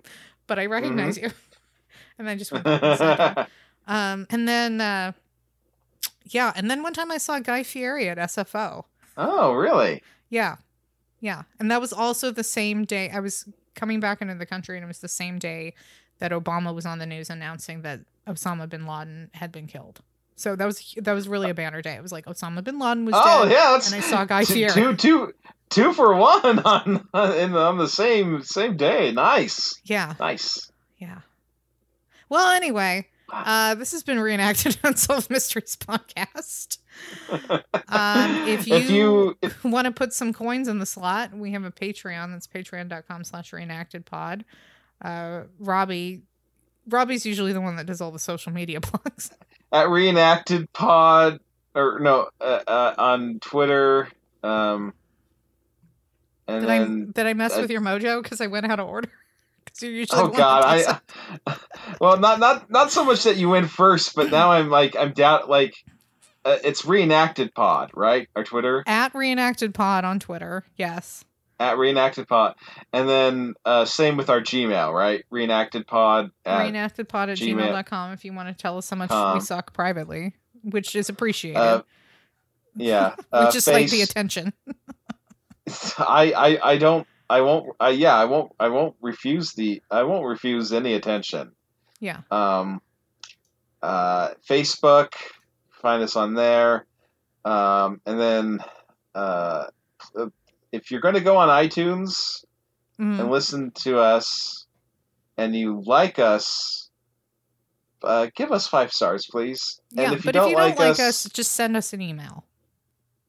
but 0.48 0.60
I 0.60 0.66
recognize 0.66 1.18
you. 1.18 1.32
and 2.20 2.30
I 2.30 2.36
just 2.36 2.52
went 2.52 2.66
back 2.66 2.84
and. 3.02 3.48
Um, 3.88 4.28
and 4.30 4.48
then 4.48 4.80
uh, 4.80 5.12
yeah, 6.26 6.54
and 6.56 6.70
then 6.70 6.84
one 6.84 6.94
time 6.94 7.12
I 7.12 7.18
saw 7.18 7.40
Guy 7.40 7.64
Fieri 7.64 8.08
at 8.10 8.18
SFO. 8.18 8.86
oh, 9.18 9.54
really? 9.54 10.04
Yeah. 10.30 10.58
Yeah. 11.20 11.44
And 11.60 11.70
that 11.72 11.82
was 11.82 11.92
also 11.92 12.32
the 12.32 12.44
same 12.44 12.86
day 12.86 13.10
I 13.10 13.20
was 13.20 13.48
coming 13.76 14.00
back 14.00 14.22
into 14.22 14.36
the 14.36 14.46
country 14.46 14.78
and 14.78 14.84
it 14.84 14.88
was 14.88 15.00
the 15.00 15.08
same 15.08 15.40
day 15.40 15.74
that 16.20 16.32
Obama 16.32 16.74
was 16.74 16.86
on 16.86 17.00
the 17.00 17.06
news 17.06 17.30
announcing 17.30 17.82
that 17.82 18.02
Osama 18.32 18.68
bin 18.70 18.86
Laden 18.86 19.30
had 19.34 19.52
been 19.52 19.68
killed. 19.68 20.02
So 20.36 20.56
that 20.56 20.66
was 20.66 20.96
that 20.98 21.14
was 21.14 21.28
really 21.28 21.50
a 21.50 21.54
banner 21.54 21.82
day. 21.82 21.94
It 21.94 22.02
was 22.02 22.12
like 22.12 22.26
Osama 22.26 22.64
bin 22.64 22.80
Laden 22.80 23.06
was 23.06 23.14
Oh, 23.18 23.44
dead. 23.44 23.52
yeah. 23.52 23.76
And 23.76 23.96
I 23.96 24.00
saw 24.00 24.26
Guy 24.26 24.44
two, 24.46 24.54
Fieri. 24.54 24.72
two, 24.74 24.96
two, 24.96 25.34
two 25.70 25.94
for 25.94 26.16
one 26.16 26.60
on 26.66 27.08
in 27.36 27.56
on 27.56 27.78
the 27.78 27.88
same 27.88 28.42
same 28.44 28.76
day. 28.78 29.12
Nice, 29.12 29.80
Yeah. 29.84 30.16
nice. 30.20 30.72
Yeah. 30.98 31.20
Well, 32.30 32.50
anyway, 32.56 33.08
uh, 33.32 33.76
this 33.76 33.92
has 33.92 34.04
been 34.04 34.20
reenacted 34.20 34.78
Unsolved 34.84 35.30
Mysteries 35.30 35.76
podcast. 35.76 36.78
Um, 37.30 38.48
if 38.48 38.68
you, 38.68 39.38
if 39.42 39.64
you 39.64 39.70
want 39.70 39.86
to 39.86 39.92
put 39.92 40.14
some 40.14 40.32
coins 40.34 40.68
in 40.68 40.80
the 40.80 40.86
slot, 40.86 41.34
we 41.34 41.52
have 41.52 41.64
a 41.64 41.72
Patreon. 41.72 42.32
That's 42.32 42.48
patreon.com 42.48 43.24
slash 43.26 43.52
reenacted 43.54 44.06
pod. 44.06 44.46
Uh, 45.04 45.44
Robbie, 45.60 46.22
Robbie's 46.88 47.26
usually 47.26 47.54
the 47.54 47.62
one 47.62 47.76
that 47.76 47.86
does 47.86 48.02
all 48.02 48.12
the 48.12 48.20
social 48.20 48.52
media 48.52 48.82
plugs. 48.82 49.32
at 49.72 49.90
reenacted 49.90 50.72
pod 50.74 51.40
or 51.76 52.00
no 52.00 52.30
uh, 52.42 52.60
uh, 52.68 52.94
on 52.98 53.40
Twitter. 53.40 54.10
Um, 54.44 54.94
and 56.48 56.62
Did 56.62 56.70
then 56.70 57.10
I 57.10 57.14
did 57.14 57.28
I 57.28 57.34
mess 57.34 57.54
I- 57.54 57.62
with 57.62 57.72
your 57.72 57.82
mojo 57.82 58.22
because 58.22 58.42
I 58.42 58.48
went 58.48 58.70
out 58.70 58.80
of 58.80 58.88
order? 58.88 59.10
Because 59.64 59.84
you're 59.84 59.92
usually 59.92 60.20
oh 60.20 60.24
the 60.26 60.30
one 60.32 60.38
god, 60.38 60.64
that 60.80 61.02
does 61.46 61.56
I 61.86 61.96
well 62.02 62.18
not 62.18 62.40
not 62.40 62.70
not 62.72 62.92
so 62.92 63.06
much 63.06 63.24
that 63.26 63.38
you 63.38 63.48
went 63.48 63.70
first, 63.70 64.16
but 64.16 64.32
now 64.32 64.52
I'm 64.52 64.70
like 64.70 64.96
I'm 64.98 65.14
doubt 65.14 65.50
like 65.50 65.76
uh, 66.44 66.58
it's 66.64 66.84
reenacted 66.84 67.54
pod 67.54 67.92
right 67.94 68.28
our 68.36 68.44
Twitter 68.44 68.84
at 68.88 69.14
reenacted 69.14 69.76
pod 69.76 70.04
on 70.04 70.20
Twitter. 70.20 70.66
Yes. 70.78 71.24
At 71.62 71.78
reenacted 71.78 72.28
pod, 72.28 72.56
and 72.92 73.08
then 73.08 73.54
uh, 73.66 73.86
same 73.86 74.18
with 74.18 74.30
our 74.30 74.42
Gmail 74.42 74.94
right 74.94 75.24
reenacted 75.30 75.86
pod 75.86 76.32
at 76.44 76.66
reenactedpod 76.66 77.30
at 77.30 77.38
Gmail. 77.38 77.56
gmail.com 77.56 78.14
if 78.14 78.26
you 78.26 78.34
want 78.34 78.50
to 78.50 78.60
tell 78.60 78.78
us 78.80 78.90
how 78.90 78.98
much 78.98 79.10
Com. 79.10 79.36
we 79.36 79.40
suck 79.42 79.72
privately, 79.72 80.34
which 80.64 80.96
is 80.96 81.08
appreciated. 81.08 81.60
uh, 81.60 81.84
yeah 82.76 83.14
we 83.32 83.40
uh, 83.40 83.52
just 83.52 83.68
like 83.68 83.90
the 83.90 84.02
attention. 84.02 84.54
I, 86.00 86.34
I 86.36 86.72
I 86.72 86.78
don't 86.78 87.08
I 87.30 87.42
won't 87.42 87.76
I 87.80 87.90
yeah 87.90 88.16
I 88.16 88.26
won't 88.26 88.52
I 88.60 88.70
won't 88.70 88.96
refuse 89.00 89.54
the 89.54 89.82
I 89.92 90.04
won't 90.04 90.26
refuse 90.26 90.74
any 90.74 90.96
attention. 90.96 91.52
Yeah. 92.00 92.22
Um 92.32 92.82
uh 93.84 94.30
Facebook 94.50 95.14
find 95.82 96.02
us 96.02 96.16
on 96.16 96.34
there. 96.34 96.88
Um 97.46 98.02
and 98.06 98.20
then 98.20 98.60
uh 99.14 99.68
if 100.72 100.90
you're 100.92 101.02
going 101.02 101.16
to 101.16 101.22
go 101.22 101.38
on 101.38 101.50
iTunes 101.50 102.44
Mhm. 103.00 103.20
and 103.20 103.32
listen 103.32 103.72
to 103.84 103.98
us 104.00 104.66
and 105.38 105.56
you 105.56 105.82
like 105.86 106.20
us 106.20 106.90
uh, 108.04 108.28
give 108.36 108.52
us 108.52 108.68
five 108.68 108.92
stars 108.92 109.28
please. 109.30 109.80
Yeah, 109.92 110.06
and 110.06 110.14
if 110.14 110.26
you 110.26 110.28
but 110.30 110.34
don't, 110.34 110.46
if 110.46 110.52
you 110.52 110.58
don't 110.58 110.70
like, 110.70 110.80
like 110.80 110.90
us, 111.00 111.26
us, 111.26 111.32
just 111.32 111.54
send 111.54 111.78
us 111.78 111.94
an 111.94 112.02
email. 112.02 112.46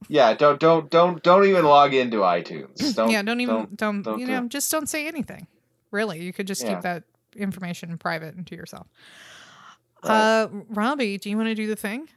yeah, 0.08 0.34
don't 0.34 0.58
don't 0.58 0.90
don't 0.90 1.22
don't 1.22 1.44
even 1.46 1.64
log 1.64 1.92
into 1.94 2.18
iTunes. 2.18 2.94
Don't 2.96 3.10
yeah, 3.10 3.22
don't 3.22 3.40
even 3.40 3.54
don't- 3.54 3.76
don't, 3.76 4.02
don't 4.02 4.18
you 4.18 4.26
do 4.26 4.32
know 4.32 4.44
it. 4.44 4.48
just 4.48 4.70
don't 4.70 4.88
say 4.88 5.06
anything. 5.06 5.46
Really, 5.90 6.22
you 6.22 6.32
could 6.32 6.46
just 6.46 6.62
Yeah. 6.64 6.74
keep 6.74 6.82
that 6.82 7.04
information 7.36 7.96
private 7.98 8.34
and 8.34 8.46
to 8.46 8.54
yourself. 8.56 8.86
Right. 10.04 10.10
Uh, 10.10 10.48
Robbie, 10.70 11.18
do 11.18 11.30
you 11.30 11.36
want 11.36 11.48
to 11.48 11.54
do 11.54 11.66
the 11.66 11.76
thing? 11.76 12.08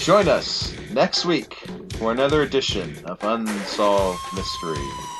Join 0.00 0.28
us 0.28 0.74
next 0.92 1.26
week 1.26 1.58
for 1.98 2.10
another 2.10 2.40
edition 2.40 2.96
of 3.04 3.22
Unsolved 3.22 4.18
Mysteries. 4.34 5.19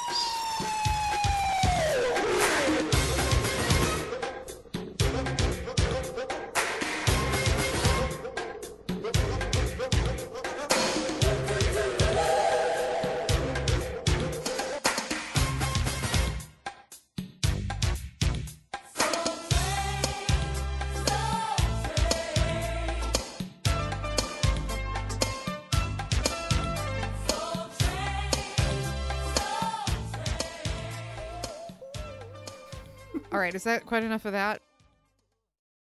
Right, 33.51 33.57
is 33.57 33.65
that 33.65 33.87
quite 33.87 34.05
enough 34.05 34.25
of 34.25 34.33
that? 34.33 34.63